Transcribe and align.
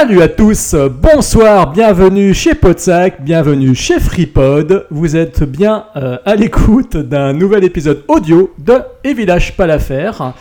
Salut 0.00 0.22
à 0.22 0.28
tous, 0.28 0.74
bonsoir, 0.74 1.72
bienvenue 1.72 2.32
chez 2.32 2.54
Podsac, 2.54 3.22
bienvenue 3.22 3.74
chez 3.74 4.00
FreePod. 4.00 4.86
Vous 4.90 5.14
êtes 5.14 5.44
bien 5.44 5.84
euh, 5.94 6.16
à 6.24 6.36
l'écoute 6.36 6.96
d'un 6.96 7.34
nouvel 7.34 7.64
épisode 7.64 8.02
audio 8.08 8.50
de 8.56 8.78
Et 9.04 9.12
Village 9.12 9.58
pas 9.58 9.66
l'affaire. 9.66 10.32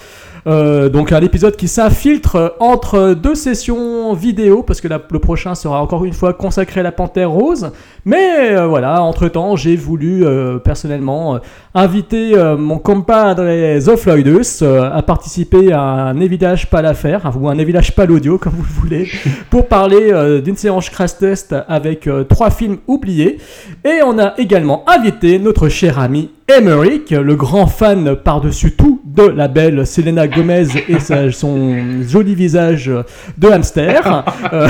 Euh, 0.47 0.87
donc 0.87 1.11
un 1.11 1.19
épisode 1.19 1.57
qui 1.57 1.67
s'infiltre 1.67 2.55
entre 2.61 3.13
deux 3.13 3.35
sessions 3.35 4.13
vidéo 4.13 4.63
parce 4.63 4.79
que 4.79 4.87
le 4.87 5.19
prochain 5.19 5.55
sera 5.55 5.81
encore 5.81 6.05
une 6.05 6.13
fois 6.13 6.31
consacré 6.31 6.79
à 6.79 6.83
la 6.83 6.93
Panthère 6.93 7.29
Rose. 7.29 7.73
Mais 8.05 8.51
euh, 8.51 8.65
voilà, 8.65 9.03
entre 9.03 9.27
temps 9.27 9.57
j'ai 9.57 9.75
voulu 9.75 10.23
personnellement 10.63 11.37
inviter 11.75 12.35
euh, 12.35 12.57
mon 12.57 12.79
compadre 12.79 13.45
Zofloidus 13.79 14.61
euh, 14.63 14.89
à 14.91 15.01
participer 15.03 15.71
à 15.71 15.81
un 15.81 16.19
évidage 16.19 16.69
pas 16.69 16.81
l'affaire 16.81 17.31
ou 17.39 17.47
un 17.47 17.57
évidage 17.59 17.95
pas 17.95 18.05
l'audio 18.05 18.37
comme 18.39 18.53
vous 18.53 18.63
le 18.63 18.81
voulez 18.81 19.11
pour 19.51 19.67
parler 19.67 20.09
euh, 20.11 20.41
d'une 20.41 20.57
séance 20.57 20.89
crash 20.89 21.17
test 21.17 21.55
avec 21.67 22.07
euh, 22.07 22.23
trois 22.23 22.49
films 22.49 22.77
oubliés. 22.87 23.37
Et 23.85 23.99
on 24.03 24.17
a 24.19 24.33
également 24.37 24.83
invité 24.89 25.37
notre 25.39 25.69
cher 25.69 25.99
ami 25.99 26.31
Emmerich, 26.47 27.11
le 27.11 27.35
grand 27.35 27.67
fan 27.67 28.15
par-dessus 28.15 28.71
tout 28.71 28.99
de 29.05 29.21
la 29.21 29.47
belle 29.47 29.85
Selena 29.85 30.27
Gomez 30.27 30.65
et 30.87 30.99
sa- 30.99 31.31
son 31.31 32.01
joli 32.01 32.33
visage 32.33 32.89
de 33.37 33.47
hamster. 33.47 34.23
Euh, 34.51 34.67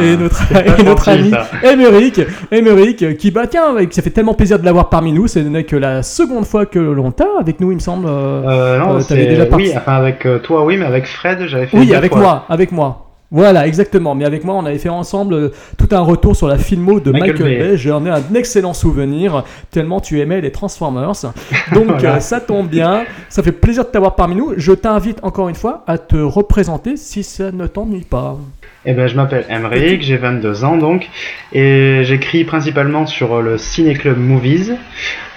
et 0.00 0.16
notre, 0.16 0.42
et 0.80 0.82
notre 0.82 1.08
ami. 1.10 1.30
Emmerich, 1.62 2.20
Emmerich, 2.50 3.16
qui 3.18 3.30
bah 3.30 3.46
tiens, 3.46 3.74
ça 3.90 4.00
fait 4.00 4.10
tellement 4.10 4.32
plaisir 4.34 4.58
de 4.58 4.64
l'avoir 4.64 4.88
parmi 4.88 5.12
nous. 5.12 5.26
Ce 5.28 5.38
n'est 5.40 5.64
que 5.64 5.76
la 5.82 6.02
seconde 6.02 6.46
fois 6.46 6.64
que 6.64 6.78
l'on 6.78 7.10
t'a 7.10 7.26
avec 7.38 7.60
nous, 7.60 7.70
il 7.72 7.74
me 7.74 7.80
semble. 7.80 8.06
euh, 8.08 8.42
Euh, 8.46 8.78
non, 8.78 8.96
Euh, 8.96 9.02
déjà 9.10 9.46
oui, 9.52 9.72
enfin 9.76 9.92
avec 9.94 10.24
euh, 10.24 10.38
toi, 10.38 10.64
oui, 10.64 10.76
mais 10.78 10.86
avec 10.86 11.06
Fred, 11.06 11.46
j'avais 11.46 11.66
fait. 11.66 11.76
Oui, 11.76 11.94
avec 11.94 12.12
fois. 12.12 12.20
moi, 12.20 12.44
avec 12.48 12.72
moi. 12.72 13.08
Voilà, 13.34 13.66
exactement. 13.66 14.14
Mais 14.14 14.26
avec 14.26 14.44
moi, 14.44 14.54
on 14.56 14.66
avait 14.66 14.76
fait 14.76 14.90
ensemble 14.90 15.52
tout 15.78 15.88
un 15.92 16.00
retour 16.00 16.36
sur 16.36 16.48
la 16.48 16.58
filmo 16.58 17.00
de 17.00 17.10
Michael, 17.10 17.32
Michael 17.32 17.58
Bay. 17.58 17.68
Bay. 17.70 17.76
J'en 17.78 18.04
ai 18.04 18.10
un 18.10 18.22
excellent 18.34 18.74
souvenir, 18.74 19.44
tellement 19.70 20.00
tu 20.00 20.20
aimais 20.20 20.42
les 20.42 20.52
Transformers. 20.52 21.12
Donc 21.72 21.86
Voilà. 21.86 22.20
ça 22.20 22.40
tombe 22.40 22.68
bien, 22.68 23.04
ça 23.30 23.42
fait 23.42 23.52
plaisir 23.52 23.84
de 23.84 23.88
t'avoir 23.88 24.16
parmi 24.16 24.34
nous. 24.34 24.52
Je 24.58 24.72
t'invite 24.72 25.18
encore 25.22 25.48
une 25.48 25.54
fois 25.54 25.82
à 25.86 25.96
te 25.96 26.16
représenter 26.16 26.98
si 26.98 27.22
ça 27.22 27.50
ne 27.52 27.66
t'ennuie 27.66 28.04
pas. 28.04 28.36
Eh 28.84 28.92
ben, 28.92 29.06
je 29.06 29.16
m'appelle 29.16 29.46
Emric, 29.48 30.02
j'ai 30.02 30.18
22 30.18 30.64
ans 30.64 30.76
donc, 30.76 31.08
et 31.54 32.00
j'écris 32.02 32.44
principalement 32.44 33.06
sur 33.06 33.40
le 33.40 33.56
Ciné 33.56 33.94
Club 33.94 34.18
Movies. 34.18 34.72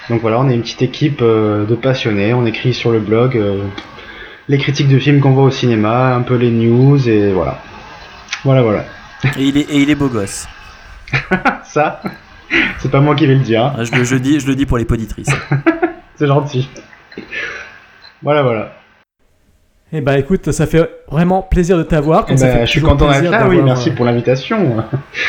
Donc 0.08 0.20
voilà, 0.20 0.38
on 0.38 0.48
est 0.48 0.54
une 0.54 0.62
petite 0.62 0.82
équipe 0.82 1.20
euh, 1.20 1.64
de 1.66 1.74
passionnés, 1.74 2.32
on 2.32 2.46
écrit 2.46 2.72
sur 2.72 2.92
le 2.92 3.00
blog 3.00 3.36
euh, 3.36 3.64
les 4.48 4.58
critiques 4.58 4.88
de 4.88 4.98
films 4.98 5.20
qu'on 5.20 5.32
voit 5.32 5.44
au 5.44 5.50
cinéma, 5.50 6.14
un 6.14 6.22
peu 6.22 6.36
les 6.36 6.50
news, 6.50 7.08
et 7.08 7.32
voilà. 7.32 7.58
Voilà, 8.44 8.62
voilà. 8.62 8.84
Et 9.36 9.42
il 9.42 9.56
est, 9.56 9.68
et 9.70 9.78
il 9.78 9.90
est 9.90 9.96
beau 9.96 10.08
gosse. 10.08 10.46
Ça, 11.64 12.00
c'est 12.78 12.90
pas 12.90 13.00
moi 13.00 13.16
qui 13.16 13.26
vais 13.26 13.34
le 13.34 13.40
dire. 13.40 13.74
Ah, 13.76 13.82
Je 13.82 13.92
le, 13.92 14.04
je 14.04 14.16
dis, 14.16 14.38
je 14.38 14.46
le 14.46 14.54
dis 14.54 14.66
pour 14.66 14.78
les 14.78 14.84
poditrices. 14.84 15.30
c'est 16.14 16.26
gentil. 16.28 16.68
Voilà, 18.22 18.42
voilà. 18.42 18.72
Eh 19.92 20.00
ben 20.00 20.14
écoute, 20.14 20.50
ça 20.50 20.66
fait 20.66 20.90
vraiment 21.08 21.42
plaisir 21.42 21.78
de 21.78 21.84
t'avoir. 21.84 22.26
Eh 22.28 22.34
ben, 22.34 22.66
je 22.66 22.70
suis 22.70 22.80
content 22.80 23.08
d'être 23.08 23.22
là, 23.30 23.46
oui, 23.48 23.56
d'avoir, 23.56 23.64
merci 23.64 23.90
euh, 23.90 23.94
pour 23.94 24.04
l'invitation. 24.04 24.84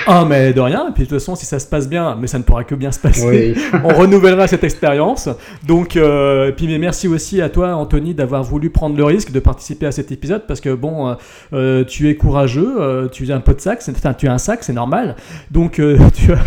Ah 0.08 0.26
mais 0.28 0.52
de 0.52 0.60
rien. 0.60 0.88
Et 0.90 0.94
puis 0.94 1.04
de 1.04 1.10
toute 1.10 1.20
façon, 1.20 1.36
si 1.36 1.46
ça 1.46 1.60
se 1.60 1.68
passe 1.68 1.88
bien, 1.88 2.18
mais 2.20 2.26
ça 2.26 2.40
ne 2.40 2.44
pourra 2.44 2.64
que 2.64 2.74
bien 2.74 2.92
se 2.92 3.00
passer. 3.00 3.54
Oui. 3.56 3.80
on 3.84 3.90
renouvellera 3.90 4.48
cette 4.48 4.64
expérience. 4.64 5.30
Donc, 5.68 5.96
euh, 5.96 6.48
et 6.48 6.54
puis 6.54 6.66
mais 6.66 6.80
merci 6.80 7.08
aussi 7.08 7.40
à 7.40 7.50
toi, 7.50 7.76
Anthony, 7.76 8.16
d'avoir 8.16 8.42
voulu 8.42 8.72
prendre 8.72 8.98
le 8.98 9.04
risque 9.04 9.32
de 9.32 9.40
participer 9.40 9.86
à 9.86 9.92
cet 9.92 10.12
épisode 10.12 10.48
parce 10.48 10.60
que 10.60 10.74
bon, 10.74 11.10
euh, 11.10 11.14
euh, 11.54 11.84
tu 11.84 12.10
es 12.10 12.16
courageux, 12.16 12.78
euh, 12.80 13.08
tu 13.10 13.32
as 13.32 13.36
un 13.36 13.42
peu 13.42 13.54
de 13.54 13.62
sac, 13.62 13.84
enfin, 13.88 14.16
tu 14.16 14.28
as 14.28 14.34
un 14.34 14.40
sac, 14.40 14.64
c'est 14.64 14.74
normal. 14.74 15.18
Donc, 15.52 15.78
euh, 15.78 16.00
tu, 16.16 16.34
as, 16.34 16.40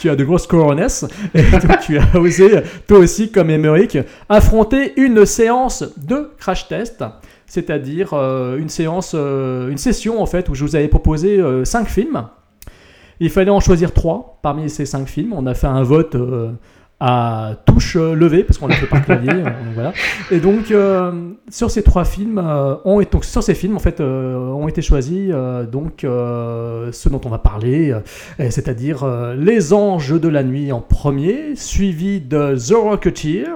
tu 0.00 0.10
as 0.10 0.16
de 0.16 0.24
grosses 0.24 0.48
coronesses 0.48 1.04
et 1.32 1.42
donc, 1.42 1.78
tu 1.80 1.96
as 1.96 2.16
osé, 2.18 2.50
toi 2.88 2.98
aussi, 2.98 3.30
comme 3.30 3.50
Emmerich, 3.50 3.98
affronter 4.28 5.00
une 5.00 5.24
séance 5.26 5.84
de 5.96 6.32
crash 6.38 6.66
test. 6.66 7.04
C'est-à-dire 7.52 8.14
euh, 8.14 8.56
une 8.56 8.70
séance, 8.70 9.12
euh, 9.14 9.68
une 9.68 9.76
session 9.76 10.22
en 10.22 10.24
fait 10.24 10.48
où 10.48 10.54
je 10.54 10.64
vous 10.64 10.74
avais 10.74 10.88
proposé 10.88 11.38
euh, 11.38 11.66
cinq 11.66 11.86
films. 11.86 12.24
Il 13.20 13.28
fallait 13.28 13.50
en 13.50 13.60
choisir 13.60 13.92
trois 13.92 14.38
parmi 14.40 14.70
ces 14.70 14.86
cinq 14.86 15.06
films. 15.06 15.34
On 15.34 15.44
a 15.44 15.52
fait 15.52 15.66
un 15.66 15.82
vote 15.82 16.16
à 17.04 17.56
touche 17.66 17.96
levée 17.96 18.44
parce 18.44 18.58
qu'on 18.58 18.68
l'a 18.68 18.76
fait 18.76 18.86
par 18.86 19.04
clavier. 19.04 19.42
voilà. 19.74 19.92
Et 20.30 20.38
donc 20.38 20.70
euh, 20.70 21.32
sur 21.50 21.68
ces 21.68 21.82
trois 21.82 22.04
films, 22.04 22.38
euh, 22.38 22.76
ont 22.84 23.00
été, 23.00 23.10
donc, 23.10 23.24
sur 23.24 23.42
ces 23.42 23.54
films 23.54 23.74
en 23.74 23.80
fait 23.80 24.00
euh, 24.00 24.36
ont 24.36 24.68
été 24.68 24.82
choisis 24.82 25.32
donc 25.70 26.06
ceux 26.06 27.10
dont 27.10 27.20
on 27.24 27.28
va 27.28 27.38
parler, 27.38 27.92
c'est-à-dire 28.38 29.04
Les 29.36 29.72
Anges 29.72 30.18
de 30.18 30.28
la 30.28 30.44
nuit 30.44 30.70
en 30.70 30.80
premier, 30.80 31.56
suivi 31.56 32.20
de 32.20 32.56
The 32.56 32.74
Rocketeer. 32.74 33.48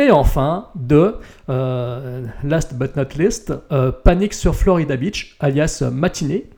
Et 0.00 0.12
enfin, 0.12 0.68
de 0.76 1.16
euh, 1.48 2.24
last 2.44 2.74
but 2.74 2.94
not 2.94 3.18
least, 3.18 3.52
euh, 3.72 3.90
Panic 3.90 4.32
sur 4.32 4.54
Florida 4.54 4.96
Beach, 4.96 5.36
alias 5.40 5.82
Matinée, 5.92 6.48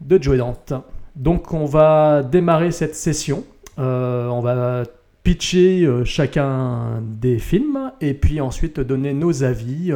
de 0.00 0.20
Joe 0.20 0.38
Dante. 0.38 0.72
Donc 1.14 1.54
on 1.54 1.66
va 1.66 2.24
démarrer 2.24 2.72
cette 2.72 2.96
session. 2.96 3.44
Euh, 3.78 4.26
on 4.26 4.40
va 4.40 4.82
pitcher 5.22 5.88
chacun 6.04 7.00
des 7.00 7.38
films 7.38 7.92
et 8.00 8.12
puis 8.12 8.40
ensuite 8.40 8.80
donner 8.80 9.12
nos 9.12 9.44
avis 9.44 9.92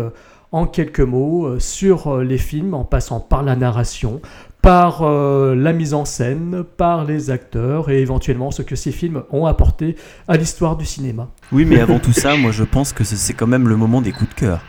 en 0.53 0.67
quelques 0.67 1.01
mots 1.01 1.47
euh, 1.47 1.59
sur 1.59 2.09
euh, 2.09 2.25
les 2.25 2.39
films 2.39 2.75
en 2.75 2.85
passant 2.85 3.21
par 3.21 3.43
la 3.43 3.57
narration, 3.57 4.21
par 4.63 5.03
euh, 5.03 5.55
la 5.55 5.73
mise 5.73 5.95
en 5.95 6.05
scène, 6.05 6.65
par 6.77 7.05
les 7.05 7.31
acteurs 7.31 7.91
et 7.91 8.01
éventuellement 8.01 8.51
ce 8.51 8.63
que 8.63 8.75
ces 8.77 8.93
films 8.93 9.23
ont 9.31 9.47
apporté 9.47 9.97
à 10.29 10.37
l'histoire 10.37 10.77
du 10.77 10.85
cinéma. 10.87 11.29
Oui, 11.53 11.65
mais 11.65 11.81
avant 11.81 11.99
tout 12.01 12.13
ça, 12.13 12.37
moi 12.37 12.51
je 12.53 12.65
pense 12.65 12.93
que 12.93 13.05
c'est- 13.05 13.33
quand 13.35 13.47
même 13.47 13.69
le 13.69 13.77
moment 13.77 14.01
des 14.01 14.13
coups 14.13 14.31
de 14.31 14.35
cœur. 14.35 14.61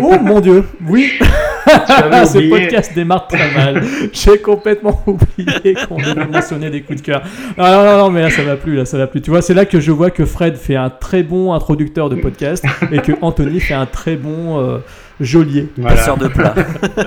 Oh 0.00 0.14
mon 0.22 0.40
dieu, 0.40 0.64
oui, 0.86 1.10
ce 2.26 2.38
oublié. 2.38 2.50
podcast 2.50 2.94
démarre 2.94 3.26
très 3.26 3.50
mal. 3.54 3.82
J'ai 4.12 4.38
complètement 4.38 5.02
oublié 5.06 5.74
qu'on 5.88 5.96
devait 6.02 6.26
mentionner 6.26 6.70
des 6.70 6.82
coups 6.82 7.00
de 7.00 7.06
cœur. 7.06 7.22
Non, 7.56 7.64
non, 7.64 7.84
non, 7.84 7.98
non, 7.98 8.10
mais 8.10 8.22
là 8.22 8.30
ça 8.30 8.42
va 8.42 8.56
plus, 8.56 8.76
là 8.76 8.84
ça 8.84 8.98
va 8.98 9.06
plus. 9.06 9.20
Tu 9.20 9.30
vois, 9.30 9.42
c'est 9.42 9.54
là 9.54 9.64
que 9.64 9.80
je 9.80 9.90
vois 9.90 10.10
que 10.10 10.24
Fred 10.24 10.56
fait 10.56 10.76
un 10.76 10.90
très 10.90 11.22
bon 11.22 11.52
introducteur 11.52 12.08
de 12.08 12.16
podcast 12.16 12.64
et 12.90 12.98
que 12.98 13.12
Anthony 13.20 13.60
fait 13.60 13.74
un 13.74 13.86
très 13.86 14.16
bon 14.16 14.60
euh, 14.60 14.78
geôlier. 15.20 15.68
Voilà. 15.76 15.96
Passeur 15.96 16.16
de 16.16 16.28
plat. 16.28 16.54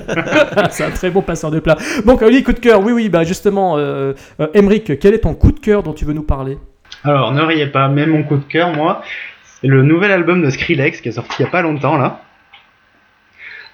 c'est 0.70 0.84
un 0.84 0.92
très 0.92 1.10
bon 1.10 1.22
passeur 1.22 1.52
de 1.52 1.60
plat. 1.60 1.78
Donc 2.06 2.22
oui, 2.22 2.44
coup 2.44 2.54
de 2.54 2.60
cœur, 2.60 2.82
oui, 2.82 2.92
oui, 2.92 3.10
bah 3.10 3.24
justement, 3.24 3.78
euh, 3.78 4.14
euh, 4.40 4.48
Emric, 4.54 5.00
quel 5.00 5.14
est 5.14 5.20
ton 5.20 5.34
coup 5.34 5.52
de 5.52 5.60
cœur 5.60 5.84
dont 5.84 5.94
tu 5.94 6.06
veux 6.06 6.14
nous 6.14 6.24
parler? 6.24 6.58
Alors, 7.04 7.32
ne 7.34 7.42
riez 7.42 7.68
pas, 7.68 7.88
mais 7.88 8.06
mon 8.06 8.24
coup 8.24 8.38
de 8.38 8.44
cœur, 8.44 8.74
moi, 8.74 9.02
c'est 9.44 9.68
le 9.68 9.84
nouvel 9.84 10.12
album 10.12 10.42
de 10.42 10.50
Skrillex 10.50 11.02
qui 11.02 11.10
est 11.10 11.14
sorti 11.14 11.36
il 11.40 11.44
y 11.44 11.46
a 11.46 11.52
pas 11.52 11.62
longtemps 11.62 11.98
là. 11.98 12.22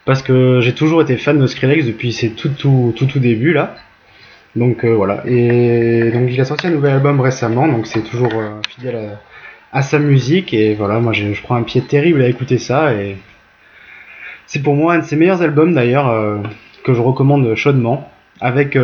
Parce 0.05 0.23
que 0.23 0.61
j'ai 0.61 0.73
toujours 0.73 1.01
été 1.01 1.17
fan 1.17 1.39
de 1.39 1.47
Skrillex 1.47 1.85
depuis 1.85 2.11
ses 2.11 2.31
tout 2.31 2.49
tout 2.49 2.93
tout 2.95 3.05
tout 3.05 3.19
là. 3.19 3.75
Donc 4.55 4.83
euh, 4.83 4.95
voilà. 4.95 5.23
Et 5.25 6.11
donc 6.11 6.29
il 6.29 6.39
a 6.41 6.45
sorti 6.45 6.67
un 6.67 6.71
nouvel 6.71 6.93
album 6.93 7.21
récemment, 7.21 7.67
donc 7.67 7.87
c'est 7.87 8.01
toujours 8.01 8.33
euh, 8.33 8.59
fidèle 8.69 9.17
à, 9.71 9.81
sa 9.81 9.99
musique. 9.99 10.53
Et 10.53 10.75
voilà, 10.75 10.99
moi 10.99 11.13
je, 11.13 11.41
prends 11.41 11.55
un 11.55 11.63
pied 11.63 11.81
terrible 11.81 12.21
à 12.21 12.27
écouter 12.27 12.57
ça. 12.57 12.93
Et 12.93 13.17
c'est 14.47 14.61
pour 14.61 14.75
moi 14.75 14.93
un 14.93 14.99
de 14.99 15.03
ses 15.03 15.15
meilleurs 15.15 15.41
albums 15.41 15.73
d'ailleurs 15.73 16.09
euh, 16.09 16.37
que 16.83 16.93
je 16.93 17.01
recommande 17.01 17.55
chaudement. 17.55 18.09
Avec 18.43 18.75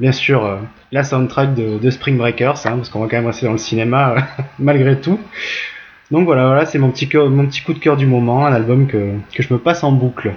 bien 0.00 0.10
sûr 0.10 0.58
la 0.90 1.04
soundtrack 1.04 1.54
de, 1.54 1.78
de 1.78 1.90
Spring 1.90 2.18
Breakers, 2.18 2.66
hein, 2.66 2.72
parce 2.76 2.88
qu'on 2.88 2.98
va 2.98 3.06
quand 3.06 3.18
même 3.18 3.28
rester 3.28 3.46
dans 3.46 3.52
le 3.52 3.58
cinéma 3.58 4.16
malgré 4.58 5.00
tout. 5.00 5.20
Donc 6.10 6.24
voilà, 6.24 6.46
voilà 6.46 6.66
c'est 6.66 6.80
mon 6.80 6.90
petit, 6.90 7.08
mon 7.14 7.46
petit 7.46 7.62
coup 7.62 7.72
de 7.72 7.78
cœur 7.78 7.96
du 7.96 8.06
moment, 8.06 8.46
un 8.46 8.52
album 8.52 8.88
que, 8.88 9.12
que 9.32 9.44
je 9.44 9.54
me 9.54 9.60
passe 9.60 9.84
en 9.84 9.92
boucle. 9.92 10.32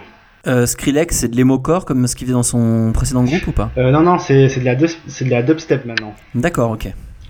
Euh, 0.47 0.65
Skrillex, 0.65 1.17
c'est 1.17 1.27
de 1.27 1.35
l'émocore 1.35 1.85
comme 1.85 2.07
ce 2.07 2.15
qu'il 2.15 2.25
faisait 2.25 2.35
dans 2.35 2.43
son 2.43 2.91
précédent 2.93 3.23
groupe 3.23 3.47
ou 3.47 3.51
pas? 3.51 3.71
Euh, 3.77 3.91
non, 3.91 4.01
non, 4.01 4.19
c'est 4.19 4.47
de, 4.47 4.65
la 4.65 4.75
de 4.75 4.87
la 5.29 5.43
dubstep 5.43 5.85
maintenant. 5.85 6.13
D'accord, 6.33 6.71
ok. 6.71 6.87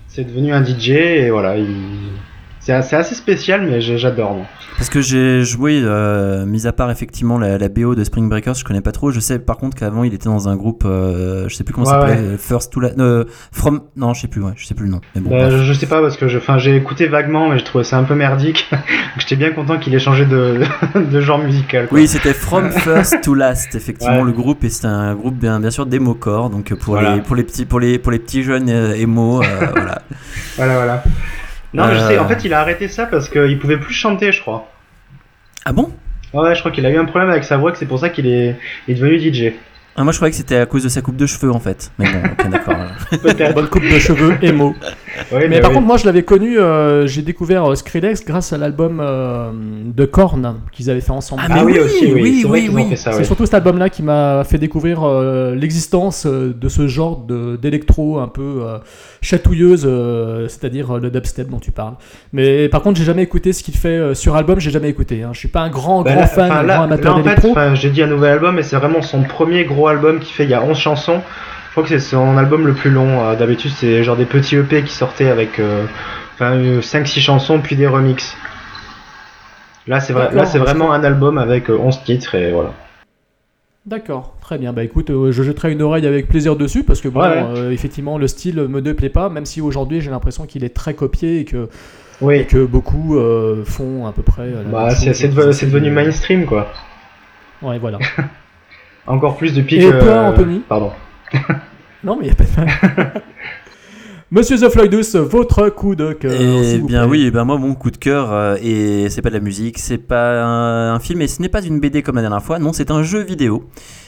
C'est 0.07 0.23
devenu 0.23 0.53
un 0.53 0.63
DJ 0.63 0.89
et 0.89 1.29
voilà, 1.29 1.57
il... 1.57 1.67
c'est 2.59 2.73
assez, 2.73 2.95
assez 2.95 3.15
spécial, 3.15 3.61
mais 3.69 3.81
j'adore. 3.81 4.45
Parce 4.77 4.89
que 4.89 5.01
j'ai 5.01 5.44
joué, 5.44 5.81
euh, 5.83 6.45
mis 6.45 6.65
à 6.67 6.71
part 6.71 6.89
effectivement 6.89 7.38
la, 7.38 7.57
la 7.57 7.67
BO 7.67 7.95
de 7.95 8.03
Spring 8.06 8.29
Breakers, 8.29 8.53
je 8.56 8.63
connais 8.63 8.79
pas 8.81 8.91
trop. 8.94 9.11
Je 9.11 9.19
sais 9.19 9.38
par 9.39 9.57
contre 9.57 9.75
qu'avant 9.77 10.03
il 10.06 10.13
était 10.13 10.29
dans 10.29 10.47
un 10.47 10.56
groupe, 10.56 10.83
euh, 10.85 11.50
je 11.50 11.56
sais 11.56 11.63
plus 11.65 11.73
comment 11.73 11.85
ça 11.85 12.00
Ouais, 12.01 12.07
s'appelait, 12.09 12.27
euh, 12.27 12.38
First 12.38 12.71
to 12.71 12.79
la, 12.79 12.89
euh, 12.97 13.25
From, 13.51 13.81
non, 13.97 14.13
je 14.13 14.21
sais 14.21 14.27
plus, 14.29 14.41
ouais, 14.41 14.53
je 14.56 14.65
sais 14.65 14.73
plus 14.75 14.85
le 14.85 14.91
nom. 14.91 15.01
Mais 15.15 15.21
bon, 15.21 15.29
Bah, 15.31 15.50
je, 15.50 15.57
je 15.63 15.73
sais 15.73 15.85
pas 15.88 16.00
parce 16.01 16.15
que 16.15 16.27
je, 16.29 16.38
enfin, 16.38 16.57
j'ai 16.59 16.75
écouté 16.77 17.07
vaguement, 17.07 17.50
mais 17.50 17.59
je 17.59 17.65
trouvais 17.65 17.83
ça 17.83 17.97
un 17.97 18.03
peu 18.06 18.15
merdique. 18.15 18.69
J'étais 19.17 19.35
bien 19.35 19.51
content 19.51 19.77
qu'il 19.79 19.94
ait 19.95 20.00
changé 20.00 20.25
de, 20.25 20.62
de 20.95 21.21
genre 21.21 21.39
musical. 21.39 21.88
quoi. 21.88 21.97
Oui, 21.97 22.07
c'était 22.07 22.33
From 22.33 22.69
First 22.71 23.21
to 23.21 23.33
Last, 23.33 23.75
effectivement 23.75 24.19
Ouais. 24.19 24.25
le 24.25 24.31
groupe 24.31 24.63
et 24.63 24.69
c'était 24.69 24.88
un 24.88 25.13
groupe 25.15 25.35
bien, 25.35 25.59
bien 25.59 25.71
sûr 25.71 25.85
d'émocore, 25.85 26.50
donc 26.50 26.73
pour 26.75 26.94
Voilà. 26.94 27.15
les 27.15 27.21
pour 27.21 27.35
les 27.35 27.44
petits 27.44 27.65
pour 27.65 27.79
les 27.81 28.00
pour 28.00 28.12
les 28.13 28.19
petits 28.19 28.44
jeunes 28.44 28.69
euh, 28.69 28.94
émo, 28.95 29.41
euh, 29.41 29.45
voilà. 29.73 30.01
Voilà, 30.55 30.75
voilà. 30.75 31.03
Non, 31.74 31.88
mais 31.88 31.95
je 31.95 32.01
Euh. 32.04 32.07
sais, 32.07 32.18
en 32.18 32.27
fait, 32.27 32.44
il 32.45 32.54
a 32.54 32.60
arrêté 32.62 32.88
ça 32.88 33.06
parce 33.06 33.30
qu'il 33.30 33.60
pouvait 33.60 33.77
plus 33.77 33.94
chanter, 33.94 34.31
je 34.31 34.42
crois. 34.42 34.68
Ah 35.66 35.71
bon? 35.74 35.92
Ouais, 36.33 36.54
je 36.56 36.60
crois 36.60 36.71
qu'il 36.71 36.86
a 36.86 36.89
eu 36.89 36.98
un 36.98 37.06
problème 37.06 37.30
avec 37.30 37.44
sa 37.44 37.57
voix, 37.57 37.71
que 37.71 37.77
c'est 37.77 37.86
pour 37.88 38.00
ça 38.00 38.10
qu'il 38.10 38.27
est, 38.27 38.56
il 38.88 38.92
est 38.94 39.00
devenu 39.00 39.19
DJ. 39.19 39.54
Ah, 40.00 40.04
moi 40.06 40.13
je 40.13 40.18
croyais 40.18 40.31
que 40.31 40.38
c'était 40.38 40.56
à 40.56 40.66
cause 40.66 40.84
de 40.84 40.90
sa 40.90 41.01
coupe 41.01 41.18
de 41.18 41.25
cheveux 41.25 41.51
en 41.51 41.60
fait. 41.60 41.92
Mais 42.00 42.06
bon, 42.06 42.19
ok, 42.31 42.50
d'accord. 42.50 42.75
Peut-être. 43.22 43.54
Bonne 43.54 43.68
coupe 43.68 43.84
de 43.84 44.00
cheveux, 44.00 44.34
émo. 44.42 44.74
Oui, 45.34 45.42
Mais 45.50 45.60
par 45.60 45.72
oui. 45.72 45.75
contre, 45.75 45.88
moi, 45.88 45.98
je 45.98 46.06
l'avais 46.06 46.24
connu, 46.24 46.57
euh, 46.57 47.06
j'ai 47.06 47.22
découvert 47.22 47.69
euh, 47.69 47.75
Skrillex 47.75 48.24
grâce 48.24 48.54
à 48.54 48.57
l'album 48.57 49.01
euh, 49.01 49.50
de 49.84 50.06
Korn 50.06 50.62
qu'ils 50.72 50.90
avaient 50.90 51.01
fait 51.01 51.12
ensemble. 51.12 51.42
Ah, 51.44 51.48
Ah 51.51 51.56
mais 51.56 51.62
oui, 51.63 51.74
oui, 51.74 51.80
aussi, 51.80 52.06
oui. 52.13 52.46
oui, 52.48 52.69
oui, 52.72 52.86
oui. 52.90 52.96
C'est 52.98 53.13
ouais. 53.13 53.24
surtout 53.25 53.44
cet 53.44 53.56
album-là 53.56 53.90
qui 53.90 54.01
m'a 54.01 54.44
fait 54.46 54.57
découvrir 54.57 55.04
euh, 55.04 55.56
l'existence 55.56 56.25
de 56.25 56.69
ce 56.69 56.88
genre 56.88 57.18
de- 57.18 57.57
d'électro 57.57 58.19
un 58.19 58.30
peu 58.30 58.62
euh, 58.63 58.78
chatouilleuse, 59.22 59.84
euh, 59.86 60.48
c'est-à-dire 60.48 60.96
euh, 60.96 61.00
le 61.00 61.10
dubstep 61.12 61.50
dont 61.50 61.60
tu 61.60 61.72
parles. 61.72 61.96
Mais 62.31 62.69
par 62.69 62.81
contre, 62.81 62.98
j'ai 62.98 63.06
jamais 63.06 63.24
écouté 63.24 63.51
ce 63.51 63.62
qu'il 63.62 63.75
fait 63.75 63.90
euh, 63.90 64.13
sur 64.13 64.38
album, 64.38 64.60
j'ai 64.62 64.72
jamais 64.72 64.90
écouté. 64.90 65.24
Hein. 65.24 65.31
Je 65.34 65.40
suis 65.40 65.50
pas 65.50 65.62
un 65.62 65.69
grand, 65.69 66.01
Bah, 66.04 66.12
grand 66.13 66.22
là, 66.22 66.28
fan, 66.28 66.50
un 66.51 66.63
grand 66.63 66.84
amateur 66.84 67.13
là, 67.16 67.19
en 67.19 67.24
fait, 67.24 67.30
d'électro. 67.30 67.51
enfin, 67.51 67.75
j'ai 67.75 67.90
dit 67.90 68.01
un 68.01 68.07
nouvel 68.07 68.31
album, 68.31 68.56
mais 68.56 68.63
c'est 68.63 68.78
vraiment 68.78 69.01
son 69.01 69.24
premier 69.24 69.66
gros 69.66 69.88
album 69.89 70.19
qui 70.19 70.31
fait. 70.31 70.44
Il 70.45 70.50
y 70.50 70.53
a 70.53 70.62
11 70.63 70.77
chansons. 70.77 71.21
Je 71.68 71.71
crois 71.71 71.83
que 71.83 71.89
c'est 71.89 72.00
son 72.00 72.38
album 72.38 72.65
le 72.65 72.74
plus 72.74 72.89
long. 72.91 73.21
Euh, 73.27 73.36
D'habitude, 73.36 73.71
c'est 73.75 74.03
genre 74.03 74.15
des 74.18 74.25
petits 74.25 74.56
EP 74.56 74.83
qui 74.83 74.94
sortaient 74.94 75.30
avec 75.30 75.59
euh, 75.59 75.86
enfin, 76.36 76.56
5-6 76.57 77.19
chansons, 77.19 77.59
puis 77.59 77.75
des 77.75 77.88
remixes. 77.88 78.36
Là, 79.88 80.00
c'est 80.00 80.13
vrai, 80.13 80.30
là, 80.33 80.45
c'est 80.45 80.59
vraiment 80.59 80.91
un 80.94 81.03
album 81.03 81.38
avec 81.38 81.69
euh, 81.69 81.77
11 81.77 82.03
titres 82.03 82.36
et 82.36 82.51
voilà. 82.51 82.74
D'accord, 83.86 84.36
très 84.41 84.57
bien. 84.59 84.71
Bah 84.74 84.83
écoute, 84.83 85.09
euh, 85.09 85.31
je 85.31 85.41
jetterai 85.41 85.71
une 85.71 85.81
oreille 85.81 86.06
avec 86.06 86.27
plaisir 86.27 86.56
dessus 86.56 86.83
parce 86.83 87.01
que 87.01 87.07
bon, 87.07 87.21
Ouais, 87.21 87.27
ouais. 87.30 87.44
euh, 87.57 87.71
effectivement, 87.71 88.18
le 88.19 88.27
style 88.27 88.62
me 88.68 88.81
déplaît 88.81 89.09
pas, 89.09 89.30
même 89.30 89.45
si 89.45 89.62
aujourd'hui 89.62 90.00
j'ai 90.01 90.12
l'impression 90.12 90.45
qu'il 90.45 90.63
est 90.63 90.75
très 90.75 90.94
copié 90.94 91.39
et 91.39 91.45
que, 91.45 91.57
et 91.57 91.68
Oui, 92.21 92.45
que 92.45 92.65
beaucoup 92.65 93.18
euh, 93.18 93.63
font 93.65 94.06
à 94.06 94.12
peu 94.12 94.21
près. 94.21 94.44
euh, 94.44 94.63
bah, 94.65 94.89
c'est 94.91 95.27
devenu 95.30 95.89
de- 95.89 95.95
mainstream 95.95 96.45
quoi. 96.45 96.68
Ouais, 97.63 97.80
voilà. 97.80 97.97
Encore 99.09 99.35
plus 99.35 99.53
depuis 99.53 99.75
Et 99.77 99.91
que. 99.91 100.00
toi, 100.00 100.21
Anthony 100.29 100.59
Pardon. 100.59 100.91
non, 102.03 102.15
mais 102.17 102.27
il 102.27 102.27
n'y 102.27 102.31
a 102.31 102.35
pas 102.35 102.44
de 102.45 102.56
mal. 102.56 103.23
Monsieur 104.31 104.57
The 104.57 104.69
Floydus, 104.69 105.17
votre 105.17 105.69
coup 105.69 105.95
de 105.95 106.13
cœur. 106.13 106.31
Eh 106.39 106.77
bien 106.77 107.01
plaît. 107.01 107.09
oui, 107.09 107.23
eh 107.25 107.31
ben 107.31 107.45
moi 107.45 107.57
mon 107.57 107.73
coup 107.73 107.89
de 107.89 107.97
cœur 107.97 108.31
euh, 108.31 108.57
et 108.61 109.09
c'est 109.09 109.23
pas 109.23 109.29
de 109.29 109.33
la 109.33 109.39
musique, 109.39 109.79
c'est 109.79 109.97
pas 109.97 110.44
un, 110.44 110.94
un 110.94 111.00
film 111.00 111.19
et 111.23 111.27
ce 111.27 111.41
n'est 111.41 111.50
pas 111.50 111.63
une 111.63 111.79
BD 111.79 112.03
comme 112.03 112.17
la 112.17 112.21
dernière 112.21 112.44
fois, 112.44 112.59
non 112.59 112.71
c'est 112.71 112.91
un 112.91 113.01
jeu 113.01 113.21
vidéo. 113.23 113.67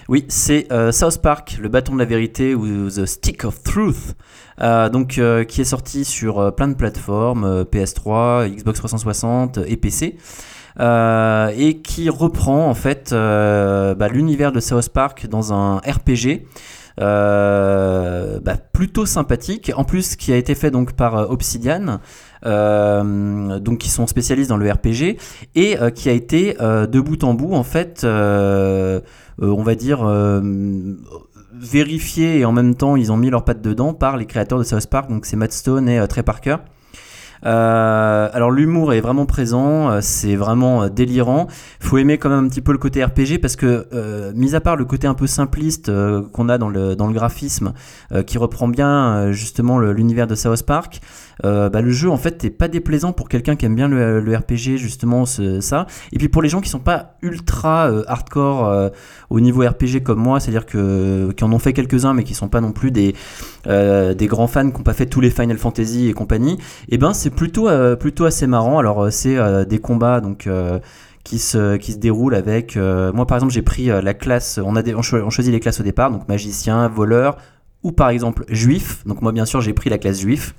Oui, 0.10 0.26
c'est 0.28 0.68
euh, 0.72 0.92
South 0.92 1.24
Park, 1.24 1.58
le 1.60 1.70
bâton 1.70 1.94
de 1.96 2.00
la 2.00 2.06
vérité 2.06 2.54
ou 2.54 2.88
The 2.88 3.08
Stick 3.08 3.46
of 3.46 3.64
Truth, 3.64 4.14
euh, 4.62 4.90
donc 4.90 5.18
euh, 5.18 5.44
qui 5.44 5.62
est 5.62 5.66
sorti 5.66 6.06
sur 6.06 6.38
euh, 6.40 6.52
plein 6.52 6.68
de 6.68 6.76
plateformes, 6.76 7.44
euh, 7.44 7.64
PS3, 7.64 8.48
Xbox 8.48 8.78
360 8.78 9.58
et 9.66 9.76
PC. 9.76 10.18
Euh, 10.80 11.52
et 11.58 11.78
qui 11.82 12.10
reprend 12.10 12.70
en 12.70 12.74
fait 12.74 13.12
euh, 13.12 13.94
bah, 13.96 14.08
l'univers 14.08 14.52
de 14.52 14.60
South 14.60 14.90
Park 14.90 15.28
dans 15.28 15.54
un 15.54 15.78
RPG 15.78 16.46
euh, 17.00 18.40
bah, 18.40 18.56
plutôt 18.72 19.06
sympathique. 19.06 19.72
En 19.76 19.84
plus, 19.84 20.16
qui 20.16 20.32
a 20.32 20.38
été 20.38 20.56
fait 20.56 20.72
donc 20.72 20.94
par 20.94 21.30
Obsidian, 21.30 22.00
donc 22.44 23.78
qui 23.80 23.90
sont 23.90 24.08
spécialistes 24.08 24.50
dans 24.50 24.58
le 24.58 24.72
RPG 24.72 25.18
et 25.56 25.78
qui 25.96 26.10
a 26.10 26.14
été 26.14 26.56
de 26.60 27.00
bout 27.00 27.24
en 27.24 27.34
bout 27.34 27.54
en 27.54 27.64
fait, 27.64 28.06
on 28.06 29.64
va 29.64 29.76
dire. 29.76 30.06
vérifié 31.54 32.40
et 32.40 32.46
en 32.46 32.54
même 32.54 32.74
temps 32.76 32.96
ils 32.96 33.12
ont 33.12 33.18
mis 33.18 33.30
leurs 33.30 33.44
pattes 33.44 33.62
dedans 33.62 33.94
par 33.94 34.18
les 34.18 34.26
créateurs 34.26 34.58
de 34.58 34.64
South 34.64 34.88
Park 34.88 35.10
donc 35.10 35.28
c'est 35.28 35.36
Matt 35.36 35.52
Stone 35.52 35.88
et 35.90 36.08
Trey 36.08 36.24
Parker 36.24 36.56
euh, 37.46 38.30
alors 38.32 38.52
l'humour 38.52 38.94
est 38.94 39.02
vraiment 39.02 39.26
présent, 39.26 39.90
euh, 39.90 40.00
c'est 40.02 40.36
vraiment 40.36 40.84
euh, 40.84 40.90
délirant. 40.90 41.48
Faut 41.80 41.98
aimer 41.98 42.18
quand 42.18 42.30
même 42.30 42.46
un 42.46 42.48
petit 42.48 42.62
peu 42.62 42.72
le 42.72 42.78
côté 42.78 43.04
RPG 43.04 43.40
parce 43.42 43.56
que, 43.56 43.88
euh, 43.94 44.32
mis 44.36 44.56
à 44.56 44.62
part 44.62 44.76
le 44.76 44.86
côté 44.86 45.08
un 45.08 45.14
peu 45.14 45.28
simpliste 45.28 45.90
euh, 45.90 46.22
qu'on 46.32 46.50
a 46.50 46.58
dans 46.58 46.70
le, 46.70 46.96
dans 46.96 47.08
le 47.08 47.14
graphisme, 47.14 47.74
euh, 48.12 48.24
qui 48.24 48.38
reprend 48.38 48.68
bien 48.68 49.32
justement 49.32 49.80
l'univers 49.80 50.28
de 50.28 50.36
South 50.36 50.64
Park, 50.64 51.02
euh, 51.44 51.70
bah, 51.70 51.82
le 51.82 51.92
jeu 51.92 52.10
en 52.10 52.18
fait 52.18 52.44
n'est 52.44 52.50
pas 52.50 52.68
déplaisant 52.68 53.14
pour 53.14 53.30
quelqu'un 53.30 53.56
qui 53.56 53.66
aime 53.66 53.76
bien 53.76 53.88
le, 53.88 54.36
RPG 54.36 54.78
justement 54.78 55.26
ça. 55.26 55.88
Et 56.12 56.18
puis 56.18 56.30
pour 56.30 56.42
les 56.42 56.50
gens 56.50 56.62
qui 56.62 56.70
sont 56.70 56.80
pas 56.80 57.16
ultra 57.22 57.90
euh, 57.90 58.04
hardcore 58.08 58.68
euh, 58.68 58.90
au 59.30 59.40
niveau 59.40 59.62
RPG 59.62 60.04
comme 60.04 60.20
moi, 60.20 60.40
c'est-à-dire 60.40 60.66
que 60.66 61.32
qui 61.32 61.44
en 61.44 61.52
ont 61.52 61.60
fait 61.60 61.74
quelques-uns 61.74 62.14
mais 62.14 62.24
qui 62.24 62.34
sont 62.34 62.50
pas 62.50 62.62
non 62.62 62.72
plus 62.72 62.92
des 62.92 63.14
grands 63.66 64.48
fans 64.48 64.70
qui 64.70 64.78
n'ont 64.78 64.84
pas 64.84 64.94
fait 64.94 65.06
tous 65.06 65.22
les 65.22 65.30
Final 65.30 65.58
Fantasy 65.58 66.08
et 66.08 66.14
compagnie, 66.14 66.58
et 66.90 66.98
ben 66.98 67.14
c'est 67.14 67.32
plutôt 67.32 67.68
assez 67.68 68.48
marrant. 68.48 68.80
Alors 68.80 69.12
c'est 69.12 69.38
des 69.66 69.80
combats 69.80 70.22
donc 70.22 70.50
qui 71.24 71.38
se 71.38 71.78
qui 71.78 71.94
se 71.94 71.98
déroulent 71.98 72.36
avec 72.36 72.76
moi 72.76 73.26
par 73.26 73.38
exemple 73.38 73.54
j'ai 73.54 73.62
pris 73.62 73.88
la 73.88 74.14
classe 74.14 74.60
on 74.64 74.76
a 74.76 74.82
on 74.94 75.02
choisit 75.02 75.52
les 75.52 75.60
classes 75.60 75.80
au 75.80 75.84
départ 75.84 76.12
donc 76.12 76.28
magicien, 76.28 76.88
voleur 76.88 77.38
ou 77.84 77.92
par 77.92 78.10
exemple 78.10 78.46
juif. 78.50 79.04
Donc 79.06 79.22
moi 79.22 79.32
bien 79.32 79.46
sûr 79.46 79.62
j'ai 79.62 79.74
pris 79.74 79.90
la 79.90 79.98
classe 79.98 80.20
juif 80.22 80.56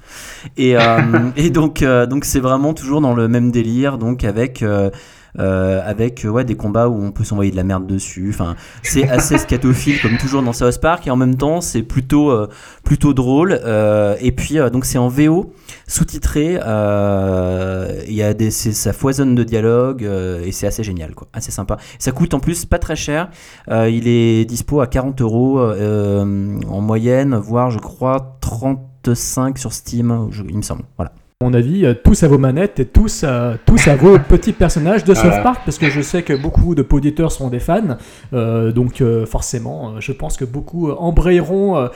et, 0.57 0.77
euh, 0.77 0.81
et 1.37 1.51
donc 1.51 1.83
euh, 1.83 2.07
donc 2.07 2.25
c'est 2.25 2.41
vraiment 2.41 2.75
toujours 2.75 3.01
dans 3.01 3.15
le 3.15 3.29
même 3.29 3.51
délire 3.51 3.99
donc 3.99 4.25
avec 4.25 4.63
euh, 4.63 4.91
euh, 4.91 4.91
avec 5.39 6.25
euh, 6.25 6.29
ouais, 6.29 6.45
des 6.45 6.57
combats 6.57 6.89
où 6.89 7.03
on 7.03 7.11
peut 7.11 7.25
s'envoyer 7.25 7.51
de 7.51 7.57
la 7.57 7.65
merde 7.65 7.87
dessus. 7.87 8.29
Enfin, 8.31 8.55
c'est 8.83 9.09
assez 9.09 9.39
scatophile 9.39 10.01
comme 10.01 10.19
toujours 10.19 10.43
dans 10.43 10.53
South 10.53 10.81
Park 10.81 11.07
et 11.07 11.11
en 11.11 11.17
même 11.17 11.37
temps 11.37 11.61
c'est 11.61 11.83
plutôt 11.83 12.31
euh, 12.31 12.49
plutôt 12.85 13.15
drôle. 13.15 13.59
Euh, 13.65 14.17
et 14.21 14.33
puis 14.33 14.59
euh, 14.59 14.71
donc 14.71 14.85
c'est 14.85 14.99
en 14.99 15.09
VO 15.09 15.53
sous-titré. 15.87 16.59
euh, 16.63 18.03
Il 18.07 18.15
y 18.15 18.23
a 18.23 18.35
des 18.35 18.51
ça 18.51 18.93
foisonne 18.93 19.35
de 19.35 19.45
dialogue 19.45 20.05
euh, 20.05 20.43
et 20.45 20.53
c'est 20.53 20.67
assez 20.67 20.85
génial 20.85 21.15
quoi, 21.15 21.29
assez 21.33 21.51
sympa. 21.51 21.77
Ça 21.99 22.13
coûte 22.13 22.35
en 22.35 22.41
plus 22.41 22.65
pas 22.65 22.79
très 22.79 22.97
cher. 22.97 23.31
Euh, 23.71 23.89
il 23.89 24.09
est 24.09 24.45
dispo 24.45 24.81
à 24.81 24.87
40 24.87 25.21
euros 25.23 25.61
euh, 25.61 26.59
en 26.69 26.81
moyenne, 26.81 27.35
voire 27.37 27.71
je 27.71 27.79
crois 27.79 28.39
35 28.41 29.59
sur 29.59 29.73
Steam, 29.73 30.29
il 30.49 30.57
me 30.57 30.63
semble. 30.63 30.83
Voilà. 30.97 31.13
Mon 31.43 31.55
avis, 31.55 31.85
euh, 31.85 31.93
tous 31.93 32.23
à 32.23 32.29
vos 32.29 32.39
manettes 32.39 32.79
et 32.79 32.85
tous, 32.85 33.25
à- 33.25 33.55
tous 33.67 33.89
à 33.89 33.97
vos 33.97 34.17
petits 34.21 34.53
personnages 34.53 35.03
de 35.03 35.13
South. 35.13 35.43
Park, 35.43 35.63
parce 35.65 35.77
que 35.77 35.91
je 35.91 36.01
sais 36.01 36.23
que 36.23 36.35
beaucoup 36.35 36.77
de 36.77 36.87
auditeurs 36.89 37.33
sont 37.33 37.49
des 37.49 37.59
fans, 37.59 37.97
euh, 38.33 38.71
donc 38.71 39.01
euh, 39.01 39.27
forcément, 39.27 39.89
euh, 39.89 39.91
je 39.99 40.13
pense 40.13 40.37
que 40.37 40.45
beaucoup 40.45 40.89
euh, 40.89 40.95
embrayeront 40.99 41.77
euh, 41.79 41.89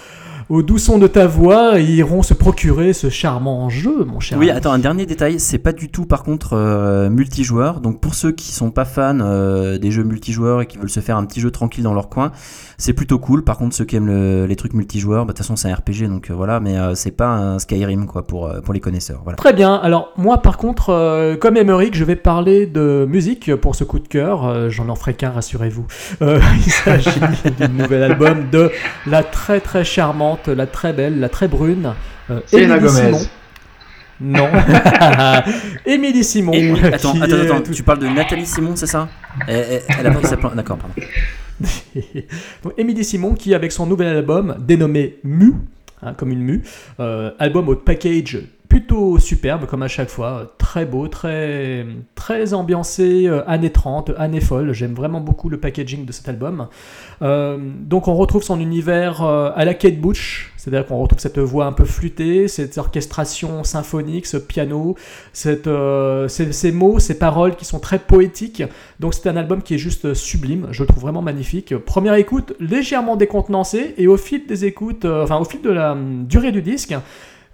au 0.49 0.63
doux 0.63 0.79
son 0.79 0.99
de 0.99 1.07
ta 1.07 1.27
voix 1.27 1.81
et 1.81 1.85
iront 1.85 2.23
se 2.23 2.33
procurer 2.35 2.93
ce 2.93 3.11
charmant 3.11 3.69
jeu, 3.69 4.05
mon 4.05 4.21
cher. 4.21 4.39
Oui, 4.39 4.49
ami. 4.51 4.59
attends, 4.59 4.73
un 4.73 4.79
dernier 4.79 5.05
détail, 5.07 5.41
c'est 5.41 5.59
pas 5.59 5.73
du 5.73 5.89
tout 5.89 6.07
par 6.07 6.23
contre 6.23 6.51
euh, 6.53 7.11
multijoueur. 7.11 7.81
Donc 7.81 8.01
pour 8.01 8.15
ceux 8.15 8.33
qui 8.33 8.53
sont 8.53 8.71
pas 8.71 8.85
fans 8.85 9.19
euh, 9.21 9.79
des 9.79 9.91
jeux 9.91 10.05
multijoueurs 10.05 10.61
et 10.63 10.67
qui 10.67 10.79
veulent 10.79 10.89
se 10.91 11.01
faire 11.01 11.17
un 11.17 11.25
petit 11.25 11.41
jeu 11.41 11.51
tranquille 11.51 11.83
dans 11.85 11.95
leur 11.95 12.09
coin, 12.09 12.31
c'est 12.79 12.93
plutôt 12.93 13.19
cool. 13.19 13.43
Par 13.43 13.59
contre, 13.59 13.75
ceux 13.75 13.85
qui 13.85 13.97
aiment 13.97 14.07
le- 14.07 14.47
les 14.47 14.57
trucs 14.57 14.73
multijoueurs, 14.75 15.25
bah, 15.27 15.33
de 15.33 15.37
toute 15.37 15.45
façon 15.45 15.57
c'est 15.57 15.71
un 15.71 15.75
RPG, 15.75 16.09
donc 16.09 16.31
euh, 16.31 16.35
voilà, 16.35 16.61
mais 16.61 16.77
c'est 16.95 17.11
pas 17.11 17.29
un 17.29 17.59
Skyrim 17.59 18.07
quoi 18.07 18.27
pour, 18.27 18.53
pour 18.65 18.73
les 18.73 18.81
connaisseurs. 18.81 19.21
Voilà. 19.25 19.37
Très 19.37 19.53
bien. 19.53 19.75
Alors 19.75 20.13
moi, 20.17 20.39
par 20.43 20.57
contre, 20.59 21.37
comme 21.41 21.57
Emmerich, 21.57 21.97
je 21.97 22.05
vais 22.05 22.17
parler 22.17 22.67
de 22.67 23.07
musique 23.09 23.55
pour 23.57 23.75
ce 23.75 23.83
coup 23.85 23.99
de 23.99 24.07
cœur. 24.09 24.71
J'en 24.71 24.89
en 24.89 24.95
ferai 24.95 25.15
qu'un, 25.15 25.31
rassurez-vous. 25.31 25.87
Il 26.21 26.71
s'agit 26.71 27.11
du 27.59 27.69
nouvel 27.69 28.03
album 28.05 28.49
de 28.53 28.71
la 29.07 29.23
très 29.25 29.61
très 29.61 29.85
charmante, 29.85 30.36
la 30.49 30.67
très 30.67 30.93
belle, 30.93 31.21
la 31.21 31.29
très 31.29 31.49
brune. 31.49 31.93
euh, 32.31 32.41
Selena 32.47 32.77
Émilie 32.77 32.89
Gomez. 32.93 33.03
Simon. 33.19 33.21
Non. 34.21 34.49
Émilie 35.87 36.25
Simon. 36.25 36.53
Et- 36.53 36.71
attends, 36.93 37.13
qui 37.13 37.23
attends, 37.23 37.37
est 37.37 37.45
attends, 37.47 37.61
tout- 37.63 37.73
tu 37.73 37.83
parles 37.83 37.99
de 37.99 38.09
Nathalie 38.09 38.47
Simon, 38.47 38.75
c'est 38.77 38.87
ça? 38.87 39.09
Elle, 39.47 39.83
a 40.07 40.11
pris 40.11 40.27
sa 40.27 40.37
plan- 40.37 40.55
D'accord, 40.55 40.79
pardon. 40.79 40.95
Donc, 42.65 42.73
Émilie 42.79 43.05
Simon 43.05 43.35
qui, 43.35 43.55
avec 43.55 43.73
son 43.73 43.87
nouvel 43.87 44.09
album 44.09 44.57
dénommé 44.59 45.17
Mu, 45.25 45.53
hein, 46.03 46.15
comme 46.15 46.31
une 46.31 46.41
mue, 46.41 46.63
euh, 47.01 47.31
album 47.39 47.69
au 47.69 47.75
package 47.77 48.39
plutôt 48.69 49.19
superbe 49.19 49.67
comme 49.67 49.83
à 49.83 49.89
chaque 49.89 50.09
fois, 50.09 50.55
très 50.59 50.85
beau, 50.85 51.09
très, 51.09 51.87
très 52.15 52.55
ambiancé, 52.55 53.27
euh, 53.27 53.49
années 53.49 53.73
30, 53.73 54.13
années 54.19 54.41
folles. 54.41 54.73
J'aime 54.73 54.95
vraiment 54.95 55.21
beaucoup 55.21 55.49
le 55.49 55.59
packaging 55.59 56.05
de 56.05 56.13
cet 56.13 56.29
album. 56.29 56.69
Euh, 57.23 57.59
donc 57.59 58.09
on 58.09 58.15
retrouve 58.15 58.43
son 58.43 58.61
univers 58.61 59.23
euh, 59.23 59.51
à 59.55 59.65
la 59.65 59.75
Kate 59.75 59.99
Bush, 59.99 60.53
c'est-à-dire 60.57 60.87
qu'on 60.87 60.99
retrouve 60.99 61.19
cette 61.19 61.39
voix 61.39 61.67
un 61.67 61.73
peu 61.73 61.85
flûtée, 61.85 62.49
cette 62.49 62.77
orchestration 62.79 63.65
symphonique, 63.65 64.27
ce 64.27 64.37
piano, 64.37 64.97
euh, 65.47 66.29
ces, 66.29 66.73
mots, 66.73 66.99
ces 66.99 67.19
paroles 67.19 67.57
qui 67.57 67.65
sont 67.65 67.81
très 67.81 67.99
poétiques. 67.99 68.63
Donc 69.01 69.15
c'est 69.15 69.29
un 69.29 69.37
album 69.37 69.63
qui 69.63 69.75
est 69.75 69.79
juste 69.79 70.15
sublime, 70.15 70.69
je 70.71 70.83
le 70.83 70.87
trouve 70.87 71.03
vraiment 71.03 71.23
magnifique. 71.23 71.77
Première 71.77 72.15
écoute 72.15 72.55
légèrement 72.61 73.17
décontenancée 73.17 73.95
et 73.97 74.07
au 74.07 74.17
fil 74.17 74.47
des 74.47 74.65
écoutes, 74.65 75.05
enfin 75.05 75.39
au 75.39 75.45
fil 75.45 75.63
de 75.63 75.71
la 75.71 75.93
hum, 75.93 76.27
durée 76.27 76.53
du 76.53 76.63
disque, 76.63 76.95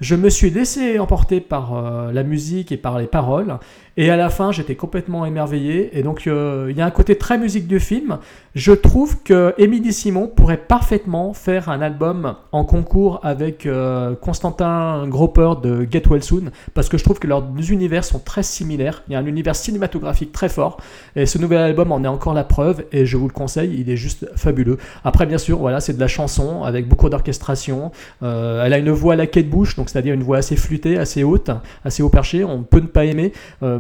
je 0.02 0.16
me 0.16 0.28
suis 0.28 0.50
laissé 0.50 0.98
emporter 0.98 1.40
par 1.40 1.74
euh, 1.74 2.12
la 2.12 2.24
musique 2.24 2.72
et 2.72 2.76
par 2.76 2.98
les 2.98 3.06
paroles 3.06 3.58
Et 3.96 4.10
à 4.10 4.16
la 4.16 4.30
fin, 4.30 4.52
j'étais 4.52 4.74
complètement 4.74 5.26
émerveillé. 5.26 5.98
Et 5.98 6.02
donc, 6.02 6.26
euh, 6.26 6.68
il 6.70 6.76
y 6.76 6.80
a 6.80 6.86
un 6.86 6.90
côté 6.90 7.16
très 7.16 7.36
musique 7.36 7.66
du 7.66 7.78
film. 7.78 8.18
Je 8.54 8.72
trouve 8.72 9.22
que 9.22 9.54
Émilie 9.58 9.92
Simon 9.92 10.28
pourrait 10.28 10.56
parfaitement 10.56 11.34
faire 11.34 11.68
un 11.68 11.80
album 11.82 12.36
en 12.52 12.64
concours 12.64 13.20
avec 13.22 13.66
euh, 13.66 14.14
Constantin 14.14 15.06
Gropper 15.08 15.52
de 15.62 15.86
Get 15.90 16.02
Well 16.08 16.22
Soon, 16.22 16.50
parce 16.74 16.88
que 16.88 16.96
je 16.98 17.04
trouve 17.04 17.18
que 17.18 17.26
leurs 17.26 17.44
univers 17.70 18.04
sont 18.04 18.18
très 18.18 18.42
similaires. 18.42 19.02
Il 19.08 19.12
y 19.12 19.16
a 19.16 19.18
un 19.18 19.26
univers 19.26 19.56
cinématographique 19.56 20.32
très 20.32 20.48
fort. 20.48 20.78
Et 21.16 21.26
ce 21.26 21.38
nouvel 21.38 21.58
album 21.58 21.92
en 21.92 22.02
est 22.02 22.08
encore 22.08 22.34
la 22.34 22.44
preuve. 22.44 22.84
Et 22.92 23.04
je 23.04 23.16
vous 23.18 23.26
le 23.26 23.32
conseille, 23.32 23.78
il 23.78 23.90
est 23.90 23.96
juste 23.96 24.26
fabuleux. 24.36 24.78
Après, 25.04 25.26
bien 25.26 25.38
sûr, 25.38 25.58
voilà, 25.58 25.80
c'est 25.80 25.94
de 25.94 26.00
la 26.00 26.08
chanson 26.08 26.62
avec 26.62 26.88
beaucoup 26.88 27.08
d'orchestration. 27.10 27.90
Euh, 28.22 28.64
elle 28.64 28.72
a 28.72 28.78
une 28.78 28.90
voix 28.90 29.14
à 29.14 29.16
la 29.16 29.26
Kate 29.26 29.48
Bush, 29.48 29.76
donc 29.76 29.90
c'est-à-dire 29.90 30.14
une 30.14 30.22
voix 30.22 30.38
assez 30.38 30.56
flûtée, 30.56 30.98
assez 30.98 31.24
haute, 31.24 31.50
assez 31.84 32.02
haut 32.02 32.08
perché. 32.08 32.44
On 32.44 32.62
peut 32.62 32.80
ne 32.80 32.86
pas 32.86 33.04
aimer. 33.04 33.32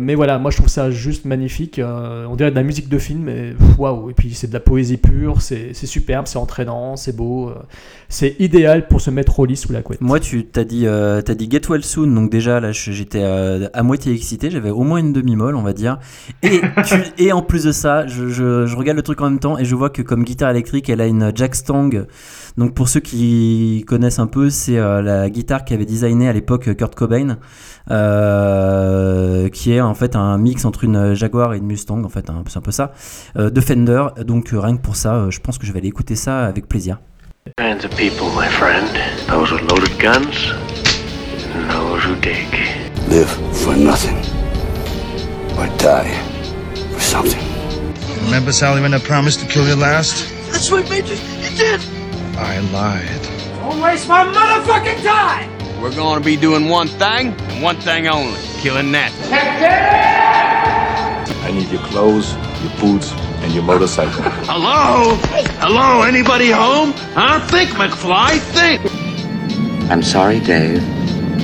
Mais 0.02 0.14
voilà, 0.14 0.38
moi 0.38 0.50
je 0.50 0.56
trouve 0.58 0.68
ça 0.68 0.90
juste 0.90 1.24
magnifique. 1.24 1.78
Euh, 1.78 2.26
on 2.28 2.36
dirait 2.36 2.50
de 2.50 2.56
la 2.56 2.62
musique 2.62 2.88
de 2.88 2.98
film, 2.98 3.28
et 3.28 3.54
waouh! 3.78 4.10
Et 4.10 4.14
puis 4.14 4.34
c'est 4.34 4.48
de 4.48 4.52
la 4.52 4.60
poésie 4.60 4.98
pure, 4.98 5.40
c'est 5.40 5.72
superbe, 5.74 6.26
c'est 6.26 6.38
entraînant, 6.38 6.96
c'est 6.96 7.16
beau. 7.16 7.48
euh, 7.48 7.54
c'est 8.08 8.36
idéal 8.40 8.88
pour 8.88 9.00
se 9.00 9.08
mettre 9.10 9.40
au 9.40 9.46
lit 9.46 9.56
sous 9.56 9.72
la 9.72 9.80
couette. 9.80 10.02
Moi, 10.02 10.20
tu 10.20 10.44
t'as 10.44 10.64
dit, 10.64 10.86
euh, 10.86 11.22
t'as 11.22 11.34
dit 11.34 11.48
Get 11.50 11.62
Well 11.70 11.82
Soon, 11.82 12.08
donc 12.14 12.30
déjà 12.30 12.60
là, 12.60 12.70
j'étais 12.72 13.22
euh, 13.22 13.68
à 13.72 13.82
moitié 13.82 14.12
excité, 14.12 14.50
j'avais 14.50 14.68
au 14.68 14.82
moins 14.82 14.98
une 14.98 15.14
demi-molle, 15.14 15.56
on 15.56 15.62
va 15.62 15.72
dire. 15.72 15.98
Et, 16.42 16.60
tu- 16.86 17.22
et 17.24 17.32
en 17.32 17.40
plus 17.40 17.64
de 17.64 17.72
ça, 17.72 18.06
je, 18.06 18.28
je- 18.28 18.66
je 18.66 18.76
regarde 18.76 18.96
le 18.98 19.02
truc 19.02 19.20
en 19.22 19.30
même 19.30 19.38
temps 19.38 19.58
et 19.58 19.64
je 19.64 19.74
vois 19.74 19.88
que 19.88 20.02
comme 20.02 20.24
guitare 20.24 20.50
électrique, 20.50 20.90
elle 20.90 21.00
a 21.00 21.06
une 21.06 21.32
Jack 21.34 21.54
Stang. 21.54 21.88
Donc 22.58 22.74
pour 22.74 22.90
ceux 22.90 23.00
qui 23.00 23.82
connaissent 23.86 24.18
un 24.18 24.26
peu, 24.26 24.50
c'est 24.50 24.76
euh, 24.76 25.00
la 25.00 25.30
guitare 25.30 25.64
qu'avait 25.64 25.86
designé 25.86 26.28
à 26.28 26.34
l'époque 26.34 26.74
Kurt 26.76 26.94
Cobain, 26.94 27.38
euh, 27.90 29.48
qui 29.48 29.72
est 29.72 29.80
en 29.92 29.94
fait 29.94 30.16
un 30.16 30.38
mix 30.38 30.64
entre 30.64 30.84
une 30.84 31.12
Jaguar 31.14 31.52
et 31.52 31.58
une 31.58 31.66
Mustang, 31.66 32.02
en 32.02 32.08
fait, 32.08 32.30
hein, 32.30 32.42
c'est 32.48 32.56
un 32.56 32.62
peu 32.62 32.70
ça, 32.70 32.92
euh, 33.36 33.50
de 33.50 33.60
Fender. 33.60 34.06
Donc 34.26 34.52
euh, 34.52 34.58
rien 34.58 34.74
que 34.76 34.80
pour 34.80 34.96
ça, 34.96 35.14
euh, 35.14 35.30
je 35.30 35.38
pense 35.38 35.58
que 35.58 35.66
je 35.66 35.72
vais 35.72 35.80
aller 35.80 35.88
écouter 35.88 36.16
ça 36.16 36.46
avec 36.46 36.66
plaisir. 36.66 36.98
kinds 37.58 37.84
of 37.84 37.90
people, 37.96 38.28
my 38.34 38.48
friend. 38.48 38.88
Those 39.28 39.52
with 39.52 39.62
loaded 39.70 39.98
guns, 39.98 40.52
and 41.54 41.70
those 41.70 42.02
who 42.04 42.14
dig. 42.20 42.48
Live 43.08 43.28
for 43.52 43.76
nothing. 43.76 44.16
Or 45.58 45.66
die 45.76 46.14
for 46.92 47.00
something. 47.00 47.42
Remember, 48.24 48.52
Sally, 48.52 48.80
when 48.80 48.94
I 48.94 48.98
promised 48.98 49.40
to 49.40 49.46
kill 49.46 49.68
you 49.68 49.76
last? 49.76 50.32
That's 50.50 50.70
what 50.70 50.88
made 50.88 51.06
you. 51.06 51.16
You 51.42 51.50
did. 51.56 51.80
I 52.38 52.60
lied. 52.72 53.22
We're 55.82 55.92
gonna 55.96 56.24
be 56.24 56.36
doing 56.36 56.68
one 56.68 56.86
thing, 56.86 57.34
and 57.50 57.60
one 57.60 57.74
thing 57.80 58.06
only 58.06 58.40
killing 58.60 58.92
that. 58.92 59.10
I 61.42 61.50
need 61.50 61.68
your 61.70 61.82
clothes, 61.82 62.34
your 62.62 62.70
boots, 62.78 63.10
and 63.42 63.52
your 63.52 63.64
motorcycle. 63.64 64.22
Hello? 64.46 65.16
Hello? 65.58 66.02
Anybody 66.02 66.52
home? 66.52 66.92
Huh? 67.14 67.44
Think, 67.48 67.70
McFly, 67.70 68.38
think. 68.38 69.90
I'm 69.90 70.04
sorry, 70.04 70.38
Dave. 70.38 70.84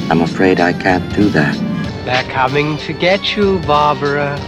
I'm 0.08 0.20
afraid 0.20 0.60
I 0.60 0.72
can't 0.72 1.12
do 1.16 1.28
that. 1.30 1.56
They're 2.04 2.22
coming 2.32 2.78
to 2.86 2.92
get 2.92 3.36
you, 3.36 3.58
Barbara. 3.66 4.38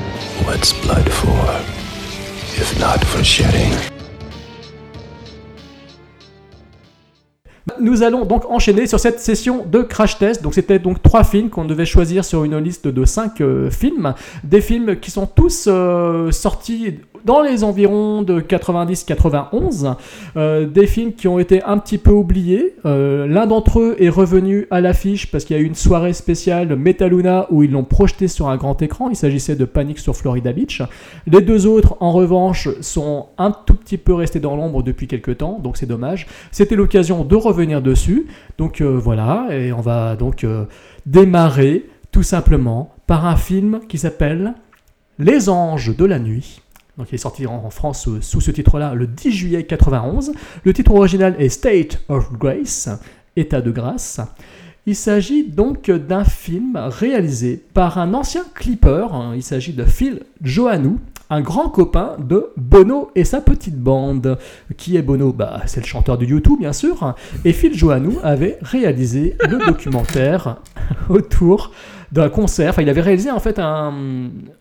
What's 0.45 0.73
blood 0.85 1.11
for? 1.11 1.65
If 2.63 2.79
not 2.79 3.05
for 3.07 3.25
shedding. 3.25 4.00
Nous 7.81 8.03
allons 8.03 8.25
donc 8.25 8.45
enchaîner 8.51 8.87
sur 8.87 8.99
cette 8.99 9.21
session 9.21 9.65
de 9.65 9.83
crash 9.83 10.19
test. 10.19 10.43
Donc 10.43 10.55
c'était 10.55 10.79
donc 10.79 11.03
trois 11.03 11.25
films 11.25 11.51
qu'on 11.51 11.65
devait 11.65 11.87
choisir 11.87 12.25
sur 12.25 12.45
une 12.45 12.59
liste 12.59 12.89
de 12.89 13.05
cinq 13.05 13.41
euh, 13.41 13.71
films. 13.71 14.15
Des 14.45 14.61
films 14.61 14.97
qui 14.97 15.11
sont 15.11 15.27
tous 15.27 15.67
euh, 15.67 16.31
sortis 16.31 16.99
dans 17.25 17.43
les 17.43 17.65
environs 17.65 18.23
de 18.23 18.41
90-91. 18.41 19.97
Euh, 20.37 20.67
des 20.67 20.87
films 20.87 21.13
qui 21.13 21.29
ont 21.29 21.39
été 21.39 21.63
un 21.63 21.79
petit 21.79 21.99
peu 21.99 22.11
oubliés. 22.11 22.77
Euh, 22.85 23.27
L'un 23.27 23.47
d'entre 23.47 23.81
eux 23.81 23.97
est 23.99 24.09
revenu 24.09 24.67
à 24.71 24.81
l'affiche 24.81 25.31
parce 25.31 25.45
qu'il 25.45 25.57
y 25.57 25.59
a 25.59 25.63
eu 25.63 25.67
une 25.67 25.75
soirée 25.75 26.13
spéciale 26.13 26.75
Metaluna 26.77 27.47
où 27.51 27.63
ils 27.63 27.71
l'ont 27.71 27.85
projeté 27.85 28.29
sur 28.29 28.49
un 28.49 28.57
grand 28.57 28.81
écran. 28.83 29.11
Il 29.11 29.17
s'agissait 29.17 29.57
de 29.57 29.65
Panic 29.65 29.99
sur 29.99 30.17
Florida 30.17 30.53
Beach. 30.53 30.83
Les 31.27 31.41
deux 31.41 31.67
autres, 31.67 31.97
en 32.01 32.13
revanche, 32.13 32.69
sont 32.81 33.27
un 33.39 33.51
tout 33.51 33.75
petit 33.75 33.99
peu 33.99 34.15
restés 34.15 34.41
dans 34.41 34.57
l'ombre 34.57 34.83
depuis 34.83 35.07
quelques 35.07 35.39
temps, 35.39 35.59
donc 35.63 35.77
c'est 35.77 35.87
dommage. 35.87 36.27
C'était 36.51 36.77
l'occasion 36.77 37.25
de 37.25 37.37
revenir 37.37 37.83
dessus. 37.83 38.27
Donc 38.59 38.81
euh, 38.81 38.99
voilà, 38.99 39.49
et 39.51 39.73
on 39.73 39.81
va 39.81 40.17
donc 40.17 40.47
démarrer 41.07 41.87
tout 42.13 42.23
simplement 42.23 42.95
par 43.07 43.27
un 43.27 43.37
film 43.37 43.81
qui 43.89 43.99
s'appelle 43.99 44.55
Les 45.19 45.49
Anges 45.49 45.97
de 45.97 46.05
la 46.05 46.19
Nuit. 46.19 46.61
Donc 47.01 47.09
il 47.13 47.15
est 47.15 47.19
sorti 47.19 47.47
en 47.47 47.71
France 47.71 48.03
sous, 48.03 48.21
sous 48.21 48.43
ce 48.43 48.51
titre-là 48.51 48.93
le 48.93 49.07
10 49.07 49.33
juillet 49.33 49.65
91. 49.65 50.33
Le 50.65 50.73
titre 50.75 50.93
original 50.93 51.35
est 51.39 51.49
State 51.49 51.99
of 52.11 52.31
Grace, 52.33 52.91
État 53.37 53.63
de 53.63 53.71
grâce. 53.71 54.21
Il 54.85 54.95
s'agit 54.95 55.49
donc 55.49 55.91
d'un 55.91 56.25
film 56.25 56.77
réalisé 56.77 57.65
par 57.73 57.97
un 57.97 58.13
ancien 58.13 58.43
clipper. 58.55 59.07
hein. 59.13 59.33
Il 59.35 59.43
s'agit 59.43 59.73
de 59.73 59.85
Phil 59.85 60.21
Johannou, 60.43 60.99
un 61.31 61.41
grand 61.41 61.69
copain 61.69 62.17
de 62.19 62.51
Bono 62.57 63.11
et 63.15 63.25
sa 63.25 63.41
petite 63.41 63.79
bande. 63.79 64.39
Qui 64.77 64.97
est 64.97 65.03
Bono? 65.03 65.33
Bah, 65.33 65.63
C'est 65.67 65.81
le 65.81 65.87
chanteur 65.87 66.19
de 66.19 66.25
YouTube, 66.25 66.59
bien 66.59 66.73
sûr. 66.73 67.15
Et 67.45 67.53
Phil 67.53 67.75
Johannou 67.75 68.19
avait 68.23 68.59
réalisé 68.63 69.37
le 69.49 69.65
documentaire 69.65 70.57
autour 71.09 71.71
d'un 72.13 72.29
concert. 72.29 72.71
Enfin, 72.71 72.83
il 72.83 72.89
avait 72.89 73.01
réalisé 73.01 73.31
en 73.31 73.39
fait 73.39 73.59
un, 73.59 73.95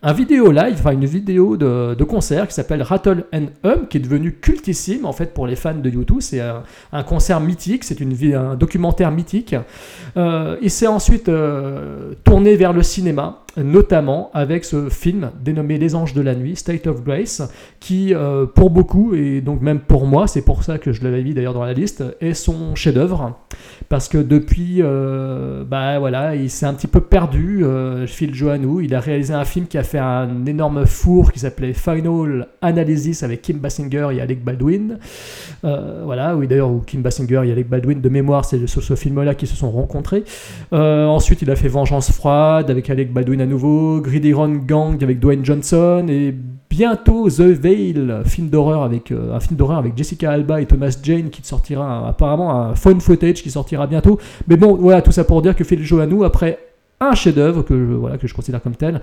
un 0.02 0.12
vidéo 0.12 0.52
live, 0.52 0.76
enfin 0.78 0.92
une 0.92 1.04
vidéo 1.04 1.56
de, 1.56 1.94
de 1.94 2.04
concert 2.04 2.46
qui 2.46 2.54
s'appelle 2.54 2.82
Rattle 2.82 3.24
and 3.34 3.46
Hum, 3.62 3.88
qui 3.88 3.98
est 3.98 4.00
devenu 4.00 4.32
cultissime 4.32 5.04
en 5.04 5.12
fait 5.12 5.34
pour 5.34 5.46
les 5.46 5.56
fans 5.56 5.74
de 5.74 5.90
YouTube. 5.90 6.18
C'est 6.20 6.40
un, 6.40 7.02
concert 7.02 7.40
mythique, 7.40 7.84
c'est 7.84 8.00
une 8.00 8.14
un 8.34 8.54
documentaire 8.54 9.10
mythique. 9.10 9.54
Euh, 10.16 10.56
il 10.62 10.70
s'est 10.70 10.86
ensuite 10.86 11.28
euh, 11.28 12.14
tourné 12.24 12.56
vers 12.56 12.72
le 12.72 12.82
cinéma, 12.82 13.39
notamment 13.56 14.30
avec 14.32 14.64
ce 14.64 14.88
film 14.88 15.30
dénommé 15.42 15.78
Les 15.78 15.94
Anges 15.94 16.14
de 16.14 16.20
la 16.20 16.34
Nuit, 16.34 16.56
State 16.56 16.86
of 16.86 17.02
Grace, 17.02 17.42
qui 17.80 18.14
euh, 18.14 18.46
pour 18.46 18.70
beaucoup, 18.70 19.14
et 19.14 19.40
donc 19.40 19.60
même 19.60 19.80
pour 19.80 20.06
moi, 20.06 20.26
c'est 20.26 20.42
pour 20.42 20.62
ça 20.62 20.78
que 20.78 20.92
je 20.92 21.02
l'avais 21.02 21.22
mis 21.22 21.34
d'ailleurs 21.34 21.54
dans 21.54 21.64
la 21.64 21.72
liste, 21.72 22.04
est 22.20 22.34
son 22.34 22.74
chef-d'œuvre. 22.74 23.36
Parce 23.88 24.08
que 24.08 24.18
depuis, 24.18 24.76
euh, 24.80 25.64
bah 25.64 25.98
voilà, 25.98 26.36
il 26.36 26.48
s'est 26.50 26.66
un 26.66 26.74
petit 26.74 26.86
peu 26.86 27.00
perdu, 27.00 27.64
euh, 27.64 28.06
Phil 28.06 28.34
Johannou. 28.34 28.80
Il 28.80 28.94
a 28.94 29.00
réalisé 29.00 29.34
un 29.34 29.44
film 29.44 29.66
qui 29.66 29.78
a 29.78 29.82
fait 29.82 29.98
un 29.98 30.46
énorme 30.46 30.86
four 30.86 31.32
qui 31.32 31.40
s'appelait 31.40 31.72
Final 31.72 32.48
Analysis 32.62 33.22
avec 33.24 33.42
Kim 33.42 33.58
Basinger 33.58 34.08
et 34.12 34.20
Alec 34.20 34.44
Baldwin. 34.44 34.98
Voilà, 35.62 36.36
oui 36.36 36.46
d'ailleurs, 36.46 36.70
Kim 36.86 37.02
Basinger 37.02 37.42
et 37.44 37.52
Alec 37.52 37.68
Baldwin 37.68 38.00
de 38.00 38.08
mémoire, 38.08 38.44
c'est 38.44 38.66
sur 38.66 38.82
ce 38.82 38.94
film-là 38.94 39.34
qu'ils 39.34 39.48
se 39.48 39.56
sont 39.56 39.70
rencontrés. 39.70 40.24
Ensuite, 40.70 41.42
il 41.42 41.50
a 41.50 41.56
fait 41.56 41.68
Vengeance 41.68 42.12
froide 42.12 42.70
avec 42.70 42.88
Alec 42.90 43.12
Baldwin 43.12 43.40
nouveau, 43.50 44.00
Greedy 44.00 44.32
Run 44.32 44.56
Gang 44.66 45.02
avec 45.02 45.20
Dwayne 45.20 45.44
Johnson 45.44 46.06
et 46.08 46.34
bientôt 46.70 47.28
The 47.28 47.40
Veil, 47.40 48.22
film 48.24 48.48
d'horreur 48.48 48.82
avec 48.82 49.10
euh, 49.10 49.34
un 49.34 49.40
film 49.40 49.56
d'horreur 49.56 49.78
avec 49.78 49.96
Jessica 49.96 50.30
Alba 50.30 50.60
et 50.62 50.66
Thomas 50.66 50.96
Jane 51.02 51.28
qui 51.28 51.42
sortira 51.42 52.08
apparemment 52.08 52.54
un 52.54 52.74
phone 52.74 53.00
footage 53.00 53.42
qui 53.42 53.50
sortira 53.50 53.86
bientôt. 53.86 54.18
Mais 54.48 54.56
bon, 54.56 54.76
voilà, 54.76 55.02
tout 55.02 55.12
ça 55.12 55.24
pour 55.24 55.42
dire 55.42 55.54
que 55.54 55.64
Phil 55.64 55.82
Johannou 55.82 56.24
après 56.24 56.58
un 57.02 57.14
chef-d'œuvre 57.14 57.62
que 57.62 57.74
je, 57.74 57.92
voilà 57.94 58.18
que 58.18 58.26
je 58.26 58.34
considère 58.34 58.60
comme 58.60 58.76
tel, 58.76 59.00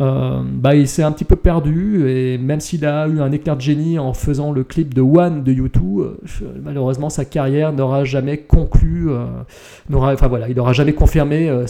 euh, 0.00 0.42
bah 0.44 0.74
il 0.74 0.88
s'est 0.88 1.04
un 1.04 1.12
petit 1.12 1.24
peu 1.24 1.36
perdu 1.36 2.10
et 2.10 2.38
même 2.38 2.58
s'il 2.58 2.84
a 2.84 3.06
eu 3.06 3.20
un 3.20 3.30
éclair 3.30 3.56
de 3.56 3.60
génie 3.60 4.00
en 4.00 4.12
faisant 4.14 4.50
le 4.50 4.64
clip 4.64 4.92
de 4.92 5.00
One 5.00 5.44
de 5.44 5.52
U2, 5.52 5.78
euh, 5.78 6.16
malheureusement 6.60 7.08
sa 7.08 7.24
carrière 7.24 7.72
n'aura 7.72 8.04
jamais 8.04 8.38
conclu, 8.38 9.10
euh, 9.10 9.26
enfin 9.92 10.26
voilà, 10.26 10.48
il 10.48 10.56
n'aura 10.56 10.72
jamais 10.72 10.92
confirmé 10.92 11.48
euh, 11.48 11.66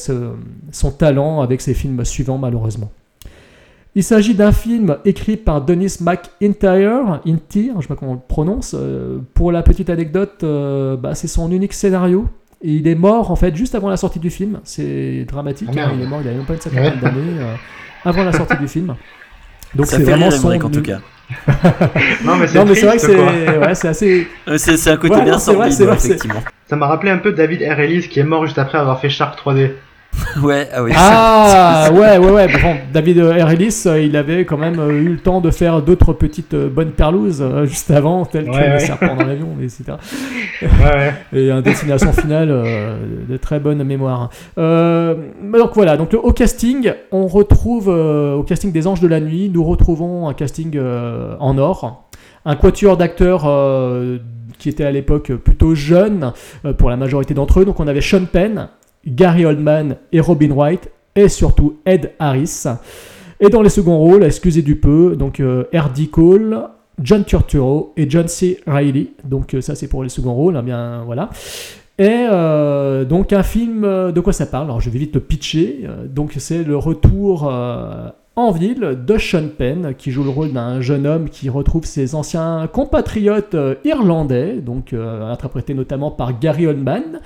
son 0.73 0.91
talent 0.93 1.43
avec 1.43 1.61
ses 1.61 1.75
films 1.75 2.07
suivants 2.07 2.39
malheureusement. 2.39 2.91
Il 3.95 4.03
s'agit 4.03 4.35
d'un 4.35 4.53
film 4.53 4.97
écrit 5.05 5.37
par 5.37 5.61
Dennis 5.61 5.99
McIntyre, 6.01 7.21
Intyre, 7.27 7.75
je 7.77 7.83
sais 7.83 7.89
pas 7.89 7.97
comment 7.97 8.13
on 8.13 8.15
le 8.15 8.21
prononce. 8.27 8.77
Pour 9.33 9.53
la 9.53 9.63
petite 9.63 9.89
anecdote, 9.89 10.45
bah, 11.01 11.15
c'est 11.15 11.29
son 11.29 11.51
unique 11.51 11.73
scénario. 11.73 12.27
Et 12.67 12.71
il 12.71 12.89
est 12.89 12.97
mort 12.97 13.31
en 13.31 13.37
fait 13.37 13.55
juste 13.55 13.77
avant 13.77 13.89
la 13.89 13.97
sortie 13.97 14.19
du 14.19 14.29
film. 14.29 14.59
C'est 14.65 15.25
dramatique. 15.29 15.69
Ah, 15.77 15.83
hein, 15.87 15.93
il 15.97 16.03
est 16.03 16.07
mort, 16.07 16.21
il 16.25 16.29
a 16.29 16.33
même 16.33 16.45
pas 16.45 16.55
une 16.55 16.61
cinquantaine 16.61 16.95
Ouais. 16.95 17.01
d'années 17.01 17.39
euh, 17.39 17.55
avant 18.05 18.25
la 18.25 18.33
sortie 18.33 18.57
du 18.57 18.67
film. 18.67 18.97
Donc 19.75 19.87
c'est 19.87 20.03
vraiment 20.03 20.29
rire, 20.29 20.33
son. 20.33 20.49
Emmerich, 20.51 20.65
en 20.65 20.71
tout 20.71 20.83
cas. 20.83 20.99
Non, 22.25 22.37
mais 22.37 22.47
c'est 22.49 22.87
vrai 22.87 22.97
que 22.97 23.03
c'est 23.03 23.17
ouais, 23.17 23.67
assez. 23.87 24.27
C'est 24.59 24.77
c'est 24.77 24.91
un 24.91 24.97
côté 24.97 25.15
Ouais, 25.15 25.23
bien 25.25 25.33
non, 25.35 25.39
c'est 25.39 25.55
vrai, 25.55 25.71
sordide, 25.71 25.77
c'est 25.79 25.85
vrai, 25.85 25.99
c'est- 25.99 26.09
effectivement. 26.09 26.43
Ça 26.69 26.77
m'a 26.77 26.87
rappelé 26.89 27.11
un 27.13 27.19
peu 27.19 27.33
David 27.33 27.63
R. 27.63 27.79
Ellis 27.81 28.09
qui 28.09 28.19
est 28.21 28.25
mort 28.25 28.47
juste 28.47 28.59
après 28.59 28.79
avoir 28.79 29.01
fait 29.01 29.09
Shark 29.11 29.39
3D. 29.39 29.73
Ouais, 30.43 30.69
ah 30.73 30.83
oui. 30.83 30.93
Ah 30.95 31.89
ouais, 31.93 32.19
ouais, 32.19 32.31
ouais. 32.31 32.47
Bon, 32.63 32.77
David 32.93 33.21
R. 33.23 33.51
Ellis, 33.51 33.83
euh, 33.87 34.01
il 34.01 34.17
avait 34.17 34.45
quand 34.45 34.57
même 34.59 34.79
euh, 34.79 34.91
eu 34.91 35.09
le 35.09 35.19
temps 35.19 35.41
de 35.41 35.51
faire 35.51 35.83
d'autres 35.83 36.13
petites 36.13 36.55
euh, 36.55 36.69
bonnes 36.69 36.93
perlouses 36.93 37.45
juste 37.65 37.91
avant, 37.91 38.25
telles 38.25 38.47
que 38.47 38.51
Ouais, 38.51 38.75
le 38.75 38.79
serpent 38.79 39.17
dans 39.17 39.25
l'avion, 39.25 39.49
etc. 39.61 39.85
Ouais, 40.63 40.69
ouais. 40.83 41.15
Et 41.39 41.51
un 41.51 41.63
destination 41.63 42.13
finale 42.13 42.49
euh, 42.51 42.99
de 43.29 43.37
très 43.37 43.61
bonne 43.61 43.83
mémoire. 43.85 44.31
Euh, 44.59 45.15
mais 45.41 45.59
donc 45.59 45.73
voilà, 45.75 45.97
donc 45.97 46.15
au 46.15 46.33
casting, 46.33 46.93
on 47.13 47.27
retrouve 47.27 47.89
euh, 47.89 48.35
au 48.35 48.43
casting 48.43 48.73
des 48.73 48.87
Anges 48.87 49.01
de 49.01 49.09
la 49.09 49.21
Nuit, 49.21 49.51
nous 49.53 49.65
retrouvons 49.65 50.29
un 50.29 50.35
casting 50.35 50.79
en 51.41 51.59
or, 51.59 52.09
un 52.45 52.57
quatuor 52.57 52.97
d'acteurs 52.97 53.45
euh, 53.47 54.19
qui 54.59 54.69
était 54.69 54.85
à 54.85 54.91
l'époque 54.91 55.33
plutôt 55.33 55.75
jeune 55.75 56.33
euh, 56.65 56.73
pour 56.73 56.91
la 56.91 56.97
majorité 56.97 57.35
d'entre 57.35 57.61
eux. 57.61 57.65
Donc 57.65 57.81
on 57.81 57.89
avait 57.89 58.01
Sean 58.01 58.25
Penn, 58.25 58.69
Gary 59.07 59.45
Oldman 59.45 59.97
et 60.13 60.21
Robin 60.21 60.53
Wright, 60.55 60.91
et 61.15 61.29
surtout 61.29 61.79
Ed 61.87 62.13
Harris. 62.19 62.65
Et 63.41 63.49
dans 63.49 63.63
les 63.63 63.71
seconds 63.71 63.99
rôles, 63.99 64.25
excusez 64.25 64.63
du 64.63 64.77
peu, 64.77 65.15
donc 65.17 65.41
euh, 65.41 65.65
R.D. 65.75 66.09
Cole, 66.09 66.69
John 67.03 67.25
Turturro 67.25 67.93
et 67.97 68.09
John 68.09 68.29
C. 68.29 68.61
Reilly. 68.67 69.11
Donc 69.25 69.55
euh, 69.55 69.61
ça 69.61 69.75
c'est 69.75 69.89
pour 69.89 70.03
les 70.03 70.09
seconds 70.09 70.35
rôles, 70.35 70.57
hein, 70.57 70.63
bien 70.63 71.03
voilà. 71.05 71.31
Et 71.99 72.27
euh, 72.31 73.05
donc 73.05 73.33
un 73.33 73.43
film, 73.43 73.85
euh, 73.85 74.13
de 74.13 74.21
quoi 74.21 74.33
ça 74.33 74.47
parle? 74.47 74.65
Alors 74.65 74.81
je 74.81 74.91
vais 74.91 74.99
vite 74.99 75.15
le 75.15 75.21
pitcher. 75.21 75.87
Donc 76.09 76.35
c'est 76.39 76.63
le 76.63 76.77
retour 76.77 77.51
en 78.39 78.51
ville 78.51 78.99
de 79.07 79.17
Sean 79.19 79.49
Penn 79.49 79.95
qui 79.97 80.11
joue 80.11 80.23
le 80.23 80.29
rôle 80.29 80.53
d'un 80.53 80.83
jeune 80.83 81.07
homme 81.07 81.31
qui 81.31 81.49
retrouve 81.49 81.87
ses 81.87 82.15
anciens 82.15 82.69
compatriotes 82.71 83.57
irlandais, 83.83 84.57
donc 84.57 84.93
euh, 84.93 85.33
interprété 85.33 85.73
notamment 85.73 86.11
par 86.11 86.39
Gary 86.39 86.67
Oldman. 86.67 87.21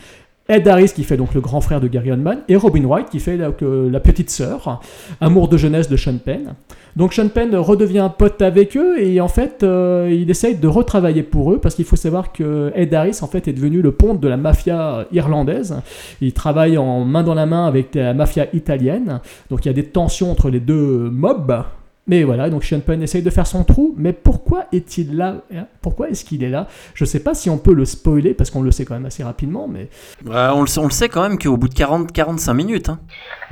Ed 0.51 0.67
Harris 0.69 0.93
qui 0.95 1.05
fait 1.05 1.17
donc 1.17 1.33
le 1.33 1.41
grand 1.41 1.61
frère 1.61 1.81
de 1.81 1.87
Gary 1.87 2.11
Oldman 2.11 2.41
et 2.49 2.57
Robin 2.57 2.85
Wright 2.87 3.09
qui 3.09 3.21
fait 3.21 3.37
la, 3.37 3.53
que- 3.53 3.89
la 3.89 4.01
petite 4.01 4.31
sœur, 4.31 4.81
amour 5.21 5.49
de 5.49 5.57
jeunesse 5.57 5.89
de 5.89 5.97
Sean 5.97 6.19
Penn. 6.19 6.55
Donc 6.97 7.13
Sean 7.15 7.29
Penn 7.29 7.55
redevient 7.55 8.11
pote 8.19 8.43
avec 8.43 8.77
eux 8.77 9.01
et 9.01 9.21
en 9.21 9.29
fait 9.29 9.63
euh, 9.63 10.09
il 10.11 10.29
essaye 10.29 10.57
de 10.57 10.67
retravailler 10.67 11.23
pour 11.23 11.53
eux 11.53 11.59
parce 11.59 11.77
qu'il 11.77 11.85
faut 11.85 11.95
savoir 11.95 12.33
que 12.33 12.73
Ed 12.75 12.93
Harris 12.93 13.19
en 13.23 13.29
fait 13.29 13.47
est 13.47 13.53
devenu 13.53 13.81
le 13.81 13.93
ponte 13.93 14.19
de 14.21 14.27
la 14.27 14.37
mafia 14.37 15.07
irlandaise. 15.13 15.77
Il 16.21 16.33
travaille 16.33 16.77
en 16.79 17.05
main 17.05 17.23
dans 17.23 17.35
la 17.35 17.47
main 17.47 17.67
avec 17.67 17.95
la 17.95 18.13
mafia 18.13 18.47
italienne. 18.53 19.21
Donc 19.51 19.65
il 19.65 19.69
y 19.69 19.71
a 19.71 19.75
des 19.75 19.85
tensions 19.85 20.33
entre 20.33 20.51
les 20.51 20.59
deux 20.61 21.09
mobs. 21.11 21.63
Mais 22.11 22.25
voilà, 22.25 22.51
donc 22.51 22.65
Sean 22.65 22.81
Penn 22.81 23.01
essaye 23.05 23.23
de 23.23 23.31
faire 23.31 23.47
son 23.47 23.63
trou, 23.63 23.95
mais 23.97 24.13
pourquoi 24.13 24.65
est-il 24.73 25.17
là 25.17 25.37
hein? 25.55 25.67
Pourquoi 25.81 26.11
est-ce 26.11 26.25
qu'il 26.25 26.43
est 26.43 26.49
là? 26.49 26.67
Je 26.95 27.05
sais 27.05 27.21
pas 27.21 27.35
si 27.35 27.49
on 27.51 27.57
peut 27.57 27.73
le 27.73 27.85
spoiler, 27.85 28.35
parce 28.35 28.51
qu'on 28.51 28.63
le 28.63 28.73
sait 28.73 28.85
quand 28.85 28.95
même 28.95 29.07
assez 29.07 29.23
rapidement, 29.23 29.69
mais 29.69 29.89
on, 30.27 30.61
le, 30.63 30.67
sait- 30.67 30.81
on 30.81 30.87
le 30.87 30.91
sait 30.91 31.09
quand 31.09 31.23
même 31.23 31.39
qu'au 31.39 31.57
bout 31.57 31.69
de 31.69 31.75
40-45 31.75 32.53
minutes. 32.55 32.89
hein. 32.89 32.99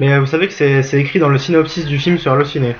Mais 0.00 0.12
euh, 0.12 0.18
vous 0.18 0.26
savez 0.26 0.48
que 0.48 0.52
c'est 0.54 0.82
c'est 0.82 0.98
écrit 1.00 1.20
dans 1.20 1.28
le 1.28 1.38
synopsis 1.38 1.84
du 1.86 1.98
film 2.00 2.18
sur 2.18 2.32
Allociné. 2.32 2.74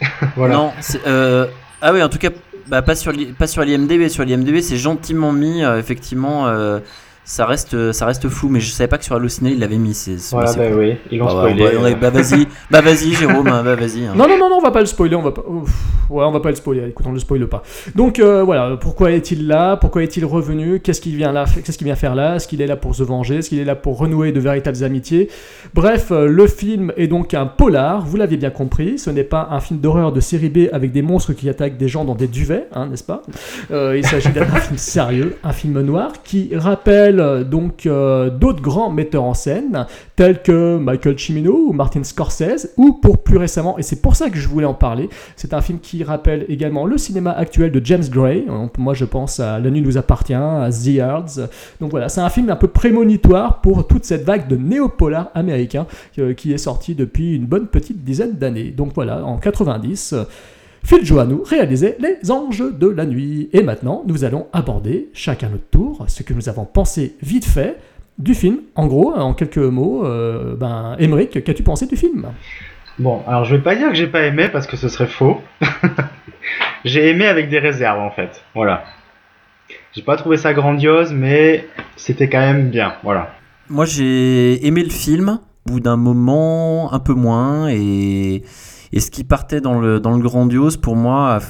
voilà. 0.36 0.54
Non, 0.54 0.72
c'est, 0.80 1.00
euh, 1.06 1.46
ah 1.80 1.92
oui, 1.94 2.02
en 2.02 2.08
tout 2.10 2.18
cas, 2.18 2.28
bah, 2.68 2.82
pas 2.82 2.94
sur 2.94 3.12
l'I- 3.12 3.32
pas 3.38 3.46
sur 3.46 3.62
l'IMDb. 3.64 4.08
Sur 4.08 4.24
l'IMDb, 4.24 4.60
c'est 4.60 4.76
gentiment 4.76 5.32
mis. 5.32 5.64
euh, 5.64 5.78
effectivement, 5.78 6.46
euh, 6.46 6.80
ça 7.30 7.44
reste 7.44 7.92
ça 7.92 8.06
reste 8.06 8.26
flou, 8.28 8.48
mais 8.48 8.58
je 8.58 8.70
savais 8.70 8.88
pas 8.88 8.96
que 8.96 9.04
sur 9.04 9.14
Allociné 9.14 9.50
il 9.50 9.58
l'avait 9.60 9.76
mis. 9.76 9.92
C'est, 9.92 10.18
c'est- 10.18 10.34
Voilà, 10.34 10.52
bah 10.54 10.64
oui, 10.74 10.94
ils 11.10 11.18
l'ont 11.18 11.26
Bah, 11.26 11.30
spoilé. 11.50 11.94
bah 12.00 12.08
vas-y, 12.10 12.46
bah 12.70 12.80
vas-y, 12.80 13.12
Jérôme, 13.12 13.46
hein, 13.48 13.62
bah 13.62 13.74
vas-y. 13.76 14.06
hein. 14.06 14.14
Non, 14.16 14.26
non, 14.26 14.38
non, 14.38 14.48
non, 14.48 14.56
on 14.56 14.62
va 14.62 14.70
pas 14.70 14.80
le 14.80 14.86
spoiler, 14.86 15.14
on 15.14 15.22
va 15.22 15.32
pas. 15.32 15.42
Ouf. 15.46 15.70
Ouais, 16.08 16.24
on 16.24 16.30
va 16.32 16.40
pas 16.40 16.48
le 16.48 16.54
spoiler, 16.56 16.88
écoute, 16.88 17.04
on 17.06 17.12
le 17.12 17.18
spoile 17.18 17.46
pas. 17.46 17.62
Donc 17.94 18.18
euh, 18.18 18.42
voilà, 18.42 18.78
pourquoi 18.78 19.10
est-il 19.12 19.46
là? 19.46 19.76
Pourquoi 19.76 20.02
est-il 20.02 20.24
revenu? 20.24 20.80
Qu'est-ce 20.80 21.02
qu'il 21.02 21.14
vient 21.16 21.32
là 21.32 21.44
Qu'est-ce 21.62 21.76
qu'il 21.76 21.84
vient 21.86 21.96
faire 21.96 22.14
là? 22.14 22.36
Est-ce 22.36 22.48
qu'il 22.48 22.62
est 22.62 22.66
là 22.66 22.76
pour 22.76 22.94
se 22.94 23.02
venger? 23.02 23.36
Est-ce 23.36 23.50
qu'il 23.50 23.58
est 23.58 23.64
là 23.66 23.74
pour 23.76 23.98
renouer 23.98 24.32
de 24.32 24.40
véritables 24.40 24.82
amitiés? 24.84 25.28
Bref, 25.74 26.06
euh, 26.10 26.26
le 26.26 26.46
film 26.46 26.92
est 26.96 27.08
donc 27.08 27.34
un 27.34 27.44
polar, 27.44 28.06
vous 28.06 28.16
l'aviez 28.16 28.38
bien 28.38 28.48
compris. 28.50 28.98
Ce 28.98 29.10
n'est 29.10 29.22
pas 29.22 29.48
un 29.50 29.60
film 29.60 29.80
d'horreur 29.80 30.12
de 30.12 30.20
série 30.20 30.48
B 30.48 30.68
avec 30.72 30.92
des 30.92 31.02
monstres 31.02 31.34
qui 31.34 31.48
attaquent 31.50 31.76
des 31.76 31.88
gens 31.88 32.06
dans 32.06 32.14
des 32.14 32.26
duvets, 32.26 32.68
hein, 32.74 32.86
n'est-ce 32.86 33.04
pas? 33.04 33.22
Euh, 33.70 33.94
Il 33.98 34.06
s'agit 34.06 34.30
d'un 34.30 34.46
film 34.60 34.78
sérieux, 34.78 35.36
un 35.44 35.52
film 35.52 35.78
noir 35.82 36.12
qui 36.24 36.52
rappelle 36.56 37.17
euh, 37.20 37.44
donc 37.44 37.86
euh, 37.86 38.30
d'autres 38.30 38.62
grands 38.62 38.90
metteurs 38.90 39.24
en 39.24 39.34
scène 39.34 39.86
tels 40.16 40.42
que 40.42 40.78
Michael 40.78 41.18
Cimino 41.18 41.68
ou 41.68 41.72
Martin 41.72 42.02
Scorsese, 42.02 42.70
ou 42.76 42.94
pour 42.94 43.18
plus 43.18 43.36
récemment, 43.36 43.78
et 43.78 43.82
c'est 43.82 44.02
pour 44.02 44.16
ça 44.16 44.30
que 44.30 44.38
je 44.38 44.48
voulais 44.48 44.66
en 44.66 44.74
parler, 44.74 45.08
c'est 45.36 45.54
un 45.54 45.60
film 45.60 45.78
qui 45.78 46.02
rappelle 46.02 46.44
également 46.48 46.86
le 46.86 46.98
cinéma 46.98 47.30
actuel 47.30 47.70
de 47.70 47.80
James 47.84 48.04
Gray. 48.10 48.46
Donc, 48.46 48.76
Moi, 48.78 48.94
je 48.94 49.04
pense 49.04 49.40
à 49.40 49.58
La 49.58 49.70
nuit 49.70 49.82
nous 49.82 49.96
appartient, 49.96 50.34
à 50.34 50.68
The 50.70 50.86
Yards. 50.86 51.48
Donc 51.80 51.90
voilà, 51.90 52.08
c'est 52.08 52.20
un 52.20 52.30
film 52.30 52.50
un 52.50 52.56
peu 52.56 52.68
prémonitoire 52.68 53.60
pour 53.60 53.86
toute 53.86 54.04
cette 54.04 54.24
vague 54.24 54.48
de 54.48 54.56
néopolar 54.56 55.30
américain 55.34 55.86
euh, 56.18 56.34
qui 56.34 56.52
est 56.52 56.58
sorti 56.58 56.94
depuis 56.94 57.36
une 57.36 57.46
bonne 57.46 57.68
petite 57.68 58.04
dizaine 58.04 58.32
d'années. 58.32 58.70
Donc 58.70 58.92
voilà, 58.94 59.24
en 59.24 59.38
90. 59.38 60.14
Phil 60.84 61.04
Joannou 61.04 61.42
réalisait 61.44 61.96
Les 62.00 62.30
Anges 62.30 62.64
de 62.72 62.88
la 62.88 63.04
Nuit. 63.04 63.48
Et 63.52 63.62
maintenant, 63.62 64.02
nous 64.06 64.24
allons 64.24 64.46
aborder, 64.52 65.08
chacun 65.12 65.48
notre 65.48 65.68
tour, 65.70 66.04
ce 66.08 66.22
que 66.22 66.32
nous 66.34 66.48
avons 66.48 66.64
pensé 66.64 67.16
vite 67.22 67.44
fait 67.44 67.78
du 68.18 68.34
film. 68.34 68.58
En 68.74 68.86
gros, 68.86 69.12
en 69.14 69.34
quelques 69.34 69.58
mots, 69.58 70.04
euh, 70.04 70.56
ben, 70.56 70.96
Emmerich, 70.98 71.42
qu'as-tu 71.44 71.62
pensé 71.62 71.86
du 71.86 71.96
film? 71.96 72.26
Bon, 72.98 73.22
alors 73.28 73.44
je 73.44 73.54
vais 73.54 73.62
pas 73.62 73.76
dire 73.76 73.88
que 73.88 73.94
j'ai 73.94 74.08
pas 74.08 74.22
aimé 74.22 74.48
parce 74.52 74.66
que 74.66 74.76
ce 74.76 74.88
serait 74.88 75.06
faux. 75.06 75.40
j'ai 76.84 77.10
aimé 77.10 77.26
avec 77.26 77.48
des 77.48 77.60
réserves 77.60 78.00
en 78.00 78.10
fait. 78.10 78.42
Voilà. 78.54 78.84
J'ai 79.92 80.02
pas 80.02 80.16
trouvé 80.16 80.36
ça 80.36 80.52
grandiose, 80.52 81.12
mais 81.12 81.66
c'était 81.96 82.28
quand 82.28 82.40
même 82.40 82.70
bien. 82.70 82.94
Voilà. 83.02 83.34
Moi, 83.68 83.84
j'ai 83.84 84.66
aimé 84.66 84.82
le 84.82 84.90
film. 84.90 85.40
Au 85.66 85.72
bout 85.72 85.80
d'un 85.80 85.96
moment, 85.96 86.92
un 86.92 86.98
peu 86.98 87.12
moins, 87.12 87.68
et, 87.68 88.42
et 88.92 89.00
ce 89.00 89.10
qui 89.10 89.24
partait 89.24 89.60
dans 89.60 89.80
le, 89.80 90.00
dans 90.00 90.12
le 90.12 90.22
grandiose, 90.22 90.76
pour 90.76 90.96
moi, 90.96 91.40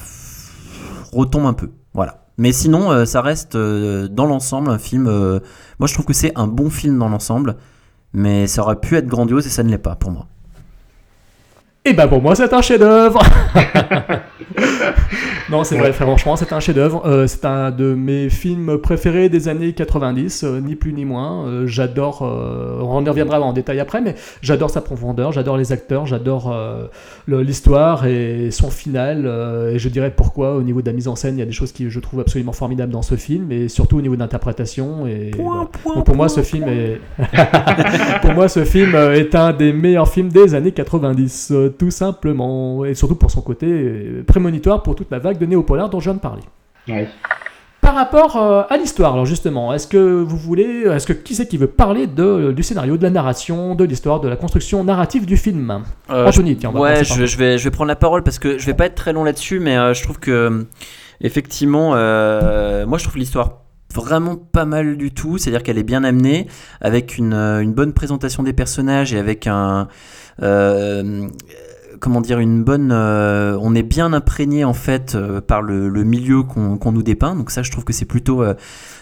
retombe 1.12 1.46
un 1.46 1.52
peu. 1.52 1.70
Voilà. 1.94 2.24
Mais 2.36 2.52
sinon, 2.52 2.92
euh, 2.92 3.04
ça 3.04 3.20
reste 3.20 3.56
euh, 3.56 4.06
dans 4.08 4.26
l'ensemble 4.26 4.70
un 4.70 4.78
film. 4.78 5.08
euh, 5.08 5.40
moi, 5.80 5.88
je 5.88 5.94
trouve 5.94 6.06
que 6.06 6.12
c'est 6.12 6.32
un 6.36 6.46
bon 6.46 6.70
film 6.70 6.98
dans 6.98 7.08
l'ensemble, 7.08 7.56
mais 8.12 8.46
ça 8.46 8.62
aurait 8.62 8.78
pu 8.78 8.96
être 8.96 9.08
grandiose 9.08 9.46
et 9.46 9.50
ça 9.50 9.64
ne 9.64 9.70
l'est 9.70 9.78
pas 9.78 9.96
pour 9.96 10.12
moi. 10.12 10.26
Et 11.84 11.92
ben 11.92 12.06
pour 12.06 12.22
moi, 12.22 12.34
c'est 12.34 12.52
un 12.52 12.62
chef-d'œuvre. 12.62 13.20
non, 15.50 15.64
c'est 15.64 15.76
vrai, 15.76 15.92
franchement, 15.92 16.36
c'est 16.36 16.52
un 16.52 16.60
chef-d'œuvre. 16.60 17.02
Euh, 17.06 17.26
c'est 17.26 17.44
un 17.44 17.70
de 17.70 17.94
mes 17.94 18.30
films 18.30 18.78
préférés 18.78 19.28
des 19.28 19.48
années 19.48 19.72
90, 19.72 20.44
euh, 20.44 20.60
ni 20.60 20.76
plus 20.76 20.92
ni 20.92 21.04
moins. 21.04 21.46
Euh, 21.46 21.66
j'adore. 21.66 22.22
euh, 22.22 22.80
on 22.82 23.04
y 23.04 23.08
reviendra 23.08 23.40
en 23.40 23.52
détail 23.52 23.80
après, 23.80 24.00
mais 24.00 24.14
j'adore 24.42 24.70
sa 24.70 24.80
profondeur, 24.80 25.32
j'adore 25.32 25.56
les 25.56 25.72
acteurs, 25.72 26.06
j'adore 26.06 26.54
l'histoire 27.26 28.06
et 28.06 28.50
son 28.50 28.70
final. 28.70 29.26
et 29.72 29.78
je 29.78 29.88
dirais 29.88 30.12
pourquoi, 30.14 30.54
au 30.54 30.62
niveau 30.62 30.80
de 30.82 30.86
la 30.86 30.92
mise 30.92 31.08
en 31.08 31.16
scène, 31.16 31.36
il 31.36 31.40
y 31.40 31.42
a 31.42 31.46
des 31.46 31.52
choses 31.52 31.72
qui 31.72 31.90
je 31.90 32.00
trouve 32.00 32.20
absolument 32.20 32.52
formidables 32.52 32.92
dans 32.92 33.02
ce 33.02 33.16
film, 33.16 33.50
et 33.52 33.68
surtout 33.68 33.98
au 33.98 34.02
niveau 34.02 34.16
d'interprétation. 34.16 35.06
Et 35.06 35.30
voilà. 35.36 35.68
Donc 35.94 36.04
pour 36.06 36.16
moi, 36.16 36.28
ce 36.28 36.42
film 36.42 36.68
est. 36.68 37.00
pour 38.22 38.32
moi, 38.34 38.48
ce 38.48 38.64
film 38.64 38.94
est 38.94 39.34
un 39.34 39.52
des 39.52 39.72
meilleurs 39.72 40.08
films 40.08 40.28
des 40.28 40.54
années 40.54 40.72
90, 40.72 41.50
euh, 41.50 41.68
tout 41.70 41.90
simplement. 41.90 42.84
Et 42.84 42.94
surtout 42.94 43.16
pour 43.16 43.30
son 43.30 43.40
côté 43.40 44.22
prémonitoire 44.28 44.84
pour 44.84 44.94
toute 44.94 45.10
la 45.10 45.18
vague 45.18 45.38
de 45.38 45.46
néopolar 45.46 45.90
dont 45.90 45.98
je 45.98 46.04
viens 46.04 46.14
de 46.14 46.20
parler. 46.20 46.42
Par 47.80 47.94
rapport 47.94 48.36
euh, 48.36 48.62
à 48.68 48.76
l'histoire, 48.76 49.14
alors 49.14 49.24
justement, 49.24 49.72
est-ce 49.72 49.86
que 49.86 50.22
vous 50.22 50.36
voulez, 50.36 50.84
est-ce 50.92 51.06
que 51.06 51.12
qui 51.12 51.34
c'est 51.34 51.46
qui 51.46 51.56
veut 51.56 51.68
parler 51.68 52.06
de, 52.06 52.52
du 52.52 52.62
scénario, 52.62 52.96
de 52.96 53.02
la 53.02 53.10
narration, 53.10 53.74
de 53.74 53.84
l'histoire, 53.84 54.20
de 54.20 54.28
la 54.28 54.36
construction 54.36 54.84
narrative 54.84 55.24
du 55.26 55.36
film? 55.36 55.82
Euh, 56.10 56.26
Anthony, 56.26 56.56
tiens, 56.56 56.70
on 56.70 56.74
va 56.74 56.80
ouais, 56.80 57.04
je, 57.04 57.24
je 57.24 57.36
vais, 57.38 57.56
je 57.56 57.64
vais 57.64 57.70
prendre 57.70 57.88
la 57.88 57.96
parole 57.96 58.22
parce 58.22 58.38
que 58.38 58.58
je 58.58 58.66
vais 58.66 58.74
pas 58.74 58.86
être 58.86 58.94
très 58.94 59.12
long 59.12 59.24
là-dessus, 59.24 59.58
mais 59.58 59.76
euh, 59.76 59.94
je 59.94 60.02
trouve 60.02 60.18
que 60.18 60.30
euh, 60.30 60.64
effectivement, 61.20 61.92
euh, 61.94 62.84
moi 62.86 62.98
je 62.98 63.04
trouve 63.04 63.16
l'histoire 63.16 63.62
vraiment 63.94 64.36
pas 64.36 64.66
mal 64.66 64.96
du 64.98 65.10
tout, 65.12 65.38
c'est-à-dire 65.38 65.62
qu'elle 65.62 65.78
est 65.78 65.82
bien 65.82 66.04
amenée, 66.04 66.46
avec 66.80 67.16
une, 67.16 67.32
euh, 67.32 67.60
une 67.60 67.72
bonne 67.72 67.94
présentation 67.94 68.42
des 68.42 68.52
personnages 68.52 69.14
et 69.14 69.18
avec 69.18 69.46
un 69.46 69.88
euh, 70.42 71.26
comment 72.00 72.20
dire 72.20 72.38
une 72.38 72.64
bonne, 72.64 72.90
euh, 72.92 73.58
on 73.60 73.74
est 73.74 73.82
bien 73.82 74.12
imprégné 74.12 74.64
en 74.64 74.72
fait 74.72 75.14
euh, 75.14 75.40
par 75.40 75.62
le, 75.62 75.88
milieu 76.04 76.42
qu'on 76.42 76.92
nous 76.92 77.02
dépeint, 77.02 77.34
donc 77.34 77.50
ça 77.50 77.62
je 77.62 77.70
trouve 77.70 77.84
que 77.84 77.92
c'est 77.92 78.04
plutôt 78.04 78.42
euh, 78.42 78.54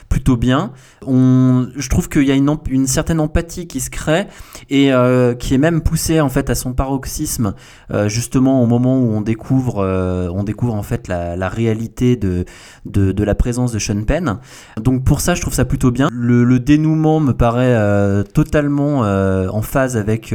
plutôt 0.09 0.37
bien. 0.37 0.73
On, 1.05 1.67
je 1.77 1.89
trouve 1.89 2.09
qu'il 2.09 2.25
y 2.25 2.33
a 2.33 2.35
une, 2.35 2.87
certaine 2.87 3.21
empathie 3.21 3.67
qui 3.67 3.81
se 3.81 3.91
crée 3.91 4.27
et 4.71 4.93
qui 5.39 5.55
est 5.55 5.59
même 5.59 5.81
poussée 5.81 6.21
en 6.21 6.29
fait 6.29 6.49
à 6.49 6.55
son 6.55 6.75
paroxysme 6.75 7.55
justement 8.07 8.63
au 8.63 8.67
moment 8.67 9.01
où 9.01 9.13
on 9.13 9.21
découvre 9.21 9.85
on 10.33 10.45
découvre 10.45 10.75
en 10.75 10.85
fait 10.85 11.09
la, 11.09 11.49
réalité 11.49 12.15
de, 12.15 12.45
de, 12.85 13.25
la 13.25 13.35
présence 13.35 13.73
de 13.73 13.81
Sean 13.81 14.05
Penn. 14.05 14.39
Donc 14.81 15.03
pour 15.03 15.21
ça 15.21 15.35
je 15.35 15.41
trouve 15.41 15.55
ça 15.55 15.65
plutôt 15.65 15.91
bien. 15.91 16.09
Le, 16.13 16.61
dénouement 16.61 17.19
me 17.19 17.33
paraît 17.33 18.25
totalement 18.33 19.01
en 19.01 19.63
phase 19.63 19.97
avec 19.97 20.33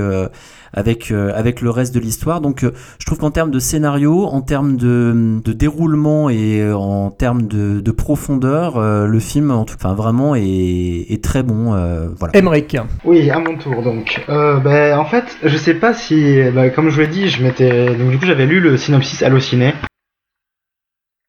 avec, 0.74 1.12
euh, 1.12 1.32
avec 1.36 1.62
le 1.62 1.70
reste 1.70 1.94
de 1.94 2.00
l'histoire. 2.00 2.42
Donc 2.42 2.64
euh, 2.64 2.72
je 3.00 3.06
trouve 3.06 3.20
qu'en 3.20 3.32
termes 3.32 3.52
de 3.52 3.60
scénario, 3.60 4.26
en 4.26 4.42
termes 4.42 4.78
de, 4.78 5.40
de 5.44 5.54
déroulement 5.54 6.30
et 6.30 6.62
euh, 6.62 6.76
en 6.76 7.12
termes 7.12 7.44
de, 7.48 7.80
de 7.80 7.92
profondeur, 7.92 8.78
euh, 8.78 9.08
le 9.08 9.20
film, 9.20 9.52
en 9.52 9.66
tout, 9.66 9.76
enfin 9.76 9.94
vraiment 9.94 10.36
est, 10.36 11.06
est 11.10 11.24
très 11.24 11.44
bon. 11.44 11.74
euh, 11.74 12.08
voilà. 12.18 12.36
Emmerich. 12.36 12.78
Oui, 13.04 13.30
à 13.30 13.40
mon 13.40 13.58
tour 13.58 13.84
donc. 13.84 14.24
Euh, 14.30 14.60
ben, 14.60 14.98
en 14.98 15.06
fait, 15.06 15.38
je 15.44 15.58
sais 15.58 15.74
pas 15.76 15.94
si, 15.94 16.42
ben, 16.54 16.70
comme 16.72 16.90
je 16.90 16.96
vous 16.96 17.02
l'ai 17.02 17.08
dit, 17.08 17.28
je 17.30 17.44
m'étais, 17.44 17.96
donc 17.96 18.10
du 18.10 18.18
coup 18.18 18.26
j'avais 18.26 18.46
lu 18.46 18.60
le 18.60 18.78
synopsis 18.78 19.24
Allociné. 19.24 19.74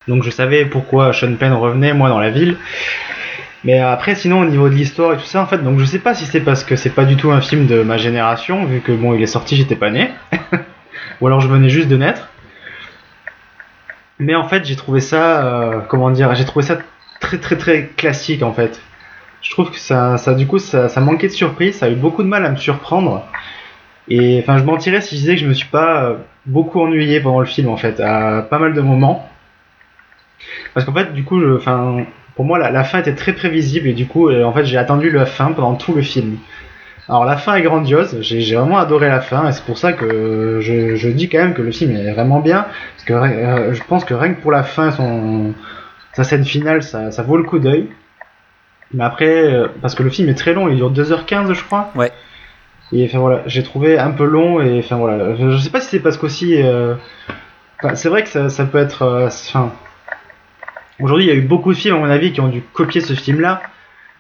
Donc 0.09 0.25
je 0.25 0.31
savais 0.31 0.65
pourquoi 0.67 1.13
Sean 1.13 1.37
Penn 1.39 1.53
revenait 1.53 1.95
moi 1.95 2.09
dans 2.09 2.19
la 2.19 2.31
ville. 2.31 2.57
Mais 3.65 3.79
après, 3.79 4.15
sinon 4.15 4.41
au 4.41 4.45
niveau 4.45 4.69
de 4.69 4.75
l'histoire 4.75 5.13
et 5.13 5.17
tout 5.17 5.25
ça, 5.25 5.41
en 5.41 5.47
fait, 5.47 5.59
donc 5.59 5.79
je 5.79 5.85
sais 5.85 6.01
pas 6.01 6.15
si 6.15 6.27
c'est 6.27 6.41
parce 6.41 6.65
que 6.65 6.75
c'est 6.75 6.91
pas 6.91 7.05
du 7.05 7.17
tout 7.17 7.31
un 7.31 7.41
film 7.41 7.67
de 7.67 7.83
ma 7.83 7.97
génération, 7.97 8.65
vu 8.65 8.81
que 8.81 8.93
bon, 8.93 9.15
il 9.15 9.23
est 9.23 9.27
sorti, 9.27 9.57
j'étais 9.57 9.77
pas 9.77 9.91
né, 9.91 10.11
ou 11.21 11.27
alors 11.27 11.41
je 11.41 11.49
venais 11.49 11.69
juste 11.69 11.89
de 11.89 11.97
naître. 11.97 12.29
Mais 14.19 14.35
en 14.35 14.45
fait, 14.45 14.65
j'ai 14.65 14.77
trouvé 14.77 15.01
ça, 15.01 15.45
euh, 15.45 15.81
comment 15.89 16.11
dire, 16.11 16.35
j'ai 16.35 16.45
trouvé 16.45 16.65
ça 16.65 16.79
très 17.21 17.39
très 17.39 17.57
très 17.57 17.87
classique 17.87 18.43
en 18.43 18.53
fait. 18.53 18.81
Je 19.43 19.51
trouve 19.51 19.71
que 19.71 19.79
ça, 19.79 20.19
ça 20.19 20.35
du 20.35 20.47
coup, 20.47 20.59
ça, 20.59 20.89
ça 20.89 21.01
manquait 21.01 21.29
de 21.29 21.33
surprise, 21.33 21.77
ça 21.77 21.87
a 21.87 21.91
eu 21.91 21.97
beaucoup 21.97 22.23
de 22.23 22.29
mal 22.29 22.45
à 22.45 22.51
me 22.51 22.57
surprendre. 22.57 23.25
Et 24.09 24.41
enfin, 24.43 24.59
je 24.59 24.65
mentirais 24.65 25.01
si 25.01 25.17
je 25.17 25.21
disais 25.21 25.35
que 25.37 25.41
je 25.41 25.47
me 25.47 25.55
suis 25.55 25.69
pas 25.69 26.05
euh, 26.05 26.17
beaucoup 26.47 26.81
ennuyé 26.81 27.21
pendant 27.21 27.41
le 27.41 27.47
film 27.47 27.69
en 27.69 27.77
fait, 27.77 28.01
à 28.01 28.43
pas 28.43 28.59
mal 28.59 28.75
de 28.75 28.81
moments. 28.81 29.29
Parce 30.75 30.85
qu'en 30.85 30.93
fait, 30.93 31.13
du 31.13 31.23
coup, 31.25 31.41
je, 31.41 31.57
enfin, 31.57 32.05
pour 32.35 32.45
moi, 32.45 32.59
la, 32.59 32.71
la 32.71 32.85
fin 32.85 32.99
était 32.99 33.15
très 33.15 33.33
prévisible 33.33 33.89
et 33.89 33.93
du 33.93 34.07
coup, 34.07 34.29
euh, 34.29 34.45
en 34.45 34.53
fait, 34.53 34.65
j'ai 34.65 34.79
attendu 34.79 35.11
la 35.11 35.27
fin 35.27 35.53
pendant 35.53 35.75
tout 35.75 35.95
le 35.95 36.03
film. 36.03 36.39
Alors 37.09 37.25
la 37.25 37.37
fin 37.37 37.57
est 37.57 37.63
grandiose, 37.63 38.19
j'ai 38.21 38.55
vraiment 38.55 38.79
adoré 38.79 39.09
la 39.09 39.21
fin 39.21 39.49
et 39.49 39.53
c'est 39.53 39.65
pour 39.65 39.77
ça 39.77 39.93
que 39.93 40.61
je, 40.61 40.95
je 40.95 41.09
dis 41.09 41.29
quand 41.29 41.39
même 41.39 41.53
que 41.53 41.63
le 41.63 41.73
film 41.73 41.97
est 41.97 42.13
vraiment 42.13 42.39
bien 42.39 42.65
parce 42.95 43.05
que 43.05 43.13
euh, 43.13 43.75
je 43.75 43.83
pense 43.83 44.05
que 44.05 44.15
rien 44.15 44.35
que 44.35 44.41
pour 44.41 44.53
la 44.53 44.63
fin, 44.63 44.93
son 44.93 45.53
sa 46.13 46.23
scène 46.23 46.45
finale, 46.45 46.83
ça, 46.83 47.11
ça 47.11 47.23
vaut 47.23 47.37
le 47.37 47.43
coup 47.43 47.59
d'œil. 47.59 47.89
Mais 48.95 49.03
après, 49.03 49.53
euh, 49.53 49.67
parce 49.81 49.95
que 49.95 50.03
le 50.03 50.11
film 50.11 50.29
est 50.29 50.35
très 50.35 50.55
long, 50.55 50.69
il 50.69 50.77
dure 50.77 50.93
2h15 50.93 51.53
je 51.53 51.65
crois. 51.65 51.91
Ouais. 51.97 52.13
Et 52.93 53.05
enfin 53.07 53.19
voilà, 53.19 53.43
j'ai 53.47 53.65
trouvé 53.65 53.99
un 53.99 54.13
peu 54.13 54.25
long 54.25 54.61
et 54.61 54.79
enfin 54.79 54.97
voilà, 54.97 55.35
je 55.35 55.57
sais 55.57 55.71
pas 55.71 55.81
si 55.81 55.89
c'est 55.89 56.01
parce 56.01 56.17
qu'aussi, 56.17 56.63
euh, 56.63 56.95
c'est 57.95 58.11
vrai 58.11 58.23
que 58.23 58.29
ça, 58.29 58.49
ça 58.49 58.65
peut 58.65 58.79
être, 58.79 59.27
enfin, 59.27 59.73
aujourd'hui 61.03 61.27
il 61.27 61.29
y 61.29 61.33
a 61.33 61.35
eu 61.37 61.43
beaucoup 61.43 61.73
de 61.73 61.79
films 61.79 61.97
à 61.97 61.99
mon 61.99 62.11
avis 62.11 62.33
qui 62.33 62.41
ont 62.41 62.49
dû 62.49 62.63
copier 62.73 63.01
ce 63.01 63.13
film-là, 63.15 63.63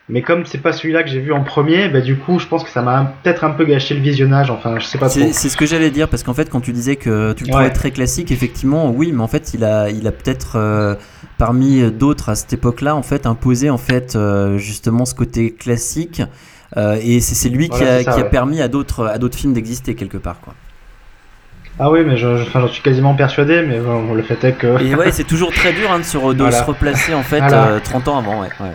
mais 0.08 0.20
comme 0.20 0.44
c'est 0.44 0.58
pas 0.58 0.72
celui-là 0.72 1.04
que 1.04 1.08
j'ai 1.10 1.20
vu 1.20 1.32
en 1.32 1.42
premier, 1.44 1.88
bah 1.88 2.00
du 2.00 2.16
coup 2.16 2.38
je 2.38 2.46
pense 2.46 2.64
que 2.64 2.70
ça 2.70 2.82
m'a 2.82 3.14
peut-être 3.22 3.44
un 3.44 3.50
peu 3.50 3.64
gâché 3.64 3.94
le 3.94 4.00
visionnage, 4.00 4.50
enfin 4.50 4.78
je 4.78 4.84
sais 4.84 4.98
pas 4.98 5.08
trop. 5.08 5.20
C'est 5.32 5.48
ce 5.48 5.56
que 5.56 5.64
j'allais 5.64 5.90
dire 5.90 6.08
parce 6.08 6.22
qu'en 6.22 6.34
fait 6.34 6.50
quand 6.50 6.60
tu 6.60 6.72
disais 6.72 6.96
que 6.96 7.32
tu 7.34 7.44
le 7.44 7.50
trouvais 7.50 7.66
Ouais. 7.66 7.72
très 7.72 7.92
classique 7.92 8.30
effectivement 8.32 8.90
oui 8.90 9.12
mais 9.12 9.22
en 9.22 9.28
fait 9.28 9.54
il 9.54 9.64
a 9.64 9.88
il 9.90 10.06
a 10.06 10.12
peut-être 10.12 10.56
euh, 10.56 10.96
parmi 11.38 11.90
d'autres 11.92 12.28
à 12.30 12.34
cette 12.34 12.52
époque-là 12.52 12.96
en 12.96 13.02
fait 13.02 13.26
imposé 13.26 13.70
en 13.70 13.78
fait 13.78 14.16
euh, 14.16 14.58
justement 14.58 15.04
ce 15.04 15.14
côté 15.14 15.52
classique 15.54 16.22
euh, 16.76 16.98
et 17.02 17.20
c'est 17.20 17.48
lui 17.50 17.68
qui 17.68 17.82
a, 17.84 17.98
c'est 17.98 18.04
ça, 18.04 18.12
qui 18.14 18.20
a 18.20 18.24
permis 18.24 18.60
à 18.60 18.68
d'autres 18.68 19.06
à 19.06 19.18
d'autres 19.18 19.38
films 19.38 19.52
d'exister 19.52 19.94
quelque 19.94 20.16
part 20.18 20.40
quoi. 20.40 20.54
Ah 21.78 21.90
oui, 21.90 22.00
mais 22.06 22.16
je, 22.16 22.36
je- 22.36 22.42
enfin, 22.42 22.60
j'en 22.60 22.68
suis 22.68 22.82
quasiment 22.82 23.14
persuadé, 23.14 23.62
mais 23.66 23.78
bon, 23.78 24.12
le 24.14 24.22
fait 24.22 24.42
est 24.44 24.52
que. 24.52 24.80
Et 24.82 24.94
ouais 24.94 25.10
c'est 25.12 25.24
toujours 25.26 25.52
très 25.52 25.72
dur 25.72 25.90
hein, 25.90 25.98
de, 25.98 26.04
se, 26.04 26.16
re- 26.18 26.34
de 26.34 26.38
Voilà. 26.42 26.58
se 26.58 26.64
replacer 26.64 27.14
en 27.14 27.22
fait 27.22 27.38
Voilà. 27.38 27.66
euh, 27.68 27.78
30 27.82 28.08
ans 28.08 28.18
avant 28.18 28.40
ouais. 28.42 28.48
ouais. 28.60 28.72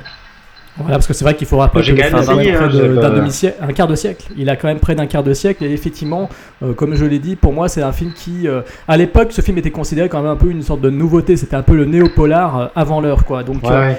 Voilà, 0.79 0.97
parce 0.97 1.07
que 1.07 1.13
c'est 1.13 1.23
vrai 1.25 1.33
qu'il 1.33 1.47
faut 1.47 1.57
rappeler 1.57 1.79
Moi, 1.79 1.83
j'ai 1.83 1.91
que 1.93 1.97
le 1.97 2.03
quand 2.03 2.17
film 2.23 2.37
même 2.37 2.39
a 2.39 2.55
près 2.57 2.63
hein, 2.65 2.67
de- 2.67 2.71
j'ai 2.93 2.95
pas- 2.95 3.01
d'un 3.01 3.15
demi-siècle, 3.15 3.57
un 3.61 3.73
quart 3.73 3.87
de 3.87 3.95
siècle. 3.95 4.25
Il 4.37 4.47
a 4.49 4.55
quand 4.55 4.67
même 4.67 4.79
près 4.79 4.93
d'un 4.93 5.07
quart 5.07 5.23
de 5.23 5.33
siècle. 5.33 5.63
Et 5.63 5.71
effectivement, 5.73 6.29
euh, 6.63 6.73
comme 6.73 6.93
je 6.95 7.03
l'ai 7.05 7.17
dit, 7.17 7.35
pour 7.35 7.51
moi, 7.51 7.67
c'est 7.67 7.81
un 7.81 7.91
film 7.91 8.11
qui, 8.13 8.47
euh, 8.47 8.61
à 8.87 8.95
l'époque, 8.95 9.29
ce 9.31 9.41
film 9.41 9.57
était 9.57 9.71
considéré 9.71 10.07
quand 10.07 10.21
même 10.21 10.29
un 10.31 10.35
peu 10.35 10.51
une 10.51 10.61
sorte 10.61 10.81
de 10.81 10.91
nouveauté. 10.91 11.35
C'était 11.35 11.55
un 11.55 11.63
peu 11.63 11.75
le 11.75 11.85
néo-polar 11.85 12.57
euh, 12.59 12.65
avant 12.75 13.01
l'heure, 13.01 13.25
quoi. 13.25 13.41
Donc, 13.43 13.63
Ouais, 13.63 13.71
euh, 13.71 13.87
ouais. 13.87 13.97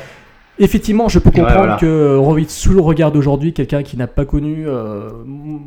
Effectivement, 0.60 1.08
je 1.08 1.18
peux 1.18 1.28
Ouais, 1.30 1.36
comprendre 1.36 1.58
voilà. 1.58 1.76
que 1.76 2.16
on 2.18 2.24
revit 2.24 2.46
sous 2.48 2.72
le 2.72 2.80
regard 2.80 3.12
d'aujourd'hui 3.12 3.52
quelqu'un 3.52 3.82
qui 3.82 3.96
n'a 3.96 4.06
pas 4.08 4.24
connu, 4.24 4.64
euh, 4.66 5.08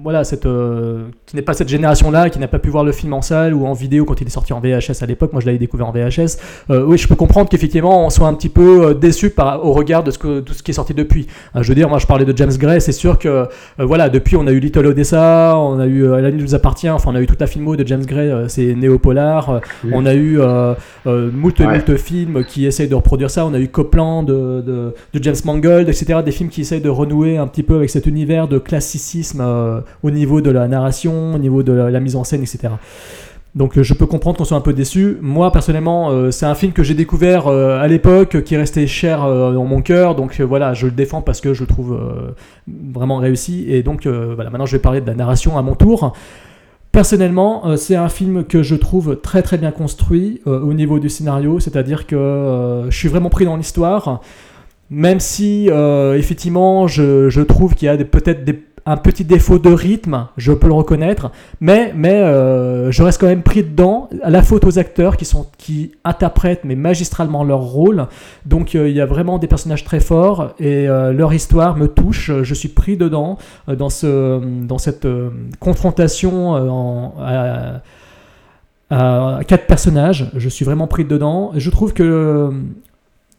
voilà, 0.04 0.23
cette, 0.23 0.45
euh, 0.45 1.04
qui 1.25 1.36
n'est 1.36 1.41
pas 1.41 1.54
cette 1.54 1.69
génération-là, 1.69 2.30
qui 2.30 2.39
n'a 2.39 2.47
pas 2.47 2.60
pu 2.60 2.69
voir 2.69 2.84
le 2.84 2.91
film 2.91 3.13
en 3.13 3.21
salle 3.21 3.54
ou 3.54 3.65
en 3.65 3.73
vidéo 3.73 4.04
quand 4.06 4.19
il 4.19 4.27
est 4.27 4.32
sorti 4.32 4.51
en 4.54 4.60
VHS 4.60 5.01
à 5.01 5.06
l'époque. 5.06 5.32
Moi, 5.32 5.41
je 5.41 5.45
l'avais 5.45 5.58
découvert 5.58 5.88
en 5.88 5.91
VHS. 5.91 6.38
Euh, 6.69 6.84
oui, 6.86 6.97
je 6.97 7.08
peux 7.08 7.15
comprendre 7.15 7.49
qu'effectivement, 7.49 8.06
on 8.06 8.10
soit 8.10 8.27
un 8.27 8.34
petit 8.34 8.49
peu 8.49 8.93
déçu 8.93 9.30
par, 9.30 9.65
au 9.65 9.71
regard 9.73 10.04
de 10.04 10.12
ce 10.12 10.17
que, 10.17 10.39
tout 10.41 10.54
ce 10.54 10.62
qui 10.63 10.71
est 10.71 10.73
sorti 10.73 10.93
depuis. 10.93 11.27
Je 11.56 11.67
veux 11.67 11.75
dire, 11.75 11.88
moi, 11.88 11.99
je 11.99 12.08
parlais 12.08 12.25
de 12.25 12.36
James 12.36 12.51
Gray. 12.58 12.82
C'est 12.82 12.91
sûr 12.91 13.17
que, 13.17 13.45
voilà, 13.80 14.10
depuis, 14.10 14.36
on 14.36 14.45
a 14.47 14.51
eu 14.51 14.60
Little 14.60 14.88
Odessa, 14.88 15.56
on 15.58 15.80
a 15.80 15.86
eu 15.88 16.08
La 16.21 16.32
nuit 16.32 16.41
nous 16.43 16.56
appartient. 16.56 16.89
Enfin, 16.89 17.12
on 17.12 17.15
a 17.15 17.21
eu 17.21 17.27
toute 17.27 17.39
la 17.39 17.47
filmo 17.47 17.75
de 17.75 17.88
James 17.88 18.06
Gray. 18.06 18.30
c'est 18.49 18.75
néo-polar. 18.75 19.62
Oui. 19.86 19.91
On 19.93 20.06
a 20.06 20.13
eu 20.15 20.38
moult, 21.06 21.60
Ouais. 21.60 21.65
moult 21.67 21.97
films 21.97 22.43
qui 22.43 22.65
essayent 22.65 22.89
de 22.89 22.95
reproduire 22.95 23.30
ça. 23.30 23.45
On 23.45 23.54
a 23.54 23.60
eu 23.60 23.67
Copland 23.69 24.23
de, 24.23 24.62
de, 24.62 24.80
de 25.13 25.23
James 25.23 25.35
Mangold, 25.45 25.89
etc. 25.89 26.19
Des 26.23 26.31
films 26.31 26.49
qui 26.49 26.61
essayent 26.61 26.81
de 26.81 26.89
renouer 26.89 27.37
un 27.37 27.47
petit 27.47 27.63
peu 27.63 27.75
avec 27.75 27.89
cet 27.89 28.05
univers 28.05 28.47
de 28.47 28.57
classicisme 28.57 29.41
euh, 29.41 29.81
au 30.03 30.11
niveau 30.11 30.41
de 30.41 30.51
la 30.51 30.67
narration, 30.67 31.35
au 31.35 31.37
niveau 31.37 31.63
de 31.63 31.73
la, 31.73 31.99
mise 31.99 32.15
en 32.15 32.23
scène, 32.23 32.41
etc. 32.41 32.73
Donc 33.53 33.77
euh, 33.77 33.83
je 33.83 33.93
peux 33.93 34.05
comprendre 34.05 34.37
qu'on 34.37 34.45
soit 34.45 34.57
un 34.57 34.61
peu 34.61 34.73
déçu. 34.73 35.17
Moi 35.21 35.51
personnellement, 35.51 36.09
euh, 36.09 36.31
c'est 36.31 36.45
un 36.45 36.55
film 36.55 36.71
que 36.71 36.83
j'ai 36.83 36.93
découvert 36.93 37.47
à 37.47 37.87
l'époque, 37.87 38.43
qui 38.43 38.55
est 38.55 38.57
resté 38.57 38.87
cher 38.87 39.21
dans 39.21 39.65
mon 39.65 39.81
cœur. 39.81 40.15
Donc 40.15 40.39
voilà, 40.41 40.73
je 40.73 40.85
le 40.85 40.91
défends 40.91 41.21
parce 41.21 41.41
que 41.41 41.53
je 41.53 41.61
le 41.61 41.67
trouve 41.67 41.99
vraiment 42.67 43.17
réussi. 43.17 43.65
Et 43.67 43.83
donc 43.83 44.07
voilà, 44.07 44.49
maintenant 44.49 44.65
je 44.65 44.75
vais 44.75 44.81
parler 44.81 45.01
de 45.01 45.07
la 45.07 45.15
narration 45.15 45.57
à 45.57 45.61
mon 45.61 45.75
tour. 45.75 46.13
Personnellement, 46.91 47.77
c'est 47.77 47.95
un 47.95 48.09
film 48.09 48.43
que 48.43 48.63
je 48.63 48.75
trouve 48.75 49.21
très 49.21 49.41
très 49.41 49.57
bien 49.57 49.71
construit 49.71 50.41
au 50.45 50.73
niveau 50.73 50.99
du 50.99 51.07
scénario, 51.07 51.59
c'est-à-dire 51.61 52.05
que 52.05 52.87
je 52.89 52.97
suis 52.97 53.07
vraiment 53.07 53.29
pris 53.29 53.45
dans 53.45 53.55
l'histoire, 53.55 54.21
même 54.91 55.21
si 55.21 55.69
euh, 55.69 56.15
effectivement 56.17 56.86
je, 56.86 57.30
je 57.30 57.41
trouve 57.41 57.73
qu'il 57.73 57.88
y 57.88 57.89
a 57.89 57.97
peut-être 57.97 58.43
un 58.86 58.97
petit 58.97 59.23
défaut 59.23 59.60
de 59.60 59.71
rythme, 59.71 60.27
je 60.38 60.51
peux 60.51 60.65
le 60.65 60.73
reconnaître, 60.73 61.32
mais, 61.60 61.93
mais 61.95 62.15
euh, 62.15 62.91
je 62.91 63.04
reste 63.04 63.21
quand 63.21 63.27
même 63.27 63.43
pris 63.43 63.63
dedans, 63.63 64.10
à 64.23 64.32
la 64.32 64.41
faute 64.41 64.65
aux 64.65 64.80
acteurs 64.80 65.17
qui, 65.17 65.23
sont, 65.23 65.45
qui 65.60 65.91
interprètent 66.04 66.65
mais 66.65 66.75
magistralement 66.75 67.43
leur 67.43 67.60
rôle, 67.60 68.08
donc 68.47 68.73
euh, 68.73 68.89
il 68.89 68.95
y 68.95 68.99
a 68.99 69.06
vraiment 69.06 69.38
des 69.38 69.47
personnages 69.47 69.84
très 69.84 69.99
forts 69.99 70.54
et 70.60 70.88
leur 70.88 71.32
histoire 71.34 71.77
me 71.77 71.88
touche, 71.88 72.32
je 72.41 72.54
suis 72.54 72.69
pris 72.69 72.97
dedans 72.97 73.38
dans, 73.67 73.89
ce, 73.89 74.41
dans 74.65 74.80
cette 74.80 75.08
confrontation 75.60 76.56
à, 77.19 77.82
quatre 79.47 79.67
personnages. 79.67 80.30
Je 80.36 80.49
suis 80.49 80.65
vraiment 80.65 80.88
pris 80.88 81.06
dedans. 81.06 81.51
Je 81.56 81.69
trouve 81.69 81.93
que, 81.93 82.51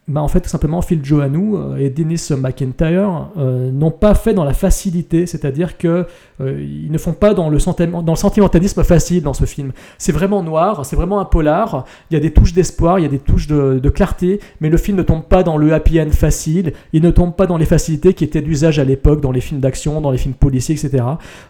bah, 0.08 0.20
en 0.20 0.26
fait, 0.26 0.40
tout 0.40 0.48
simplement, 0.48 0.82
Phil 0.82 1.04
Johannou 1.04 1.56
euh, 1.56 1.76
et 1.76 1.88
Dennis 1.88 2.30
McIntyre 2.36 3.28
euh, 3.38 3.70
n'ont 3.70 3.92
pas 3.92 4.14
fait 4.14 4.34
dans 4.34 4.42
la 4.42 4.52
facilité, 4.52 5.26
c'est-à-dire 5.26 5.78
que 5.78 6.06
euh, 6.40 6.60
ils 6.60 6.90
ne 6.90 6.98
font 6.98 7.12
pas 7.12 7.34
dans 7.34 7.48
le, 7.48 7.58
dans 8.02 8.12
le 8.12 8.16
sentimentalisme 8.16 8.82
facile 8.82 9.22
dans 9.22 9.32
ce 9.32 9.44
film. 9.44 9.70
C'est 9.98 10.10
vraiment 10.10 10.42
noir, 10.42 10.84
c'est 10.84 10.96
vraiment 10.96 11.20
un 11.20 11.24
polar. 11.24 11.84
Il 12.10 12.14
y 12.14 12.16
a 12.16 12.20
des 12.20 12.32
touches 12.32 12.52
d'espoir, 12.52 12.98
il 12.98 13.02
y 13.02 13.04
a 13.06 13.08
des 13.08 13.20
touches 13.20 13.46
de, 13.46 13.88
clarté, 13.90 14.40
mais 14.60 14.70
le 14.70 14.76
film 14.76 14.96
ne 14.96 15.02
tombe 15.02 15.22
pas 15.22 15.44
dans 15.44 15.56
le 15.56 15.72
happy 15.72 16.00
end 16.00 16.10
facile. 16.10 16.72
Il 16.92 17.02
ne 17.02 17.10
tombe 17.12 17.36
pas 17.36 17.46
dans 17.46 17.56
les 17.56 17.66
facilités 17.66 18.12
qui 18.12 18.24
étaient 18.24 18.42
d'usage 18.42 18.80
à 18.80 18.84
l'époque 18.84 19.20
dans 19.20 19.30
les 19.30 19.40
films 19.40 19.60
d'action, 19.60 20.00
dans 20.00 20.10
les 20.10 20.18
films 20.18 20.34
policiers, 20.34 20.74
etc. 20.74 21.04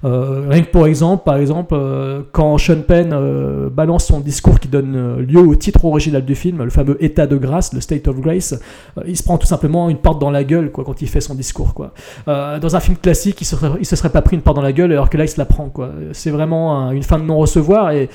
Euh, 0.04 0.46
rien 0.50 0.62
que 0.62 0.70
pour 0.70 0.86
exemple, 0.86 1.24
par 1.24 1.36
exemple, 1.36 1.74
quand 2.32 2.58
Sean 2.58 2.82
Penn 2.86 3.16
balance 3.70 4.04
son 4.04 4.20
discours 4.20 4.60
qui 4.60 4.68
donne 4.68 5.20
lieu 5.20 5.40
au 5.40 5.54
titre 5.54 5.86
original 5.86 6.22
du 6.22 6.34
film, 6.34 6.62
le 6.62 6.70
fameux 6.70 7.02
État 7.02 7.26
de 7.26 7.36
grâce, 7.38 7.72
le 7.72 7.80
State 7.80 8.08
of 8.08 8.20
Grace, 8.20 8.41
euh, 8.98 9.02
il 9.06 9.16
se 9.16 9.22
prend 9.22 9.38
tout 9.38 9.46
simplement 9.46 9.88
une 9.88 9.98
porte 9.98 10.20
dans 10.20 10.30
la 10.30 10.44
gueule 10.44 10.70
quoi, 10.72 10.84
quand 10.84 11.00
il 11.02 11.08
fait 11.08 11.20
son 11.20 11.34
discours. 11.34 11.74
Quoi. 11.74 11.92
Euh, 12.28 12.58
dans 12.58 12.74
un 12.76 12.80
film 12.80 12.96
classique, 12.96 13.40
il 13.40 13.44
se, 13.44 13.56
serait, 13.56 13.84
se 13.84 13.96
serait 13.96 14.10
pas 14.10 14.22
pris 14.22 14.36
une 14.36 14.42
porte 14.42 14.56
dans 14.56 14.62
la 14.62 14.72
gueule 14.72 14.92
alors 14.92 15.08
que 15.10 15.16
là, 15.16 15.24
il 15.24 15.28
se 15.28 15.38
la 15.38 15.44
prend. 15.44 15.68
Quoi. 15.68 15.90
C'est 16.12 16.30
vraiment 16.30 16.76
un- 16.78 16.90
une 16.92 17.02
fin 17.02 17.18
de 17.18 17.24
non-recevoir 17.24 17.92
et, 17.92 18.08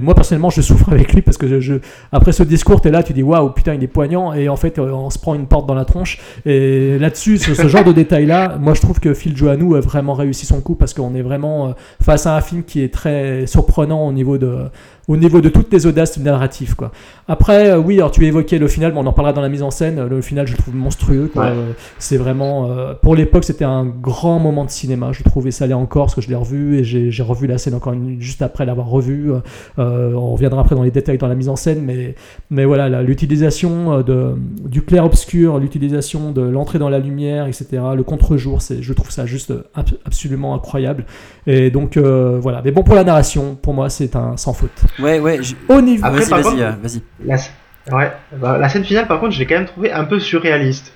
moi, 0.00 0.14
personnellement, 0.14 0.50
je 0.50 0.60
souffre 0.60 0.92
avec 0.92 1.12
lui 1.12 1.22
parce 1.22 1.36
que 1.36 1.46
je, 1.48 1.60
je- 1.60 1.74
après 2.12 2.32
ce 2.32 2.42
discours, 2.42 2.80
tu 2.80 2.88
es 2.88 2.90
là, 2.90 3.02
tu 3.02 3.12
dis 3.12 3.22
waouh, 3.22 3.50
putain, 3.50 3.74
il 3.74 3.82
est 3.82 3.88
poignant 3.88 4.32
et 4.32 4.48
en 4.48 4.56
fait, 4.56 4.78
euh, 4.78 4.90
on 4.92 5.10
se 5.10 5.18
prend 5.18 5.34
une 5.34 5.46
porte 5.46 5.66
dans 5.66 5.74
la 5.74 5.84
tronche. 5.84 6.20
Et 6.46 6.98
là-dessus, 6.98 7.38
ce, 7.38 7.54
ce 7.54 7.68
genre 7.68 7.84
de 7.84 7.92
détails-là, 7.92 8.56
moi, 8.60 8.74
je 8.74 8.80
trouve 8.80 9.00
que 9.00 9.14
Phil 9.14 9.36
Johannou 9.36 9.74
a 9.74 9.80
vraiment 9.80 10.14
réussi 10.14 10.46
son 10.46 10.60
coup 10.60 10.74
parce 10.74 10.94
qu'on 10.94 11.14
est 11.14 11.22
vraiment 11.22 11.74
face 12.02 12.26
à 12.26 12.36
un 12.36 12.40
film 12.40 12.62
qui 12.64 12.82
est 12.82 12.92
très 12.92 13.46
surprenant 13.46 14.06
au 14.06 14.12
niveau 14.12 14.38
de, 14.38 14.64
au 15.08 15.16
niveau 15.16 15.40
de 15.40 15.48
toutes 15.48 15.72
les 15.72 15.86
audaces 15.86 16.18
narratives. 16.18 16.74
Quoi. 16.76 16.90
Après, 17.28 17.70
euh, 17.70 17.78
oui, 17.78 17.96
alors 17.96 18.10
tu 18.10 18.24
évoquais 18.26 18.58
le 18.58 18.68
final, 18.68 18.92
mais 18.92 19.00
on 19.00 19.06
en 19.06 19.12
parlera 19.12 19.32
dans 19.34 19.42
la 19.42 19.48
mise 19.48 19.62
en 19.62 19.70
scène. 19.70 20.06
Le 20.06 20.20
final, 20.22 20.46
je 20.46 20.52
le 20.52 20.58
trouve 20.58 20.74
monstrueux. 20.74 21.30
Ouais. 21.34 21.52
C'est 21.98 22.16
vraiment, 22.16 22.70
euh, 22.70 22.94
pour 22.94 23.14
l'époque, 23.14 23.44
c'était 23.44 23.64
un 23.64 23.84
grand 23.84 24.38
moment 24.38 24.64
de 24.64 24.70
cinéma. 24.70 25.12
Je 25.12 25.22
trouvais 25.22 25.50
ça 25.50 25.64
allait 25.64 25.74
encore, 25.74 26.06
parce 26.06 26.14
que 26.14 26.20
je 26.20 26.28
l'ai 26.28 26.34
revu 26.34 26.78
et 26.78 26.84
j'ai 26.84 27.10
j'ai 27.10 27.22
revu 27.22 27.46
la 27.46 27.58
scène 27.58 27.74
encore 27.74 27.92
une, 27.92 28.20
juste 28.20 28.42
après 28.42 28.64
l'avoir 28.66 28.88
revu. 28.88 29.30
Euh, 29.78 30.12
on 30.14 30.32
reviendra 30.32 30.60
après 30.62 30.74
dans 30.74 30.82
les 30.82 30.90
détails 30.90 31.18
dans 31.18 31.28
la 31.28 31.34
mise 31.34 31.48
en 31.48 31.56
scène, 31.56 31.82
mais, 31.82 32.14
mais 32.50 32.64
voilà, 32.64 33.02
l'utilisation 33.02 33.98
euh, 33.98 34.02
de, 34.02 34.34
du 34.68 34.82
clair-obscur, 34.82 35.58
l'utilisation 35.58 36.32
de 36.32 36.42
l'entrée 36.42 36.78
dans 36.78 36.88
la 36.88 36.98
lumière, 36.98 37.46
etc., 37.46 37.66
le 37.96 38.02
contre-jour, 38.02 38.62
c'est- 38.62 38.82
je 38.82 38.92
trouve 38.92 39.10
ça 39.10 39.26
juste 39.26 39.52
ab- 39.74 39.86
absolument 40.04 40.54
incroyable. 40.54 41.04
Et 41.46 41.70
donc, 41.70 41.96
euh, 41.96 42.38
voilà. 42.40 42.62
Mais 42.64 42.70
bon, 42.70 42.82
pour 42.82 42.94
la 42.94 43.04
narration, 43.04 43.56
pour 43.60 43.74
moi, 43.74 43.88
c'est 43.90 44.16
un 44.16 44.36
sans 44.36 44.52
faute. 44.52 44.70
Ouais, 44.98 45.18
ouais. 45.20 45.42
je- 45.42 45.54
Au 45.68 45.80
niveau. 45.80 46.04
Après, 46.06 46.20
Vas-y, 46.20 46.28
par 46.30 46.38
vas-y, 46.40 46.50
contre- 46.52 46.62
euh, 46.62 46.72
vas-y. 46.82 47.02
La, 47.88 47.96
ouais, 47.96 48.12
bah, 48.36 48.58
la 48.58 48.68
scène 48.68 48.84
finale, 48.84 49.06
par 49.06 49.20
contre, 49.20 49.32
je 49.32 49.38
l'ai 49.38 49.46
quand 49.46 49.56
même 49.56 49.66
trouvé 49.66 49.92
un 49.92 50.04
peu 50.04 50.18
surréaliste. 50.20 50.92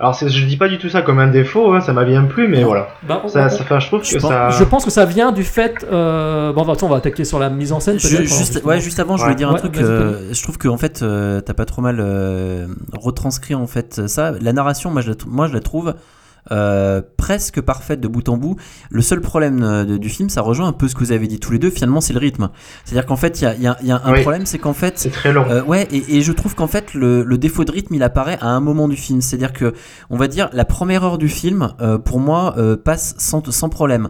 Alors, 0.00 0.14
c'est- 0.16 0.28
je 0.28 0.46
dis 0.46 0.56
pas 0.56 0.68
du 0.68 0.78
tout 0.78 0.88
ça 0.88 1.02
comme 1.02 1.20
un 1.20 1.28
défaut, 1.28 1.72
hein, 1.72 1.80
ça 1.80 1.92
m'a 1.92 2.04
bien 2.04 2.24
plu, 2.24 2.48
mais 2.48 2.64
voilà. 2.64 2.88
Bah, 3.04 3.22
Ça, 3.28 3.48
ça, 3.48 3.78
je 3.78 3.86
trouve 3.86 4.02
Je 4.04 4.16
que 4.16 4.20
pense- 4.20 4.30
ça. 4.30 4.50
Je 4.50 4.64
pense 4.64 4.84
que 4.84 4.90
ça 4.90 5.04
vient 5.04 5.30
du 5.30 5.44
fait. 5.44 5.86
Euh... 5.92 6.52
Bon, 6.52 6.68
attends, 6.68 6.86
on 6.86 6.90
va 6.90 6.96
attaquer 6.96 7.24
sur 7.24 7.38
la 7.38 7.50
mise 7.50 7.72
en 7.72 7.78
scène. 7.78 8.00
Je- 8.00 8.08
juste, 8.08 8.36
justement. 8.36 8.66
ouais, 8.68 8.80
juste 8.80 8.98
avant, 8.98 9.16
je 9.16 9.22
voulais 9.22 9.36
dire 9.36 9.48
un 9.50 9.54
truc. 9.54 9.76
euh, 9.76 10.32
je 10.32 10.42
trouve 10.42 10.58
que 10.58 10.66
en 10.66 10.76
fait, 10.78 11.02
euh, 11.02 11.40
t'as 11.40 11.54
pas 11.54 11.66
trop 11.66 11.82
mal 11.82 11.98
euh, 12.00 12.66
retranscrit 12.92 13.54
en 13.54 13.66
fait 13.68 14.08
ça. 14.08 14.32
La 14.40 14.52
narration, 14.52 14.90
moi, 14.90 15.02
je 15.02 15.10
la, 15.10 15.14
tr- 15.14 15.28
moi, 15.28 15.46
je 15.46 15.52
la 15.52 15.60
trouve 15.60 15.94
euh, 16.50 17.00
presque 17.16 17.60
parfaite 17.60 18.00
de 18.00 18.08
bout 18.08 18.28
en 18.28 18.36
bout. 18.36 18.56
Le 18.90 19.00
seul 19.00 19.20
problème 19.20 19.62
euh, 19.62 19.84
de- 19.84 19.96
du 19.96 20.08
film, 20.08 20.28
ça 20.28 20.40
rejoint 20.42 20.66
un 20.66 20.72
peu 20.72 20.88
ce 20.88 20.94
que 20.94 21.00
vous 21.00 21.12
avez 21.12 21.28
dit 21.28 21.38
tous 21.38 21.52
les 21.52 21.58
deux. 21.60 21.70
Finalement, 21.70 22.00
c'est 22.00 22.12
le 22.12 22.18
rythme. 22.18 22.50
C'est-à-dire 22.84 23.06
qu'en 23.06 23.16
fait, 23.16 23.40
il 23.40 23.44
y 23.44 23.46
a, 23.46 23.54
il 23.54 23.62
y 23.62 23.66
a- 23.68 23.76
il 23.80 23.86
y 23.86 23.92
a 23.92 24.02
un 24.04 24.12
Oui. 24.12 24.22
problème, 24.22 24.44
c'est 24.44 24.58
qu'en 24.58 24.72
fait, 24.72 24.98
C'est 24.98 25.10
très 25.10 25.32
long. 25.32 25.44
euh, 25.48 25.62
ouais, 25.62 25.86
et, 25.92 26.16
et 26.16 26.22
je 26.22 26.32
trouve 26.32 26.54
qu'en 26.56 26.66
fait 26.66 26.94
le, 26.94 27.22
le 27.22 27.38
défaut 27.38 27.64
de 27.64 27.70
rythme 27.70 27.94
il 27.94 28.02
apparaît 28.02 28.38
à 28.40 28.48
un 28.48 28.60
moment 28.60 28.88
du 28.88 28.96
film. 28.96 29.20
C'est-à-dire 29.20 29.52
que, 29.52 29.72
on 30.10 30.16
va 30.16 30.26
dire, 30.26 30.50
la 30.52 30.64
première 30.64 31.04
heure 31.04 31.18
du 31.18 31.28
film, 31.28 31.72
euh, 31.80 31.98
pour 31.98 32.18
moi, 32.18 32.56
passe 32.84 33.14
sans, 33.18 33.48
sans 33.50 33.68
problème. 33.68 34.08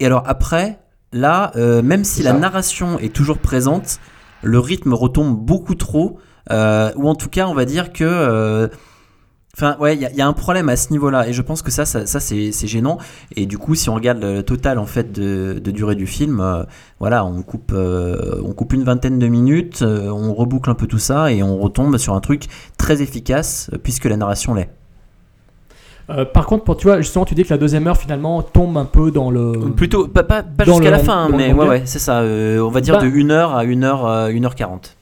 Et 0.00 0.06
alors 0.06 0.22
après, 0.26 0.78
là, 1.12 1.50
même 1.56 2.04
si 2.04 2.22
la 2.22 2.32
narration 2.34 2.98
est 2.98 3.12
toujours 3.12 3.38
présente, 3.38 3.98
le 4.42 4.58
rythme 4.58 4.92
retombe 4.92 5.36
beaucoup 5.36 5.74
trop, 5.74 6.18
euh, 6.50 6.92
ou 6.96 7.08
en 7.08 7.14
tout 7.14 7.28
cas, 7.30 7.46
on 7.48 7.54
va 7.54 7.64
dire 7.64 7.92
que. 7.92 8.04
euh, 8.04 8.68
Enfin, 9.56 9.76
ouais, 9.78 9.94
il 9.94 10.02
y, 10.02 10.04
a- 10.04 10.10
il 10.10 10.16
y 10.16 10.20
a 10.20 10.26
un 10.26 10.32
problème 10.32 10.68
à 10.68 10.74
ce 10.76 10.90
niveau-là, 10.90 11.28
et 11.28 11.32
je 11.32 11.40
pense 11.40 11.62
que 11.62 11.70
ça, 11.70 11.84
ça, 11.84 12.06
ça, 12.06 12.18
c'est 12.18 12.50
gênant. 12.66 12.98
Et 13.36 13.46
du 13.46 13.56
coup, 13.56 13.74
si 13.76 13.88
on 13.88 13.94
regarde 13.94 14.20
le 14.20 14.42
total 14.42 14.78
en 14.80 14.86
fait 14.86 15.12
de, 15.12 15.60
de 15.62 15.70
durée 15.70 15.94
du 15.94 16.06
film, 16.08 16.40
euh, 16.40 16.64
voilà, 16.98 17.24
on 17.24 17.42
coupe, 17.42 17.70
euh, 17.72 18.40
on 18.44 18.52
coupe 18.52 18.72
une 18.72 18.82
vingtaine 18.82 19.18
de 19.20 19.26
minutes, 19.28 19.82
euh, 19.82 20.08
on 20.10 20.34
reboucle 20.34 20.68
un 20.70 20.74
peu 20.74 20.86
tout 20.88 20.98
ça, 20.98 21.30
et 21.32 21.42
on 21.44 21.56
retombe 21.58 21.96
sur 21.98 22.14
un 22.14 22.20
truc 22.20 22.46
très 22.78 23.00
efficace, 23.00 23.70
euh, 23.72 23.78
puisque 23.80 24.06
la 24.06 24.16
narration 24.16 24.54
l'est. 24.54 24.70
Euh, 26.10 26.24
par 26.26 26.46
contre, 26.46 26.64
pour, 26.64 26.76
tu 26.76 26.86
vois, 26.86 27.00
justement, 27.00 27.24
tu 27.24 27.34
dis 27.34 27.44
que 27.44 27.50
la 27.50 27.56
deuxième 27.58 27.86
heure 27.86 27.96
finalement 27.96 28.42
tombe 28.42 28.76
un 28.76 28.84
peu 28.84 29.10
dans 29.10 29.30
le. 29.30 29.52
Plutôt, 29.74 30.06
pas, 30.06 30.22
pas, 30.22 30.42
pas 30.42 30.64
Dans 30.64 30.72
jusqu'à 30.74 30.90
la 30.90 30.98
fin, 30.98 31.28
mais 31.30 31.52
ouais, 31.52 31.66
ouais, 31.66 31.82
c'est 31.86 31.98
ça. 31.98 32.20
euh, 32.20 32.58
on 32.60 32.68
va 32.70 32.80
dire 32.82 32.96
Bah- 32.98 33.02
de 33.04 33.08
1h 33.08 33.54
à 33.56 33.64
1h, 33.64 34.04
euh, 34.04 34.28
1h40. 34.30 34.96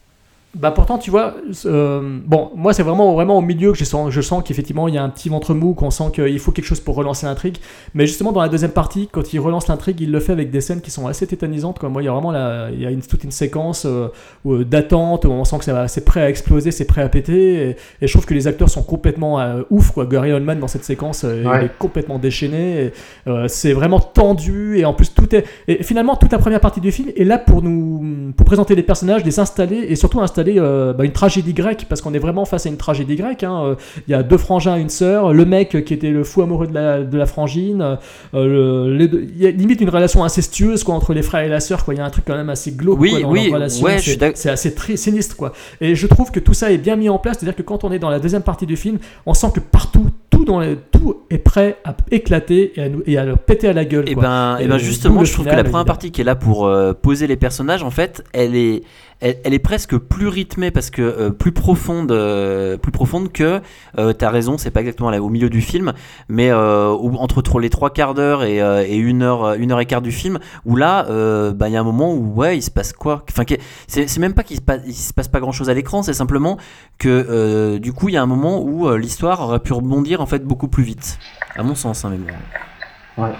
Bah 0.55 0.71
pourtant, 0.71 0.99
tu 0.99 1.11
vois, 1.11 1.35
euh, 1.65 2.19
bon, 2.27 2.51
moi 2.55 2.75
c'est 2.75 2.83
vraiment 2.83 3.15
vraiment 3.15 3.39
au 3.39 3.41
milieu 3.41 3.73
que 3.73 3.79
je 3.79 3.85
sens, 3.85 4.11
je 4.11 4.21
sens 4.21 4.43
qu'effectivement 4.45 4.87
il 4.87 4.95
y 4.95 4.99
a 4.99 5.03
un 5.03 5.09
petit 5.09 5.31
ventre 5.31 5.55
mou, 5.55 5.73
qu'on 5.73 5.91
sent 5.91 6.11
qu'il 6.15 6.39
faut 6.39 6.53
quelque 6.53 6.67
chose 6.67 6.79
pour 6.81 6.95
relancer 6.95 7.25
l'intrigue. 7.25 7.57
Mais 7.95 8.07
justement 8.07 8.33
dans 8.33 8.43
la 8.43 8.51
deuxième 8.51 8.73
partie, 8.73 9.09
quand 9.11 9.33
il 9.33 9.41
relance 9.41 9.67
l'intrigue, 9.69 9.99
il 10.03 10.13
le 10.13 10.21
fait 10.21 10.33
avec 10.33 10.51
des 10.51 10.61
scènes 10.61 10.83
qui 10.83 10.91
sont 10.91 11.07
assez 11.07 11.27
tétanisantes. 11.27 11.79
Quoi. 11.79 11.89
Moi, 11.89 12.03
il 12.03 12.05
y 12.05 12.09
a 12.09 12.13
vraiment 12.13 12.33
la, 12.33 12.69
il 12.71 12.83
y 12.83 12.87
a 12.87 12.91
une, 12.91 13.01
toute 13.01 13.25
une 13.25 13.31
séquence 13.31 13.87
euh, 13.87 14.09
euh, 14.47 14.63
d'attente 14.63 15.25
où 15.25 15.31
on 15.31 15.45
sent 15.45 15.57
que 15.59 15.65
ça 15.65 15.73
va- 15.73 15.89
c'est 15.89 16.05
prêt 16.05 16.21
à 16.21 16.29
exploser, 16.29 16.71
c'est 16.71 16.85
prêt 16.85 17.01
à 17.01 17.09
péter. 17.09 17.55
Et, 17.71 17.77
et 18.03 18.07
je 18.07 18.13
trouve 18.13 18.27
que 18.27 18.35
les 18.35 18.47
acteurs 18.47 18.69
sont 18.69 18.83
complètement 18.83 19.41
euh, 19.41 19.63
ouf. 19.71 19.93
Quoi. 19.93 20.05
Gary 20.05 20.33
Oldman 20.33 20.61
dans 20.61 20.69
cette 20.69 20.85
séquence, 20.85 21.25
euh, 21.25 21.45
Ouais. 21.45 21.61
il 21.63 21.65
est 21.67 21.79
complètement 21.79 22.19
déchaîné. 22.19 22.93
euh, 23.27 23.49
c'est 23.49 23.73
vraiment 23.73 24.01
tendu 24.01 24.77
et 24.79 24.85
en 24.85 24.93
plus 24.93 25.15
tout 25.15 25.35
est 25.35 25.45
et 25.67 25.83
finalement 25.83 26.15
toute 26.17 26.31
la 26.33 26.39
première 26.39 26.61
partie 26.61 26.81
du 26.83 26.93
film 26.93 27.09
est 27.17 27.25
là 27.25 27.39
pour 27.39 27.63
nous 27.63 28.33
pour 28.37 28.45
présenter 28.45 28.75
les 28.75 28.83
personnages, 28.83 29.25
les 29.25 29.41
installer 29.41 29.77
et 29.89 29.97
surtout 29.97 30.21
installer 30.21 30.42
euh, 30.59 30.93
bah, 30.93 31.05
une 31.05 31.13
tragédie 31.13 31.55
grecque 31.55 31.87
parce 31.89 32.01
qu'on 32.01 32.15
est 32.15 32.19
vraiment 32.19 32.45
face 32.45 32.67
à 32.67 32.69
une 32.69 32.77
tragédie 32.77 33.17
grecque. 33.17 33.43
hein. 33.45 33.77
Il 34.09 34.11
y 34.11 34.15
a 34.15 34.23
deux 34.23 34.37
frangins, 34.39 34.77
une 34.77 34.89
sœur, 34.89 35.33
le 35.33 35.45
mec 35.45 35.85
qui 35.85 35.95
était 35.95 36.11
le 36.11 36.25
fou 36.25 36.43
amoureux 36.43 36.67
de 36.67 36.75
la, 36.75 37.03
de 37.03 37.17
la 37.19 37.27
frangine. 37.27 37.97
euh, 38.35 38.87
le- 38.89 38.97
les 38.97 39.09
deux- 39.09 39.27
il 39.35 39.43
y 39.43 39.47
a 39.47 39.51
limite 39.51 39.81
une 39.81 39.91
relation 39.91 40.25
incestueuse 40.25 40.85
quoi 40.85 40.95
entre 40.95 41.15
les 41.15 41.23
frères 41.23 41.45
et 41.45 41.49
la 41.49 41.61
sœur. 41.61 41.85
Quoi. 41.85 41.95
Il 41.95 41.99
y 41.99 42.01
a 42.01 42.05
un 42.05 42.11
truc 42.11 42.25
quand 42.27 42.37
même 42.37 42.51
assez 42.51 42.73
glauque 42.73 42.99
Oui, 43.01 43.11
quoi, 43.11 43.21
dans 43.21 43.31
oui, 43.31 43.51
relation. 43.53 43.85
ouais, 43.87 43.99
C'est- 43.99 44.49
assez 44.51 44.75
très 44.75 44.97
sinistre 44.97 45.37
quoi. 45.37 45.53
Et 45.81 45.95
je 45.95 46.07
trouve 46.07 46.31
que 46.31 46.41
tout 46.41 46.55
ça 46.55 46.71
est 46.73 46.79
bien 46.79 46.97
mis 46.97 47.09
en 47.09 47.19
place, 47.19 47.39
c'est-à-dire 47.39 47.57
que 47.57 47.63
quand 47.63 47.85
on 47.85 47.93
est 47.93 47.99
dans 47.99 48.11
la 48.11 48.19
deuxième 48.19 48.43
partie 48.43 48.67
du 48.67 48.77
film, 48.77 48.99
on 49.27 49.35
sent 49.35 49.49
que 49.55 49.61
partout 49.61 50.07
tout 50.31 50.45
dans 50.45 50.61
les- 50.61 50.77
tout 50.91 51.19
est 51.31 51.39
prêt 51.39 51.77
à 51.85 51.95
éclater 52.11 52.73
et 52.77 52.83
à, 52.83 52.89
nous, 52.89 53.03
et 53.07 53.19
à 53.19 53.25
leur 53.25 53.39
péter 53.39 53.69
à 53.69 53.73
la 53.75 53.85
gueule. 53.85 54.09
Et 54.09 54.15
quoi. 54.15 54.23
ben, 54.23 54.57
et 54.61 54.65
Et 54.65 54.67
ben 54.69 54.79
justement, 54.79 55.25
je 55.25 55.33
trouve 55.33 55.45
que 55.47 55.51
la 55.55 55.63
première 55.65 55.85
partie 55.85 56.11
qui 56.11 56.21
est 56.23 56.25
là 56.25 56.35
pour 56.37 56.67
euh, 56.67 56.93
poser 56.95 57.27
les 57.27 57.37
personnages, 57.37 57.83
en 57.83 57.91
fait, 57.91 58.25
elle 58.33 58.55
est, 58.57 58.83
elle, 59.23 59.55
est 59.55 59.59
presque 59.61 59.97
plus 59.97 60.27
rythmée 60.27 60.71
parce 60.71 60.91
que 60.91 61.01
euh, 61.01 61.31
plus 61.31 61.53
profonde, 61.53 62.11
euh, 62.11 62.77
plus 62.77 62.93
profonde 62.93 63.31
que. 63.31 63.61
Euh, 63.99 64.13
T'as 64.13 64.31
raison, 64.31 64.59
c'est 64.59 64.71
pas 64.71 64.81
exactement 64.81 65.11
là 65.11 65.23
au 65.23 65.29
milieu 65.29 65.49
du 65.49 65.61
film, 65.61 65.93
mais 66.29 66.51
euh, 66.51 66.91
entre 66.91 67.61
les 67.61 67.71
trois 67.71 67.91
quarts 67.91 68.15
d'heure 68.15 68.45
et, 68.45 68.59
une 68.97 69.23
heure, 69.23 69.55
une 69.55 69.73
heure 69.73 69.81
et 69.81 69.87
quart 69.87 70.03
du 70.03 70.13
film, 70.13 70.39
où 70.65 70.77
là, 70.77 71.05
bah, 71.53 71.69
il 71.69 71.73
y 71.73 71.77
a 71.77 71.81
un 71.81 71.85
moment 71.85 72.13
où 72.13 72.35
ouais, 72.35 72.59
il 72.59 72.63
se 72.63 72.71
passe 72.71 72.93
quoi? 72.93 73.25
Enfin, 73.31 73.45
c'est 73.87 74.19
même 74.19 74.35
pas 74.35 74.43
qu'il 74.43 74.57
se 74.57 74.63
passe, 74.63 74.83
se 74.91 75.13
passe 75.13 75.29
pas 75.29 75.41
grand 75.41 75.53
chose 75.53 75.71
à 75.71 75.75
l'écran, 75.75 76.03
c'est 76.03 76.13
simplement 76.13 76.59
que 76.99 77.79
du 77.79 77.93
coup, 77.93 78.09
il 78.09 78.15
y 78.15 78.17
a 78.17 78.23
un 78.23 78.27
moment 78.27 78.63
où 78.63 78.95
l'histoire 78.97 79.41
aurait 79.41 79.61
pu 79.61 79.73
rebondir 79.73 80.21
en 80.21 80.27
fait 80.27 80.45
beaucoup 80.45 80.69
plus 80.69 80.85
vite, 80.85 81.19
à 81.57 81.63
mon 81.63 81.75
sens, 81.75 82.05
hein, 82.05 82.13
mais 82.13 82.19
bon. 83.17 83.33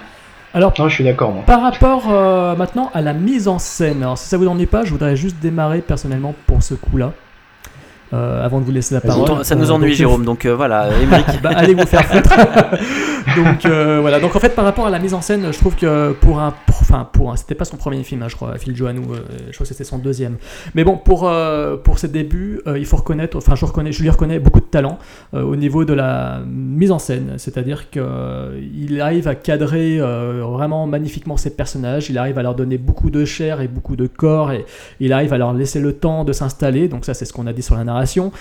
Alors, 0.55 0.73
Non, 0.77 0.87
je 0.87 0.93
suis 0.93 1.03
d'accord, 1.03 1.31
moi. 1.31 1.43
Par 1.47 1.61
rapport 1.61 2.11
euh, 2.11 2.55
maintenant 2.55 2.91
à 2.93 3.01
la 3.01 3.13
mise 3.13 3.47
en 3.47 3.57
scène, 3.57 4.03
alors 4.03 4.17
si 4.19 4.27
ça 4.27 4.37
vous 4.37 4.47
ennuie 4.47 4.67
pas, 4.67 4.85
je 4.85 4.91
voudrais 4.91 5.15
juste 5.15 5.37
démarrer 5.39 5.81
personnellement 5.81 6.35
pour 6.45 6.61
ce 6.61 6.75
coup-là, 6.75 7.11
euh, 8.13 8.45
avant 8.45 8.59
de 8.59 8.65
vous 8.65 8.71
laisser 8.71 8.93
la 8.95 9.01
parole. 9.01 9.43
Ça 9.43 9.55
nous 9.55 9.71
Euh, 9.71 9.73
ennuie, 9.75 9.89
donc, 9.89 9.97
Jérôme, 9.97 10.23
donc 10.25 10.45
euh, 10.45 10.55
voilà, 10.55 10.89
bah, 11.43 11.49
allez 11.55 11.73
vous 11.73 11.85
faire 11.85 12.05
foutre. 12.05 12.33
donc 13.35 13.65
euh, 13.65 13.99
voilà. 14.01 14.19
Donc 14.19 14.35
en 14.35 14.39
fait, 14.39 14.55
par 14.55 14.65
rapport 14.65 14.85
à 14.85 14.89
la 14.89 14.99
mise 14.99 15.13
en 15.13 15.21
scène, 15.21 15.47
je 15.51 15.57
trouve 15.57 15.75
que 15.75 16.11
pour 16.13 16.39
un, 16.39 16.53
pour- 16.65 16.77
enfin 16.81 17.07
pour, 17.11 17.31
un- 17.31 17.35
c'était 17.35 17.55
pas 17.55 17.65
son 17.65 17.77
premier 17.77 18.03
film, 18.03 18.21
hein, 18.23 18.27
je 18.29 18.35
crois, 18.35 18.57
Phil 18.57 18.75
Joannou, 18.75 19.13
euh, 19.13 19.17
je 19.47 19.53
crois 19.53 19.65
que 19.65 19.73
c'était 19.73 19.83
son 19.83 19.97
deuxième. 19.97 20.37
Mais 20.75 20.83
bon, 20.83 20.97
pour 20.97 21.27
euh, 21.27 21.77
pour 21.77 21.99
ses 21.99 22.07
débuts, 22.07 22.61
euh, 22.67 22.77
il 22.77 22.85
faut 22.85 22.97
reconnaître, 22.97 23.37
enfin 23.37 23.55
je 23.55 23.65
reconnais, 23.65 23.91
je 23.91 24.01
lui 24.01 24.09
reconnais 24.09 24.39
beaucoup 24.39 24.59
de 24.59 24.65
talent 24.65 24.97
euh, 25.33 25.41
au 25.43 25.55
niveau 25.55 25.85
de 25.85 25.93
la 25.93 26.39
mise 26.47 26.91
en 26.91 26.99
scène, 26.99 27.33
c'est-à-dire 27.37 27.89
que 27.89 27.99
euh, 27.99 28.59
il 28.75 28.99
arrive 29.01 29.27
à 29.27 29.35
cadrer 29.35 29.97
euh, 29.99 30.41
vraiment 30.45 30.85
magnifiquement 30.87 31.37
ses 31.37 31.55
personnages, 31.55 32.09
il 32.09 32.17
arrive 32.17 32.37
à 32.37 32.43
leur 32.43 32.55
donner 32.55 32.77
beaucoup 32.77 33.09
de 33.09 33.25
chair 33.25 33.61
et 33.61 33.67
beaucoup 33.67 33.95
de 33.95 34.07
corps, 34.07 34.51
et 34.51 34.65
il 34.99 35.13
arrive 35.13 35.33
à 35.33 35.37
leur 35.37 35.53
laisser 35.53 35.79
le 35.79 35.93
temps 35.93 36.23
de 36.25 36.33
s'installer. 36.33 36.87
Donc 36.87 37.05
ça, 37.05 37.13
c'est 37.13 37.25
ce 37.25 37.33
qu'on 37.33 37.47
a 37.47 37.53
dit 37.53 37.61
sur 37.61 37.75
la 37.75 37.83
narration 37.83 38.02
préparation. 38.03 38.31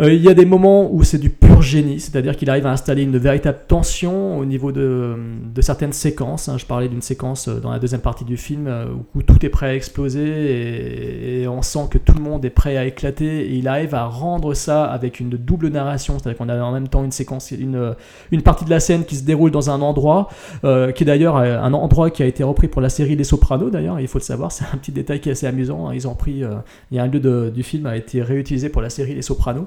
Euh, 0.00 0.12
il 0.12 0.22
y 0.22 0.28
a 0.28 0.34
des 0.34 0.44
moments 0.44 0.92
où 0.92 1.04
c'est 1.04 1.18
du 1.18 1.30
pur 1.30 1.62
génie, 1.62 2.00
c'est-à-dire 2.00 2.36
qu'il 2.36 2.50
arrive 2.50 2.66
à 2.66 2.72
installer 2.72 3.04
une 3.04 3.16
véritable 3.16 3.60
tension 3.68 4.36
au 4.38 4.44
niveau 4.44 4.72
de, 4.72 5.16
certaines 5.60 5.92
séquences. 5.92 6.48
hein. 6.48 6.58
Je 6.58 6.66
parlais 6.66 6.88
d'une 6.88 7.00
séquence 7.00 7.46
euh, 7.46 7.60
dans 7.60 7.70
la 7.70 7.78
deuxième 7.78 8.00
partie 8.00 8.24
du 8.24 8.36
film 8.36 8.66
euh, 8.66 8.86
où 9.14 9.22
tout 9.22 9.46
est 9.46 9.48
prêt 9.50 9.66
à 9.66 9.74
exploser 9.74 11.42
et, 11.42 11.46
on 11.46 11.62
sent 11.62 11.86
que 11.90 11.98
tout 11.98 12.14
le 12.14 12.22
monde 12.22 12.44
est 12.44 12.50
prêt 12.50 12.76
à 12.76 12.84
éclater. 12.84 13.46
Et 13.46 13.54
il 13.54 13.68
arrive 13.68 13.94
à 13.94 14.06
rendre 14.06 14.54
ça 14.54 14.84
avec 14.84 15.20
une 15.20 15.30
double 15.30 15.68
narration, 15.68 16.18
c'est-à-dire 16.18 16.38
qu'on 16.38 16.48
a 16.48 16.60
en 16.60 16.72
même 16.72 16.88
temps 16.88 17.04
une 17.04 17.12
séquence, 17.12 17.52
une, 17.52 17.94
partie 18.42 18.64
de 18.64 18.70
la 18.70 18.80
scène 18.80 19.04
qui 19.04 19.14
se 19.14 19.22
déroule 19.22 19.52
dans 19.52 19.70
un 19.70 19.80
endroit, 19.80 20.28
qui 20.62 20.68
est 20.68 21.04
d'ailleurs 21.04 21.36
un 21.36 21.72
endroit 21.72 22.10
qui 22.10 22.22
a 22.22 22.26
été 22.26 22.42
repris 22.42 22.68
pour 22.68 22.80
la 22.80 22.88
série 22.88 23.14
Les 23.14 23.24
Sopranos 23.24 23.70
d'ailleurs, 23.70 24.00
il 24.00 24.08
faut 24.08 24.18
le 24.18 24.24
savoir, 24.24 24.50
c'est 24.52 24.64
un 24.64 24.76
petit 24.76 24.92
détail 24.92 25.20
qui 25.20 25.28
est 25.28 25.32
assez 25.32 25.46
amusant. 25.46 25.88
hein. 25.88 25.94
Ils 25.94 26.08
ont 26.08 26.14
pris, 26.14 26.42
il 26.90 26.96
y 26.96 26.98
a 26.98 27.02
un 27.02 27.06
lieu 27.06 27.50
du 27.50 27.62
film 27.62 27.86
a 27.86 27.96
été 27.96 28.22
réutilisé 28.22 28.68
pour 28.68 28.82
la 28.82 28.90
série 28.90 29.14
Les 29.14 29.22
Sopranos. 29.22 29.66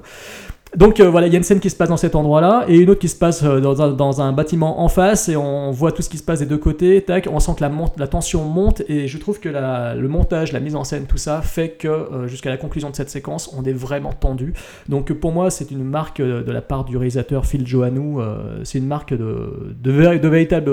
Donc 0.76 1.00
euh, 1.00 1.08
voilà, 1.08 1.26
il 1.26 1.32
y 1.32 1.36
a 1.36 1.38
une 1.38 1.44
scène 1.44 1.60
qui 1.60 1.70
se 1.70 1.76
passe 1.76 1.88
dans 1.88 1.96
cet 1.96 2.14
endroit-là 2.14 2.66
et 2.68 2.76
une 2.76 2.90
autre 2.90 3.00
qui 3.00 3.08
se 3.08 3.16
passe 3.16 3.42
euh, 3.42 3.60
dans 3.60 4.20
un, 4.20 4.32
bâtiment 4.32 4.82
en 4.82 4.88
face 4.88 5.28
et 5.28 5.36
on 5.36 5.70
voit 5.70 5.92
tout 5.92 6.02
ce 6.02 6.10
qui 6.10 6.18
se 6.18 6.22
passe 6.22 6.40
des 6.40 6.46
deux 6.46 6.58
côtés. 6.58 7.00
Tac, 7.00 7.26
on 7.32 7.40
sent 7.40 7.52
que 7.56 7.64
la, 7.64 8.06
tension 8.06 8.44
monte 8.44 8.82
et 8.88 9.08
je 9.08 9.18
trouve 9.18 9.40
que 9.40 9.48
le 9.48 10.08
montage, 10.08 10.52
la 10.52 10.60
mise 10.60 10.76
en 10.76 10.84
scène, 10.84 11.06
tout 11.06 11.16
ça 11.16 11.40
fait 11.40 11.70
que 11.70 11.88
euh, 11.88 12.28
jusqu'à 12.28 12.50
la 12.50 12.58
conclusion 12.58 12.90
de 12.90 12.96
cette 12.96 13.08
séquence, 13.08 13.52
on 13.56 13.64
est 13.64 13.72
vraiment 13.72 14.12
tendu. 14.12 14.52
Donc 14.88 15.12
pour 15.14 15.32
moi, 15.32 15.50
c'est 15.50 15.70
une 15.70 15.84
marque 15.84 16.20
de 16.20 16.52
la 16.52 16.62
part 16.62 16.84
du 16.84 16.96
réalisateur 16.96 17.46
Phil 17.46 17.66
Joannou. 17.66 18.20
euh, 18.20 18.60
c'est 18.64 18.78
une 18.78 18.86
marque 18.86 19.14
de, 19.14 19.74
de, 19.80 19.90
véri- 19.90 20.20
de 20.20 20.28
véritable 20.28 20.70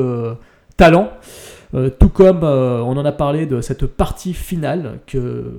talent. 0.78 1.10
Tout 2.00 2.10
comme 2.10 2.44
on 2.44 2.98
en 2.98 3.04
a 3.06 3.12
parlé 3.12 3.46
de 3.46 3.60
cette 3.60 3.86
partie 3.86 4.34
finale 4.34 5.00
que, 5.08 5.52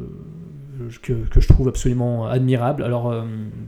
que, 1.03 1.15
je 1.39 1.49
trouve 1.49 1.69
absolument 1.69 2.27
admirable. 2.27 2.83
Alors 2.83 3.11
euh, 3.11 3.23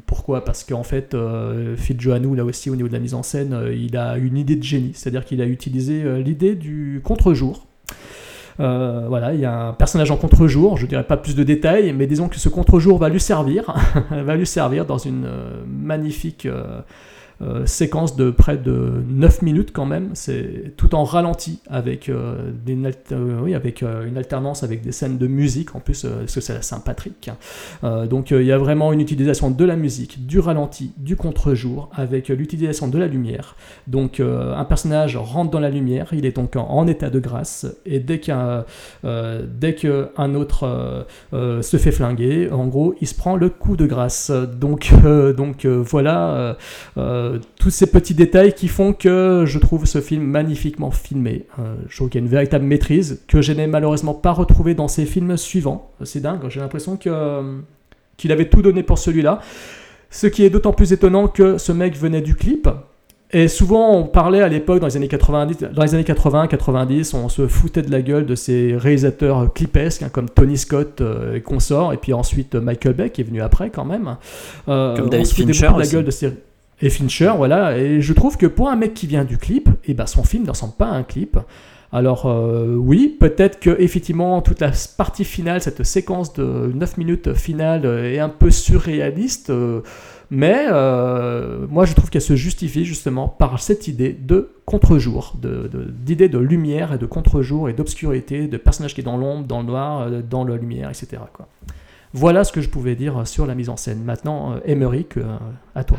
pourquoi? 0.07 0.45
Parce 0.45 0.65
qu'en 0.65 0.83
fait, 0.83 1.15
euh, 1.15 1.77
Phil 1.77 1.99
là 2.07 2.45
aussi 2.45 2.71
au 2.71 2.77
niveau 2.77 2.89
de 2.89 2.93
la 2.93 2.99
mise 2.99 3.15
en 3.15 3.23
scène, 3.23 3.53
euh, 3.53 3.75
il 3.75 3.97
a 3.97 4.17
une 4.17 4.37
idée 4.37 4.57
de 4.57 4.63
génie, 4.63 4.93
c'est-à-dire 4.95 5.25
qu'il 5.25 5.41
a 5.41 5.47
utilisé 5.47 6.03
euh, 6.03 6.21
l'idée 6.21 6.55
du 6.55 7.01
contre-jour. 7.05 7.67
Voilà, 8.59 9.35
il 9.35 9.41
y 9.41 9.45
a 9.45 9.69
un 9.69 9.73
personnage 9.73 10.11
en 10.11 10.17
contre-jour, 10.17 10.77
je 10.77 10.87
dirais 10.87 11.05
pas 11.05 11.17
plus 11.17 11.37
de 11.37 11.45
détails, 11.45 11.93
mais 11.93 12.09
disons 12.09 12.29
que 12.29 12.41
ce 12.41 12.49
contre-jour 12.49 12.99
va 12.99 13.09
lui 13.09 13.21
servir, 13.21 13.73
va 14.11 14.35
lui 14.35 14.47
servir 14.47 14.85
dans 14.85 14.99
une 14.99 15.29
magnifique 15.65 16.49
euh, 17.41 17.67
séquence 17.67 18.17
de 18.17 18.31
près 18.31 18.57
de 18.57 19.03
9 19.09 19.43
minutes 19.43 19.71
quand 19.73 19.87
même, 19.87 20.11
c'est 20.15 20.73
tout 20.77 20.95
en 20.95 21.05
ralenti 21.05 21.61
avec, 21.69 22.09
euh, 22.09 22.51
des 22.65 22.77
euh, 23.13 23.41
oui, 23.43 23.55
avec 23.55 23.83
une 23.83 24.17
alternance 24.17 24.63
avec 24.63 24.83
des 24.83 24.93
scènes 24.93 25.19
de 25.19 25.27
musique 25.27 25.75
en 25.77 25.81
plus, 25.81 26.05
parce 26.05 26.35
que 26.35 26.41
c'est 26.41 26.55
la 26.55 26.63
Saint-Patrick. 26.63 27.31
Euh, 27.85 28.07
donc 28.07 28.31
il 28.31 28.43
y 28.43 28.53
a 28.53 28.59
vraiment 28.59 28.93
une 28.93 29.01
utilisation 29.01 29.51
de 29.51 29.65
la 29.65 29.77
musique, 29.77 30.27
du 30.27 30.41
ralenti, 30.41 30.93
du 30.97 31.17
contre-jour, 31.17 31.91
avec 31.95 32.29
l'utilisation 32.29 32.89
de 32.89 32.99
la 32.99 33.07
lumière. 33.07 33.57
Donc 33.87 34.21
un 34.21 34.65
personnage 34.65 35.17
rentre 35.17 35.51
dans 35.51 35.61
la 35.61 35.71
lumière, 35.71 36.09
il 36.13 36.27
est 36.27 36.37
donc 36.37 36.57
en, 36.57 36.87
état 36.87 37.11
de 37.11 37.21
grâce, 37.21 37.67
et 37.87 38.01
dès 38.01 38.19
qu'un 38.21 38.65
dès 39.05 39.75
qu'un 39.75 40.35
autre 40.35 41.07
se 41.33 41.77
fait 41.77 41.93
flinguer, 41.93 42.51
en 42.51 42.67
gros, 42.67 42.95
il 43.01 43.07
se 43.07 43.15
prend 43.15 43.37
le 43.37 43.49
coup 43.49 43.77
de 43.77 43.87
grâce. 43.87 44.31
Donc, 44.31 44.93
donc 45.37 45.67
voilà 45.67 46.57
euh, 47.29 47.39
tous 47.59 47.71
ces 47.71 47.87
petits 47.91 48.15
détails 48.15 48.53
qui 48.53 48.69
font 48.69 48.93
que 48.93 49.45
je 49.47 49.59
trouve 49.59 49.85
ce 49.87 50.01
film 50.01 50.23
magnifiquement 50.25 50.91
filmé. 50.91 51.47
Euh, 51.59 51.75
je 51.89 51.97
trouve 51.97 52.09
qu'il 52.09 52.21
y 52.21 52.23
a 52.23 52.27
une 52.27 52.31
véritable 52.31 52.65
maîtrise 52.65 53.23
que 53.29 53.43
je 53.43 53.53
n'ai 53.53 53.67
malheureusement 53.67 54.15
pas 54.15 54.33
retrouvée 54.33 54.75
dans 54.75 54.89
ses 54.89 55.07
films 55.07 55.37
suivants. 55.37 55.91
C'est 56.05 56.21
dingue, 56.21 56.41
j'ai 56.49 56.61
l'impression 56.61 56.97
que, 56.97 57.09
euh, 57.11 57.59
qu'il 58.17 58.33
avait 58.33 58.49
tout 58.49 58.63
donné 58.63 58.83
pour 58.83 58.99
celui-là. 58.99 59.41
Ce 60.11 60.27
qui 60.27 60.43
est 60.45 60.51
d'autant 60.51 60.73
plus 60.73 60.93
étonnant 60.93 61.29
que 61.29 61.59
ce 61.59 61.73
mec 61.73 61.97
venait 61.97 62.23
du 62.23 62.35
clip. 62.35 62.69
Et 63.31 63.47
souvent, 63.49 63.93
on 63.95 64.05
parlait 64.05 64.41
à 64.41 64.49
l'époque, 64.49 64.81
dans 64.81 64.87
les 64.87 64.97
années 64.97 65.09
90, 65.09 65.59
dans 65.75 65.83
les 65.83 65.95
années 65.95 66.05
80, 66.05 66.47
90, 66.47 67.13
on 67.13 67.29
se 67.29 67.47
foutait 67.47 67.83
de 67.83 67.91
la 67.91 68.01
gueule 68.01 68.25
de 68.25 68.35
ces 68.35 68.75
réalisateurs 68.75 69.53
clipesques, 69.53 70.03
hein, 70.03 70.09
comme 70.11 70.31
Tony 70.31 70.57
Scott 70.57 71.03
euh, 71.03 71.35
et 71.35 71.43
consorts, 71.43 71.93
et 71.93 71.99
puis 71.99 72.15
ensuite 72.15 72.55
Michael 72.55 72.95
Bay, 72.95 73.11
qui 73.11 73.21
est 73.21 73.25
venu 73.25 73.43
après 73.43 73.69
quand 73.69 73.85
même. 73.85 74.17
Euh, 74.69 74.97
Comme 74.97 75.07
on 75.07 75.09
David 75.11 75.27
se 75.27 75.35
foutait 75.35 75.53
Fincher 75.53 75.67
de 75.67 75.73
la 75.73 75.79
aussi. 75.81 75.93
gueule 75.93 76.05
de 76.07 76.11
ces... 76.11 76.33
Et 76.81 76.91
Fincher, 76.91 77.33
voilà. 77.37 77.77
Et 77.77 78.01
je 78.01 78.13
trouve 78.13 78.37
que 78.37 78.47
pour 78.47 78.69
un 78.69 78.77
mec 78.77 78.95
qui 78.95 79.07
vient 79.07 79.25
du 79.25 79.39
clip, 79.39 79.69
et 79.85 79.95
ben 79.95 80.07
son 80.07 80.23
film 80.23 80.45
ne 80.45 80.51
ressemble 80.51 80.75
pas 80.75 80.87
à 80.87 80.95
un 80.95 81.03
clip. 81.03 81.39
Alors 81.91 82.27
euh, 82.27 82.75
oui, 82.75 83.17
peut-être 83.19 83.61
que 83.61 83.75
effectivement 83.81 84.43
toute 84.43 84.61
la 84.61 84.73
partie 84.99 85.25
finale, 85.25 85.63
cette 85.63 85.85
séquence 85.85 86.35
de 86.35 86.71
9 86.75 86.99
minutes 86.99 87.33
finale 87.33 87.87
est 87.87 88.19
un 88.19 88.29
peu 88.29 88.51
surréaliste, 88.51 89.49
euh, 89.49 89.81
mais 90.31 90.67
euh, 90.71 91.67
moi 91.71 91.87
je 91.87 91.95
trouve 91.95 92.11
qu'elle 92.11 92.21
se 92.21 92.37
justifie 92.37 92.85
justement 92.85 93.27
par 93.27 93.59
cette 93.59 93.89
idée 93.89 94.13
de 94.13 94.51
contre-jour, 94.67 95.35
d'idée 95.43 96.29
de, 96.29 96.39
lumière 96.39 96.93
et 96.93 96.99
de 96.99 97.07
contre-jour 97.07 97.71
et 97.71 97.73
d'obscurité, 97.73 98.49
de 98.49 98.57
personnage 98.59 98.95
qui 98.95 99.01
est 99.01 99.05
dans 99.05 99.17
l'ombre, 99.17 99.47
dans 99.47 99.61
le 99.61 99.67
noir, 99.67 100.11
dans 100.29 100.45
la 100.45 100.57
lumière, 100.57 100.91
etc. 100.91 101.23
Voilà 102.13 102.45
ce 102.45 102.53
que 102.53 102.61
je 102.61 102.69
pouvais 102.69 102.97
dire 102.97 103.27
sur 103.27 103.47
la 103.47 103.55
mise 103.55 103.69
en 103.69 103.77
scène. 103.77 104.03
Maintenant, 104.03 104.57
euh, 104.67 105.37
à 105.75 105.85
toi. 105.85 105.99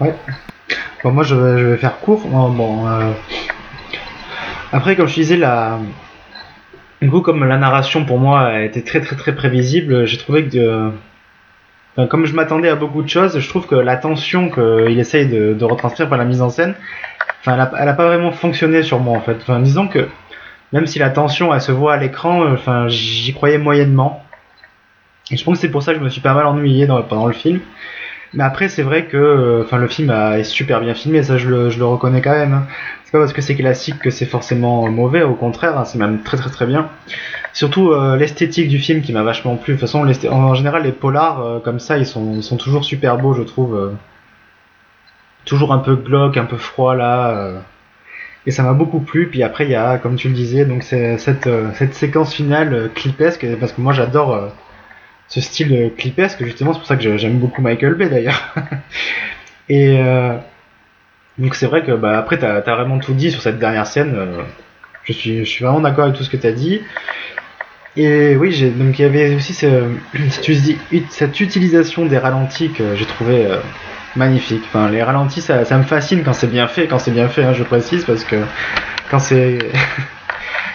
Bon, 0.00 1.12
moi, 1.12 1.22
je 1.22 1.34
vais, 1.34 1.76
faire 1.76 1.98
court. 2.00 2.26
Bon, 2.26 2.88
euh, 2.88 3.12
Après, 4.72 4.96
comme 4.96 5.06
je 5.06 5.14
disais, 5.14 5.36
la... 5.36 5.78
du 7.00 7.10
coup, 7.10 7.20
comme 7.20 7.44
la 7.44 7.56
narration 7.58 8.04
pour 8.04 8.18
moi 8.18 8.60
été 8.60 8.82
très 8.82 9.00
très 9.00 9.16
très 9.16 9.34
prévisible, 9.34 10.06
j'ai 10.06 10.18
trouvé 10.18 10.48
que, 10.48 10.90
euh, 11.98 12.06
comme 12.06 12.26
je 12.26 12.34
m'attendais 12.34 12.68
à 12.68 12.74
beaucoup 12.74 13.02
de 13.02 13.08
choses, 13.08 13.38
je 13.38 13.48
trouve 13.48 13.66
que 13.66 13.76
la 13.76 13.96
tension 13.96 14.50
qu'il 14.50 14.98
essaye 14.98 15.28
de, 15.28 15.64
retranscrire 15.64 16.08
par 16.08 16.18
la 16.18 16.24
mise 16.24 16.42
en 16.42 16.50
scène, 16.50 16.74
enfin, 17.40 17.54
elle 17.54 17.60
a, 17.60 17.72
elle 17.78 17.88
a 17.88 17.94
pas 17.94 18.06
vraiment 18.06 18.32
fonctionné 18.32 18.82
sur 18.82 18.98
moi 18.98 19.16
en 19.16 19.20
fait. 19.20 19.36
Enfin, 19.42 19.60
disons 19.60 19.86
que 19.86 20.08
même 20.72 20.86
si 20.86 20.98
la 20.98 21.10
tension 21.10 21.54
elle 21.54 21.60
se 21.60 21.70
voit 21.70 21.94
à 21.94 21.96
l'écran, 21.98 22.42
euh, 22.42 22.54
enfin, 22.54 22.88
j'y 22.88 23.32
croyais 23.32 23.58
moyennement. 23.58 24.24
Et 25.30 25.36
je 25.36 25.44
pense 25.44 25.54
que 25.54 25.60
c'est 25.60 25.70
pour 25.70 25.82
ça 25.82 25.92
que 25.92 26.00
je 26.00 26.04
me 26.04 26.10
suis 26.10 26.20
pas 26.20 26.34
mal 26.34 26.46
ennuyé 26.46 26.86
dans, 26.86 27.00
pendant 27.02 27.26
le 27.26 27.32
film. 27.32 27.60
Mais 28.34 28.42
après, 28.42 28.68
c'est 28.68 28.82
vrai 28.82 29.06
que 29.06 29.16
euh, 29.16 29.62
enfin, 29.62 29.78
le 29.78 29.86
film 29.86 30.10
est 30.10 30.44
super 30.44 30.80
bien 30.80 30.94
filmé, 30.94 31.22
ça 31.22 31.38
je 31.38 31.48
le, 31.48 31.70
je 31.70 31.78
le 31.78 31.84
reconnais 31.84 32.20
quand 32.20 32.32
même. 32.32 32.52
hein. 32.52 32.66
C'est 33.04 33.12
pas 33.12 33.18
parce 33.20 33.32
que 33.32 33.40
c'est 33.42 33.54
classique 33.54 33.98
que 34.00 34.10
c'est 34.10 34.26
forcément 34.26 34.88
mauvais, 34.90 35.22
au 35.22 35.34
contraire, 35.34 35.78
hein, 35.78 35.84
c'est 35.84 35.98
même 35.98 36.22
très 36.22 36.36
très 36.36 36.50
très 36.50 36.66
bien. 36.66 36.88
Surtout 37.52 37.92
euh, 37.92 38.16
l'esthétique 38.16 38.68
du 38.68 38.78
film 38.80 39.02
qui 39.02 39.12
m'a 39.12 39.22
vachement 39.22 39.56
plu. 39.56 39.74
De 39.74 39.78
toute 39.78 39.88
façon, 39.88 40.04
en, 40.30 40.54
général, 40.54 40.82
les 40.82 40.92
polars 40.92 41.40
euh, 41.40 41.60
comme 41.60 41.78
ça, 41.78 41.96
ils 41.98 42.06
sont, 42.06 42.34
ils 42.34 42.42
sont 42.42 42.56
toujours 42.56 42.84
super 42.84 43.18
beaux, 43.18 43.34
je 43.34 43.42
trouve. 43.42 43.92
toujours 45.44 45.72
un 45.72 45.78
peu 45.78 45.94
glauque, 45.94 46.36
un 46.36 46.44
peu 46.46 46.56
froid 46.56 46.94
là. 46.96 47.52
Et 48.46 48.50
ça 48.50 48.62
m'a 48.62 48.72
beaucoup 48.72 49.00
plu. 49.00 49.28
Puis 49.28 49.42
après, 49.42 49.64
il 49.64 49.70
y 49.70 49.76
a, 49.76 49.98
comme 49.98 50.16
tu 50.16 50.28
le 50.28 50.34
disais, 50.34 50.64
donc 50.64 50.82
cette, 50.82 51.48
cette 51.74 51.94
séquence 51.94 52.34
finale 52.34 52.90
clipesque, 52.94 53.46
parce 53.60 53.72
que 53.72 53.80
moi 53.80 53.92
j'adore 53.92 54.52
ce 55.28 55.40
style 55.40 55.92
clipesque, 55.96 56.44
justement, 56.44 56.72
c'est 56.72 56.78
pour 56.78 56.88
ça 56.88 56.96
que 56.96 57.16
j'aime 57.16 57.38
beaucoup 57.38 57.62
Michael 57.62 57.94
Bay 57.94 58.08
d'ailleurs. 58.08 58.54
Et 59.68 59.98
euh, 59.98 60.36
donc 61.38 61.54
c'est 61.54 61.66
vrai 61.66 61.82
que 61.82 61.92
bah, 61.92 62.18
après, 62.18 62.38
t'as 62.38 62.56
as 62.56 62.74
vraiment 62.74 62.98
tout 62.98 63.14
dit 63.14 63.30
sur 63.30 63.42
cette 63.42 63.58
dernière 63.58 63.86
scène. 63.86 64.14
euh, 64.14 64.42
je, 65.04 65.12
suis, 65.12 65.38
je 65.38 65.50
suis 65.50 65.64
vraiment 65.64 65.80
d'accord 65.80 66.04
avec 66.04 66.16
tout 66.16 66.24
ce 66.24 66.30
que 66.30 66.36
t'as 66.36 66.52
dit. 66.52 66.80
Et 67.96 68.36
oui, 68.36 68.72
donc 68.76 68.98
il 68.98 69.02
y 69.02 69.04
avait 69.04 69.34
aussi 69.36 69.54
cette 71.10 71.40
utilisation 71.40 72.06
des 72.06 72.18
ralentis 72.18 72.70
que 72.70 72.96
j'ai 72.96 73.06
trouvé 73.06 73.46
euh, 73.46 73.58
magnifique. 74.16 74.62
Enfin, 74.66 74.90
les 74.90 75.02
ralentis, 75.02 75.40
ça, 75.40 75.64
ça 75.64 75.78
me 75.78 75.84
fascine 75.84 76.22
quand 76.24 76.32
c'est 76.32 76.50
bien 76.50 76.66
fait. 76.66 76.86
Quand 76.86 76.98
c'est 76.98 77.12
bien 77.12 77.28
fait, 77.28 77.44
hein, 77.44 77.52
je 77.52 77.62
précise, 77.62 78.04
parce 78.04 78.24
que 78.24 78.36
quand 79.10 79.20
c'est 79.20 79.58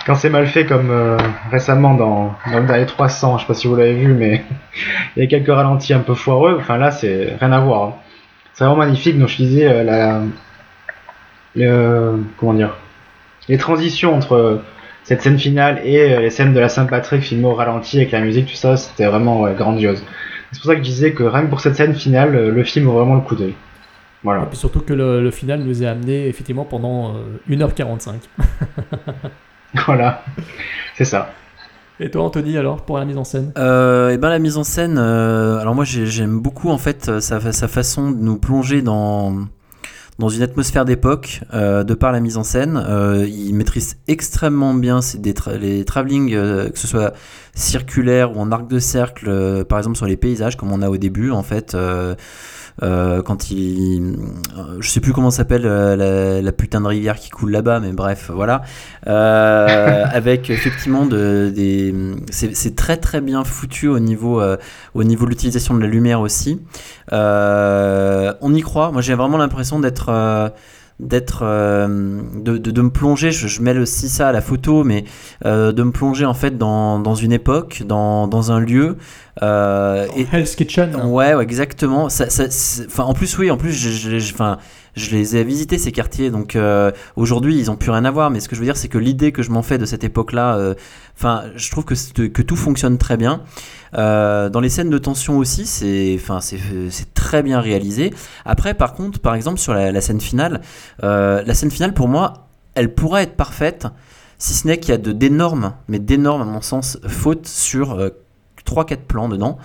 quand 0.09 0.15
c'est 0.15 0.31
mal 0.31 0.47
fait, 0.47 0.65
comme 0.65 0.89
euh, 0.89 1.17
récemment 1.51 1.93
dans, 1.93 2.33
dans 2.51 2.59
le 2.61 2.65
dernier 2.65 2.87
300, 2.87 3.37
je 3.37 3.41
sais 3.43 3.47
pas 3.47 3.53
si 3.53 3.67
vous 3.67 3.75
l'avez 3.75 3.93
vu, 3.93 4.11
mais 4.15 4.43
il 5.15 5.21
y 5.21 5.23
a 5.23 5.29
quelques 5.29 5.53
ralentis 5.55 5.93
un 5.93 5.99
peu 5.99 6.15
foireux. 6.15 6.57
Enfin 6.59 6.77
là, 6.77 6.89
c'est 6.89 7.35
rien 7.39 7.51
à 7.51 7.59
voir. 7.59 7.83
hein. 7.83 7.93
C'est 8.53 8.63
vraiment 8.63 8.79
magnifique. 8.79 9.19
Donc 9.19 9.27
je 9.29 9.35
disais 9.37 9.67
euh, 9.67 9.83
la, 9.83 10.21
le, 11.55 12.23
comment 12.37 12.55
dire, 12.55 12.75
les 13.47 13.57
transitions 13.57 14.15
entre 14.15 14.61
cette 15.03 15.21
scène 15.21 15.37
finale 15.37 15.79
et 15.83 15.99
euh, 16.13 16.19
les 16.21 16.31
scènes 16.31 16.53
de 16.55 16.59
la 16.59 16.69
Saint-Patrick 16.69 17.21
filmées 17.21 17.45
au 17.47 17.53
ralenti 17.53 17.97
avec 17.97 18.11
la 18.11 18.21
musique, 18.21 18.47
tout 18.47 18.55
ça, 18.55 18.77
c'était 18.77 19.05
vraiment 19.05 19.47
grandiose. 19.51 20.03
C'est 20.51 20.59
pour 20.61 20.71
ça 20.71 20.75
que 20.75 20.79
je 20.83 20.89
disais 20.89 21.11
que 21.13 21.21
rien 21.23 21.43
que 21.43 21.49
pour 21.51 21.59
cette 21.61 21.75
scène 21.75 21.93
finale, 21.93 22.49
le 22.49 22.63
film 22.63 22.85
vaut 22.85 22.93
vraiment 22.93 23.13
le 23.15 23.21
coup 23.21 23.35
d'œil. 23.35 23.49
Et 23.51 23.55
Voilà. 24.23 24.45
puis 24.47 24.57
surtout 24.57 24.79
que 24.81 24.93
le, 24.93 25.21
le 25.21 25.29
final 25.31 25.59
nous 25.59 25.83
est 25.83 25.87
amené 25.87 26.27
effectivement 26.27 26.65
pendant 26.65 27.13
euh, 27.15 27.19
1h45. 27.55 28.13
Voilà. 29.85 30.23
C'est 30.95 31.05
ça. 31.05 31.29
Et 31.99 32.09
toi, 32.09 32.23
Anthony, 32.23 32.57
alors, 32.57 32.83
pour 32.83 32.97
la 32.97 33.05
mise 33.05 33.17
en 33.17 33.23
scène? 33.25 33.51
Euh, 33.57 34.09
et 34.11 34.17
ben 34.17 34.29
la 34.29 34.39
mise 34.39 34.57
en 34.57 34.63
scène, 34.63 34.97
euh, 34.97 35.59
alors 35.59 35.75
moi 35.75 35.83
j'ai- 35.83 36.05
j'aime 36.05 36.39
beaucoup 36.39 36.69
en 36.69 36.77
fait 36.77 37.19
sa, 37.19 37.39
sa 37.51 37.67
façon 37.67 38.11
de 38.11 38.17
nous 38.21 38.37
plonger 38.37 38.81
dans 38.81 39.35
dans 40.17 40.27
une 40.29 40.41
atmosphère 40.41 40.83
d'époque 40.83 41.41
euh, 41.53 41.83
de 41.85 41.93
par 41.93 42.11
la 42.11 42.19
mise 42.19 42.35
en 42.37 42.43
scène. 42.43 42.81
Euh, 42.89 43.25
il 43.27 43.53
maîtrise 43.53 43.97
extrêmement 44.09 44.73
bien 44.73 45.01
ces- 45.01 45.17
des 45.17 45.33
tra- 45.33 45.57
les 45.57 45.83
travelling, 45.85 46.33
euh, 46.33 46.69
que 46.69 46.77
ce 46.79 46.87
soit 46.87 47.13
circulaire 47.53 48.35
ou 48.35 48.39
en 48.41 48.51
arc 48.51 48.67
de 48.67 48.79
cercle, 48.79 49.25
euh, 49.29 49.63
par 49.65 49.77
exemple 49.77 49.97
sur 49.97 50.05
les 50.05 50.17
paysages 50.17 50.55
comme 50.57 50.71
on 50.71 50.81
a 50.81 50.89
au 50.89 50.97
début 50.97 51.31
en 51.31 51.43
fait. 51.43 51.75
Euh, 52.83 53.21
quand 53.21 53.51
il, 53.51 54.17
euh, 54.57 54.77
je 54.79 54.89
sais 54.89 54.99
plus 54.99 55.13
comment 55.13 55.31
s'appelle 55.31 55.65
euh, 55.65 55.95
la, 55.95 56.41
la 56.41 56.51
putain 56.51 56.81
de 56.81 56.87
rivière 56.87 57.15
qui 57.19 57.29
coule 57.29 57.51
là-bas, 57.51 57.79
mais 57.79 57.91
bref, 57.91 58.31
voilà. 58.33 58.61
Euh, 59.07 60.05
avec 60.11 60.49
effectivement 60.49 61.05
de, 61.05 61.51
des, 61.53 61.93
c'est 62.31 62.75
très 62.75 62.97
très 62.97 63.21
bien 63.21 63.43
foutu 63.43 63.87
au 63.87 63.99
niveau, 63.99 64.41
euh, 64.41 64.57
au 64.93 65.03
niveau 65.03 65.25
de 65.25 65.31
l'utilisation 65.31 65.73
de 65.75 65.81
la 65.81 65.87
lumière 65.87 66.21
aussi. 66.21 66.61
On 67.11 68.53
y 68.53 68.61
croit. 68.61 68.91
Moi, 68.91 69.01
j'ai 69.01 69.15
vraiment 69.15 69.37
l'impression 69.37 69.79
d'être 69.79 70.53
d'être 70.99 71.41
euh, 71.43 72.21
de, 72.35 72.57
de, 72.57 72.71
de 72.71 72.81
me 72.81 72.89
plonger 72.89 73.31
je, 73.31 73.47
je 73.47 73.61
mêle 73.61 73.79
aussi 73.79 74.09
ça 74.09 74.27
à 74.29 74.31
la 74.31 74.41
photo 74.41 74.83
mais 74.83 75.05
euh, 75.45 75.71
de 75.71 75.83
me 75.83 75.91
plonger 75.91 76.25
en 76.25 76.33
fait 76.33 76.57
dans, 76.57 76.99
dans 76.99 77.15
une 77.15 77.31
époque 77.31 77.83
dans, 77.85 78.27
dans 78.27 78.51
un 78.51 78.59
lieu 78.59 78.97
euh, 79.41 80.05
et, 80.17 80.27
Hell's 80.31 80.55
Kitchen 80.55 80.91
hein. 80.95 81.07
Ouais, 81.07 81.33
ouais, 81.33 81.43
exactement. 81.43 82.09
Ça, 82.09 82.29
ça, 82.29 82.49
c'est- 82.49 82.87
enfin, 82.87 83.03
en 83.05 83.13
plus, 83.13 83.37
oui, 83.37 83.49
en 83.49 83.55
plus, 83.55 83.71
je- 83.71 84.17
enfin, 84.33 84.57
je 84.99 85.15
les 85.15 85.35
ai 85.35 85.43
visités 85.43 85.77
ces 85.77 85.91
quartiers, 85.91 86.29
donc 86.29 86.55
euh, 86.55 86.91
aujourd'hui, 87.15 87.57
ils 87.57 87.71
ont 87.71 87.75
plus 87.75 87.91
rien 87.91 88.05
à 88.05 88.11
voir. 88.11 88.29
Mais 88.29 88.39
ce 88.39 88.49
que 88.49 88.55
je 88.55 88.61
veux 88.61 88.65
dire, 88.65 88.77
c'est 88.77 88.87
que 88.87 88.97
l'idée 88.97 89.31
que 89.31 89.41
je 89.41 89.51
m'en 89.51 89.63
fais 89.63 89.77
de 89.77 89.85
cette 89.85 90.03
époque-là, 90.03 90.55
euh, 90.57 90.73
enfin, 91.17 91.45
je 91.55 91.71
trouve 91.71 91.85
que, 91.85 92.41
tout 92.41 92.55
fonctionne 92.55 92.97
très 92.97 93.17
bien. 93.17 93.41
Euh, 93.97 94.49
dans 94.49 94.59
les 94.59 94.69
scènes 94.69 94.89
de 94.89 94.97
tension 94.97 95.37
aussi, 95.37 95.65
c'est, 95.65 96.15
enfin, 96.19 96.39
c'est, 96.41 96.59
très 97.13 97.41
bien 97.41 97.59
réalisé. 97.59 98.13
Après, 98.45 98.73
par 98.73 98.93
contre, 98.93 99.19
par 99.19 99.35
exemple, 99.35 99.59
sur 99.59 99.73
la, 99.73 100.01
scène 100.01 100.21
finale, 100.21 100.61
la 101.01 101.53
scène 101.53 101.71
finale, 101.71 101.93
pour 101.93 102.07
moi, 102.07 102.49
elle 102.75 102.93
pourrait 102.93 103.23
être 103.23 103.35
parfaite, 103.35 103.87
si 104.37 104.53
ce 104.53 104.67
n'est 104.67 104.79
qu'il 104.79 104.91
y 104.91 104.93
a 104.93 104.97
de 104.97 105.11
d'énormes, 105.11 105.73
mais 105.87 105.99
d'énormes, 105.99 106.41
à 106.41 106.45
mon 106.45 106.61
sens, 106.61 106.97
fautes 107.07 107.47
sur 107.47 107.99
euh, 107.99 108.09
3-4 108.65 108.97
plans 109.07 109.29
dedans 109.29 109.57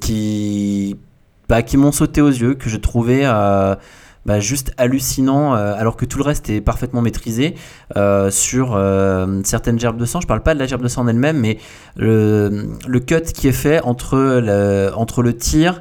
qui, 0.00 0.96
bah, 1.48 1.62
qui 1.62 1.76
m'ont 1.76 1.92
sauté 1.92 2.20
aux 2.20 2.28
yeux, 2.28 2.54
que 2.54 2.68
je 2.68 2.76
trouvais 2.76 3.24
bah, 4.28 4.40
juste 4.40 4.72
hallucinant, 4.76 5.54
euh, 5.54 5.72
alors 5.74 5.96
que 5.96 6.04
tout 6.04 6.18
le 6.18 6.24
reste 6.24 6.50
est 6.50 6.60
parfaitement 6.60 7.00
maîtrisé 7.00 7.54
euh, 7.96 8.30
sur 8.30 8.76
euh, 8.76 9.40
certaines 9.42 9.80
gerbes 9.80 9.96
de 9.96 10.04
sang. 10.04 10.20
Je 10.20 10.26
parle 10.26 10.42
pas 10.42 10.52
de 10.52 10.58
la 10.58 10.66
gerbe 10.66 10.82
de 10.82 10.88
sang 10.88 11.00
en 11.04 11.08
elle-même, 11.08 11.38
mais 11.38 11.56
le, 11.96 12.76
cut 13.06 13.22
qui 13.32 13.48
est 13.48 13.52
fait 13.52 13.80
entre 13.80 14.18
le, 14.18 14.90
entre 14.94 15.22
le 15.22 15.34
tir, 15.34 15.80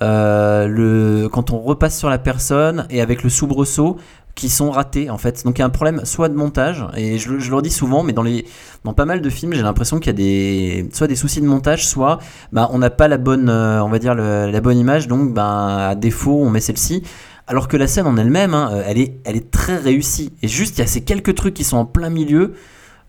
le, 0.00 1.28
quand 1.30 1.50
on 1.50 1.58
repasse 1.58 1.98
sur 1.98 2.08
la 2.08 2.16
personne 2.16 2.86
et 2.88 3.02
avec 3.02 3.22
le 3.22 3.28
soubresaut 3.28 3.98
qui 4.34 4.48
sont 4.48 4.70
ratés 4.70 5.10
en 5.10 5.18
fait. 5.18 5.44
Donc 5.44 5.58
il 5.58 5.60
y 5.60 5.62
a 5.62 5.66
un 5.66 5.70
problème 5.70 6.00
soit 6.04 6.30
de 6.30 6.34
montage, 6.34 6.86
et 6.96 7.18
je, 7.18 7.32
le- 7.32 7.54
redis 7.54 7.70
souvent, 7.70 8.02
mais 8.02 8.14
dans, 8.14 8.22
les, 8.22 8.46
dans 8.84 8.94
pas 8.94 9.04
mal 9.04 9.20
de 9.20 9.28
films, 9.28 9.52
j'ai 9.52 9.62
l'impression 9.62 9.98
qu'il 9.98 10.06
y 10.06 10.10
a 10.10 10.12
des, 10.14 10.88
soit 10.94 11.06
des 11.06 11.16
soucis 11.16 11.42
de 11.42 11.46
montage, 11.46 11.86
soit 11.86 12.18
bah, 12.50 12.70
on 12.72 12.78
n'a 12.78 12.88
pas 12.90 13.08
la 13.08 13.18
bonne, 13.18 13.50
on 13.50 13.90
va 13.90 13.98
dire 13.98 14.14
la 14.14 14.60
bonne 14.62 14.78
image, 14.78 15.06
donc 15.06 15.34
bah, 15.34 15.90
à 15.90 15.94
défaut 15.94 16.40
on 16.42 16.48
met 16.48 16.60
celle-ci. 16.60 17.02
Alors 17.46 17.68
que 17.68 17.76
la 17.76 17.86
scène 17.86 18.06
en 18.06 18.16
elle-même, 18.16 18.54
hein, 18.54 18.82
elle, 18.86 18.98
est, 18.98 19.18
elle 19.24 19.36
est 19.36 19.50
très 19.50 19.76
réussie. 19.76 20.32
Et 20.42 20.48
juste, 20.48 20.78
il 20.78 20.80
y 20.80 20.84
a 20.84 20.86
ces 20.86 21.02
quelques 21.02 21.34
trucs 21.34 21.54
qui 21.54 21.64
sont 21.64 21.76
en 21.76 21.84
plein 21.84 22.08
milieu, 22.10 22.54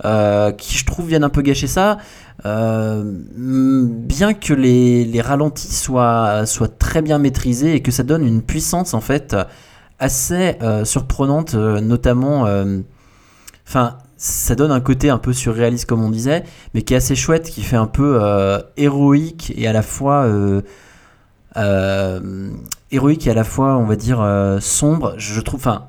euh, 0.03 0.51
qui 0.51 0.77
je 0.77 0.85
trouve 0.85 1.07
viennent 1.07 1.23
un 1.23 1.29
peu 1.29 1.41
gâcher 1.41 1.67
ça. 1.67 1.97
Euh, 2.45 3.03
bien 3.05 4.33
que 4.33 4.53
les, 4.53 5.05
les 5.05 5.21
ralentis 5.21 5.73
soient, 5.73 6.43
très 6.79 7.01
bien 7.01 7.17
maîtrisés 7.17 7.75
et 7.75 7.81
que 7.81 7.91
ça 7.91 8.03
donne 8.03 8.25
une 8.25 8.41
puissance 8.41 8.93
en 8.93 9.01
fait 9.01 9.35
assez 9.99 10.55
euh, 10.61 10.83
surprenante, 10.83 11.55
euh, 11.55 11.79
notamment. 11.79 12.45
euh, 12.45 12.79
Enfin, 13.67 13.97
ça 14.17 14.53
donne 14.53 14.71
un 14.71 14.79
côté 14.79 15.09
un 15.09 15.17
peu 15.17 15.33
surréaliste 15.33 15.87
comme 15.87 16.03
on 16.03 16.11
disait, 16.11 16.43
mais 16.73 16.83
qui 16.83 16.93
est 16.93 16.97
assez 16.97 17.15
chouette, 17.15 17.49
qui 17.49 17.63
fait 17.63 17.75
un 17.77 17.87
peu 17.87 18.19
euh, 18.21 18.59
héroïque 18.77 19.53
et 19.57 19.67
à 19.67 19.73
la 19.73 19.81
fois 19.81 20.25
euh, 20.25 20.61
euh, 21.57 22.49
héroïque 22.91 23.27
et 23.27 23.31
à 23.31 23.33
la 23.33 23.43
fois, 23.43 23.77
on 23.77 23.85
va 23.85 23.95
dire, 23.95 24.21
euh, 24.21 24.59
sombre. 24.59 25.15
Je 25.17 25.39
trouve, 25.41 25.59
enfin, 25.59 25.85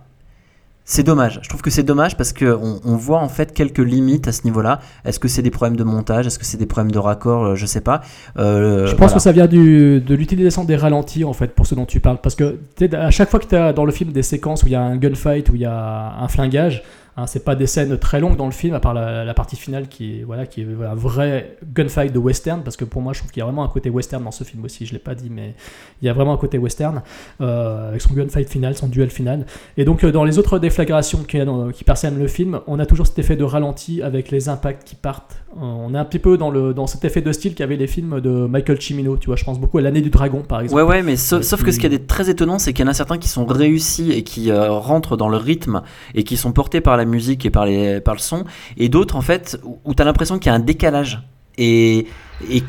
c'est 0.89 1.03
dommage. 1.03 1.41
Je 1.43 1.49
trouve 1.49 1.63
que 1.63 1.71
c'est 1.71 1.83
dommage 1.83 2.17
parce 2.17 2.33
que 2.33 2.57
on, 2.85 2.97
voit 2.97 3.19
en 3.19 3.29
fait 3.29 3.53
quelques 3.53 3.81
limites 3.81 4.29
à 4.29 4.33
ce 4.33 4.45
niveau-là. 4.45 4.79
Est-ce 5.05 5.19
que 5.19 5.27
c'est 5.27 5.43
des 5.43 5.51
problèmes 5.51 5.77
de 5.77 5.83
montage? 5.83 6.29
Est-ce 6.29 6.39
que 6.39 6.45
c'est 6.45 6.59
des 6.59 6.67
problèmes 6.67 6.93
de 6.93 6.99
raccord? 7.01 7.45
Euh, 7.45 7.55
Je 7.57 7.67
sais 7.67 7.81
pas. 7.81 8.03
Euh, 8.39 8.87
Je 8.87 8.93
pense 8.93 8.99
voilà. 8.99 9.15
que 9.15 9.21
ça 9.21 9.33
vient 9.33 9.49
du, 9.49 10.01
de 10.01 10.15
l'utilisation 10.15 10.63
des 10.63 10.77
ralentis 10.77 11.25
en 11.25 11.33
fait 11.33 11.49
pour 11.49 11.67
ce 11.67 11.75
dont 11.75 11.87
tu 11.87 11.99
parles 11.99 12.19
parce 12.23 12.37
que 12.37 12.61
à 12.93 13.11
chaque 13.11 13.31
fois 13.31 13.41
que 13.41 13.47
tu 13.47 13.57
as 13.57 13.73
dans 13.73 13.85
le 13.85 13.91
film 13.91 14.13
des 14.13 14.23
séquences 14.23 14.63
où 14.63 14.67
il 14.67 14.73
y 14.73 14.77
a 14.77 14.81
un 14.81 14.97
gunfight 14.97 15.49
où 15.51 15.57
il 15.57 15.63
y 15.63 15.67
a 15.67 16.15
un 16.21 16.29
flingage 16.29 16.85
hein, 17.17 17.27
c'est 17.27 17.45
pas 17.45 17.55
des 17.55 17.67
scènes 17.67 17.97
très 17.99 18.21
longues 18.21 18.37
dans 18.37 18.47
le 18.47 18.53
film 18.53 18.75
à 18.75 18.81
part 18.81 18.95
la, 18.95 19.25
la 19.25 19.35
partie 19.35 19.57
finale 19.57 19.89
qui 19.89 20.21
est 20.21 20.25
voilà 20.25 20.47
qui 20.47 20.63
est 20.63 20.65
un 20.65 20.95
vrai 20.95 21.57
gunfight 21.75 22.13
de 22.13 22.19
western 22.19 22.63
parce 22.63 22.77
que 22.77 22.85
pour 22.85 23.01
moi 23.03 23.13
je 23.13 23.21
trouve 23.21 23.31
qu'il 23.31 23.41
y 23.41 23.43
a 23.43 23.47
vraiment 23.47 23.65
un 23.65 23.69
côté 23.69 23.89
western 23.89 24.23
dans 24.23 24.31
ce 24.31 24.45
film 24.45 24.65
aussi 24.65 24.85
je 24.85 24.93
l'ai 24.93 24.99
pas 24.99 25.15
dit 25.15 25.31
mais 25.31 25.55
il 26.03 26.07
y 26.07 26.09
a 26.09 26.13
vraiment 26.13 26.35
un 26.35 26.37
côté 26.37 26.59
western 26.59 27.03
euh, 27.41 27.89
avec 27.89 28.01
son 28.03 28.15
gunfight 28.15 28.49
final 28.49 28.77
son 28.77 28.89
duel 28.89 29.11
final. 29.11 29.47
Et 29.77 29.85
donc 29.85 30.05
euh, 30.05 30.13
dans 30.13 30.25
les 30.25 30.39
autres 30.39 30.59
déflagrations 30.59 31.23
qui, 31.23 31.39
qui 31.75 31.85
parsèment 31.85 32.19
le 32.19 32.29
film 32.29 32.61
on 32.67 32.79
a 32.79 32.87
toujours 32.87 33.07
cet 33.07 33.19
effet 33.19 33.37
de 33.37 33.45
ralenti 33.45 34.03
avec 34.03 34.31
les 34.31 34.49
impacts 34.49 34.85
qui 34.85 34.95
partent. 34.95 35.39
Euh, 35.57 35.61
on 35.63 35.95
est 35.95 35.99
un 35.99 36.05
petit 36.05 36.19
peu 36.19 36.37
dans, 36.37 36.51
le, 36.51 36.75
dans 36.75 36.87
cet 36.87 37.05
effet 37.05 37.23
de 37.23 37.33
style 37.33 37.55
qu'avaient 37.55 37.77
les 37.77 37.87
films 37.87 38.21
de 38.21 38.31
Michael 38.47 38.81
Cimino 38.81 39.17
tu 39.17 39.27
vois 39.27 39.37
je 39.37 39.45
pense 39.45 39.59
beaucoup 39.59 39.79
à 39.79 39.81
l'année 39.81 40.03
du 40.03 40.11
dragon 40.11 40.43
par 40.47 40.61
exemple. 40.61 40.83
Ouais, 40.83 40.87
ouais, 40.87 41.03
mais 41.03 41.17
sauf, 41.17 41.41
Euh, 41.41 41.43
sauf 41.43 41.63
que 41.63 41.71
ce 41.73 41.79
qui 41.79 41.87
est 41.87 42.07
très 42.07 42.29
étonnant, 42.29 42.59
c'est 42.59 42.73
qu'il 42.73 42.85
y 42.85 42.89
en 42.89 42.91
a 42.91 42.95
certains 42.95 43.19
qui 43.19 43.29
sont 43.29 43.47
réussis 43.47 44.13
et 44.13 44.23
qui 44.23 44.51
euh, 44.51 44.71
rentrent 44.71 45.17
dans 45.17 45.29
le 45.29 45.37
rythme 45.37 45.83
et 46.15 46.23
qui 46.25 46.37
sont 46.37 46.53
portés 46.53 46.81
par 46.81 46.97
la 46.97 47.05
musique 47.07 47.45
et 47.47 47.51
par, 47.51 47.67
les, 47.67 48.01
par 48.01 48.15
le 48.15 48.21
son, 48.21 48.45
et 48.77 48.89
d'autres, 48.89 49.17
en 49.17 49.23
fait, 49.23 49.59
où, 49.65 49.79
où 49.85 49.95
t'as 49.95 50.05
l'impression 50.05 50.39
qu'il 50.39 50.51
y 50.51 50.53
a 50.53 50.57
un 50.57 50.61
décalage. 50.61 51.21
Et, 51.59 52.07
et 52.51 52.63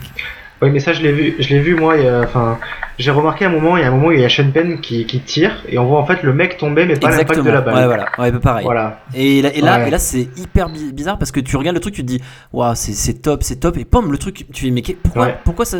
Oui, 0.62 0.70
mais 0.72 0.80
ça, 0.80 0.94
je 0.94 1.02
l'ai 1.02 1.12
vu, 1.12 1.36
je 1.40 1.50
l'ai 1.50 1.60
vu 1.60 1.76
moi. 1.76 1.96
Enfin, 2.24 2.58
j'ai 2.98 3.12
remarqué 3.12 3.46
à 3.46 3.50
un 3.50 3.52
moment, 3.52 3.78
il 3.78 3.82
y 3.82 3.84
a 3.84 3.90
un 3.90 3.92
moment 3.92 4.08
où 4.08 4.12
il 4.12 4.22
y 4.22 4.26
a 4.26 4.30
Sean 4.30 4.50
Penn 4.52 4.80
qui, 4.82 5.06
qui 5.06 5.20
tire 5.20 5.52
et 5.70 5.78
on 5.78 5.86
voit 5.86 6.00
en 6.00 6.06
fait 6.06 6.24
le 6.24 6.34
mec 6.34 6.58
tomber, 6.58 6.86
mais 6.86 6.96
pas 6.96 7.12
l'impact 7.12 7.42
de 7.44 7.50
la 7.52 7.62
balle. 7.62 7.76
ouais, 7.76 7.86
voilà, 7.86 8.06
ouais, 8.18 8.32
bah, 8.32 8.40
pareil. 8.40 8.64
Voilà. 8.66 9.02
Et 9.14 9.42
là, 9.44 9.54
et 9.54 9.62
là, 9.62 9.78
Ouais. 9.80 9.88
et 9.90 9.92
là 9.92 10.00
c'est 10.00 10.28
hyper 10.38 10.70
bi- 10.70 10.92
bizarre 10.94 11.20
parce 11.20 11.32
que 11.32 11.40
tu 11.40 11.56
regardes 11.58 11.76
le 11.76 11.80
truc, 11.82 11.94
tu 11.94 12.02
te 12.02 12.08
dis, 12.08 12.22
waouh, 12.54 12.74
c'est 12.76 13.22
top, 13.22 13.44
c'est 13.44 13.58
top, 13.58 13.78
et 13.78 13.86
pom, 13.86 14.12
le 14.12 14.18
truc, 14.18 14.48
tu 14.52 14.64
dis, 14.66 14.72
mais 14.72 14.82
pourquoi, 15.04 15.26
Ouais. 15.28 15.38
pourquoi 15.44 15.66
ça. 15.66 15.78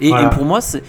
Et, 0.00 0.08
Voilà. 0.08 0.26
et 0.26 0.30
pour 0.30 0.44
moi, 0.44 0.60
c'est. 0.60 0.82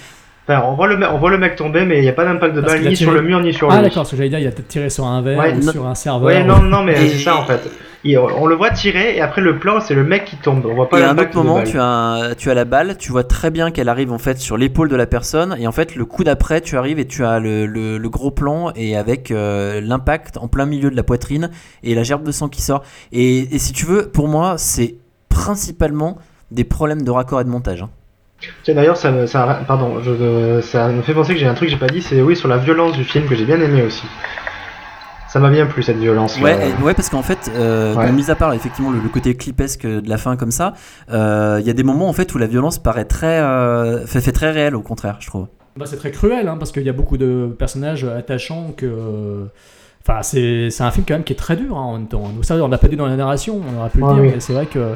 Enfin, 0.47 0.61
on 0.67 0.75
voit 0.75 0.87
le, 0.87 0.97
on 1.07 1.17
voit 1.19 1.31
le 1.31 1.37
mec 1.37 1.55
tomber, 1.55 1.85
mais 1.85 1.99
il 1.99 2.01
n'y 2.01 2.09
a 2.09 2.13
pas 2.13 2.25
d'impact 2.25 2.53
de 2.55 2.61
Parce 2.61 2.73
balle 2.73 2.81
ni 2.81 2.87
tiré- 2.89 2.95
sur 2.97 3.11
le 3.13 3.21
mur 3.21 3.39
ni 3.39 3.53
sur 3.53 3.71
ah 3.71 3.77
lui. 3.77 3.83
d'accord 3.83 4.05
ce 4.05 4.11
que 4.11 4.17
j'allais 4.17 4.29
dire 4.29 4.39
il 4.39 4.47
a 4.47 4.51
peut-être 4.51 4.67
tiré 4.67 4.89
sur 4.89 5.05
un 5.05 5.21
verre 5.21 5.39
Ouais, 5.39 5.53
ou 5.53 5.63
non- 5.63 5.71
sur 5.71 5.87
un 5.87 5.95
serveur 5.95 6.27
Ouais, 6.27 6.43
non, 6.43 6.61
non, 6.61 6.83
mais 6.83 6.93
Et- 7.01 7.09
c'est 7.09 7.17
ça 7.23 7.37
en 7.37 7.45
fait. 7.45 7.61
Il- 8.05 8.17
on 8.19 8.45
le 8.47 8.55
voit 8.55 8.71
tirer 8.71 9.15
et 9.15 9.21
après 9.21 9.39
le 9.39 9.57
plan, 9.59 9.79
c'est 9.79 9.93
le 9.93 10.03
mec 10.03 10.25
qui 10.25 10.35
tombe. 10.35 10.65
On 10.69 10.75
voit 10.75 10.89
pas 10.89 10.99
Et 10.99 11.03
à 11.03 11.11
un 11.11 11.17
autre 11.17 11.33
moment, 11.37 11.63
tu 11.63 11.77
as, 11.79 12.33
tu 12.37 12.51
as 12.51 12.53
la 12.53 12.65
balle, 12.65 12.97
tu 12.97 13.13
vois 13.13 13.23
très 13.23 13.49
bien 13.51 13.71
qu'elle 13.71 13.87
arrive 13.87 14.11
en 14.11 14.17
fait 14.17 14.37
sur 14.39 14.57
l'épaule 14.57 14.89
de 14.89 14.97
la 14.97 15.05
personne, 15.05 15.55
et 15.57 15.65
en 15.67 15.71
fait, 15.71 15.95
le 15.95 16.03
coup 16.03 16.25
d'après, 16.25 16.59
tu 16.59 16.75
arrives 16.75 16.99
et 16.99 17.07
tu 17.07 17.23
as 17.23 17.39
le, 17.39 17.65
le- 17.65 17.97
le 17.97 18.09
gros 18.09 18.29
plan, 18.31 18.73
et 18.75 18.97
avec 18.97 19.31
euh, 19.31 19.79
l'impact 19.79 20.35
en 20.35 20.49
plein 20.49 20.65
milieu 20.65 20.91
de 20.91 20.97
la 20.97 21.03
poitrine, 21.03 21.49
et 21.83 21.95
la 21.95 22.03
gerbe 22.03 22.23
de 22.23 22.33
sang 22.33 22.49
qui 22.49 22.61
sort. 22.61 22.83
Et, 23.13 23.55
et 23.55 23.57
si 23.57 23.71
tu 23.71 23.85
veux, 23.85 24.09
pour 24.09 24.27
moi, 24.27 24.55
c'est 24.57 24.95
principalement 25.29 26.17
des 26.51 26.65
problèmes 26.65 27.03
de 27.03 27.11
raccord 27.11 27.39
et 27.39 27.45
de 27.45 27.49
montage. 27.49 27.83
hein. 27.83 27.89
Tiens, 28.63 28.75
d'ailleurs, 28.75 28.97
ça, 28.97 29.11
me- 29.11 29.25
ça, 29.25 29.61
pardon, 29.67 30.01
je, 30.01 30.61
ça 30.61 30.87
me 30.89 31.01
fait 31.01 31.13
penser 31.13 31.33
que 31.33 31.39
j'ai 31.39 31.47
un 31.47 31.53
truc 31.53 31.67
que 31.69 31.73
j'ai 31.73 31.79
pas 31.79 31.87
dit, 31.87 32.01
c'est 32.01 32.21
oui 32.21 32.35
sur 32.35 32.47
la 32.47 32.57
violence 32.57 32.93
du 32.93 33.03
film 33.03 33.25
que 33.27 33.35
j'ai 33.35 33.45
bien 33.45 33.59
aimé 33.61 33.81
aussi. 33.83 34.03
Ça 35.29 35.39
m'a 35.39 35.49
bien 35.49 35.65
plu 35.65 35.81
cette 35.81 35.97
violence. 35.97 36.39
Ouais, 36.39 36.55
et- 36.69 36.83
ouais, 36.83 36.93
parce 36.93 37.09
qu'en 37.09 37.23
fait, 37.23 37.51
euh, 37.55 37.95
Ouais. 37.95 38.05
bon, 38.07 38.13
mis 38.13 38.29
à 38.29 38.35
part 38.35 38.53
effectivement 38.53 38.91
le, 38.91 38.99
le 38.99 39.09
côté 39.09 39.35
clipesque 39.35 39.85
de 39.87 40.07
la 40.07 40.17
fin 40.17 40.35
comme 40.35 40.51
ça, 40.51 40.73
euh, 41.11 41.57
il 41.59 41.65
y 41.65 41.71
a 41.71 41.73
des 41.73 41.81
moments 41.83 42.07
en 42.07 42.13
fait 42.13 42.33
où 42.35 42.37
la 42.37 42.45
violence 42.45 42.77
paraît 42.77 43.05
très, 43.05 43.39
euh, 43.39 44.05
fait, 44.05 44.21
fait 44.21 44.31
très 44.31 44.51
réelle 44.51 44.75
au 44.75 44.81
contraire, 44.81 45.17
je 45.21 45.27
trouve. 45.27 45.47
Bah, 45.75 45.85
c'est 45.87 45.97
très 45.97 46.11
cruel, 46.11 46.47
hein, 46.47 46.57
parce 46.59 46.71
qu'il 46.71 46.83
y 46.83 46.89
a 46.89 46.93
beaucoup 46.93 47.17
de 47.17 47.47
personnages 47.57 48.03
attachants 48.03 48.73
que. 48.77 49.47
Enfin, 50.07 50.21
c'est 50.21 50.69
c'est 50.69 50.83
un 50.83 50.91
film 50.91 51.05
quand 51.07 51.15
même 51.15 51.23
qui 51.23 51.33
est 51.33 51.37
très 51.37 51.55
dur 51.55 51.77
hein, 51.77 51.81
en 51.81 51.93
même 51.93 52.07
temps. 52.07 52.29
Nous, 52.35 52.43
ça, 52.43 52.55
on 52.57 52.67
l'a 52.67 52.77
pas 52.77 52.87
dit 52.89 52.95
dans 52.97 53.07
la 53.07 53.15
narration, 53.15 53.59
on 53.75 53.79
aurait 53.79 53.89
pu 53.89 53.99
le 53.99 54.05
Ah 54.07 54.13
dire, 54.13 54.21
oui. 54.23 54.31
mais 54.35 54.39
c'est 54.39 54.53
vrai 54.53 54.67
que. 54.67 54.95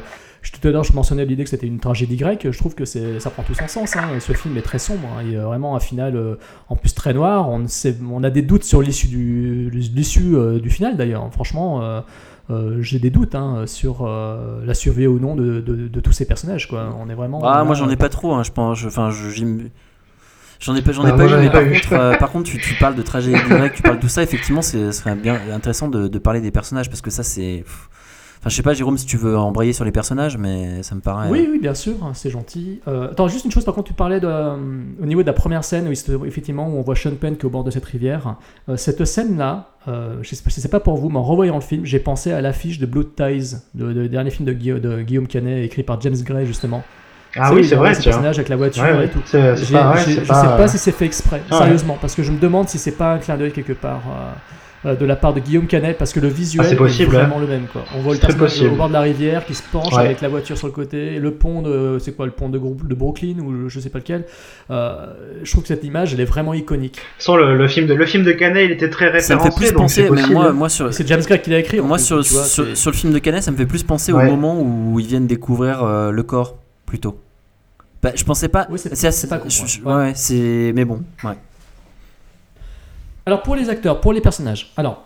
Je- 0.54 0.60
Tout 0.60 0.68
à 0.68 0.72
l'heure, 0.72 0.84
je 0.84 0.94
mentionnais 0.94 1.26
l'idée 1.26 1.44
que 1.44 1.50
c'était 1.50 1.68
une 1.68 1.80
tragédie 1.80 2.16
grecque. 2.18 2.48
Je 2.50 2.58
trouve 2.58 2.74
que 2.76 2.86
ça 2.86 3.30
prend 3.30 3.44
tout 3.44 3.54
son 3.54 3.68
sens. 3.68 3.96
hein. 3.96 4.08
Ce 4.20 4.34
film 4.34 4.58
est 4.58 4.62
très 4.62 4.80
sombre. 4.80 5.08
hein. 5.18 5.22
Il 5.26 5.32
y 5.34 5.36
a 5.38 5.46
vraiment 5.46 5.76
un 5.76 5.80
final, 5.80 6.16
euh, 6.16 6.36
en 6.70 6.76
plus 6.76 6.94
très 6.94 7.14
noir. 7.14 7.50
On, 7.50 7.60
ne 7.60 7.68
sait- 7.68 7.98
on 8.12 8.24
a 8.24 8.30
des 8.30 8.42
doutes 8.42 8.64
sur 8.64 8.82
l'issue 8.82 9.08
du, 9.08 9.70
l'issue, 9.72 10.36
euh, 10.36 10.60
du 10.60 10.70
final 10.70 10.98
d'ailleurs. 10.98 11.28
Franchement, 11.32 11.82
euh, 11.84 12.02
euh, 12.50 12.82
j'ai 12.82 12.98
des 13.00 13.10
doutes 13.10 13.36
hein, 13.36 13.64
sur 13.66 14.06
euh, 14.08 14.64
la 14.66 14.74
survie 14.74 15.06
ou 15.08 15.20
non 15.20 15.36
de, 15.36 15.60
de- 15.60 15.88
de 15.88 16.00
tous 16.00 16.14
ces 16.14 16.26
personnages. 16.26 16.68
Quoi. 16.70 16.96
On 17.00 17.10
est 17.10 17.14
vraiment. 17.16 17.42
Ah, 17.44 17.58
là, 17.58 17.64
moi 17.66 17.76
j'en 17.76 17.90
ai 17.90 17.98
pas 17.98 18.10
trop, 18.10 18.34
hein, 18.34 18.44
je 18.44 18.52
pense. 18.52 18.84
Enfin, 18.86 19.10
je- 19.12 19.44
J'en 20.60 20.76
ai 20.76 20.82
pas, 20.82 20.92
j'en 20.92 21.06
ai 21.06 21.12
Ah, 21.12 21.14
pas 21.14 21.26
eu, 21.28 21.40
mais 21.40 21.52
par 21.52 21.62
eu. 21.62 21.72
contre, 21.74 21.94
euh, 21.94 22.16
par 22.18 22.32
contre, 22.32 22.50
tu, 22.50 22.58
tu 22.58 22.74
parles 22.76 22.96
de 22.96 23.04
tragédie 23.04 23.38
grecque, 23.48 23.74
tu 23.76 23.84
parles 23.84 23.98
de 23.98 24.02
tout 24.02 24.08
ça. 24.08 24.24
Effectivement, 24.24 24.64
ce 24.64 24.92
serait 24.92 25.14
bien 25.16 25.40
intéressant 25.54 25.88
de, 25.88 26.08
de 26.08 26.18
parler 26.20 26.42
des 26.42 26.50
personnages 26.50 26.90
parce 26.90 27.02
que 27.02 27.12
ça, 27.12 27.22
c'est. 27.22 27.64
Enfin, 28.48 28.52
je 28.52 28.56
sais 28.56 28.64
pas, 28.64 28.74
Jérôme, 28.74 28.98
si 28.98 29.06
tu 29.06 29.18
veux 29.18 29.38
embrayer 29.38 29.74
sur 29.74 29.84
les 29.84 29.92
personnages, 29.92 30.38
mais 30.38 30.82
ça 30.82 30.96
me 30.96 31.02
paraît. 31.02 31.28
Oui, 31.30 31.50
oui, 31.52 31.60
bien 31.60 31.74
sûr, 31.74 31.96
hein, 32.02 32.12
c'est 32.14 32.30
gentil. 32.30 32.80
Euh, 32.88 33.12
attends, 33.12 33.28
juste 33.28 33.44
une 33.44 33.52
chose, 33.52 33.66
par 33.66 33.74
contre, 33.76 33.88
tu 33.90 33.94
parlais 33.94 34.22
de, 34.22 34.28
euh, 34.28 34.56
au 35.04 35.06
niveau 35.06 35.22
de 35.22 35.28
la 35.28 35.34
première 35.34 35.66
scène, 35.66 35.86
où 35.90 36.26
effectivement, 36.26 36.70
où 36.70 36.78
on 36.78 36.82
voit 36.82 36.96
Sean 36.96 37.12
Penn 37.20 37.36
qui 37.36 37.42
est 37.42 37.46
au 37.46 37.50
bord 37.50 37.66
de 37.66 37.72
cette 37.72 37.84
rivière. 37.84 38.36
Euh, 38.70 38.78
cette 38.78 39.04
scène-là, 39.04 39.72
euh, 39.90 40.16
je 40.22 40.34
sais 40.34 40.70
pas, 40.70 40.80
pas 40.80 40.84
pour 40.84 40.96
vous, 40.96 41.10
mais 41.10 41.18
en 41.18 41.24
revoyant 41.24 41.56
le 41.56 41.62
film, 41.62 41.84
j'ai 41.86 42.00
pensé 42.00 42.32
à 42.32 42.40
l'affiche 42.40 42.80
de 42.80 42.86
Blood 42.86 43.16
Ties, 43.18 43.58
le, 43.78 43.92
le 43.92 44.08
dernier 44.08 44.30
film 44.30 44.46
de, 44.48 44.54
Guilla- 44.54 44.80
de 44.80 45.02
Guillaume 45.02 45.28
Canet, 45.28 45.66
écrit 45.66 45.84
par 45.84 46.00
James 46.00 46.16
Gray, 46.24 46.46
justement. 46.46 46.84
Ah 47.36 47.54
oui, 47.54 47.60
il 47.64 47.68
c'est 47.68 47.76
vrai, 47.76 47.94
ces 47.94 48.02
tiens. 48.04 48.12
personnages 48.12 48.38
avec 48.38 48.48
la 48.48 48.56
voiture 48.56 48.82
Ouais, 48.84 49.08
et 49.08 49.10
tout. 49.10 49.20
Pas- 49.20 49.56
j'ai- 49.56 49.66
c'est 49.66 50.22
je 50.22 50.26
sais 50.26 50.32
pas 50.34 50.68
si 50.70 50.78
c'est 50.78 50.94
fait 50.94 51.06
exprès, 51.06 51.42
Ah 51.50 51.56
ouais. 51.56 51.62
sérieusement, 51.64 51.98
parce 52.00 52.16
que 52.16 52.24
je 52.24 52.32
me 52.32 52.40
demande 52.40 52.70
si 52.70 52.78
c'est 52.78 52.92
pas 52.92 53.14
un 53.16 53.18
clin 53.18 53.36
d'œil 53.36 53.52
quelque 53.52 53.74
part. 53.74 54.04
Euh, 54.88 54.96
de 54.96 55.06
la 55.06 55.16
part 55.16 55.34
de 55.34 55.40
Guillaume 55.42 55.68
Canet 55.68 55.98
parce 55.98 56.14
que 56.14 56.20
le 56.20 56.28
visuel 56.30 56.66
Ah, 56.72 56.76
possible, 56.76 57.14
est 57.14 57.18
hein. 57.18 57.24
vraiment 57.26 57.40
le 57.40 57.48
même 57.48 57.66
quoi. 57.72 57.84
On 57.96 58.00
voit 58.02 58.14
le 58.16 58.20
personnage 58.20 58.62
au 58.62 58.76
bord 58.76 58.88
de 58.88 58.94
la 58.94 59.02
rivière 59.02 59.46
qui 59.46 59.54
se 59.54 59.62
penche 59.72 59.94
Ouais. 59.94 60.00
avec 60.06 60.22
la 60.22 60.30
voiture 60.30 60.58
sur 60.58 60.68
le 60.68 60.74
côté, 60.74 61.16
et 61.16 61.20
le 61.20 61.32
pont 61.32 61.62
de 61.62 61.98
c'est 62.00 62.14
quoi 62.16 62.26
le 62.26 62.32
pont 62.32 62.50
de, 62.50 62.58
de 62.58 62.96
Brooklyn 62.96 63.40
ou 63.40 63.70
je 63.70 63.80
sais 63.80 63.90
pas 63.90 64.00
lequel. 64.00 64.26
Euh, 64.72 65.14
je 65.44 65.52
trouve 65.52 65.64
que 65.64 65.68
cette 65.68 65.84
image 65.84 66.14
elle 66.14 66.22
est 66.22 66.26
vraiment 66.26 66.54
iconique. 66.54 67.00
Sans 67.20 67.36
le, 67.36 67.58
le 67.58 67.68
film 67.68 67.86
de 67.88 67.94
le 67.94 68.06
film 68.06 68.24
de 68.24 68.32
Canet, 68.32 68.66
il 68.66 68.72
était 68.72 68.90
très 68.90 69.20
Ça 69.20 69.36
me 69.36 69.40
référencé. 69.42 69.50
fait 69.62 69.68
plus 69.72 69.74
penser, 69.78 70.04
c'est 70.08 70.12
mais 70.12 70.28
moi, 70.34 70.52
moi 70.54 70.70
sur, 70.70 70.94
C'est 70.94 71.08
James 71.08 71.22
Gray 71.22 71.42
qui 71.42 71.50
l'a 71.50 71.60
écrit. 71.60 71.80
moi 71.82 71.98
plus, 71.98 72.06
sur, 72.06 72.24
tu 72.24 72.34
vois, 72.34 72.44
sur, 72.44 72.66
c'est- 72.66 72.76
sur 72.76 72.92
le 72.92 72.96
film 72.98 73.14
de 73.14 73.20
Canet, 73.20 73.44
ça 73.44 73.52
me 73.52 73.58
fait 73.58 73.66
plus 73.66 73.84
penser 73.84 74.12
au 74.12 74.20
moment 74.22 74.60
où 74.62 75.00
ils 75.00 75.06
viennent 75.08 75.28
découvrir 75.28 75.84
euh, 75.84 76.12
le 76.12 76.24
corps, 76.24 76.56
plutôt. 76.86 77.20
Bah, 78.04 78.12
je 78.16 78.24
pensais 78.24 78.48
pas. 78.48 78.68
Oui, 78.70 78.78
c'est- 78.78 78.92
assez- 78.94 79.12
c'est 79.12 79.28
pas 79.28 79.40
con, 79.40 79.50
je- 79.50 79.62
ouais. 79.62 79.68
je- 79.68 79.82
ouais, 79.84 79.96
ouais, 79.96 80.12
c'est. 80.14 80.72
Mais 80.76 80.86
bon, 80.86 81.02
ouais. 81.24 81.32
Alors 83.28 83.44
pour 83.44 83.58
les 83.58 83.70
acteurs, 83.70 84.00
pour 84.00 84.14
les 84.14 84.22
personnages. 84.22 84.72
Alors 84.78 85.04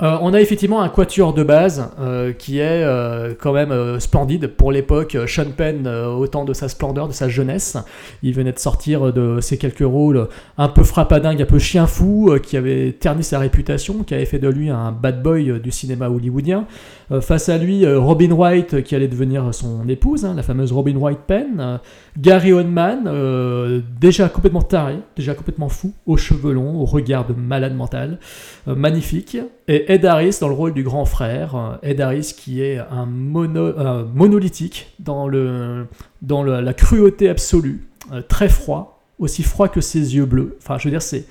Euh, 0.00 0.16
on 0.20 0.32
a 0.32 0.40
effectivement 0.40 0.80
un 0.80 0.88
quatuor 0.88 1.34
de 1.34 1.42
base 1.42 1.90
euh, 1.98 2.32
qui 2.32 2.58
est 2.58 2.84
euh, 2.84 3.34
quand 3.38 3.52
même 3.52 3.98
splendide 3.98 4.46
pour 4.46 4.70
l'époque. 4.70 5.16
Sean 5.26 5.50
Penn, 5.56 5.88
au 5.88 6.26
temps 6.28 6.44
de 6.44 6.52
sa 6.52 6.68
splendeur, 6.68 7.08
de 7.08 7.12
sa 7.12 7.28
jeunesse, 7.28 7.76
il 8.22 8.32
venait 8.32 8.52
de 8.52 8.58
sortir 8.58 9.12
de 9.12 9.40
ses 9.40 9.58
quelques 9.58 9.80
rôles 9.80 10.28
un 10.56 10.68
peu 10.68 10.84
frappadingue, 10.84 11.42
un 11.42 11.46
peu 11.46 11.58
chien 11.58 11.86
fou, 11.86 12.36
qui 12.42 12.56
avait 12.56 12.92
terni 12.92 13.24
sa 13.24 13.38
réputation, 13.38 14.04
qui 14.04 14.14
avait 14.14 14.26
fait 14.26 14.38
de 14.38 14.48
lui 14.48 14.70
un 14.70 14.92
bad 14.92 15.22
boy 15.22 15.60
du 15.60 15.70
cinéma 15.70 16.08
hollywoodien. 16.08 16.66
Face 17.20 17.48
à 17.48 17.56
lui, 17.56 17.86
Robin 17.86 18.34
Wright, 18.34 18.82
qui 18.82 18.94
allait 18.94 19.08
devenir 19.08 19.52
son 19.54 19.88
épouse, 19.88 20.24
hein, 20.24 20.34
la 20.36 20.42
fameuse 20.42 20.72
Robin 20.72 20.96
Wright 20.98 21.18
Penn. 21.26 21.80
Gary 22.18 22.52
Oldman, 22.52 23.82
déjà 24.00 24.28
complètement 24.28 24.62
taré, 24.62 24.96
déjà 25.16 25.34
complètement 25.34 25.68
fou, 25.68 25.92
aux 26.06 26.16
cheveux 26.16 26.52
longs, 26.52 26.76
au 26.76 26.84
regard 26.84 27.26
de 27.26 27.32
malade 27.32 27.74
mental, 27.74 28.18
magnifique. 28.66 29.38
Et 29.70 29.92
Ed 29.92 30.06
Harris 30.06 30.38
dans 30.40 30.48
le 30.48 30.54
rôle 30.54 30.72
du 30.72 30.82
grand 30.82 31.04
frère. 31.04 31.78
Ed 31.82 32.00
Harris 32.00 32.34
qui 32.36 32.62
est 32.62 32.78
un 32.78 33.04
mono, 33.04 33.66
euh, 33.66 34.04
monolithique 34.14 34.94
dans, 34.98 35.28
le, 35.28 35.86
dans 36.22 36.42
la 36.42 36.72
cruauté 36.72 37.28
absolue, 37.28 37.86
euh, 38.12 38.22
très 38.26 38.48
froid, 38.48 39.02
aussi 39.18 39.42
froid 39.42 39.68
que 39.68 39.82
ses 39.82 40.16
yeux 40.16 40.24
bleus. 40.24 40.56
Enfin, 40.62 40.78
je 40.78 40.84
veux 40.84 40.90
dire, 40.90 41.02
c'est. 41.02 41.26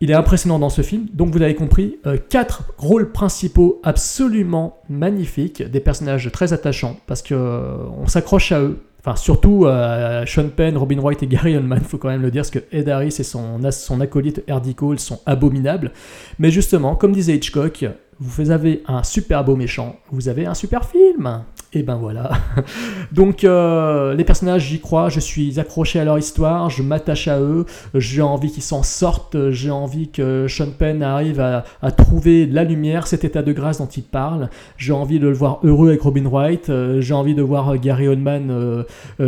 Il 0.00 0.12
est 0.12 0.14
impressionnant 0.14 0.60
dans 0.60 0.70
ce 0.70 0.80
film. 0.80 1.06
Donc, 1.12 1.30
vous 1.30 1.38
l'avez 1.38 1.56
compris, 1.56 1.98
euh, 2.06 2.16
quatre 2.30 2.72
rôles 2.78 3.10
principaux 3.10 3.80
absolument 3.82 4.78
magnifiques, 4.88 5.60
des 5.60 5.80
personnages 5.80 6.30
très 6.32 6.52
attachants 6.52 6.96
parce 7.06 7.20
que 7.20 7.34
on 7.34 8.06
s'accroche 8.06 8.52
à 8.52 8.60
eux. 8.60 8.78
Enfin, 9.00 9.14
surtout 9.14 9.64
euh, 9.64 10.26
Sean 10.26 10.48
Penn, 10.48 10.76
Robin 10.76 11.00
Wright 11.00 11.22
et 11.22 11.26
Gary 11.26 11.56
Oldman, 11.56 11.80
faut 11.80 11.98
quand 11.98 12.08
même 12.08 12.22
le 12.22 12.30
dire, 12.30 12.42
parce 12.42 12.50
que 12.50 12.58
Ed 12.72 12.88
Harris 12.88 13.14
et 13.18 13.22
son, 13.22 14.00
acolyte 14.00 14.42
Hardy 14.48 14.74
sont 14.96 15.20
abominables. 15.24 15.92
Mais 16.38 16.50
justement, 16.50 16.96
comme 16.96 17.12
disait 17.12 17.36
Hitchcock, 17.36 17.84
vous 18.18 18.50
avez 18.50 18.82
un 18.88 19.04
super 19.04 19.44
beau 19.44 19.54
méchant, 19.54 19.96
vous 20.10 20.28
avez 20.28 20.46
un 20.46 20.54
super 20.54 20.84
film. 20.84 21.44
Et 21.74 21.82
ben 21.82 21.96
voilà. 21.96 22.30
Donc 23.12 23.44
euh, 23.44 24.14
les 24.14 24.24
personnages, 24.24 24.68
j'y 24.68 24.80
crois, 24.80 25.10
je 25.10 25.20
suis 25.20 25.60
accroché 25.60 26.00
à 26.00 26.04
leur 26.04 26.18
histoire, 26.18 26.70
je 26.70 26.82
m'attache 26.82 27.28
à 27.28 27.40
eux, 27.40 27.66
j'ai 27.94 28.22
envie 28.22 28.50
qu'ils 28.50 28.62
s'en 28.62 28.82
sortent, 28.82 29.50
j'ai 29.50 29.70
envie 29.70 30.08
que 30.08 30.46
Sean 30.48 30.70
Penn 30.70 31.02
arrive 31.02 31.40
à, 31.40 31.64
trouver 31.90 32.46
la 32.46 32.64
lumière, 32.64 33.06
cet 33.06 33.24
état 33.24 33.42
de 33.42 33.52
grâce 33.52 33.78
dont 33.78 33.86
il 33.86 34.02
parle. 34.02 34.48
J'ai 34.78 34.94
envie 34.94 35.18
de 35.18 35.26
le 35.26 35.34
voir 35.34 35.60
heureux 35.62 35.88
avec 35.88 36.00
Robin 36.00 36.26
Wright, 36.26 36.70
euh, 36.70 37.02
j'ai 37.02 37.12
envie 37.12 37.34
de 37.34 37.42
voir 37.42 37.76
Gary 37.76 38.08
Oldman 38.08 38.48
euh, 38.50 38.84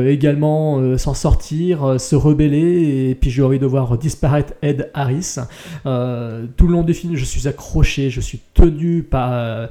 également 0.09 0.97
s'en 0.97 1.13
sortir, 1.13 2.01
se 2.01 2.17
rebeller, 2.17 3.11
et 3.11 3.15
puis 3.15 3.31
j'ai 3.31 3.43
envie 3.43 3.59
de 3.59 3.67
voir 3.67 3.99
disparaître 3.99 4.55
Ed 4.63 4.91
Harris. 4.95 5.37
Tout 5.85 6.67
le 6.67 6.73
long 6.73 6.85
du 6.85 6.95
film, 6.95 7.17
je 7.17 7.25
suis 7.25 7.49
accroché, 7.49 8.09
je 8.09 8.21
suis 8.23 8.41
tenu 8.55 9.03
par, 9.03 9.69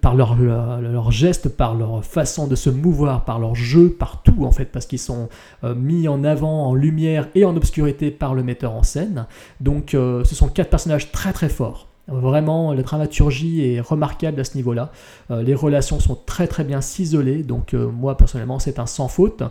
par 0.00 0.14
leurs 0.14 0.36
leur, 0.36 0.80
leur 0.80 1.10
gestes, 1.10 1.50
par 1.50 1.74
leur 1.74 1.81
façon 2.02 2.46
de 2.46 2.54
se 2.54 2.70
mouvoir, 2.70 3.24
par 3.24 3.38
leur 3.38 3.54
jeu, 3.54 3.90
par 3.90 4.22
tout 4.22 4.44
en 4.44 4.50
fait, 4.50 4.66
parce 4.66 4.86
qu'ils 4.86 4.98
sont 4.98 5.28
euh, 5.64 5.74
mis 5.74 6.08
en 6.08 6.24
avant, 6.24 6.66
en 6.66 6.74
lumière 6.74 7.28
et 7.34 7.44
en 7.44 7.56
obscurité 7.56 8.10
par 8.10 8.34
le 8.34 8.42
metteur 8.42 8.72
en 8.72 8.82
scène. 8.82 9.26
Donc 9.60 9.94
euh, 9.94 10.24
ce 10.24 10.34
sont 10.34 10.48
quatre 10.48 10.70
personnages 10.70 11.12
très 11.12 11.32
très 11.32 11.48
forts. 11.48 11.88
Vraiment, 12.08 12.72
la 12.72 12.82
dramaturgie 12.82 13.64
est 13.64 13.80
remarquable 13.80 14.40
à 14.40 14.44
ce 14.44 14.56
niveau-là. 14.56 14.90
Euh, 15.30 15.42
les 15.42 15.54
relations 15.54 16.00
sont 16.00 16.18
très 16.26 16.48
très 16.48 16.64
bien 16.64 16.80
ciselées, 16.80 17.42
donc 17.42 17.74
moi 17.74 18.16
personnellement 18.16 18.58
c'est 18.58 18.78
un 18.78 18.86
sans 18.86 19.08
faute. 19.08 19.42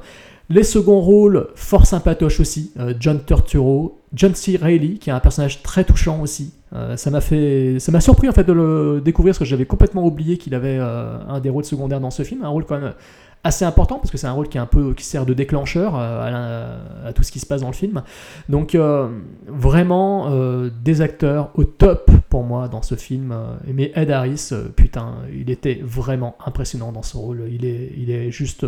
Les 0.49 0.63
seconds 0.63 0.99
rôles, 0.99 1.47
fort 1.55 1.85
sympatoches 1.85 2.41
aussi. 2.41 2.73
John 2.99 3.23
Turturro, 3.23 4.00
John 4.13 4.35
C. 4.35 4.57
Reilly, 4.61 4.99
qui 4.99 5.09
est 5.09 5.13
un 5.13 5.19
personnage 5.19 5.63
très 5.63 5.83
touchant 5.83 6.21
aussi. 6.21 6.53
Euh, 6.73 6.97
ça 6.97 7.11
m'a 7.11 7.21
fait, 7.21 7.77
ça 7.79 7.91
m'a 7.91 8.01
surpris 8.01 8.27
en 8.27 8.33
fait 8.33 8.43
de 8.43 8.53
le 8.53 9.01
découvrir 9.03 9.31
parce 9.31 9.39
que 9.39 9.45
j'avais 9.45 9.65
complètement 9.65 10.05
oublié 10.05 10.37
qu'il 10.37 10.53
avait 10.55 10.77
euh, 10.79 11.17
un 11.27 11.39
des 11.39 11.49
rôles 11.49 11.65
secondaires 11.65 11.99
dans 11.99 12.11
ce 12.11 12.23
film, 12.23 12.43
un 12.43 12.49
rôle 12.49 12.65
quand 12.65 12.79
même 12.79 12.93
assez 13.43 13.65
important 13.65 13.97
parce 13.97 14.11
que 14.11 14.17
c'est 14.17 14.27
un 14.27 14.33
rôle 14.33 14.49
qui 14.49 14.57
est 14.57 14.61
un 14.61 14.67
peu 14.67 14.93
qui 14.93 15.03
sert 15.03 15.25
de 15.25 15.33
déclencheur 15.33 15.93
euh, 15.95 17.07
à, 17.07 17.13
tout 17.13 17.23
ce 17.23 17.31
qui 17.31 17.39
se 17.39 17.45
passe 17.45 17.61
dans 17.61 17.67
le 17.67 17.73
film. 17.73 18.03
Donc 18.49 18.77
vraiment 19.47 20.29
des 20.83 21.01
acteurs 21.01 21.49
au 21.55 21.63
top 21.63 22.11
pour 22.29 22.43
moi 22.43 22.67
dans 22.67 22.83
ce 22.83 22.95
film. 22.95 23.35
Mais 23.65 23.91
Ed 23.95 24.11
Harris, 24.11 24.51
putain, 24.75 25.15
il 25.33 25.49
était 25.49 25.79
vraiment 25.81 26.35
impressionnant 26.45 26.91
dans 26.91 27.01
ce 27.01 27.17
rôle. 27.17 27.49
Il 27.49 27.65
est, 27.65 27.93
il 27.97 28.11
est 28.11 28.29
juste 28.29 28.65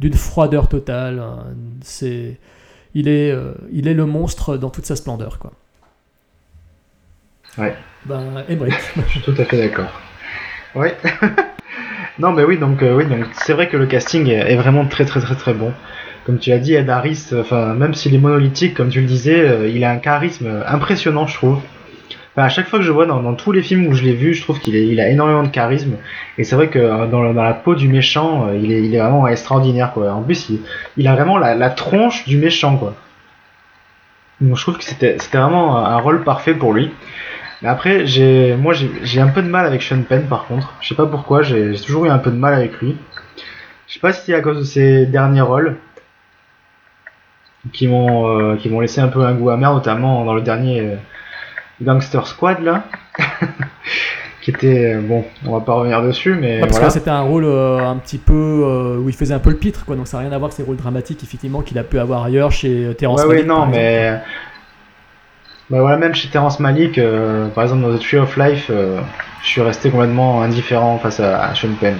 d'une 0.00 0.14
froideur 0.14 0.68
totale. 0.68 1.22
C'est, 1.82 2.38
il 2.94 3.08
est, 3.08 3.30
euh, 3.30 3.54
il 3.72 3.88
est 3.88 3.94
le 3.94 4.06
monstre 4.06 4.56
dans 4.56 4.70
toute 4.70 4.86
sa 4.86 4.96
splendeur, 4.96 5.38
quoi. 5.38 5.52
Ouais. 7.58 7.74
Ben, 8.06 8.44
Emmerich. 8.48 8.74
Je 8.96 9.10
suis 9.10 9.20
tout 9.20 9.34
à 9.38 9.44
fait 9.44 9.58
d'accord. 9.58 10.00
Ouais. 10.74 10.96
non, 12.18 12.32
mais 12.32 12.44
oui, 12.44 12.58
donc 12.58 12.82
euh, 12.82 12.96
oui, 12.96 13.06
donc 13.06 13.26
c'est 13.32 13.52
vrai 13.52 13.68
que 13.68 13.76
le 13.76 13.86
casting 13.86 14.28
est, 14.28 14.52
est 14.52 14.56
vraiment 14.56 14.86
très 14.86 15.04
très 15.04 15.20
très 15.20 15.36
très 15.36 15.54
bon. 15.54 15.72
Comme 16.24 16.38
tu 16.38 16.50
l'as 16.50 16.58
dit, 16.58 16.74
Ed 16.74 16.88
Harris, 16.88 17.28
euh, 17.32 17.42
enfin 17.42 17.74
même 17.74 17.94
s'il 17.94 18.14
est 18.14 18.18
monolithique, 18.18 18.74
comme 18.74 18.88
tu 18.88 19.00
le 19.00 19.06
disais, 19.06 19.40
euh, 19.40 19.68
il 19.68 19.84
a 19.84 19.90
un 19.90 19.98
charisme 19.98 20.62
impressionnant, 20.66 21.26
je 21.26 21.34
trouve. 21.34 21.60
Enfin, 22.34 22.46
à 22.46 22.48
chaque 22.48 22.66
fois 22.66 22.80
que 22.80 22.84
je 22.84 22.90
vois 22.90 23.06
dans, 23.06 23.34
tous 23.34 23.52
les 23.52 23.62
films 23.62 23.86
où 23.86 23.94
je 23.94 24.02
l'ai 24.02 24.12
vu, 24.12 24.34
je 24.34 24.42
trouve 24.42 24.58
qu'il 24.58 25.00
a 25.00 25.08
énormément 25.08 25.44
de 25.44 25.48
charisme. 25.48 25.94
Et 26.36 26.42
c'est 26.42 26.56
vrai 26.56 26.68
que 26.68 26.80
euh, 26.80 27.06
dans, 27.06 27.22
la 27.22 27.54
peau 27.54 27.76
du 27.76 27.86
méchant, 27.86 28.48
euh, 28.48 28.56
il 28.56 28.72
est, 28.72 28.98
vraiment 28.98 29.28
extraordinaire, 29.28 29.92
quoi. 29.92 30.12
En 30.12 30.22
plus, 30.22 30.50
il, 30.96 31.06
a 31.06 31.14
vraiment 31.14 31.38
la, 31.38 31.70
tronche 31.70 32.26
du 32.26 32.36
méchant, 32.36 32.76
quoi. 32.76 32.96
Donc 34.40 34.56
je 34.56 34.62
trouve 34.62 34.78
que 34.78 34.84
c'était 34.84 35.16
vraiment 35.32 35.76
un 35.76 35.96
rôle 35.98 36.24
parfait 36.24 36.54
pour 36.54 36.72
lui. 36.72 36.90
Mais 37.62 37.68
après, 37.68 38.04
moi, 38.58 38.74
j'ai 38.74 39.20
un 39.20 39.28
peu 39.28 39.40
de 39.40 39.48
mal 39.48 39.64
avec 39.64 39.82
Sean 39.82 40.02
Penn, 40.02 40.26
par 40.26 40.46
contre. 40.46 40.74
Je 40.80 40.88
sais 40.88 40.96
pas 40.96 41.06
pourquoi, 41.06 41.42
j'ai 41.42 41.74
toujours 41.76 42.06
eu 42.06 42.10
un 42.10 42.18
peu 42.18 42.32
de 42.32 42.36
mal 42.36 42.52
avec 42.52 42.80
lui. 42.80 42.96
Je 43.86 43.94
sais 43.94 44.00
pas 44.00 44.12
si 44.12 44.22
c'est 44.26 44.34
à 44.34 44.40
cause 44.40 44.58
de 44.58 44.64
ses 44.64 45.06
derniers 45.06 45.40
rôles 45.40 45.76
qui 47.72 47.86
m'ont 47.86 48.28
euh, 48.28 48.56
qui 48.56 48.68
m'ont 48.68 48.80
laissé 48.80 49.00
un 49.00 49.08
peu 49.08 49.24
un 49.24 49.34
goût 49.34 49.50
amer, 49.50 49.72
notamment 49.72 50.24
dans 50.24 50.34
le 50.34 50.42
dernier 50.42 50.98
Gangster 51.82 52.26
Squad 52.26 52.60
là, 52.62 52.84
qui 54.42 54.50
était 54.50 54.94
euh, 54.94 55.00
bon, 55.00 55.24
on 55.46 55.52
va 55.52 55.60
pas 55.60 55.74
revenir 55.74 56.02
dessus, 56.02 56.34
mais 56.34 56.54
Ouais, 56.54 56.60
parce 56.60 56.72
voilà. 56.72 56.86
que 56.88 56.92
c'était 56.92 57.10
un 57.10 57.22
rôle 57.22 57.44
euh, 57.44 57.78
un 57.86 57.96
petit 57.96 58.18
peu 58.18 58.32
euh, 58.64 58.98
où 58.98 59.08
il 59.08 59.14
faisait 59.14 59.34
un 59.34 59.38
peu 59.38 59.50
le 59.50 59.56
pitre, 59.56 59.84
quoi. 59.84 59.96
Donc 59.96 60.06
ça 60.06 60.18
n'a 60.18 60.22
rien 60.24 60.32
à 60.32 60.38
voir 60.38 60.48
avec 60.50 60.56
ses 60.56 60.62
rôles 60.62 60.76
dramatiques, 60.76 61.22
effectivement, 61.22 61.62
qu'il 61.62 61.78
a 61.78 61.82
pu 61.84 61.98
avoir 61.98 62.24
ailleurs 62.24 62.52
chez 62.52 62.94
Terrence 62.98 63.22
Ouais, 63.22 63.28
Malick, 63.28 63.42
ouais, 63.42 63.48
non, 63.48 63.54
exemple. 63.68 63.76
mais. 63.76 64.20
Bah 65.70 65.80
voilà, 65.80 65.96
même 65.96 66.14
chez 66.14 66.28
Terrence 66.28 66.60
Malick, 66.60 66.98
euh, 66.98 67.48
par 67.48 67.64
exemple 67.64 67.82
dans 67.82 67.96
The 67.96 68.00
Tree 68.00 68.18
of 68.18 68.36
Life, 68.36 68.70
je 68.70 69.46
suis 69.48 69.62
resté 69.62 69.90
complètement 69.90 70.42
indifférent 70.42 70.98
face 70.98 71.20
à, 71.20 71.42
à 71.42 71.54
Sean 71.54 71.72
Penn. 71.80 71.96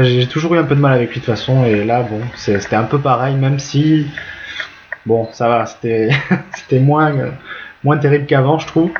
J'ai 0.00 0.26
toujours 0.26 0.54
eu 0.54 0.58
un 0.58 0.64
peu 0.64 0.74
de 0.74 0.80
mal 0.80 0.92
avec 0.92 1.10
lui 1.12 1.20
de 1.20 1.24
toute 1.24 1.32
façon, 1.34 1.64
et 1.64 1.84
là, 1.84 2.02
bon, 2.02 2.20
c'était 2.34 2.74
un 2.74 2.82
peu 2.84 2.98
pareil, 2.98 3.36
même 3.36 3.58
si. 3.60 4.06
Bon, 5.06 5.28
ça 5.32 5.48
va, 5.48 5.66
c'était 5.66 6.08
c'était 6.56 6.80
moins, 6.80 7.12
moins 7.84 7.98
terrible 7.98 8.26
qu'avant, 8.26 8.58
je 8.58 8.66
trouve. 8.66 8.90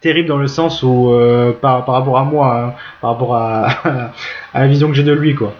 Terrible 0.00 0.28
dans 0.28 0.36
le 0.36 0.46
sens 0.46 0.82
où, 0.82 1.10
euh, 1.10 1.52
par, 1.52 1.84
par 1.84 1.96
rapport 1.96 2.18
à 2.18 2.24
moi, 2.24 2.56
hein, 2.56 2.74
par 3.00 3.10
rapport 3.10 3.34
à, 3.36 4.12
la 4.54 4.66
vision 4.66 4.88
que 4.88 4.94
j'ai 4.94 5.02
de 5.02 5.12
lui, 5.12 5.34
quoi. 5.34 5.54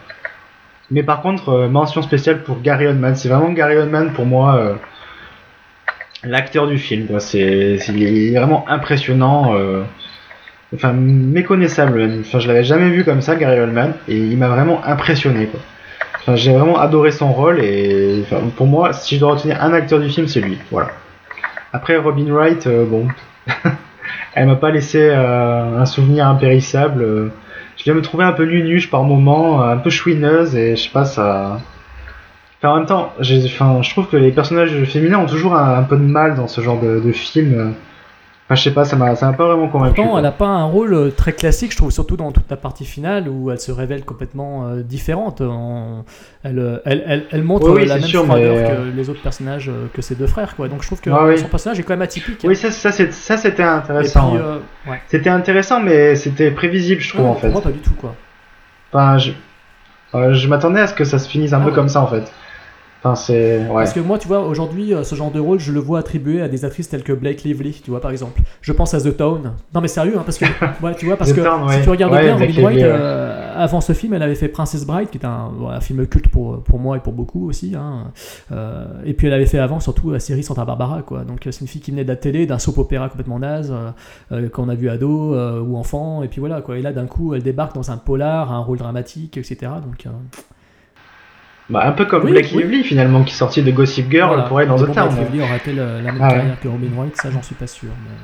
Mais 0.90 1.02
par 1.02 1.20
contre, 1.20 1.50
euh, 1.50 1.68
mention 1.68 2.02
spéciale 2.02 2.42
pour 2.42 2.62
Gary 2.62 2.86
Oldman. 2.86 3.14
C'est 3.14 3.28
vraiment 3.28 3.50
Gary 3.50 3.76
Oldman 3.76 4.12
pour 4.12 4.24
moi 4.24 4.56
euh, 4.56 4.74
l'acteur 6.24 6.66
du 6.66 6.78
film. 6.78 7.06
quoi. 7.06 7.20
C'est, 7.20 7.78
il 7.88 8.02
est 8.34 8.38
vraiment 8.38 8.64
impressionnant. 8.68 9.54
enfin, 10.74 10.92
méconnaissable. 10.92 12.20
Enfin, 12.20 12.38
je 12.38 12.48
l'avais 12.48 12.64
jamais 12.64 12.90
vu 12.90 13.04
comme 13.04 13.20
ça, 13.20 13.34
Gary 13.34 13.58
Oldman, 13.58 13.94
et 14.06 14.16
il 14.16 14.38
m'a 14.38 14.48
vraiment 14.48 14.82
impressionné. 14.84 15.46
Quoi. 15.46 15.60
Enfin, 16.20 16.36
j'ai 16.36 16.52
vraiment 16.52 16.78
adoré 16.78 17.10
son 17.10 17.32
rôle, 17.32 17.60
et 17.60 18.22
enfin, 18.22 18.40
pour 18.56 18.66
moi, 18.66 18.92
si 18.92 19.16
je 19.16 19.20
dois 19.20 19.34
retenir 19.34 19.62
un 19.62 19.72
acteur 19.72 19.98
du 19.98 20.08
film, 20.08 20.28
c'est 20.28 20.40
lui. 20.40 20.58
Voilà. 20.70 20.90
Après, 21.72 21.96
Robin 21.96 22.32
Wright, 22.32 22.66
euh, 22.66 22.84
bon, 22.86 23.08
elle 24.34 24.46
m'a 24.46 24.56
pas 24.56 24.70
laissé 24.70 25.00
euh, 25.00 25.78
un 25.78 25.86
souvenir 25.86 26.26
impérissable. 26.26 27.02
euh, 27.02 27.28
je 27.76 27.84
viens 27.84 27.94
me 27.94 28.02
trouver 28.02 28.24
un 28.24 28.32
peu 28.32 28.44
nunuche 28.44 28.90
par 28.90 29.04
moment, 29.04 29.62
un 29.62 29.76
peu 29.76 29.90
chouineuse, 29.90 30.56
et 30.56 30.74
je 30.74 30.82
sais 30.84 30.90
pas, 30.90 31.04
ça. 31.04 31.60
Enfin, 32.58 32.72
en 32.72 32.76
même 32.78 32.86
temps, 32.86 33.12
je 33.20 33.90
trouve 33.90 34.08
que 34.08 34.16
les 34.16 34.32
personnages 34.32 34.82
féminins 34.84 35.18
ont 35.18 35.26
toujours 35.26 35.54
un, 35.54 35.78
un 35.78 35.82
peu 35.84 35.96
de 35.96 36.02
mal 36.02 36.34
dans 36.34 36.48
ce 36.48 36.60
genre 36.60 36.80
de, 36.80 36.98
de 36.98 37.12
film. 37.12 37.74
Enfin, 38.50 38.54
je 38.54 38.62
sais 38.62 38.70
pas, 38.72 38.86
ça 38.86 38.96
m'a 38.96 39.14
ça 39.14 39.26
m'a 39.26 39.34
pas 39.34 39.46
vraiment 39.46 39.68
convaincu. 39.68 39.96
Pourtant, 39.96 40.10
quoi. 40.12 40.20
elle 40.20 40.24
n'a 40.24 40.32
pas 40.32 40.46
un 40.46 40.64
rôle 40.64 40.94
euh, 40.94 41.10
très 41.10 41.34
classique, 41.34 41.70
je 41.72 41.76
trouve, 41.76 41.90
surtout 41.90 42.16
dans 42.16 42.32
toute 42.32 42.48
la 42.48 42.56
partie 42.56 42.86
finale 42.86 43.28
où 43.28 43.50
elle 43.50 43.60
se 43.60 43.70
révèle 43.70 44.06
complètement 44.06 44.66
euh, 44.68 44.82
différente. 44.82 45.42
En- 45.42 46.06
Elle, 46.44 46.58
euh, 46.58 46.78
elle, 46.86 47.02
elle, 47.06 47.26
elle 47.30 47.42
montre 47.42 47.68
Oui, 47.68 47.82
oui, 47.82 47.86
la 47.86 47.96
même 47.96 48.04
sûr, 48.04 48.24
froideur 48.24 48.56
mais, 48.56 48.74
que 48.92 48.96
les 48.96 49.10
autres 49.10 49.20
personnages, 49.20 49.70
que 49.92 50.00
ses 50.00 50.14
deux 50.14 50.26
frères. 50.26 50.56
Quoi. 50.56 50.68
Donc 50.68 50.80
je 50.80 50.86
trouve 50.86 51.00
que 51.02 51.10
Ah 51.10 51.26
oui. 51.26 51.36
son 51.38 51.48
personnage 51.48 51.78
est 51.78 51.82
quand 51.82 51.92
même 51.92 52.00
atypique. 52.00 52.40
Oui, 52.44 52.56
ça, 52.56 52.70
ça, 52.70 52.90
ça 52.90 53.36
c'était 53.36 53.62
intéressant. 53.62 54.30
puis, 54.30 54.38
ouais. 54.38 54.44
euh, 54.46 54.90
ouais. 54.92 55.00
C'était 55.08 55.28
intéressant, 55.28 55.80
mais 55.80 56.14
c'était 56.16 56.50
prévisible, 56.50 57.02
je 57.02 57.12
trouve, 57.12 57.26
en 57.26 57.34
fait. 57.34 57.50
moi, 57.50 57.60
pas 57.60 57.70
du 57.70 57.80
tout. 57.80 57.92
Quoi. 58.00 58.14
Enfin, 58.94 59.18
je, 59.18 59.32
euh, 60.14 60.32
je 60.32 60.48
m'attendais 60.48 60.80
à 60.80 60.86
ce 60.86 60.94
que 60.94 61.04
ça 61.04 61.18
se 61.18 61.28
finisse 61.28 61.52
un 61.52 61.58
Ah 61.58 61.64
peu 61.64 61.68
ouais. 61.68 61.74
comme 61.74 61.88
ça, 61.90 62.00
en 62.00 62.06
fait. 62.06 62.32
Enfin, 63.02 63.14
c'est. 63.14 63.58
Ouais. 63.58 63.74
Parce 63.74 63.92
que 63.92 64.00
moi, 64.00 64.18
tu 64.18 64.26
vois, 64.26 64.40
aujourd'hui, 64.40 64.92
euh, 64.92 65.04
ce 65.04 65.14
genre 65.14 65.30
de 65.30 65.38
rôle, 65.38 65.60
je 65.60 65.72
le 65.72 65.78
vois 65.78 66.00
attribué 66.00 66.42
à 66.42 66.48
des 66.48 66.64
actrices 66.64 66.88
telles 66.88 67.04
que 67.04 67.12
Blake 67.12 67.44
Lively, 67.44 67.80
tu 67.84 67.90
vois, 67.90 68.00
par 68.00 68.10
exemple. 68.10 68.40
Je 68.60 68.72
pense 68.72 68.92
à 68.92 69.00
The 69.00 69.16
Town. 69.16 69.52
Non, 69.72 69.80
mais 69.80 69.86
sérieux, 69.86 70.14
hein, 70.18 70.22
parce 70.24 70.38
que, 70.38 70.44
ouais, 70.82 70.94
tu 70.96 71.06
vois, 71.06 71.16
parce 71.16 71.32
que 71.32 71.40
Town, 71.40 71.64
ouais. 71.64 71.76
si 71.76 71.82
tu 71.82 71.90
regardes 71.90 72.18
bien, 72.18 72.32
Robin 72.32 72.46
Lively, 72.46 72.64
ouais. 72.64 72.82
euh, 72.82 73.52
avant 73.56 73.80
ce 73.80 73.92
film, 73.92 74.14
elle 74.14 74.22
avait 74.22 74.34
fait 74.34 74.48
Princess 74.48 74.84
Bride, 74.84 75.10
qui 75.10 75.18
est 75.18 75.26
un, 75.26 75.80
film 75.80 76.06
culte 76.08 76.28
pour, 76.28 76.60
pour 76.64 76.80
moi 76.80 76.96
et 76.96 77.00
pour 77.00 77.12
beaucoup 77.12 77.48
aussi. 77.48 77.74
Hein. 77.76 78.10
Euh, 78.50 78.86
et 79.04 79.14
puis 79.14 79.28
elle 79.28 79.32
avait 79.32 79.46
fait 79.46 79.60
avant, 79.60 79.78
surtout, 79.78 80.10
la 80.10 80.20
série 80.20 80.42
Santa 80.42 80.64
Barbara, 80.64 81.02
quoi. 81.02 81.22
Donc 81.22 81.40
c'est 81.44 81.60
une 81.60 81.68
fille 81.68 81.80
qui 81.80 81.92
venait 81.92 82.04
de 82.04 82.08
la 82.08 82.16
télé, 82.16 82.46
d'un 82.46 82.58
soap 82.58 82.78
opéra 82.78 83.08
complètement 83.08 83.38
naze, 83.38 83.72
euh, 84.32 84.48
qu'on 84.48 84.68
a 84.68 84.74
vu 84.74 84.88
ado 84.88 85.36
ou 85.62 85.76
enfant, 85.76 86.24
et 86.24 86.28
puis 86.28 86.40
voilà, 86.40 86.62
quoi. 86.62 86.76
Et 86.76 86.82
là, 86.82 86.92
d'un 86.92 87.06
coup, 87.06 87.34
elle 87.34 87.44
débarque 87.44 87.76
dans 87.76 87.92
un 87.92 87.96
polar, 87.96 88.52
un 88.52 88.58
rôle 88.58 88.78
dramatique, 88.78 89.36
etc. 89.36 89.70
Donc. 89.84 90.12
Bah, 91.70 91.82
un 91.86 91.92
peu 91.92 92.06
comme 92.06 92.24
Oui, 92.24 92.30
Blake 92.32 92.48
oui. 92.54 92.62
Lively 92.62 92.82
finalement, 92.84 93.22
qui 93.24 93.32
est 93.34 93.36
sorti 93.36 93.62
de 93.62 93.70
Gossip 93.70 94.10
Girl 94.10 94.28
voilà. 94.28 94.44
pour 94.44 94.60
être 94.60 94.68
dans 94.68 94.76
The 94.76 94.86
bon, 94.86 94.94
Town. 94.94 95.08
Blake 95.14 95.28
Lively 95.32 95.42
aura 95.42 95.56
été 95.56 95.72
la, 95.74 95.84
la 95.84 96.12
même 96.12 96.18
Ah 96.20 96.28
ouais. 96.28 96.34
carrière 96.34 96.60
que 96.60 96.68
Robin 96.68 96.88
Wright, 96.96 97.16
ça 97.16 97.30
j'en 97.30 97.42
suis 97.42 97.54
pas 97.54 97.66
sûr. 97.66 97.90
mais- 98.04 98.16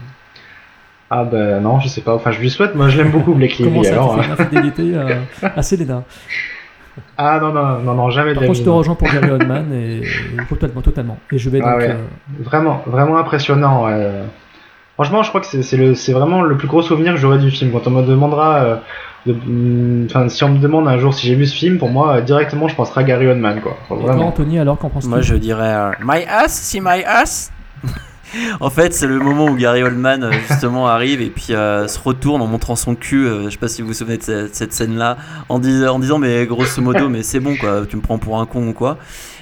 Ah 1.10 1.24
bah 1.24 1.60
non, 1.60 1.78
je 1.80 1.88
sais 1.88 2.00
pas. 2.00 2.14
Enfin, 2.14 2.30
je 2.32 2.40
lui 2.40 2.48
souhaite. 2.50 2.74
Moi, 2.74 2.88
je 2.88 2.96
l'aime 2.98 3.10
beaucoup 3.10 3.34
Blake 3.34 3.54
Comment 3.58 3.82
Lively. 3.82 3.84
ça, 3.86 3.92
Alors, 3.92 4.16
tu 4.16 4.22
fais 4.22 4.30
hein. 4.30 4.34
une 4.36 4.40
infidélité 4.58 4.96
euh, 4.96 5.48
à 5.56 5.62
Selena 5.62 6.02
Ah 7.18 7.40
non 7.42 7.52
non 7.52 7.80
non 7.80 7.94
non 7.94 8.10
jamais 8.10 8.30
de 8.30 8.34
Par 8.34 8.42
la 8.42 8.46
contre, 8.46 8.58
je 8.60 8.64
te 8.64 8.68
rejoins 8.70 8.94
pour 8.94 9.08
Gary 9.08 9.28
Oldman 9.28 9.72
et, 9.72 9.96
et 9.98 10.04
totalement, 10.48 10.80
totalement. 10.80 11.18
Et 11.32 11.38
je 11.38 11.50
vais 11.50 11.58
donc. 11.58 11.68
Ah 11.70 11.76
ouais. 11.76 11.90
euh, 11.90 11.94
Vraiment 12.40 12.82
vraiment 12.86 13.18
impressionnant. 13.18 13.86
Franchement, 14.94 15.22
je 15.24 15.28
crois 15.28 15.40
que 15.40 15.46
c'est 15.62 16.12
vraiment 16.12 16.42
le 16.42 16.56
plus 16.56 16.68
gros 16.68 16.82
souvenir 16.82 17.14
que 17.14 17.18
j'aurai 17.20 17.38
du 17.38 17.50
film. 17.50 17.72
Quand 17.72 17.86
on 17.88 17.90
me 17.90 18.02
demandera, 18.02 18.54
euh, 18.58 18.74
de- 18.76 18.80
enfin 19.26 20.28
si 20.28 20.44
on 20.44 20.50
me 20.50 20.58
demande 20.58 20.86
un 20.88 20.98
jour 20.98 21.14
si 21.14 21.26
j'ai 21.26 21.34
vu 21.34 21.46
ce 21.46 21.54
film, 21.54 21.78
pour 21.78 21.88
moi 21.88 22.16
euh, 22.16 22.20
directement 22.20 22.68
je 22.68 22.74
penserai 22.74 23.00
à 23.00 23.04
Gary 23.04 23.26
Oldman 23.26 23.60
quoi. 23.60 23.76
Enfin, 23.84 23.94
et 23.94 23.98
toi, 24.04 24.06
Vraiment. 24.12 24.28
Anthony, 24.28 24.58
alors 24.58 24.78
qu'en 24.78 24.90
penses-tu? 24.90 25.08
Moi, 25.08 25.20
je 25.22 25.34
dirais 25.34 25.74
euh, 25.74 25.90
My 26.04 26.24
ass, 26.28 26.52
see 26.52 26.80
my 26.80 27.02
ass. 27.06 27.50
en 28.60 28.70
fait, 28.70 28.92
c'est 28.92 29.06
le 29.06 29.18
moment 29.18 29.46
où 29.46 29.54
Gary 29.56 29.82
Oldman 29.82 30.24
euh, 30.24 30.32
justement 30.48 30.88
arrive 30.88 31.20
et 31.22 31.30
puis 31.30 31.48
euh, 31.54 31.86
se 31.88 31.98
retourne 31.98 32.42
en 32.42 32.46
montrant 32.46 32.76
son 32.76 32.94
cul. 32.94 33.26
euh, 33.26 33.44
je 33.44 33.50
sais 33.50 33.58
pas 33.58 33.68
si 33.68 33.82
vous 33.82 33.88
vous 33.88 33.94
souvenez 33.94 34.18
de 34.18 34.22
cette, 34.22 34.54
cette 34.54 34.72
scène-là, 34.72 35.16
en, 35.48 35.58
dis- 35.58 35.86
en 35.86 35.98
disant 35.98 36.18
mais 36.18 36.44
grosso 36.46 36.82
modo, 36.82 37.08
mais 37.08 37.22
c'est 37.22 37.40
bon 37.40 37.56
quoi, 37.56 37.82
tu 37.88 37.96
me 37.96 38.02
prends 38.02 38.18
pour 38.18 38.40
un 38.40 38.46
con 38.46 38.68
ou 38.68 38.72
quoi. 38.72 38.98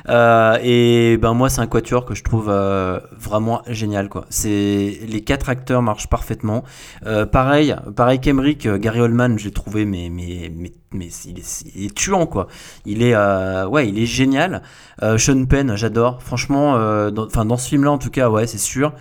Euh, 0.08 0.58
et 0.62 1.16
ben 1.16 1.34
moi, 1.34 1.48
c'est 1.48 1.60
un 1.60 1.66
quatuor 1.66 2.04
que 2.04 2.14
je 2.14 2.22
trouve 2.22 2.48
euh, 2.48 3.00
vraiment 3.16 3.62
génial 3.68 4.08
quoi. 4.08 4.26
Les 4.44 5.22
quatre 5.24 5.48
acteurs 5.48 5.82
marchent 5.82 6.08
parfaitement. 6.08 6.64
Euh, 7.06 7.26
pareil, 7.26 7.74
pareil 7.94 8.20
qu'Emeric, 8.20 8.68
Gary 8.68 9.00
Oldman, 9.00 9.38
j'ai 9.38 9.50
trouvé 9.50 9.84
mais 9.84 10.08
mais 10.10 10.52
mais 10.54 10.72
mais 10.92 11.08
il 11.24 11.38
est, 11.38 11.94
tuant 11.94 12.26
quoi. 12.26 12.48
Il 12.84 13.02
est 13.02 13.16
ouais, 13.66 13.88
il 13.88 13.98
est 13.98 14.06
génial. 14.06 14.62
Sean 15.18 15.44
Penn, 15.46 15.76
j'adore. 15.76 16.22
Franchement, 16.22 16.76
dans, 17.10 17.26
enfin, 17.26 17.44
dans 17.44 17.56
ce 17.56 17.68
film-là, 17.68 17.92
en 17.92 17.98
tout 17.98 18.10
cas, 18.10 18.28
ouais, 18.28 18.46
c'est 18.46 18.58
sûr. 18.58 18.92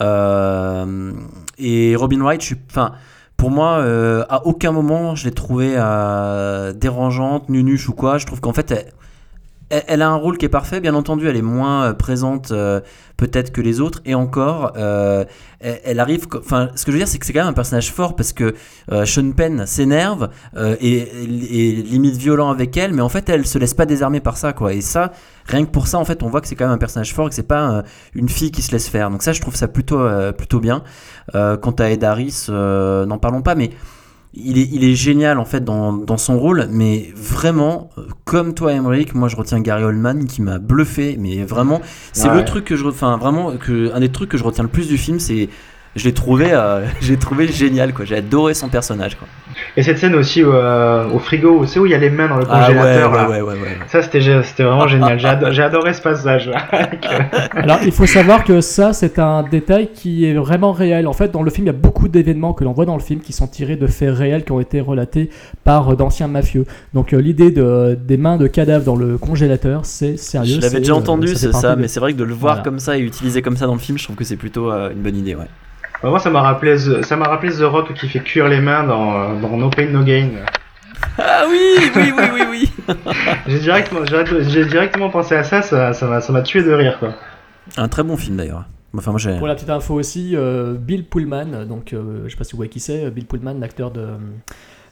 Et 0.00 1.96
Robin 1.96 2.22
Wright, 2.22 2.40
je 2.40 2.46
suis, 2.46 2.56
enfin, 2.70 2.92
pour 3.36 3.50
moi, 3.50 3.82
à 4.28 4.46
aucun 4.46 4.72
moment 4.72 5.14
je 5.14 5.24
l'ai 5.24 5.34
trouvée 5.34 5.74
euh, 5.76 6.72
dérangeante, 6.72 7.48
nunuche 7.48 7.88
ou 7.88 7.94
quoi. 7.94 8.18
Je 8.18 8.26
trouve 8.26 8.40
qu'en 8.40 8.52
fait, 8.52 8.70
elle, 8.70 8.92
elle- 9.70 10.02
a 10.02 10.08
un 10.08 10.16
rôle 10.16 10.36
qui 10.38 10.44
est 10.44 10.50
parfait. 10.50 10.80
Bien 10.80 10.94
entendu, 10.94 11.28
elle 11.28 11.36
est 11.36 11.42
moins 11.42 11.84
euh, 11.84 11.92
présente 11.94 12.50
euh, 12.50 12.80
peut-être 13.16 13.52
que 13.52 13.60
les 13.60 13.80
autres. 13.80 14.00
Et 14.04 14.14
encore, 14.14 14.72
euh, 14.76 15.24
elle, 15.60 16.00
arrive. 16.00 16.26
Enfin, 16.36 16.68
ce 16.74 16.84
que 16.84 16.90
je 16.90 16.96
veux 16.96 17.00
dire, 17.00 17.08
c'est 17.08 17.18
que 17.18 17.26
c'est 17.26 17.32
quand 17.32 17.40
même 17.40 17.48
un 17.48 17.52
personnage 17.52 17.92
fort 17.92 18.16
parce 18.16 18.32
que 18.32 18.54
Sean 19.04 19.32
Penn 19.32 19.66
s'énerve 19.66 20.30
et, 20.80 21.04
limite 21.26 22.16
violent 22.16 22.50
avec 22.50 22.76
elle, 22.76 22.94
mais 22.94 23.02
en 23.02 23.08
fait, 23.10 23.28
elle 23.28 23.46
se 23.46 23.58
laisse 23.58 23.74
pas 23.74 23.84
désarmer 23.86 24.20
par 24.20 24.38
ça, 24.38 24.52
quoi. 24.54 24.72
Et 24.72 24.80
ça, 24.80 25.12
rien 25.46 25.64
que 25.66 25.70
pour 25.70 25.86
ça, 25.86 25.98
en 25.98 26.04
fait, 26.04 26.22
on 26.22 26.28
voit 26.28 26.40
que 26.40 26.48
c'est 26.48 26.54
quand 26.54 26.64
même 26.64 26.74
un 26.74 26.78
personnage 26.78 27.12
fort 27.12 27.26
et 27.26 27.28
que 27.28 27.34
c'est 27.34 27.42
pas 27.42 27.82
une 28.14 28.30
fille 28.30 28.50
qui 28.50 28.62
se 28.62 28.72
laisse 28.72 28.88
faire. 28.88 29.10
Donc 29.10 29.22
ça, 29.22 29.32
je 29.34 29.40
trouve 29.40 29.54
ça 29.54 29.68
plutôt, 29.68 30.00
plutôt 30.32 30.60
bien. 30.60 30.82
Quant 31.32 31.74
à 31.78 31.90
Ed 31.90 32.04
Harris, 32.04 32.46
n'en 32.48 33.18
parlons 33.18 33.42
pas, 33.42 33.54
mais 33.54 33.70
il 34.32 34.58
est, 34.58 34.68
il 34.72 34.84
est 34.84 34.94
génial 34.94 35.38
en 35.38 35.44
fait 35.44 35.64
dans, 35.64 35.92
dans 35.92 36.16
son 36.16 36.38
rôle, 36.38 36.68
mais 36.70 37.10
vraiment, 37.16 37.90
euh, 37.98 38.02
comme 38.24 38.54
toi, 38.54 38.72
Emmerich, 38.72 39.14
moi 39.14 39.28
je 39.28 39.36
retiens 39.36 39.60
Gary 39.60 39.82
Oldman 39.84 40.26
qui 40.26 40.40
m'a 40.42 40.58
bluffé, 40.58 41.16
mais 41.18 41.42
vraiment, 41.44 41.80
c'est 42.12 42.28
Ouais. 42.28 42.36
le 42.36 42.44
truc 42.44 42.64
que 42.64 42.76
je, 42.76 42.84
enfin 42.86 43.16
vraiment, 43.16 43.56
que 43.56 43.92
un 43.92 44.00
des 44.00 44.10
trucs 44.10 44.30
que 44.30 44.38
je 44.38 44.44
retiens 44.44 44.62
le 44.64 44.70
plus 44.70 44.86
du 44.88 44.98
film, 44.98 45.18
c'est, 45.18 45.48
je 45.96 46.04
l'ai 46.04 46.14
trouvé, 46.14 46.46
euh, 46.52 46.84
j'ai 47.00 47.16
trouvé 47.16 47.48
génial 47.48 47.92
quoi, 47.92 48.04
j'ai 48.04 48.16
adoré 48.16 48.54
son 48.54 48.68
personnage 48.68 49.16
quoi. 49.16 49.26
Et 49.76 49.82
cette 49.82 49.98
scène 49.98 50.14
aussi 50.14 50.42
euh, 50.42 51.06
au 51.10 51.18
frigo, 51.18 51.66
c'est 51.66 51.78
où 51.78 51.86
il 51.86 51.92
y 51.92 51.94
a 51.94 51.98
les 51.98 52.08
mains 52.10 52.28
dans 52.28 52.36
le 52.38 52.44
Ah 52.48 52.68
ouais, 52.70 52.74
congélateur. 52.74 53.12
ouais, 53.12 53.18
là. 53.18 53.28
ouais, 53.28 53.40
ouais, 53.42 53.52
ouais. 53.60 53.78
Ça 53.88 54.00
c'était 54.02 54.20
vraiment 54.62 54.88
génial. 54.88 55.18
J'ai 55.18 55.28
ado- 55.28 55.52
j'ai 55.52 55.62
adoré 55.62 55.92
ce 55.92 56.00
passage. 56.00 56.48
là. 56.48 56.66
Alors, 57.52 57.78
il 57.84 57.92
faut 57.92 58.06
savoir 58.06 58.42
que 58.44 58.60
ça, 58.60 58.92
c'est 58.92 59.18
un 59.18 59.42
détail 59.42 59.90
qui 59.92 60.24
est 60.24 60.34
vraiment 60.34 60.72
réel. 60.72 61.06
En 61.06 61.12
fait, 61.12 61.30
dans 61.30 61.42
le 61.42 61.50
film, 61.50 61.66
il 61.66 61.68
y 61.68 61.70
a 61.70 61.78
beaucoup 61.78 62.08
d'événements 62.08 62.52
que 62.54 62.64
l'on 62.64 62.72
voit 62.72 62.86
dans 62.86 62.96
le 62.96 63.02
film 63.02 63.20
qui 63.20 63.32
sont 63.32 63.46
tirés 63.46 63.76
de 63.76 63.86
faits 63.86 64.14
réels 64.16 64.44
qui 64.44 64.52
ont 64.52 64.60
été 64.60 64.80
relatés 64.80 65.30
par 65.62 65.90
euh, 65.90 65.94
d'anciens 65.96 66.28
mafieux. 66.28 66.64
Donc, 66.94 67.12
euh, 67.12 67.18
l'idée 67.20 67.50
de, 67.50 67.96
des 68.00 68.16
mains 68.16 68.38
de 68.38 68.46
cadavres 68.46 68.84
dans 68.84 68.96
le 68.96 69.18
congélateur, 69.18 69.84
c'est 69.84 70.16
sérieux. 70.16 70.56
Je 70.56 70.60
l'avais 70.62 70.78
déjà 70.78 70.94
euh, 70.94 70.96
entendu, 70.96 71.34
ça, 71.36 71.74
de- 71.76 71.80
mais 71.80 71.88
c'est 71.88 72.00
vrai 72.00 72.12
que 72.12 72.18
de 72.18 72.24
le 72.24 72.34
voir 72.34 72.54
Voilà. 72.54 72.64
comme 72.64 72.78
ça 72.78 72.96
et 72.96 73.00
utilisé 73.00 73.42
comme 73.42 73.56
ça 73.56 73.66
dans 73.66 73.74
le 73.74 73.80
film, 73.80 73.98
je 73.98 74.04
trouve 74.04 74.16
que 74.16 74.24
c'est 74.24 74.36
plutôt 74.36 74.70
euh, 74.72 74.90
une 74.90 75.02
bonne 75.02 75.16
idée, 75.16 75.34
ouais. 75.34 75.46
Moi 76.02 76.18
ça 76.18 76.30
m'a 76.30 76.40
rappelé 76.42 76.76
The- 76.76 77.02
ça 77.04 77.16
m'a 77.16 77.26
rappelé 77.28 77.52
The 77.52 77.60
Rock 77.62 77.92
qui 77.94 78.08
fait 78.08 78.20
cuire 78.20 78.48
les 78.48 78.60
mains 78.60 78.84
dans, 78.84 79.34
dans 79.38 79.56
No 79.56 79.68
Pain 79.70 79.86
No 79.86 80.02
Gain. 80.02 80.28
Ah 81.18 81.44
oui, 81.48 81.60
oui, 81.96 82.12
oui, 82.16 82.24
oui, 82.34 82.40
oui. 82.50 82.94
J'ai 83.46 83.58
directement 83.60 84.00
j'ai 84.06 84.64
directement 84.64 85.10
pensé 85.10 85.34
à 85.34 85.44
ça. 85.44 85.60
Ça 85.62 85.92
ça 85.92 86.06
m'a 86.06 86.20
ça 86.20 86.32
m'a 86.32 86.42
tué 86.42 86.62
de 86.62 86.72
rire 86.72 86.98
quoi. 86.98 87.14
Un 87.76 87.88
très 87.88 88.02
bon 88.02 88.16
film 88.16 88.36
d'ailleurs. 88.36 88.64
Enfin, 88.96 89.12
moi. 89.12 89.20
Pour 89.38 89.46
la 89.46 89.54
petite 89.54 89.70
info 89.70 89.94
aussi, 89.94 90.32
euh, 90.34 90.74
Bill 90.74 91.04
Pullman, 91.04 91.64
donc 91.68 91.92
euh, 91.92 92.22
je 92.24 92.30
sais 92.30 92.36
pas 92.36 92.42
si 92.42 92.52
vous 92.52 92.56
voyez 92.56 92.70
qui 92.70 92.80
c'est, 92.80 93.08
Bill 93.12 93.24
Pullman, 93.24 93.54
l'acteur 93.60 93.92
de, 93.92 94.04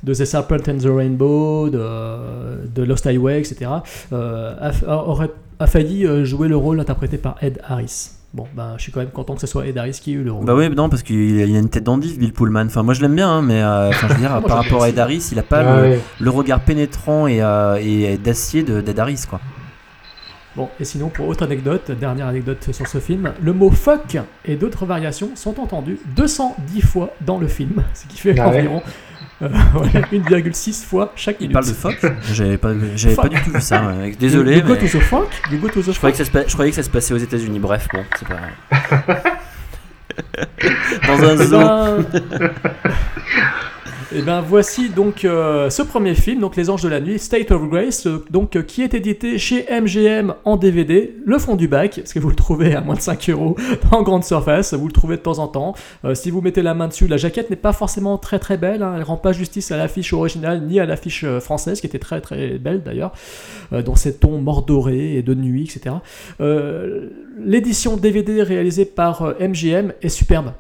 de 0.05 0.15
The 0.15 0.25
Serpent 0.25 0.55
and 0.69 0.79
the 0.79 0.87
Rainbow, 0.87 1.69
de, 1.69 2.69
de 2.73 2.83
Lost 2.85 3.07
Highway, 3.09 3.41
etc., 3.41 3.69
euh, 4.13 4.55
a, 4.61 4.71
a- 4.89 4.95
aurait, 5.05 5.31
a 5.59 5.67
failli 5.67 6.07
euh, 6.07 6.25
jouer 6.25 6.47
le 6.47 6.57
rôle 6.57 6.79
interprété 6.79 7.19
par 7.19 7.35
Ed 7.43 7.61
Harris. 7.69 8.11
Bon, 8.35 8.47
ben, 8.55 8.75
je 8.77 8.83
suis 8.83 8.93
quand 8.93 9.01
même 9.01 9.11
content 9.11 9.35
que 9.35 9.41
ce 9.41 9.47
soit 9.47 9.67
Ed 9.67 9.79
Harris 9.79 9.99
qui 10.03 10.11
ait 10.13 10.17
eu 10.17 10.23
le 10.23 10.31
rôle. 10.33 10.45
Bah 10.45 10.55
oui, 10.55 10.69
non, 10.69 10.91
parce 10.91 11.03
qu'il 11.03 11.41
a 11.41 11.45
une 11.45 11.71
tête 11.71 11.85
d'endive, 11.85 12.19
Bill 12.19 12.33
Pullman. 12.35 12.67
Enfin, 12.67 12.83
moi 12.83 12.93
je 12.93 13.01
l'aime 13.01 13.15
bien, 13.17 13.29
hein, 13.31 13.43
mais 13.43 13.63
euh, 13.63 13.89
enfin, 13.89 14.09
je 14.09 14.13
veux 14.15 14.21
dire, 14.21 14.31
Moi, 14.41 14.43
par 14.43 14.59
rapport 14.59 14.83
à 14.83 14.91
Ed 14.91 14.99
Harris, 14.99 15.29
il 15.33 15.39
a 15.39 15.43
pas 15.43 15.63
le, 15.63 15.83
ouais. 15.93 16.01
le 16.21 16.31
regard 16.31 16.61
pénétrant 16.61 17.27
et, 17.27 17.41
euh, 17.43 17.77
et 17.83 18.19
d'acier 18.19 18.63
de- 18.63 18.83
d'Ed 18.83 18.99
Harris, 18.99 19.23
quoi. 19.29 19.41
Bon, 20.57 20.69
et 20.81 20.85
sinon, 20.85 21.09
pour 21.09 21.27
autre 21.29 21.45
anecdote, 21.45 21.91
dernière 21.93 22.27
anecdote 22.27 22.69
sur 22.73 22.87
ce 22.87 22.99
film, 22.99 23.33
le 23.41 23.53
mot 23.53 23.71
fuck 23.71 24.19
et 24.45 24.57
d'autres 24.57 24.85
variations 24.87 25.31
sont 25.35 25.59
entendus 25.61 25.99
210 26.17 26.81
fois 26.83 27.11
dans 27.21 27.39
le 27.39 27.47
film, 27.47 27.83
ce 27.95 28.07
qui 28.09 28.19
fait 28.19 28.39
Ah 28.39 28.49
ouais. 28.51 28.69
Environ 29.41 29.83
euh, 29.85 30.01
ouais, 30.01 30.51
1,6 30.51 30.85
fois 30.85 31.13
chaque 31.17 31.37
Il 31.41 31.49
minute. 31.49 31.53
parle 31.55 31.67
de 31.67 31.73
fuck 31.73 32.13
J'avais 32.33 32.59
pas, 32.59 32.73
j'avais 32.97 33.15
pas 33.15 33.23
Fuck. 33.23 33.33
du 33.35 33.41
tout 33.43 33.51
vu 33.53 33.61
ça. 33.61 33.83
ouais. 33.87 34.11
Désolé, 34.19 34.57
You 34.59 34.63
go 34.63 34.75
mais 34.75 34.79
to 34.89 34.99
the 34.99 35.03
fuck, 35.03 35.29
you 35.51 35.59
go 35.59 35.69
to 35.69 35.81
the 35.83 35.93
je 35.93 35.97
croyais, 35.99 36.17
que 36.17 36.25
fuck. 36.25 36.33
ça 36.35 36.43
se, 36.43 36.49
je 36.49 36.53
croyais 36.55 36.71
que 36.71 36.77
ça 36.77 36.83
se 36.83 36.91
passait 36.91 37.15
aux 37.15 37.19
États-Unis. 37.19 37.59
Bref, 37.59 37.87
bon, 37.93 38.05
c'est 38.19 38.29
pas. 38.29 38.37
Dans 41.07 41.23
un 41.25 41.37
zoo. 41.37 42.05
Ben, 44.11 44.19
eh 44.19 44.23
ben, 44.23 44.41
voici 44.41 44.89
donc 44.89 45.27
euh, 45.27 45.69
ce 45.69 45.83
premier 45.83 46.15
film, 46.15 46.41
donc 46.41 46.57
Les 46.57 46.71
Anges 46.71 46.83
de 46.83 46.89
la 46.89 46.99
Nuit, 47.01 47.19
State 47.19 47.51
of 47.51 47.69
Grace, 47.69 48.07
euh, 48.07 48.25
donc 48.31 48.57
euh, 48.57 48.63
qui 48.63 48.83
est 48.83 48.95
édité 48.95 49.39
chez 49.39 49.67
MGM 49.71 50.35
en 50.47 50.57
DVD, 50.57 51.15
le 51.27 51.39
fond 51.39 51.57
du 51.57 51.69
bac, 51.69 51.97
parce 51.97 52.15
que 52.15 52.19
vous 52.19 52.31
le 52.31 52.35
trouvez 52.35 52.75
à 52.75 52.81
moins 52.81 52.95
de 52.95 53.03
5 53.03 53.29
euros 53.29 53.57
en 53.91 54.03
grande 54.03 54.25
surface, 54.25 54.73
vous 54.73 54.87
le 54.87 54.93
trouvez 54.93 55.17
de 55.17 55.23
temps 55.23 55.39
en 55.39 55.49
temps. 55.49 55.75
Si 56.15 56.31
vous 56.31 56.41
mettez 56.41 56.63
la 56.63 56.73
main 56.73 56.89
dessus, 56.89 57.07
la 57.07 57.19
jaquette 57.19 57.51
n'est 57.51 57.57
pas 57.57 57.75
forcément 57.75 58.17
très 58.17 58.39
très 58.39 58.57
belle, 58.57 58.83
hein, 58.83 58.95
elle 58.97 59.03
rend 59.03 59.19
pas 59.19 59.33
justice 59.33 59.71
à 59.73 59.77
l'affiche 59.77 60.15
originale 60.15 60.63
ni 60.63 60.81
à 60.81 60.87
l'affiche 60.87 61.27
française, 61.41 61.81
qui 61.81 61.87
était 61.87 61.99
très 61.99 62.23
très 62.23 62.59
belle 62.59 62.83
d'ailleurs, 62.83 63.13
dans 63.73 63.97
ces 63.97 64.17
tons 64.17 64.41
mordorés 64.41 65.17
et 65.17 65.23
de 65.23 65.35
nuit, 65.35 65.65
etc. 65.65 65.97
L'édition 67.39 67.97
DVD 67.97 68.43
réalisée 68.43 68.87
par 68.87 69.35
MGM 69.39 69.93
est 70.01 70.09
superbe. 70.09 70.53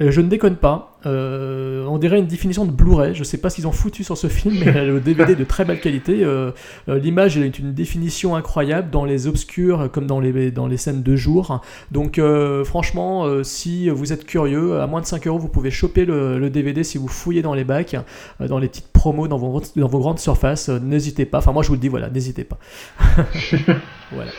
Euh, 0.00 0.10
je 0.10 0.20
ne 0.20 0.28
déconne 0.28 0.56
pas. 0.56 0.98
Euh, 1.06 1.86
on 1.86 1.98
dirait 1.98 2.18
une 2.18 2.26
définition 2.26 2.64
de 2.64 2.72
Blu-ray. 2.72 3.14
Je 3.14 3.22
sais 3.22 3.38
pas 3.38 3.48
ce 3.48 3.56
qu'ils 3.56 3.68
ont 3.68 3.72
foutu 3.72 4.02
sur 4.02 4.18
ce 4.18 4.26
film, 4.26 4.56
mais 4.64 4.84
le 4.86 5.00
DVD 5.00 5.32
est 5.32 5.36
de 5.36 5.44
très 5.44 5.64
belle 5.64 5.80
qualité. 5.80 6.24
Euh, 6.24 6.50
L'image 6.88 7.36
est 7.38 7.58
une 7.58 7.72
définition 7.72 8.34
incroyable 8.34 8.90
dans 8.90 9.04
les 9.04 9.28
obscurs 9.28 9.90
comme 9.92 10.06
dans 10.06 10.18
les, 10.18 10.50
dans 10.50 10.66
les 10.66 10.76
scènes 10.76 11.02
de 11.02 11.16
jour. 11.16 11.60
Donc 11.92 12.20
franchement, 12.64 13.44
si 13.44 13.88
vous 13.88 14.12
êtes 14.12 14.26
curieux, 14.26 14.80
à 14.80 14.86
moins 14.86 15.00
de 15.00 15.06
5 15.06 15.26
euros, 15.26 15.38
vous 15.38 15.48
pouvez 15.48 15.70
choper 15.70 16.04
le, 16.04 16.50
DVD 16.50 16.84
si 16.84 16.98
vous 16.98 17.08
fouillez 17.08 17.42
dans 17.42 17.54
les 17.54 17.64
bacs, 17.64 17.96
dans 18.40 18.58
les 18.58 18.68
petites 18.68 18.92
promos, 18.92 19.28
dans 19.28 19.38
vos, 19.38 19.62
dans 19.76 19.88
vos 19.88 19.98
grandes 19.98 20.18
surfaces. 20.18 20.68
N'hésitez 20.68 21.26
pas. 21.26 21.38
Enfin 21.38 21.52
moi 21.52 21.62
je 21.62 21.68
vous 21.68 21.74
le 21.74 21.80
dis, 21.80 21.88
voilà, 21.88 22.10
n'hésitez 22.10 22.44
pas. 22.44 22.58
voilà. 24.12 24.30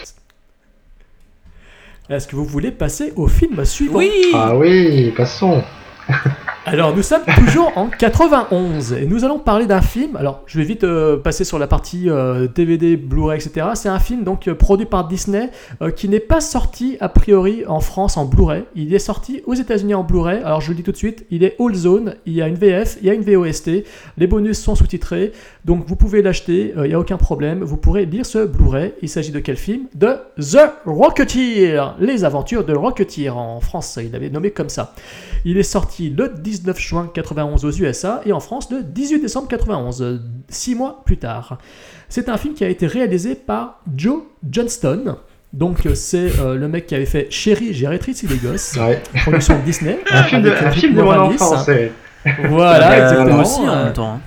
Est-ce 2.10 2.28
que 2.28 2.36
vous 2.36 2.46
voulez 2.46 2.72
passer 2.72 3.14
au 3.16 3.28
film 3.28 3.66
suivant? 3.66 3.98
Oui 3.98 4.12
Ah 4.34 4.56
oui, 4.56 5.12
passons. 5.18 5.64
Alors 6.68 6.96
nous 6.96 7.04
sommes 7.04 7.22
toujours 7.38 7.72
en 7.76 7.90
91 7.90 8.94
et 8.94 9.06
nous 9.06 9.24
allons 9.24 9.38
parler 9.38 9.68
d'un 9.68 9.82
film. 9.82 10.16
Alors 10.16 10.42
je 10.48 10.58
vais 10.58 10.64
vite 10.66 10.84
euh, 10.84 11.16
passer 11.16 11.44
sur 11.44 11.60
la 11.60 11.68
partie 11.68 12.10
euh, 12.10 12.48
DVD, 12.48 12.98
Blu-ray, 12.98 13.38
etc. 13.40 13.68
C'est 13.76 13.88
un 13.88 14.00
film 14.00 14.24
donc 14.24 14.48
euh, 14.48 14.56
produit 14.56 14.88
par 14.88 15.08
Disney 15.08 15.52
euh, 15.84 15.92
qui 15.92 16.10
n'est 16.10 16.20
pas 16.20 16.42
sorti 16.42 16.98
a 17.00 17.08
priori 17.08 17.64
en 17.68 17.82
France 17.82 18.18
en 18.18 18.26
Blu-ray. 18.26 18.64
Il 18.76 18.96
est 18.96 19.00
sorti 19.00 19.44
aux 19.46 19.54
États-Unis 19.54 19.94
en 19.94 20.04
Blu-ray. 20.04 20.40
Alors 20.44 20.60
je 20.60 20.70
le 20.70 20.76
dis 20.76 20.82
tout 20.82 20.92
de 20.92 20.98
suite, 20.98 21.28
il 21.30 21.44
est 21.44 21.56
all 21.60 21.76
zone. 21.76 22.16
Il 22.26 22.34
y 22.34 22.42
a 22.42 22.48
une 22.48 22.56
VF, 22.56 22.98
il 23.00 23.06
y 23.08 23.12
a 23.12 23.14
une 23.14 23.22
VOST. 23.22 23.70
Les 24.18 24.26
bonus 24.26 24.60
sont 24.60 24.74
sous-titrés, 24.74 25.34
donc 25.66 25.86
vous 25.86 25.96
pouvez 25.96 26.24
l'acheter. 26.24 26.74
euh, 26.78 26.88
Il 26.88 26.90
n'y 26.90 26.96
a 26.96 27.00
aucun 27.00 27.18
problème. 27.18 27.64
Vous 27.64 27.78
pourrez 27.78 28.06
lire 28.08 28.26
ce 28.26 28.44
Blu-ray. 28.44 28.94
Il 29.04 29.10
s'agit 29.10 29.32
de 29.32 29.40
quel 29.40 29.58
film? 29.58 29.84
De 29.94 30.16
The 30.40 30.72
Rocketeer, 30.86 31.94
les 32.00 32.24
aventures 32.24 32.66
de 32.66 32.74
Rocketeer 32.74 33.30
en 33.38 33.60
France. 33.62 34.00
Il 34.04 34.16
avait 34.16 34.32
nommé 34.32 34.50
comme 34.50 34.70
ça. 34.70 34.96
Il 35.48 35.60
est 35.60 35.64
sorti 35.64 36.10
le 36.10 36.30
19 36.62 36.80
juin 36.80 37.12
91 37.14 37.66
aux 37.66 37.72
USA 37.72 38.22
et 38.26 38.32
en 38.34 38.40
France 38.40 38.70
le 38.72 38.84
18 38.84 39.20
décembre 39.20 39.48
91, 39.48 40.02
euh, 40.02 40.20
six 40.50 40.76
mois 40.76 41.02
plus 41.06 41.18
tard. 41.18 41.58
C'est 42.10 42.30
un 42.30 42.38
film 42.38 42.54
qui 42.54 42.64
a 42.64 42.70
été 42.70 42.88
réalisé 42.88 43.36
par 43.36 43.82
Joe 43.96 44.22
Johnston. 44.50 45.18
Donc 45.54 45.86
euh, 45.86 45.96
c'est 45.96 46.32
euh, 46.40 46.56
le 46.56 46.68
mec 46.68 46.86
qui 46.88 46.96
avait 46.96 47.06
fait 47.06 47.28
Chérie, 47.30 47.74
j'ai 47.74 47.88
rétréci 47.88 48.28
les 48.28 48.38
gosses, 48.38 48.76
Ouais. 48.78 49.02
production 49.22 49.58
Disney. 49.66 50.00
Un 50.12 50.24
film 50.24 50.42
de, 50.42 50.50
un 50.52 50.72
film 50.72 50.96
de 50.96 51.02
mon 51.02 51.12
enfance. 51.12 51.70
Voilà, 52.50 52.92
Euh, 52.92 53.04
exactement. 53.04 53.34
moi 53.36 53.42
aussi 53.44 53.60
en 53.62 53.84
même 53.86 53.94
temps. 53.94 54.20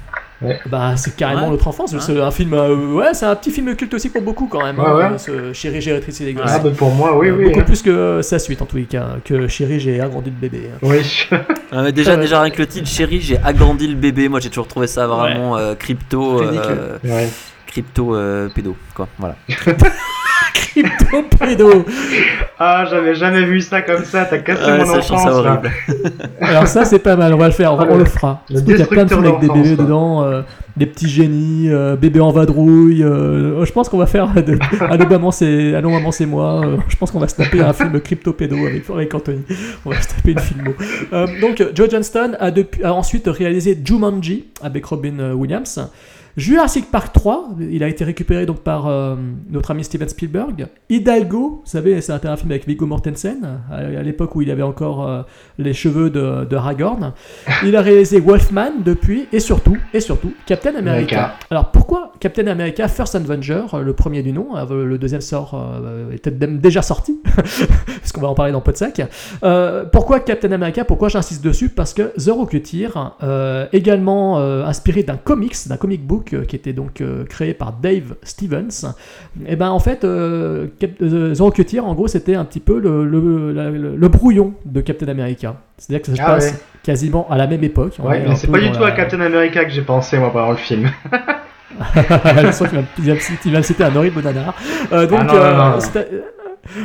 Hein. 0.45 0.55
bah, 0.67 0.97
c'est 0.97 1.15
carrément 1.17 1.45
Ouais. 1.45 1.51
notre 1.51 1.69
enfance. 1.69 1.93
Ouais. 1.93 2.01
C'est 2.01 2.21
un 2.21 2.31
film, 2.31 2.53
euh, 2.55 2.75
ouais, 2.95 3.15
c'est 3.15 3.27
un 3.27 3.35
petit 3.37 3.51
film 3.51 3.75
culte 3.77 3.95
aussi 3.95 4.09
pour 4.11 4.23
beaucoup 4.23 4.47
quand 4.47 4.63
même. 4.65 4.79
Ouais, 4.79 4.87
hein, 4.87 4.95
ouais. 4.97 5.05
euh, 5.05 5.19
ce 5.19 5.53
Chérie, 5.53 5.81
j'ai 5.81 5.93
rétréci 5.93 6.25
les 6.25 6.35
gosses. 6.35 6.45
Ah, 6.49 6.59
bah, 6.59 6.71
pour 6.77 6.91
moi, 6.95 7.17
oui, 7.19 7.29
Euh, 7.29 7.37
oui. 7.37 7.45
beaucoup 7.47 7.61
hein. 7.61 7.65
plus 7.65 7.83
que 7.83 8.21
sa 8.23 8.39
suite 8.39 8.61
en 8.63 8.67
tous 8.67 8.77
les 8.77 8.85
cas, 8.85 9.17
que 9.25 9.47
Chérie, 9.49 9.81
j'ai 9.81 10.01
agrandi 10.01 10.31
le 10.31 10.37
bébé. 10.37 10.71
hein. 10.75 10.79
Oui. 10.83 11.01
Ah, 11.71 11.83
mais 11.83 11.93
déjà, 11.93 12.17
déjà 12.17 12.41
rien 12.41 12.51
que 12.51 12.59
le 12.59 12.67
titre, 12.67 12.89
chérie, 12.89 13.21
j'ai 13.21 13.37
agrandi 13.45 13.87
le 13.87 13.95
bébé. 13.95 14.31
Moi, 14.31 14.41
j'ai 14.41 14.49
toujours 14.49 14.67
trouvé 14.69 14.87
ça 14.87 15.07
vraiment 15.07 15.59
euh, 15.59 15.75
crypto, 15.75 16.41
euh, 16.43 16.97
crypto 17.67 18.15
euh, 18.17 18.49
pédo, 18.49 18.75
quoi. 18.95 19.07
Voilà. 19.19 19.37
Crypto 20.71 21.23
pédo. 21.39 21.85
Ah, 22.61 22.85
j'avais 22.91 23.15
jamais 23.15 23.45
vu 23.45 23.61
ça 23.61 23.83
comme 23.83 24.05
ça. 24.05 24.25
T'as 24.25 24.39
cassé 24.39 24.65
Ouais, 24.65 24.79
mon 24.85 24.91
enfance. 24.99 25.23
ça 25.23 25.33
horrible. 25.33 25.71
Alors 26.41 26.67
ça 26.67 26.85
c'est 26.85 26.99
pas 26.99 27.15
mal, 27.15 27.33
on 27.33 27.37
va 27.37 27.47
le 27.47 27.53
faire, 27.53 27.73
on, 27.73 27.79
Ah, 27.79 27.85
le- 27.97 28.05
fera. 28.05 28.43
le 28.51 28.61
qu'il 28.61 28.77
y 28.77 28.83
a 28.83 28.87
plein 28.87 29.05
de 29.05 29.11
films 29.11 29.25
avec 29.25 29.39
des 29.39 29.47
bébés 29.49 29.77
dedans, 29.77 30.25
euh, 30.25 30.43
des 30.77 30.87
petits 30.87 31.09
génies, 31.09 31.69
euh, 31.71 31.95
bébés 31.95 32.19
en 32.19 32.31
vadrouille. 32.33 33.05
euh, 33.05 33.65
je 33.65 33.71
pense 33.73 33.89
qu'on 33.89 33.99
va 33.99 34.07
faire 34.07 34.35
de, 34.35 34.59
Allô 34.91 35.07
maman 35.09 35.31
c'est 35.31 35.73
Allô 35.77 35.91
maman 35.91 36.11
c'est 36.11 36.27
moi. 36.27 36.63
euh, 36.65 36.77
je 36.89 36.97
pense 36.97 37.13
qu'on 37.13 37.21
va 37.21 37.29
se 37.29 37.37
taper 37.37 37.61
un 37.61 37.73
film 37.73 38.01
crypto 38.01 38.33
pédo 38.33 38.57
avec, 38.67 38.91
avec 38.91 39.15
Anthony. 39.15 39.43
On 39.87 39.91
va 39.91 40.01
se 40.03 40.09
taper 40.09 40.33
une 40.33 40.41
filmo. 40.41 40.73
Euh, 41.13 41.29
donc 41.41 41.63
Joe 41.77 41.89
Johnston 41.89 42.33
a, 42.41 42.51
depuis, 42.51 42.83
a 42.83 42.93
ensuite 42.93 43.29
réalisé 43.29 43.79
Jumanji 43.85 44.47
avec 44.63 44.85
Robin 44.85 45.21
euh, 45.21 45.33
Williams. 45.33 45.79
Jurassic 46.39 46.89
Park 46.93 47.13
3, 47.13 47.57
il 47.69 47.83
a 47.83 47.89
été 47.89 48.05
récupéré 48.05 48.47
donc 48.47 48.61
par 48.61 48.87
euh, 48.87 49.17
notre 49.51 49.73
ami 49.73 49.83
Steven 49.83 50.09
Spielberg. 50.09 50.69
Hidalgo, 50.89 51.63
vous 51.65 51.69
savez, 51.69 52.01
c'était 52.01 52.29
un 52.29 52.37
film 52.37 52.53
avec 52.53 52.65
Viggo 52.69 52.87
Mortensen, 52.87 53.59
à, 53.69 53.79
à 53.79 54.03
l'époque 54.05 54.37
où 54.37 54.43
il 54.43 54.51
avait 54.53 54.63
encore 54.63 55.05
euh, 55.05 55.23
les 55.59 55.73
cheveux 55.73 56.11
de, 56.11 56.45
de 56.45 56.55
Aragorn. 56.55 57.13
Il 57.65 57.75
a 57.75 57.83
réalisé 57.83 58.21
Wolfman 58.21 58.71
depuis, 58.85 59.27
et 59.33 59.41
surtout, 59.41 59.77
et 59.93 59.99
surtout, 59.99 60.33
Captain 60.47 60.77
America. 60.77 61.35
Alors 61.51 61.73
pourquoi 61.73 62.13
Captain 62.21 62.47
America 62.49 62.89
First 62.89 63.15
Avenger, 63.15 63.65
euh, 63.75 63.83
le 63.83 63.93
premier 63.93 64.23
du 64.23 64.33
nom, 64.33 64.57
euh, 64.57 64.85
le 64.85 64.99
deuxième 64.99 65.21
sort 65.21 65.55
euh, 65.55 66.13
était 66.13 66.31
déjà 66.31 66.83
sorti, 66.83 67.21
parce 67.35 68.13
qu'on 68.13 68.21
va 68.21 68.29
en 68.29 68.35
parler 68.35 68.53
dans 68.53 68.61
Podsac. 68.61 69.03
Pourquoi 69.93 70.21
Captain 70.21 70.53
America 70.53 70.85
Pourquoi 70.85 71.09
j'insiste 71.09 71.45
dessus? 71.45 71.69
Parce 71.69 71.95
que 71.95 72.13
The 72.19 72.31
Rocketeer, 72.31 72.89
également 73.73 74.39
inspiré 74.39 75.03
d'un 75.03 75.17
comics, 75.17 75.57
d'un 75.67 75.77
comic 75.77 76.07
book 76.07 76.28
euh, 76.35 76.45
qui 76.45 76.57
était 76.57 76.73
donc 76.73 77.01
euh, 77.01 77.25
créé 77.25 77.55
par 77.55 77.73
Dave 77.73 78.15
Stevens, 78.23 78.95
et 79.47 79.57
ben 79.57 79.71
en 79.71 79.79
fait, 79.81 80.01
Cap- 80.01 80.91
euh, 81.03 81.35
The 81.35 81.41
Rocketeer, 81.41 81.81
en 81.85 81.95
gros, 81.95 82.09
c'était 82.09 82.35
un 82.35 82.45
petit 82.45 82.61
peu 82.61 82.79
le, 82.79 83.05
le, 83.05 83.53
la- 83.53 83.71
le- 83.71 83.97
le 83.97 84.09
brouillon 84.09 84.55
de 84.65 84.81
Captain 84.81 85.09
America. 85.09 85.57
C'est-à-dire 85.77 86.03
que 86.03 86.11
ça 86.11 86.17
se 86.17 86.23
Ah 86.23 86.27
passe 86.35 86.53
ouais. 86.53 86.59
quasiment 86.83 87.27
à 87.31 87.37
la 87.37 87.47
même 87.47 87.63
époque. 87.65 87.97
Ouais, 88.03 88.23
mais 88.27 88.35
c'est 88.37 88.51
pas 88.51 88.59
du 88.61 88.71
tout 88.73 88.81
la- 88.81 88.87
à 88.89 88.91
Captain 88.93 89.21
America 89.21 89.65
que 89.65 89.71
j'ai 89.71 89.83
pensé, 89.83 90.19
moi, 90.19 90.33
pendant 90.33 90.51
le 90.51 90.57
film. 90.57 90.91
je 91.95 92.51
sens 92.53 92.67
qu'il 92.69 92.79
va, 92.79 92.85
il 92.99 93.53
va 93.53 93.59
me 93.59 93.63
citer- 93.63 93.85
un 93.85 93.95
horrible 93.95 94.23
nanar. 94.23 94.55
Euh, 94.93 95.07
donc, 95.07 95.21
Ah 95.23 95.25
non, 95.25 95.35
non, 95.35 95.77
euh, 95.97 96.21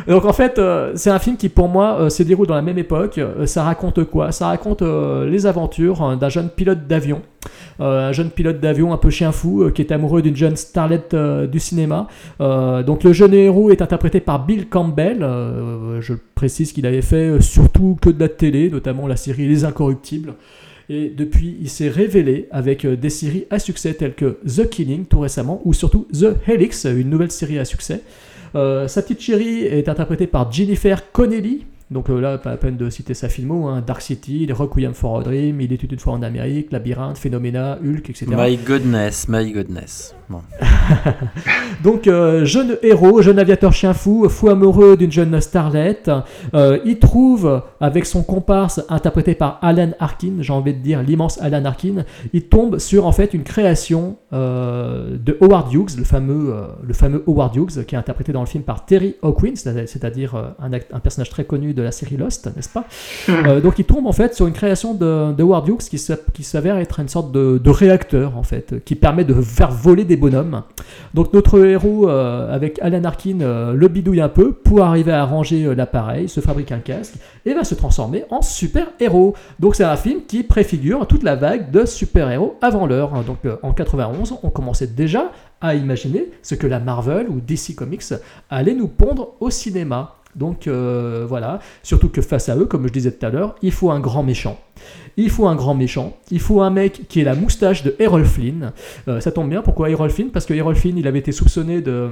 donc 0.07 0.25
en 0.25 0.33
fait, 0.33 0.59
euh, 0.59 0.93
c'est 0.95 1.09
un 1.09 1.19
film 1.19 1.37
qui 1.37 1.49
pour 1.49 1.67
moi 1.67 1.97
euh, 1.99 2.09
se 2.09 2.23
déroule 2.23 2.47
dans 2.47 2.55
la 2.55 2.61
même 2.61 2.77
époque. 2.77 3.17
Euh, 3.17 3.45
ça 3.45 3.63
raconte 3.63 4.03
quoi? 4.05 4.31
Ça 4.31 4.47
raconte 4.47 4.81
les 4.81 5.45
aventures 5.45 6.01
hein, 6.01 6.17
d'un 6.17 6.29
jeune 6.29 6.49
pilote 6.49 6.87
d'avion. 6.87 7.21
Un 7.79 8.11
jeune 8.11 8.29
pilote 8.29 8.59
d'avion 8.59 8.93
un 8.93 8.97
peu 8.97 9.09
chien 9.09 9.31
fou 9.31 9.69
qui 9.73 9.81
est 9.81 9.91
amoureux 9.91 10.21
d'une 10.21 10.35
jeune 10.35 10.55
starlette 10.55 11.15
du 11.15 11.59
cinéma. 11.59 12.07
Donc 12.39 13.03
le 13.03 13.13
jeune 13.13 13.33
héros 13.33 13.71
est 13.71 13.81
interprété 13.81 14.19
par 14.19 14.45
Bill 14.45 14.69
Campbell. 14.69 15.25
Je 15.99 16.13
précise 16.35 16.71
qu'il 16.71 16.85
avait 16.85 17.01
fait 17.01 17.41
surtout 17.41 17.97
que 17.99 18.09
de 18.09 18.19
la 18.19 18.29
télé, 18.29 18.69
notamment 18.69 19.07
la 19.07 19.15
série 19.15 19.47
Les 19.47 19.65
Incorruptibles. 19.65 20.35
Et 20.89 21.09
depuis, 21.09 21.57
il 21.59 21.69
s'est 21.69 21.89
révélé 21.89 22.47
avec 22.51 22.85
des 22.85 23.09
séries 23.09 23.45
à 23.49 23.57
succès 23.59 23.93
telles 23.93 24.15
que 24.15 24.37
The 24.45 24.69
Killing 24.69 25.05
tout 25.05 25.19
récemment, 25.19 25.61
ou 25.65 25.73
surtout 25.73 26.07
The 26.13 26.35
Helix, 26.47 26.85
une 26.85 27.09
nouvelle 27.09 27.31
série 27.31 27.57
à 27.57 27.65
succès. 27.65 28.03
Euh, 28.55 28.87
sa 28.87 29.01
petite 29.01 29.21
chérie 29.21 29.61
est 29.61 29.89
interprétée 29.89 30.27
par 30.27 30.51
Jennifer 30.51 31.11
Connelly. 31.11 31.65
Donc 31.91 32.09
euh, 32.09 32.19
là, 32.19 32.37
pas 32.37 32.51
la 32.51 32.57
peine 32.57 32.77
de 32.77 32.89
citer 32.89 33.13
sa 33.13 33.29
filmo, 33.29 33.67
hein. 33.67 33.83
Dark 33.85 34.01
City, 34.01 34.47
Requiem 34.51 34.93
for 34.93 35.19
a 35.19 35.23
Dream, 35.23 35.61
Il 35.61 35.71
était 35.73 35.87
une 35.87 35.99
fois 35.99 36.13
en 36.13 36.21
Amérique, 36.23 36.71
Labyrinthe, 36.71 37.17
Phénoména, 37.17 37.77
Hulk, 37.83 38.09
etc. 38.09 38.25
My 38.35 38.57
goodness, 38.57 39.27
my 39.27 39.51
goodness. 39.51 40.15
Bon. 40.29 40.41
Donc, 41.83 42.07
euh, 42.07 42.45
jeune 42.45 42.77
héros, 42.81 43.21
jeune 43.21 43.39
aviateur 43.39 43.73
chien 43.73 43.93
fou, 43.93 44.27
fou 44.29 44.49
amoureux 44.49 44.95
d'une 44.97 45.11
jeune 45.11 45.39
starlette, 45.41 46.09
euh, 46.53 46.79
il 46.85 46.99
trouve, 46.99 47.61
avec 47.79 48.05
son 48.05 48.23
comparse 48.23 48.81
interprété 48.89 49.35
par 49.35 49.59
Alan 49.61 49.91
Arkin, 49.99 50.35
j'ai 50.39 50.53
envie 50.53 50.73
de 50.73 50.79
dire 50.79 51.01
l'immense 51.03 51.39
Alan 51.41 51.65
Arkin, 51.65 52.05
il 52.31 52.43
tombe 52.43 52.79
sur 52.79 53.05
en 53.05 53.11
fait 53.11 53.33
une 53.33 53.43
création 53.43 54.15
euh, 54.31 55.17
de 55.17 55.37
Howard 55.41 55.73
Hughes, 55.73 55.97
le 55.97 56.03
fameux, 56.03 56.53
le 56.81 56.93
fameux 56.93 57.23
Howard 57.27 57.55
Hughes, 57.55 57.85
qui 57.85 57.95
est 57.95 57.97
interprété 57.97 58.31
dans 58.31 58.41
le 58.41 58.47
film 58.47 58.63
par 58.63 58.85
Terry 58.85 59.15
Hawkins, 59.21 59.55
c'est- 59.55 59.87
c'est-à-dire 59.87 60.35
un 60.59 60.99
personnage 60.99 61.29
très 61.29 61.43
connu 61.45 61.72
de 61.73 61.81
la 61.81 61.91
série 61.91 62.17
Lost, 62.17 62.49
n'est-ce 62.55 62.69
pas 62.69 62.85
Euh, 63.29 63.59
Donc, 63.61 63.79
il 63.79 63.85
tombe 63.85 64.05
en 64.07 64.11
fait 64.13 64.33
sur 64.35 64.47
une 64.47 64.53
création 64.53 64.93
de, 64.93 65.33
de 65.33 65.43
Howard 65.43 65.67
Hughes 65.67 65.77
qui 65.89 65.97
s'a- 65.97 66.17
qui 66.33 66.43
s'avère 66.43 66.77
être 66.77 66.99
une 66.99 67.07
sorte 67.09 67.31
de, 67.31 67.57
de 67.63 67.69
réacteur 67.69 68.37
en 68.37 68.43
fait, 68.43 68.83
qui 68.85 68.95
permet 68.95 69.23
de 69.23 69.33
faire 69.41 69.71
voler 69.71 70.05
des 70.05 70.15
bonhommes. 70.17 70.63
Donc 71.13 71.33
notre 71.33 71.63
héros, 71.65 72.09
euh, 72.09 72.53
avec 72.53 72.79
Alan 72.81 73.03
Arkin, 73.03 73.39
euh, 73.41 73.73
le 73.73 73.87
bidouille 73.87 74.21
un 74.21 74.29
peu 74.29 74.53
pour 74.53 74.81
arriver 74.83 75.11
à 75.11 75.25
ranger 75.25 75.73
l'appareil, 75.75 76.29
se 76.29 76.39
fabrique 76.39 76.71
un 76.71 76.79
casque 76.79 77.15
et 77.45 77.53
va 77.53 77.63
se 77.63 77.75
transformer 77.75 78.25
en 78.29 78.41
super-héros. 78.41 79.35
Donc 79.59 79.75
c'est 79.75 79.83
un 79.83 79.95
film 79.97 80.21
qui 80.27 80.43
préfigure 80.43 81.05
toute 81.07 81.23
la 81.23 81.35
vague 81.35 81.71
de 81.71 81.85
super-héros 81.85 82.55
avant 82.61 82.85
l'heure. 82.87 83.11
Donc 83.25 83.39
en 83.61 83.73
91, 83.73 84.35
on 84.43 84.49
commençait 84.49 84.87
déjà 84.87 85.31
à 85.61 85.75
imaginer 85.75 86.29
ce 86.41 86.55
que 86.55 86.67
la 86.67 86.79
Marvel 86.79 87.27
ou 87.29 87.39
DC 87.39 87.75
Comics 87.75 88.03
allait 88.49 88.73
nous 88.75 88.87
pondre 88.87 89.29
au 89.39 89.49
cinéma. 89.49 90.15
Donc 90.35 90.67
euh, 90.67 91.25
voilà, 91.27 91.59
surtout 91.83 92.09
que 92.09 92.21
face 92.21 92.49
à 92.49 92.57
eux, 92.57 92.65
comme 92.65 92.87
je 92.87 92.93
disais 92.93 93.11
tout 93.11 93.25
à 93.25 93.29
l'heure, 93.29 93.55
il 93.61 93.71
faut 93.71 93.91
un 93.91 93.99
grand 93.99 94.23
méchant. 94.23 94.59
Il 95.15 95.29
faut 95.29 95.47
un 95.47 95.55
grand 95.55 95.75
méchant, 95.75 96.17
il 96.31 96.39
faut 96.39 96.61
un 96.61 96.71
mec 96.71 97.07
qui 97.07 97.21
ait 97.21 97.23
la 97.23 97.35
moustache 97.35 97.83
de 97.83 97.95
Errol 97.99 98.25
Flynn. 98.25 98.71
Euh, 99.07 99.19
ça 99.19 99.31
tombe 99.31 99.49
bien, 99.49 99.61
pourquoi 99.61 99.89
Errol 99.89 100.09
Flynn? 100.09 100.29
Parce 100.29 100.45
que 100.45 100.53
Errol 100.53 100.75
Flynn, 100.75 100.97
il 100.97 101.07
avait 101.07 101.19
été 101.19 101.31
soupçonné 101.31 101.83
euh, 101.85 102.09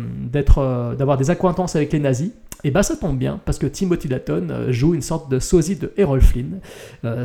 d'avoir 0.96 1.18
des 1.18 1.30
accointances 1.32 1.76
avec 1.76 1.92
les 1.94 2.00
nazis. 2.00 2.32
Et 2.64 2.70
bah 2.70 2.84
ça 2.84 2.96
tombe 2.96 3.18
bien, 3.18 3.40
parce 3.44 3.58
que 3.58 3.66
Timothy 3.66 4.08
Dalton 4.08 4.68
joue 4.70 4.94
une 4.94 5.02
sorte 5.02 5.32
de 5.32 5.40
sosie 5.40 5.78
de 5.78 5.92
Errol 5.98 6.22
Flynn. 6.22 6.60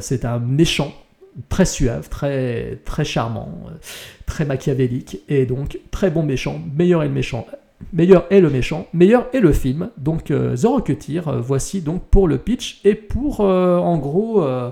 C'est 0.00 0.24
un 0.24 0.38
méchant 0.38 0.94
très 1.50 1.66
suave, 1.66 2.08
très, 2.08 2.80
très 2.86 3.04
charmant, 3.04 3.50
très 4.24 4.46
machiavélique, 4.46 5.20
et 5.28 5.44
donc 5.44 5.78
très 5.90 6.10
bon 6.10 6.22
méchant, 6.22 6.58
meilleur 6.74 7.02
est 7.02 7.08
le 7.08 7.12
méchant. 7.12 7.46
Meilleur 7.92 8.24
est 8.30 8.40
le 8.40 8.48
méchant, 8.50 8.86
meilleur 8.94 9.26
est 9.34 9.40
le 9.40 9.52
film. 9.52 9.90
Donc 9.98 10.30
euh, 10.30 10.56
The 10.56 10.64
Rocketeer, 10.64 11.28
euh, 11.28 11.40
voici 11.40 11.82
donc 11.82 12.02
pour 12.10 12.26
le 12.26 12.38
pitch 12.38 12.80
et 12.84 12.94
pour 12.94 13.40
euh, 13.42 13.76
en 13.76 13.98
gros 13.98 14.42
euh, 14.42 14.70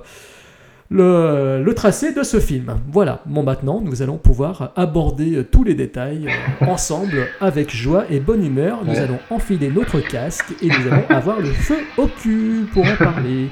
le, 0.90 1.62
le 1.64 1.74
tracé 1.74 2.12
de 2.12 2.22
ce 2.22 2.40
film. 2.40 2.76
Voilà, 2.90 3.20
bon 3.26 3.42
maintenant 3.42 3.80
nous 3.82 4.02
allons 4.02 4.16
pouvoir 4.18 4.72
aborder 4.76 5.44
tous 5.50 5.64
les 5.64 5.74
détails 5.74 6.28
ensemble 6.62 7.26
avec 7.40 7.74
joie 7.74 8.04
et 8.10 8.20
bonne 8.20 8.44
humeur. 8.44 8.80
Nous 8.84 8.92
Ouais. 8.92 8.98
allons 8.98 9.18
enfiler 9.30 9.68
notre 9.70 10.00
casque 10.00 10.52
et 10.62 10.68
nous 10.68 10.90
allons 10.92 11.04
avoir 11.08 11.40
le 11.40 11.52
feu 11.52 11.76
au 11.98 12.06
cul 12.06 12.66
pour 12.72 12.84
en 12.86 12.96
parler. 12.96 13.48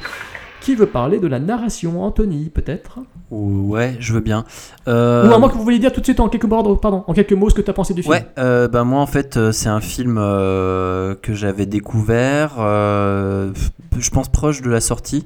Qui 0.62 0.74
veut 0.76 0.86
parler 0.86 1.18
de 1.18 1.26
la 1.26 1.38
narration 1.40 2.02
Anthony, 2.04 2.48
peut-être 2.48 2.98
Ouais, 3.30 3.96
je 3.98 4.12
veux 4.12 4.20
bien. 4.20 4.44
Euh, 4.88 5.28
Ou 5.28 5.32
à 5.32 5.38
moins 5.38 5.48
que 5.48 5.54
vous 5.54 5.62
vouliez 5.64 5.78
dire 5.78 5.92
tout 5.92 6.00
de 6.00 6.04
suite 6.06 6.20
en 6.20 6.28
quelques 6.28 6.44
mots, 6.44 6.76
pardon, 6.76 7.02
en 7.06 7.12
quelques 7.14 7.32
mots 7.32 7.48
ce 7.50 7.54
que 7.54 7.62
tu 7.62 7.70
as 7.70 7.74
pensé 7.74 7.94
du 7.94 8.02
film. 8.02 8.12
Ouais, 8.12 8.26
euh, 8.38 8.68
bah 8.68 8.84
moi 8.84 9.00
en 9.00 9.06
fait 9.06 9.36
euh, 9.36 9.52
c'est 9.52 9.68
un 9.70 9.80
film 9.80 10.18
euh, 10.18 11.14
que 11.20 11.32
j'avais 11.34 11.66
découvert, 11.66 12.56
euh, 12.58 13.50
je 13.98 14.10
pense 14.10 14.28
proche 14.28 14.60
de 14.62 14.70
la 14.70 14.80
sortie. 14.80 15.24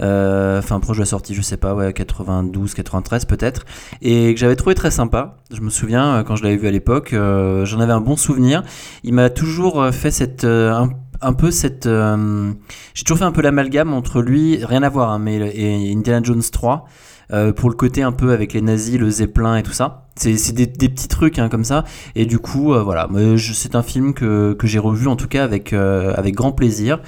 euh, 0.00 0.58
enfin 0.58 0.78
proche 0.78 0.98
de 0.98 1.02
la 1.02 1.06
sortie, 1.06 1.34
je 1.34 1.42
sais 1.42 1.56
pas, 1.56 1.74
ouais, 1.74 1.92
92, 1.92 2.74
93 2.74 3.24
peut-être, 3.24 3.64
et 4.02 4.32
que 4.34 4.38
j'avais 4.38 4.54
trouvé 4.56 4.74
très 4.74 4.90
sympa. 4.90 5.38
Je 5.50 5.60
me 5.62 5.70
souviens 5.70 6.16
euh, 6.18 6.22
quand 6.22 6.36
je 6.36 6.44
l'avais 6.44 6.56
vu 6.56 6.68
à 6.68 6.70
l'époque, 6.70 7.14
euh, 7.14 7.64
j'en 7.64 7.80
avais 7.80 7.92
un 7.94 8.00
bon 8.02 8.16
souvenir. 8.16 8.62
Il 9.04 9.14
m'a 9.14 9.30
toujours 9.30 9.82
euh, 9.82 9.90
fait 9.90 10.10
cette 10.10 10.44
euh, 10.44 10.70
un, 10.72 10.90
un 11.20 11.32
peu 11.32 11.50
cette, 11.50 11.86
euh, 11.86 12.52
j'ai 12.94 13.04
toujours 13.04 13.18
fait 13.18 13.24
un 13.24 13.32
peu 13.32 13.42
l'amalgame 13.42 13.92
entre 13.92 14.22
lui, 14.22 14.64
rien 14.64 14.82
à 14.82 14.88
voir, 14.88 15.10
hein, 15.10 15.18
mais 15.18 15.36
et 15.36 15.92
Indiana 15.92 16.20
Jones 16.22 16.42
3. 16.50 16.86
euh, 17.30 17.52
pour 17.52 17.68
le 17.68 17.74
côté 17.76 18.02
un 18.02 18.12
peu 18.12 18.32
avec 18.32 18.54
les 18.54 18.62
nazis, 18.62 18.98
le 18.98 19.10
zeppelin 19.10 19.56
et 19.56 19.62
tout 19.62 19.72
ça. 19.72 20.06
C'est 20.16 20.52
des, 20.54 20.66
des 20.66 20.88
petits 20.88 21.08
trucs 21.08 21.38
hein, 21.38 21.48
comme 21.50 21.62
ça. 21.64 21.84
Et 22.16 22.24
du 22.24 22.38
coup, 22.38 22.72
euh, 22.72 22.82
voilà, 22.82 23.06
c'est 23.36 23.74
un 23.74 23.82
film 23.82 24.14
que, 24.14 24.54
que 24.54 24.66
j'ai 24.66 24.78
revu 24.78 25.08
en 25.08 25.16
tout 25.16 25.28
cas 25.28 25.44
avec, 25.44 25.72
avec 25.72 26.34
grand 26.34 26.52
plaisir. 26.52 27.00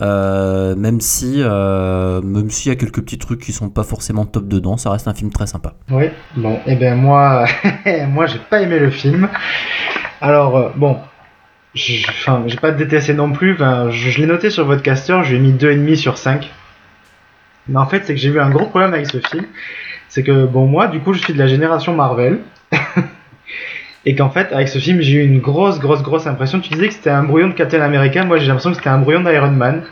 Même 0.00 1.00
si 1.00 1.38
même 1.42 2.50
s'il 2.50 2.70
y 2.70 2.72
a 2.72 2.76
quelques 2.76 3.00
petits 3.02 3.18
trucs 3.18 3.40
qui 3.40 3.52
sont 3.52 3.68
pas 3.68 3.82
forcément 3.82 4.26
top 4.26 4.46
dedans, 4.48 4.76
ça 4.76 4.90
reste 4.90 5.08
un 5.08 5.14
film 5.14 5.30
très 5.30 5.46
sympa. 5.46 5.74
Oui, 5.90 6.04
bon, 6.36 6.58
et 6.66 6.76
ben 6.76 6.94
moi, 6.96 7.46
moi 8.08 8.26
j'ai 8.26 8.38
pas 8.50 8.60
aimé 8.62 8.78
le 8.78 8.90
film. 8.90 9.28
Alors, 10.20 10.70
bon, 10.76 10.96
enfin, 12.08 12.44
j'ai 12.46 12.56
pas 12.56 12.70
détesté 12.70 13.14
non 13.14 13.32
plus, 13.32 13.56
je, 13.56 14.20
l'ai 14.20 14.26
noté 14.26 14.50
sur 14.50 14.64
votre 14.64 14.82
caster, 14.82 15.20
je 15.24 15.30
lui 15.30 15.36
ai 15.36 15.40
mis 15.40 15.52
2,5 15.52 15.96
sur 15.96 16.18
5. 16.18 16.50
Mais 17.68 17.78
en 17.78 17.86
fait, 17.86 18.04
c'est 18.04 18.14
que 18.14 18.20
j'ai 18.20 18.28
eu 18.28 18.40
un 18.40 18.50
gros 18.50 18.66
problème 18.66 18.92
avec 18.94 19.06
ce 19.06 19.18
film. 19.18 19.44
C'est 20.08 20.22
que, 20.22 20.44
bon, 20.44 20.66
moi, 20.66 20.86
du 20.86 21.00
coup, 21.00 21.12
je 21.12 21.20
suis 21.20 21.32
de 21.32 21.38
la 21.38 21.46
génération 21.46 21.94
Marvel. 21.94 22.40
et 24.06 24.14
qu'en 24.14 24.30
fait, 24.30 24.52
avec 24.52 24.68
ce 24.68 24.78
film, 24.78 25.00
j'ai 25.00 25.14
eu 25.14 25.24
une 25.24 25.40
grosse, 25.40 25.80
grosse, 25.80 26.02
grosse 26.02 26.26
impression. 26.26 26.60
Tu 26.60 26.68
disais 26.70 26.88
que 26.88 26.94
c'était 26.94 27.10
un 27.10 27.24
brouillon 27.24 27.48
de 27.48 27.54
Captain 27.54 27.80
America, 27.80 28.22
moi 28.24 28.38
j'ai 28.38 28.46
l'impression 28.46 28.70
que 28.70 28.76
c'était 28.76 28.90
un 28.90 28.98
brouillon 28.98 29.22
d'Iron 29.22 29.50
Man. 29.50 29.82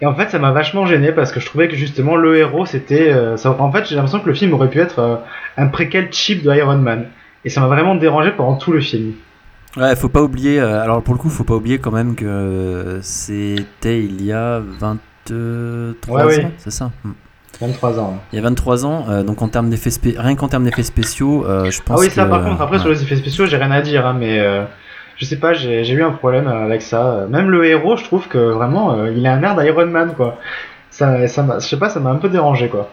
Et 0.00 0.06
en 0.06 0.14
fait, 0.14 0.30
ça 0.30 0.38
m'a 0.38 0.50
vachement 0.50 0.84
gêné 0.84 1.12
parce 1.12 1.30
que 1.30 1.40
je 1.40 1.46
trouvais 1.46 1.68
que 1.68 1.76
justement 1.76 2.16
le 2.16 2.36
héros, 2.36 2.66
c'était. 2.66 3.12
euh, 3.12 3.36
en 3.44 3.72
fait, 3.72 3.88
j'ai 3.88 3.94
l'impression 3.94 4.20
que 4.20 4.28
le 4.28 4.34
film 4.34 4.52
aurait 4.52 4.68
pu 4.68 4.80
être 4.80 4.98
euh, 4.98 5.16
un 5.56 5.68
préquel 5.68 6.12
cheap 6.12 6.42
de 6.42 6.52
Iron 6.54 6.78
Man. 6.78 7.06
Et 7.44 7.50
ça 7.50 7.60
m'a 7.60 7.68
vraiment 7.68 7.94
dérangé 7.94 8.32
pendant 8.32 8.56
tout 8.56 8.72
le 8.72 8.80
film. 8.80 9.12
Ouais, 9.76 9.96
faut 9.96 10.08
pas 10.08 10.22
oublier. 10.22 10.60
euh, 10.60 10.82
alors 10.82 11.02
pour 11.02 11.14
le 11.14 11.18
coup, 11.20 11.28
faut 11.30 11.44
pas 11.44 11.54
oublier 11.54 11.78
quand 11.78 11.90
même 11.92 12.14
que 12.14 12.98
c'était 13.02 14.02
il 14.04 14.22
y 14.24 14.32
a 14.32 14.60
23 14.60 16.14
Ouais, 16.14 16.24
oui. 16.38 16.44
ans, 16.44 16.50
c'est 16.58 16.70
ça? 16.70 16.90
Hmm. 17.04 17.12
23 17.60 17.98
ans. 18.00 18.18
Il 18.32 18.36
y 18.36 18.38
a 18.38 18.42
23 18.42 18.84
ans, 18.84 19.06
euh, 19.08 19.22
donc 19.22 19.40
en 19.40 19.48
termes 19.48 19.70
d'effets 19.70 19.90
spé- 19.90 20.14
rien 20.18 20.34
qu'en 20.34 20.48
termes 20.48 20.64
d'effets 20.64 20.82
spéciaux, 20.82 21.46
euh, 21.46 21.70
je 21.70 21.80
pense 21.82 21.98
Ah 21.98 22.00
oui, 22.00 22.10
ça 22.10 22.24
que- 22.24 22.30
par 22.30 22.42
contre, 22.44 22.60
après 22.60 22.76
ouais. 22.76 22.80
sur 22.82 22.90
les 22.90 23.02
effets 23.02 23.16
spéciaux, 23.16 23.46
j'ai 23.46 23.56
rien 23.56 23.70
à 23.70 23.80
dire, 23.82 24.06
hein, 24.06 24.16
mais 24.18 24.40
euh, 24.40 24.64
je 25.16 25.24
sais 25.24 25.36
pas, 25.38 25.52
j'ai 25.52 25.88
eu 25.90 26.02
un 26.02 26.10
problème 26.12 26.48
avec 26.48 26.82
ça. 26.82 27.26
Même 27.30 27.50
le 27.50 27.64
héros, 27.66 27.96
je 27.96 28.04
trouve 28.04 28.26
que 28.28 28.38
vraiment, 28.38 28.94
euh, 28.94 29.12
il 29.14 29.24
a 29.26 29.34
un 29.34 29.42
air 29.42 29.54
d'Iron 29.56 29.86
Man, 29.86 30.12
quoi. 30.16 30.38
Ça, 30.90 31.26
ça 31.28 31.46
je 31.60 31.66
sais 31.66 31.78
pas, 31.78 31.88
ça 31.88 32.00
m'a 32.00 32.10
un 32.10 32.16
peu 32.16 32.28
dérangé, 32.28 32.68
quoi. 32.68 32.90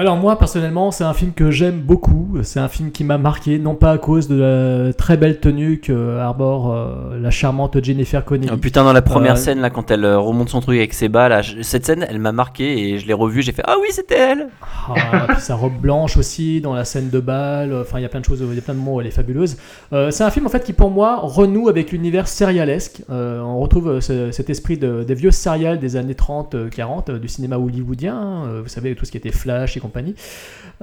Alors 0.00 0.16
moi 0.16 0.38
personnellement 0.38 0.92
c'est 0.92 1.02
un 1.02 1.12
film 1.12 1.32
que 1.32 1.50
j'aime 1.50 1.80
beaucoup, 1.80 2.38
c'est 2.44 2.60
un 2.60 2.68
film 2.68 2.92
qui 2.92 3.02
m'a 3.02 3.18
marqué, 3.18 3.58
non 3.58 3.74
pas 3.74 3.90
à 3.90 3.98
cause 3.98 4.28
de 4.28 4.36
la 4.36 4.92
très 4.92 5.16
belle 5.16 5.40
tenue 5.40 5.80
que 5.80 6.18
arbore 6.18 6.72
euh, 6.72 7.18
la 7.20 7.32
charmante 7.32 7.82
Jennifer 7.82 8.24
Connelly. 8.24 8.48
Oh, 8.52 8.56
putain, 8.58 8.84
dans 8.84 8.92
la 8.92 9.02
première 9.02 9.32
Euh, 9.32 9.34
scène, 9.34 9.58
là, 9.60 9.70
quand 9.70 9.90
elle 9.90 10.04
euh, 10.04 10.16
remonte 10.20 10.50
son 10.50 10.60
truc 10.60 10.78
avec 10.78 10.94
ses 10.94 11.08
bas, 11.08 11.28
là, 11.28 11.40
cette 11.62 11.84
scène, 11.84 12.06
elle 12.08 12.20
m'a 12.20 12.30
marqué 12.30 12.78
et 12.92 12.98
je 13.00 13.08
l'ai 13.08 13.12
revue, 13.12 13.42
j'ai 13.42 13.50
fait 13.50 13.64
Ah 13.66 13.74
oui, 13.82 13.88
c'était 13.90 14.14
elle 14.14 14.46
Ah, 14.62 15.26
puis 15.30 15.40
sa 15.40 15.56
robe 15.56 15.74
blanche 15.80 16.16
aussi 16.16 16.60
dans 16.60 16.74
la 16.74 16.84
scène 16.84 17.10
de 17.10 17.18
bal, 17.18 17.74
enfin 17.74 17.98
il 17.98 18.02
y 18.02 18.06
a 18.06 18.08
plein 18.08 18.20
de 18.20 18.24
choses, 18.24 18.40
il 18.48 18.54
y 18.54 18.58
a 18.58 18.62
plein 18.62 18.74
de 18.74 18.78
mots, 18.78 19.00
elle 19.00 19.08
est 19.08 19.10
fabuleuse. 19.10 19.56
Euh, 19.92 20.12
c'est 20.12 20.22
un 20.22 20.30
film 20.30 20.46
en 20.46 20.48
fait 20.48 20.62
qui 20.62 20.74
pour 20.74 20.92
moi 20.92 21.18
renoue 21.22 21.68
avec 21.68 21.90
l'univers 21.90 22.28
serialesque. 22.28 23.02
On 23.08 23.58
retrouve 23.58 23.98
ce- 23.98 24.30
cet 24.30 24.48
esprit 24.48 24.78
de- 24.78 25.02
des 25.02 25.14
vieux 25.14 25.32
serials 25.32 25.80
des 25.80 25.96
années 25.96 26.14
30-40 26.14 27.10
euh, 27.10 27.18
du 27.18 27.26
cinéma 27.26 27.58
hollywoodien, 27.58 28.14
hein, 28.16 28.60
vous 28.62 28.68
savez 28.68 28.94
tout 28.94 29.04
ce 29.04 29.10
qui 29.10 29.16
était 29.16 29.32
Flash 29.32 29.76
et 29.76 29.80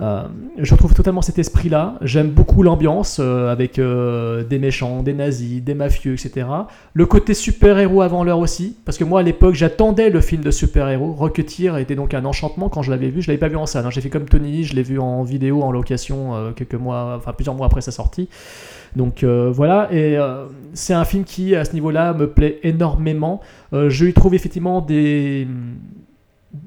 Euh, 0.01 0.24
je 0.58 0.74
retrouve 0.74 0.93
totalement 0.93 1.22
cet 1.22 1.39
esprit-là. 1.39 1.95
J'aime 2.01 2.30
beaucoup 2.30 2.64
l'ambiance 2.64 3.20
euh, 3.22 3.51
avec 3.51 3.80
euh, 3.80 4.43
des 4.43 4.60
méchants, 4.60 5.03
des 5.03 5.14
nazis, 5.14 5.64
des 5.64 5.74
mafieux, 5.74 6.14
etc. 6.14 6.47
Le 6.93 7.06
côté 7.06 7.34
super-héros 7.34 8.01
avant 8.01 8.24
l'heure 8.24 8.39
aussi, 8.39 8.76
parce 8.84 8.97
que 8.97 9.06
moi 9.06 9.22
à 9.22 9.24
l'époque 9.24 9.56
j'attendais 9.56 10.10
le 10.10 10.20
film 10.20 10.41
de 10.43 10.51
super-héros. 10.51 11.14
Rocketeer 11.14 11.78
était 11.78 11.95
donc 11.95 12.14
un 12.14 12.26
enchantement 12.26 12.68
quand 12.68 12.82
je 12.82 12.91
l'avais 12.91 13.10
vu. 13.10 13.22
Je 13.22 13.28
l'avais 13.28 13.39
pas 13.39 13.47
vu 13.47 13.56
en 13.56 13.66
salle. 13.66 13.86
hein. 13.86 13.89
J'ai 13.89 14.01
fait 14.01 14.10
comme 14.10 14.26
Tony, 14.26 14.66
je 14.66 14.76
l'ai 14.76 14.84
vu 14.84 14.99
en 14.99 15.24
vidéo, 15.24 15.64
en 15.64 15.72
location 15.72 16.53
quelques 16.56 16.76
mois, 16.76 17.16
enfin 17.18 17.32
plusieurs 17.32 17.56
mois 17.56 17.68
après 17.68 17.82
sa 17.82 17.91
sortie. 17.91 18.28
Donc 18.95 19.24
voilà, 19.24 19.89
et 19.91 20.18
c'est 20.74 20.93
un 20.93 21.06
film 21.06 21.24
qui 21.24 21.56
à 21.56 21.66
ce 21.66 21.74
niveau-là 21.74 22.14
me 22.14 22.28
plaît 22.28 22.60
énormément. 22.64 23.41
Je 23.72 24.06
lui 24.06 24.14
trouve 24.14 24.34
effectivement 24.36 24.82
des 24.82 25.47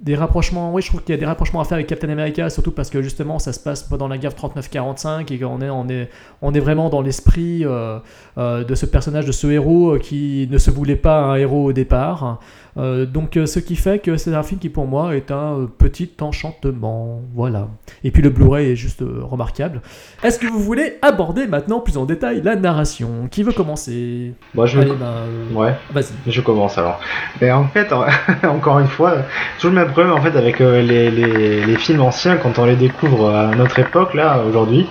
des 0.02 0.16
rapprochements, 0.16 0.72
oui, 0.72 0.82
je 0.82 0.88
trouve 0.88 1.02
qu'il 1.02 1.14
y 1.14 1.18
a 1.18 1.20
des 1.20 1.26
rapprochements 1.26 1.60
à 1.60 1.64
faire 1.64 1.76
avec 1.76 1.86
Captain 1.86 2.08
America, 2.08 2.50
surtout 2.50 2.72
parce 2.72 2.90
que 2.90 3.00
justement 3.02 3.38
ça 3.38 3.52
se 3.52 3.60
passe 3.60 3.82
pendant 3.82 4.08
la 4.08 4.18
guerre 4.18 4.32
39-45 4.32 5.32
et 5.32 5.38
qu'on 5.38 5.60
est, 5.60 5.70
on 5.70 5.88
est, 5.88 6.10
on 6.42 6.52
est 6.52 6.60
vraiment 6.60 6.90
dans 6.90 7.00
l'esprit 7.00 7.64
euh, 7.64 7.98
euh, 8.36 8.64
de 8.64 8.74
ce 8.74 8.86
personnage, 8.86 9.26
de 9.26 9.32
ce 9.32 9.46
héros 9.46 9.94
euh, 9.94 9.98
qui 9.98 10.48
ne 10.50 10.58
se 10.58 10.70
voulait 10.70 10.96
pas 10.96 11.20
un 11.20 11.36
héros 11.36 11.66
au 11.66 11.72
départ. 11.72 12.40
Euh, 12.78 13.06
donc 13.06 13.36
euh, 13.36 13.46
ce 13.46 13.58
qui 13.58 13.74
fait 13.76 13.98
que 13.98 14.16
c'est 14.16 14.34
un 14.34 14.42
film 14.42 14.60
qui 14.60 14.68
pour 14.68 14.86
moi 14.86 15.16
est 15.16 15.30
un 15.30 15.54
euh, 15.58 15.66
petit 15.66 16.10
enchantement. 16.20 17.20
Voilà. 17.34 17.68
Et 18.04 18.10
puis 18.10 18.22
le 18.22 18.30
Blu-ray 18.30 18.70
est 18.70 18.76
juste 18.76 19.02
remarquable. 19.02 19.80
Est-ce 20.22 20.38
que 20.38 20.46
vous 20.46 20.60
voulez 20.60 20.96
aborder 21.02 21.46
maintenant 21.46 21.80
plus 21.80 21.96
en 21.96 22.04
détail 22.04 22.40
la 22.42 22.56
narration? 22.56 23.28
Qui 23.30 23.42
veut 23.42 23.52
commencer? 23.52 24.32
Moi, 24.54 24.66
je 24.66 24.78
Allez, 24.80 24.92
ben, 24.92 25.06
euh, 25.06 25.54
Ouais. 25.54 25.74
vas-y. 25.92 26.12
Je 26.30 26.40
commence 26.40 26.78
alors. 26.78 27.00
Mais 27.40 27.50
en 27.50 27.66
fait, 27.68 27.92
en- 27.92 28.04
encore 28.48 28.78
une 28.78 28.86
fois, 28.86 29.16
toujours 29.58 29.74
le 29.74 29.80
même 29.84 29.90
problème 29.92 30.12
en 30.12 30.20
fait 30.20 30.36
avec 30.36 30.60
les, 30.60 31.10
les, 31.10 31.64
les 31.64 31.76
films 31.76 32.00
anciens 32.02 32.36
quand 32.36 32.58
on 32.58 32.64
les 32.64 32.76
découvre 32.76 33.30
à 33.34 33.54
notre 33.56 33.78
époque 33.80 34.14
là 34.14 34.42
aujourd'hui. 34.48 34.86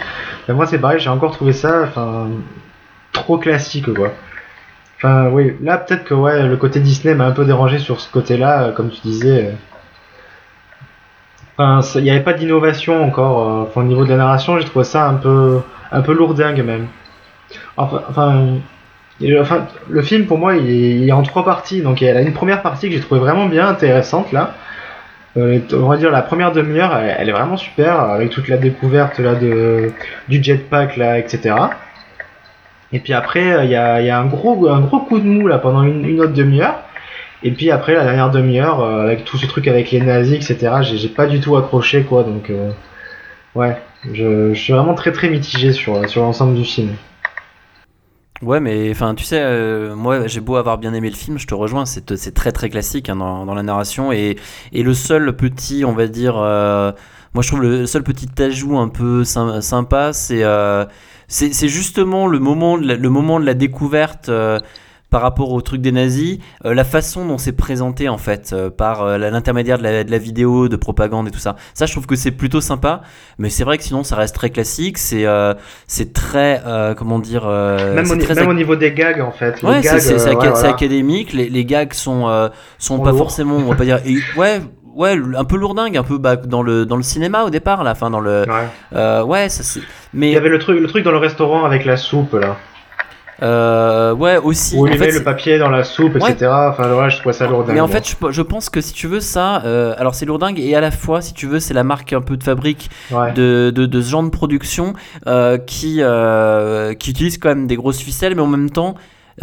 Ben, 0.48 0.54
moi 0.56 0.66
c'est 0.66 0.80
pareil, 0.80 1.00
j'ai 1.00 1.10
encore 1.10 1.32
trouvé 1.32 1.54
ça 1.54 1.84
enfin 1.84 2.28
trop 3.14 3.38
classique 3.38 3.94
quoi. 3.94 4.12
Enfin 4.98 5.30
oui, 5.32 5.56
là 5.62 5.78
peut-être 5.78 6.04
que 6.06 6.14
ouais, 6.16 6.48
le 6.48 6.58
côté 6.58 6.80
Disney 6.80 7.14
m'a 7.14 7.26
un 7.28 7.32
peu 7.32 7.46
dérangé 7.46 7.78
sur 7.80 8.00
ce 8.02 8.12
côté-là, 8.12 8.64
euh, 8.64 8.72
comme 8.72 8.90
tu 8.90 9.02
disais. 9.02 9.46
euh. 9.46 9.52
Enfin, 11.60 11.82
il 12.00 12.04
n'y 12.04 12.12
avait 12.12 12.24
pas 12.24 12.34
d'innovation 12.34 13.04
encore. 13.04 13.68
euh, 13.78 13.80
au 13.80 13.84
niveau 13.84 14.06
de 14.06 14.10
la 14.10 14.18
narration, 14.18 14.58
j'ai 14.60 14.66
trouvé 14.66 14.86
ça 14.86 15.08
un 15.08 15.16
peu 15.16 15.62
un 15.92 16.02
peu 16.02 16.14
lourdingue 16.14 16.64
même. 16.64 16.88
Enfin, 17.78 18.02
enfin 18.10 18.46
le 19.90 20.02
film 20.04 20.26
pour 20.28 20.38
moi 20.38 20.56
il 20.56 21.08
est, 21.08 21.12
en 21.12 21.24
trois 21.24 21.46
parties. 21.46 21.82
Donc 21.82 22.02
il 22.02 22.06
y 22.06 22.10
a 22.10 22.22
une 22.22 22.34
première 22.34 22.62
partie 22.62 22.90
que 22.90 22.96
j'ai 22.96 23.02
trouvé 23.02 23.20
vraiment 23.20 23.46
bien 23.48 23.68
intéressante 23.68 24.32
là. 24.32 24.56
On 25.36 25.88
va 25.88 25.98
dire 25.98 26.10
la 26.12 26.24
première 26.24 26.52
demi-heure, 26.52 26.98
elle, 26.98 27.30
est 27.30 27.32
vraiment 27.32 27.58
super 27.58 28.00
avec 28.00 28.32
toute 28.32 28.48
la 28.48 28.58
découverte 28.58 29.22
du 29.22 30.44
jetpack 30.44 30.98
là, 30.98 31.20
etc. 31.20 31.54
Et 32.94 33.00
puis 33.00 33.14
après 33.14 33.52
euh, 33.54 33.64
il 33.66 33.72
y 33.72 33.76
a, 33.76 34.20
un 34.20 34.26
gros 34.26 34.68
un 34.70 34.82
gros 34.82 35.00
coup 35.00 35.20
de 35.20 35.26
mou 35.26 35.48
là 35.48 35.58
pendant 35.58 35.84
une, 35.84 36.20
autre 36.20 36.34
demi-heure. 36.34 36.84
Et 37.44 37.52
puis 37.52 37.70
après 37.70 37.94
la 37.94 38.04
dernière 38.04 38.32
demi-heure 38.32 38.82
euh, 38.82 39.04
avec 39.04 39.26
tout 39.26 39.38
ce 39.38 39.46
truc 39.46 39.68
avec 39.68 39.92
les 39.92 40.02
nazis, 40.02 40.50
etc. 40.50 40.78
J'ai 40.82 41.10
pas 41.10 41.28
du 41.28 41.40
tout 41.40 41.56
accroché 41.58 42.04
quoi. 42.04 42.24
Donc 42.24 42.50
euh, 42.50 42.72
ouais, 43.56 43.78
je, 44.14 44.54
suis 44.54 44.74
vraiment 44.74 44.94
très 44.94 45.12
très 45.12 45.30
mitigé 45.30 45.72
sur 45.74 46.08
sur 46.10 46.22
l'ensemble 46.22 46.56
du 46.56 46.64
film. 46.64 46.92
Ouais, 48.44 48.60
mais 48.60 48.92
enfin, 48.92 49.16
tu 49.16 49.24
sais, 49.24 49.44
moi 49.96 50.28
j'ai 50.28 50.42
beau 50.42 50.58
avoir 50.58 50.78
bien 50.78 50.94
aimé 50.94 51.10
le 51.10 51.16
film, 51.16 51.40
je 51.40 51.48
te 51.48 51.56
rejoins, 51.56 51.88
c'est 51.88 52.34
très 52.36 52.52
très 52.52 52.70
classique 52.70 53.10
hein, 53.10 53.16
dans, 53.16 53.48
dans 53.48 53.56
la 53.56 53.64
narration. 53.64 54.12
Et, 54.12 54.38
et 54.74 54.84
le 54.84 54.94
seul 54.94 55.36
petit, 55.36 55.84
on 55.86 55.94
va 55.94 56.06
dire, 56.06 56.36
moi 56.36 57.42
je 57.42 57.48
trouve 57.48 57.64
le 57.64 57.88
seul 57.88 58.04
petit 58.04 58.30
ajout 58.40 58.78
un 58.78 58.90
peu 58.90 59.24
sy- 59.24 59.62
sympa, 59.62 60.14
c'est 60.14 60.44
c'est 61.28 61.68
justement 61.68 62.28
le 62.28 62.40
moment, 62.40 62.78
de 62.78 62.88
la, 62.88 62.96
le 62.96 63.10
moment 63.10 63.40
de 63.40 63.46
la 63.46 63.54
découverte. 63.54 64.30
euh, 64.30 64.60
par 65.10 65.22
rapport 65.22 65.54
au 65.54 65.62
truc 65.62 65.80
des 65.80 65.94
nazis, 65.94 66.40
euh, 66.66 66.74
la 66.74 66.84
façon 66.84 67.26
dont 67.26 67.38
c'est 67.38 67.54
présenté 67.54 68.10
en 68.10 68.18
fait, 68.18 68.50
euh, 68.52 68.70
par 68.70 69.04
euh, 69.04 69.18
l'intermédiaire 69.18 69.78
de 69.78 69.84
la, 69.84 70.04
de 70.04 70.12
la 70.12 70.18
vidéo, 70.18 70.68
de 70.68 70.76
propagande 70.76 71.30
et 71.30 71.32
tout 71.32 71.40
ça. 71.40 71.56
Ça, 71.74 71.86
je 71.86 71.94
trouve 71.94 72.06
que 72.08 72.18
c'est 72.18 72.32
plutôt 72.32 72.60
sympa, 72.60 73.04
mais 73.38 73.50
c'est 73.50 73.64
vrai 73.64 73.78
que 73.78 73.86
sinon 73.86 74.04
ça 74.04 74.18
reste 74.18 74.36
très 74.36 74.50
classique, 74.50 74.98
c'est 74.98 75.26
euh, 75.26 75.54
c'est 75.88 76.12
très, 76.12 76.62
euh, 76.66 76.94
comment 76.94 77.20
dire, 77.20 77.44
euh, 77.46 77.96
même 77.96 78.12
au, 78.12 78.18
très 78.18 78.36
même 78.36 78.48
ac- 78.48 78.50
au 78.50 78.54
niveau 78.54 78.76
des 78.76 78.92
gags 78.92 79.22
en 79.22 79.32
fait. 79.32 79.62
Les 79.62 79.70
Ouais, 79.70 79.82
c'est 79.82 80.14
ouais, 80.14 80.36
voilà. 80.36 80.68
académique, 80.68 81.32
les, 81.32 81.48
les 81.48 81.64
gags 81.64 81.94
sont, 81.94 82.28
euh, 82.28 82.50
sont 82.78 83.00
pas 83.00 83.14
forcément, 83.14 83.56
on 83.56 83.70
va 83.70 83.76
pas 83.76 83.86
dire, 83.86 84.02
et- 84.06 84.18
ouais, 84.38 84.60
ouais, 84.98 85.16
un 85.38 85.46
peu 85.46 85.56
lourdingue, 85.58 85.96
un 85.98 86.04
peu 86.04 86.18
bah, 86.18 86.36
dans, 86.36 86.62
le, 86.64 86.86
dans 86.86 86.98
le 86.98 87.04
cinéma 87.04 87.44
au 87.44 87.50
départ, 87.50 87.84
là, 87.84 87.92
enfin 87.92 88.10
dans 88.10 88.20
le. 88.20 88.42
Ouais. 88.48 88.68
Euh, 88.96 89.24
ouais, 89.24 89.48
ça 89.50 89.64
c'est. 89.64 89.80
Il 89.80 89.86
Mais 90.14 90.32
y 90.32 90.36
avait 90.38 90.50
le 90.50 90.60
truc, 90.60 90.80
le 90.80 90.88
truc 90.88 91.04
dans 91.06 91.12
le 91.12 91.18
restaurant 91.18 91.64
avec 91.66 91.86
la 91.86 91.96
soupe 91.98 92.34
là. 92.34 92.58
euh, 93.44 94.14
ouais, 94.16 94.38
aussi. 94.38 94.76
Où 94.76 94.86
en 94.88 94.88
il 94.88 94.98
fait, 94.98 95.08
met 95.08 95.12
le 95.12 95.24
papier 95.24 95.60
dans 95.60 95.70
la 95.70 95.84
soupe, 95.84 96.16
Ouais. 96.16 96.32
etc. 96.32 96.48
Enfin, 96.52 96.92
ouais, 96.96 97.10
je 97.12 97.20
trouve 97.20 97.32
ça 97.34 97.46
lourd. 97.48 97.66
Mais 97.68 97.80
en 97.82 97.88
fait, 97.88 98.08
je, 98.10 98.32
je 98.32 98.42
pense 98.42 98.70
que 98.70 98.82
si 98.82 98.94
tu 98.94 99.06
veux 99.08 99.20
ça, 99.20 99.62
euh, 99.64 99.94
alors 100.00 100.16
c'est 100.16 100.26
lourdingue 100.26 100.60
et 100.60 100.76
à 100.76 100.82
la 100.82 100.90
fois, 100.92 101.22
si 101.22 101.34
tu 101.34 101.46
veux, 101.46 101.60
c'est 101.60 101.76
la 101.76 101.84
marque 101.84 102.14
un 102.14 102.22
peu 102.22 102.36
de 102.36 102.44
fabrique 102.44 102.90
ouais. 103.12 103.32
de, 103.34 103.72
de, 103.74 103.86
de 103.86 104.02
ce 104.02 104.10
genre 104.10 104.24
de 104.24 104.30
production 104.30 104.94
euh, 105.28 105.58
qui, 105.60 106.02
qui 107.00 107.10
utilise 107.12 107.38
quand 107.38 107.50
même 107.50 107.68
des 107.68 107.76
grosses 107.76 108.00
ficelles, 108.02 108.34
mais 108.36 108.42
en 108.42 108.48
même 108.48 108.72
temps, 108.72 108.96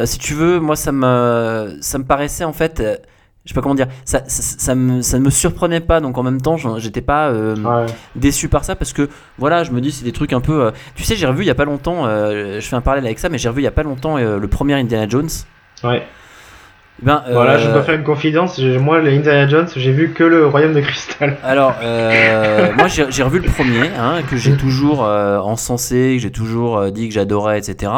si 0.02 0.18
tu 0.18 0.34
veux, 0.34 0.58
moi 0.58 0.74
ça 0.74 0.90
me, 0.90 1.76
ça 1.80 1.98
me 1.98 2.04
paraissait 2.04 2.42
en 2.44 2.52
fait 2.52 2.82
je 3.44 3.50
sais 3.50 3.54
pas 3.54 3.60
comment 3.60 3.74
dire, 3.74 3.88
ça, 4.06 4.20
ça, 4.26 4.42
ça 4.58 4.74
me, 4.74 5.02
ça 5.02 5.18
ne 5.18 5.24
me 5.24 5.30
surprenait 5.30 5.80
pas, 5.80 6.00
donc 6.00 6.16
en 6.16 6.22
même 6.22 6.40
temps, 6.40 6.56
j'étais 6.78 7.02
pas 7.02 7.28
euh, 7.28 7.54
Ouais. 7.56 7.86
déçu 8.16 8.48
par 8.48 8.64
ça 8.64 8.74
parce 8.74 8.92
que 8.94 9.08
voilà, 9.38 9.64
je 9.64 9.70
me 9.72 9.80
dis 9.80 9.92
c'est 9.92 10.04
des 10.04 10.12
trucs 10.12 10.32
un 10.32 10.40
peu. 10.40 10.64
euh, 10.64 10.70
tu 10.94 11.02
sais, 11.04 11.14
j'ai 11.16 11.26
revu 11.26 11.42
il 11.42 11.46
y 11.46 11.50
a 11.50 11.54
pas 11.54 11.64
longtemps, 11.66 12.06
euh, 12.06 12.60
je 12.60 12.66
fais 12.66 12.76
un 12.76 12.80
parallèle 12.80 13.04
avec 13.06 13.18
ça, 13.18 13.28
mais 13.28 13.36
j'ai 13.38 13.48
revu 13.50 13.60
il 13.60 13.64
y 13.64 13.68
a 13.68 13.70
pas 13.72 13.82
longtemps 13.82 14.16
euh, 14.18 14.38
le 14.38 14.48
premier 14.48 14.74
Indiana 14.74 15.06
Jones. 15.08 15.28
Ouais. 15.82 16.02
Ben, 17.02 17.22
Voilà, 17.32 17.58
je 17.58 17.68
euh, 17.68 17.72
dois 17.72 17.82
faire 17.82 17.96
une 17.96 18.04
confidence. 18.04 18.58
Moi, 18.60 19.00
les 19.02 19.18
Indiana 19.18 19.48
Jones, 19.48 19.66
j'ai 19.74 19.90
vu 19.92 20.12
que 20.12 20.22
le 20.22 20.46
Royaume 20.46 20.72
de 20.74 20.80
Cristal. 20.80 21.36
Alors, 21.44 21.74
euh, 21.82 22.72
moi 22.78 22.86
j'ai 22.86 23.06
j'ai 23.10 23.24
revu 23.24 23.40
le 23.40 23.50
premier, 23.50 23.88
hein, 23.98 24.20
que 24.30 24.36
j'ai 24.36 24.56
toujours 24.56 25.04
euh, 25.04 25.38
encensé, 25.38 26.14
que 26.16 26.22
j'ai 26.22 26.30
toujours 26.30 26.90
dit 26.92 27.08
que 27.08 27.14
j'adorais, 27.14 27.58
etc. 27.58 27.90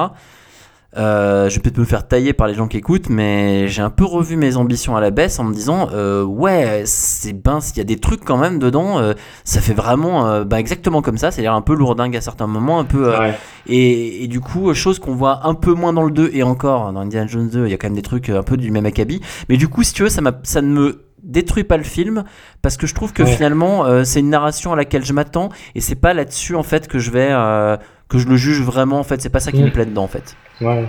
Euh, 0.96 1.48
je 1.50 1.56
vais 1.56 1.60
peut-être 1.60 1.78
me 1.78 1.84
faire 1.84 2.08
tailler 2.08 2.32
par 2.32 2.46
les 2.46 2.54
gens 2.54 2.68
qui 2.68 2.76
écoutent, 2.78 3.08
mais 3.10 3.68
j'ai 3.68 3.82
un 3.82 3.90
peu 3.90 4.04
revu 4.04 4.36
mes 4.36 4.56
ambitions 4.56 4.96
à 4.96 5.00
la 5.00 5.10
baisse 5.10 5.38
en 5.38 5.44
me 5.44 5.52
disant 5.52 5.88
euh, 5.92 6.22
ouais, 6.24 6.82
c'est 6.86 7.32
ben, 7.34 7.60
s'il 7.60 7.76
y 7.78 7.80
a 7.80 7.84
des 7.84 7.98
trucs 7.98 8.24
quand 8.24 8.38
même 8.38 8.58
dedans, 8.58 8.98
euh, 8.98 9.12
ça 9.44 9.60
fait 9.60 9.74
vraiment 9.74 10.42
bah, 10.44 10.58
exactement 10.58 11.02
comme 11.02 11.18
ça, 11.18 11.30
c'est-à-dire 11.30 11.52
un 11.52 11.60
peu 11.60 11.74
lourdingue 11.74 12.16
à 12.16 12.20
certains 12.20 12.46
moments, 12.46 12.78
un 12.78 12.84
peu 12.84 13.10
Ouais. 13.18 13.34
et, 13.66 14.24
et 14.24 14.26
du 14.26 14.40
coup, 14.40 14.72
chose 14.74 14.98
qu'on 14.98 15.14
voit 15.14 15.46
un 15.46 15.54
peu 15.54 15.74
moins 15.74 15.92
dans 15.92 16.02
le 16.04 16.10
2 16.10 16.30
et 16.32 16.42
encore 16.42 16.92
dans 16.92 17.00
Indiana 17.00 17.26
Jones 17.26 17.48
2, 17.50 17.66
il 17.66 17.70
y 17.70 17.74
a 17.74 17.76
quand 17.76 17.88
même 17.88 17.96
des 17.96 18.02
trucs 18.02 18.30
un 18.30 18.42
peu 18.42 18.56
du 18.56 18.70
même 18.70 18.86
acabit. 18.86 19.20
Mais 19.48 19.56
du 19.58 19.68
coup, 19.68 19.82
si 19.82 19.92
tu 19.92 20.02
veux, 20.02 20.08
ça, 20.08 20.20
m'a- 20.22 20.40
ça 20.44 20.62
ne 20.62 20.68
me 20.68 21.02
détruit 21.22 21.64
pas 21.64 21.76
le 21.76 21.82
film 21.82 22.22
parce 22.62 22.76
que 22.76 22.86
je 22.86 22.94
trouve 22.94 23.12
que 23.12 23.22
Ouais. 23.24 23.32
finalement, 23.32 23.84
euh, 23.84 24.04
c'est 24.04 24.20
une 24.20 24.30
narration 24.30 24.72
à 24.72 24.76
laquelle 24.76 25.04
je 25.04 25.12
m'attends 25.12 25.48
et 25.74 25.80
c'est 25.80 25.96
pas 25.96 26.14
là-dessus 26.14 26.54
en 26.54 26.62
fait 26.62 26.86
que 26.88 26.98
je 27.00 27.10
vais 27.10 27.28
euh, 27.32 27.76
que 28.08 28.18
je 28.18 28.28
le 28.28 28.36
juge 28.36 28.60
vraiment. 28.60 28.98
En 28.98 29.04
fait, 29.04 29.20
c'est 29.20 29.28
pas 29.30 29.40
ça 29.40 29.52
qui 29.52 29.62
me 29.62 29.68
Mm. 29.68 29.72
plaît 29.72 29.86
dedans 29.86 30.04
en 30.04 30.08
fait. 30.08 30.36
Ouais. 30.60 30.84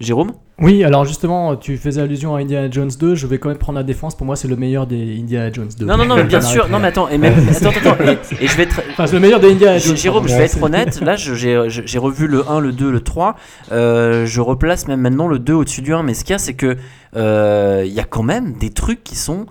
Jérôme? 0.00 0.32
Oui, 0.58 0.82
alors 0.84 1.04
justement, 1.04 1.54
tu 1.56 1.76
faisais 1.76 2.00
allusion 2.00 2.34
à 2.34 2.40
Indiana 2.40 2.68
Jones 2.70 2.90
2. 2.98 3.14
Je 3.14 3.26
vais 3.26 3.38
quand 3.38 3.48
même 3.48 3.58
prendre 3.58 3.78
la 3.78 3.84
défense. 3.84 4.16
Pour 4.16 4.26
moi, 4.26 4.34
c'est 4.36 4.48
le 4.48 4.56
meilleur 4.56 4.86
des 4.86 5.16
Indiana 5.20 5.52
Jones 5.52 5.68
2. 5.78 5.86
Non, 5.86 5.96
non, 5.96 6.04
non, 6.04 6.16
mais 6.16 6.24
bien 6.34 6.40
sûr. 6.40 6.68
Non, 6.68 6.78
mais 6.80 6.88
attends, 6.88 7.08
et 7.08 7.18
même, 7.18 7.34
attends, 7.50 7.68
attends, 7.70 7.90
attends, 7.92 8.04
et, 8.40 8.44
et 8.44 8.48
je 8.48 8.56
vais 8.56 8.64
être, 8.64 8.80
Enfin, 8.92 9.06
c'est 9.06 9.14
le 9.14 9.20
meilleur 9.20 9.38
des 9.38 9.52
Indiana 9.52 9.78
Jones. 9.78 9.96
Jérôme, 9.96 10.26
je 10.28 10.34
vais 10.34 10.44
être 10.44 10.60
honnête, 10.62 11.00
là 11.00 11.14
j'ai 11.16 11.98
revu 11.98 12.26
le 12.26 12.48
1, 12.48 12.58
le 12.60 12.72
2, 12.72 12.90
le 12.90 13.00
3, 13.00 13.36
euh, 13.70 14.26
je 14.26 14.40
replace 14.40 14.88
même 14.88 15.00
maintenant 15.00 15.28
le 15.28 15.38
2 15.38 15.52
au-dessus 15.52 15.82
du 15.82 15.94
1, 15.94 16.02
mais 16.02 16.14
ce 16.14 16.24
qu'il 16.24 16.32
y 16.32 16.36
a 16.36 16.38
c'est 16.38 16.54
que 16.54 16.76
euh, 17.16 17.82
il 17.86 17.92
y 17.92 18.00
a 18.00 18.04
quand 18.04 18.22
même 18.24 18.54
des 18.54 18.70
trucs 18.70 19.04
qui 19.04 19.14
sont 19.16 19.46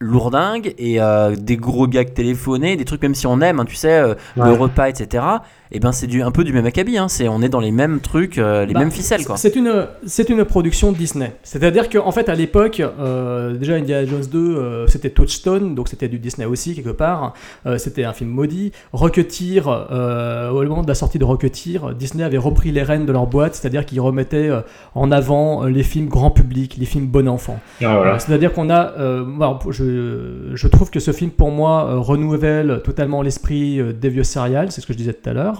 lourdingues 0.00 0.74
et 0.78 1.00
euh, 1.00 1.34
des 1.36 1.56
gros 1.56 1.86
gags 1.86 2.12
téléphonés, 2.12 2.76
des 2.76 2.84
trucs 2.84 3.02
même 3.02 3.14
si 3.14 3.26
on 3.26 3.40
aime, 3.40 3.60
hein, 3.60 3.64
tu 3.66 3.76
sais, 3.76 4.02
le 4.36 4.52
repas, 4.52 4.88
etc. 4.88 5.24
Et 5.72 5.80
ben 5.80 5.90
c'est 5.92 6.06
du 6.06 6.22
un 6.22 6.30
peu 6.30 6.44
du 6.44 6.52
même 6.52 6.66
acabit, 6.66 6.96
hein, 6.96 7.08
c'est 7.08 7.28
on 7.28 7.42
est 7.42 7.48
dans 7.48 7.60
les 7.60 7.72
mêmes 7.72 8.00
trucs, 8.00 8.38
euh, 8.38 8.64
les 8.66 8.72
Bah, 8.74 8.80
mêmes 8.80 8.90
ficelles 8.92 9.24
quoi. 9.24 9.36
C'est 9.36 9.56
une, 9.56 9.86
c'est 10.06 10.28
une 10.28 10.44
production 10.44 10.92
Disney. 10.92 11.32
C'est-à-dire 11.42 11.88
qu'en 11.88 12.12
fait, 12.12 12.28
à 12.28 12.34
l'époque, 12.34 12.80
euh, 12.80 13.54
déjà 13.54 13.74
Indiana 13.74 14.06
Jones 14.06 14.24
2, 14.30 14.38
euh, 14.38 14.86
c'était 14.86 15.10
Touchstone, 15.10 15.74
donc 15.74 15.88
c'était 15.88 16.08
du 16.08 16.18
Disney 16.18 16.46
aussi, 16.46 16.74
quelque 16.74 16.90
part. 16.90 17.34
Euh, 17.66 17.78
c'était 17.78 18.04
un 18.04 18.12
film 18.12 18.30
maudit. 18.30 18.72
Rocketeer, 18.92 19.62
euh, 19.66 20.50
au 20.50 20.62
moment 20.62 20.82
de 20.82 20.88
la 20.88 20.94
sortie 20.94 21.18
de 21.18 21.24
Rocketeer, 21.24 21.94
Disney 21.98 22.22
avait 22.24 22.38
repris 22.38 22.70
les 22.70 22.82
rênes 22.82 23.06
de 23.06 23.12
leur 23.12 23.26
boîte, 23.26 23.54
c'est-à-dire 23.54 23.84
qu'ils 23.84 24.00
remettaient 24.00 24.48
euh, 24.48 24.60
en 24.94 25.10
avant 25.10 25.64
les 25.64 25.82
films 25.82 26.08
grand 26.08 26.30
public, 26.30 26.76
les 26.78 26.86
films 26.86 27.06
bon 27.06 27.28
enfant. 27.28 27.58
Ah, 27.82 27.96
voilà. 27.96 28.14
Euh, 28.14 28.18
C'est-à-dire 28.18 28.52
qu'on 28.52 28.70
a, 28.70 28.92
euh, 28.98 29.24
je, 29.70 30.52
je 30.54 30.68
trouve 30.68 30.90
que 30.90 31.00
ce 31.00 31.12
film 31.12 31.30
pour 31.30 31.50
moi 31.50 31.86
euh, 31.88 31.98
renouvelle 31.98 32.80
totalement 32.84 33.22
l'esprit 33.22 33.80
euh, 33.80 33.92
des 33.92 34.08
vieux 34.08 34.24
serials, 34.24 34.70
c'est 34.70 34.80
ce 34.80 34.86
que 34.86 34.92
je 34.92 34.98
disais 34.98 35.12
tout 35.12 35.28
à 35.28 35.32
l'heure. 35.32 35.55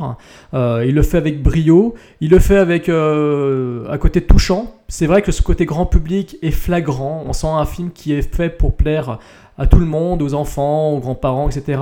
Euh, 0.55 0.85
il 0.87 0.95
le 0.95 1.03
fait 1.03 1.19
avec 1.19 1.43
brio, 1.43 1.95
il 2.21 2.31
le 2.31 2.39
fait 2.39 2.57
avec 2.57 2.89
euh, 2.89 3.85
un 3.91 3.99
côté 3.99 4.21
touchant. 4.21 4.75
C'est 4.89 5.07
vrai 5.07 5.23
que 5.23 5.33
ce 5.33 5.43
côté 5.43 5.65
grand 5.65 5.87
public 5.87 6.37
est 6.43 6.51
flagrant. 6.51 7.25
On 7.27 7.33
sent 7.33 7.49
un 7.49 7.65
film 7.65 7.91
qui 7.91 8.13
est 8.13 8.23
fait 8.23 8.51
pour 8.51 8.77
plaire 8.77 9.19
à 9.59 9.67
tout 9.67 9.79
le 9.79 9.87
monde, 9.87 10.23
aux 10.23 10.35
enfants, 10.35 10.91
aux 10.91 11.01
grands-parents, 11.01 11.49
etc. 11.49 11.81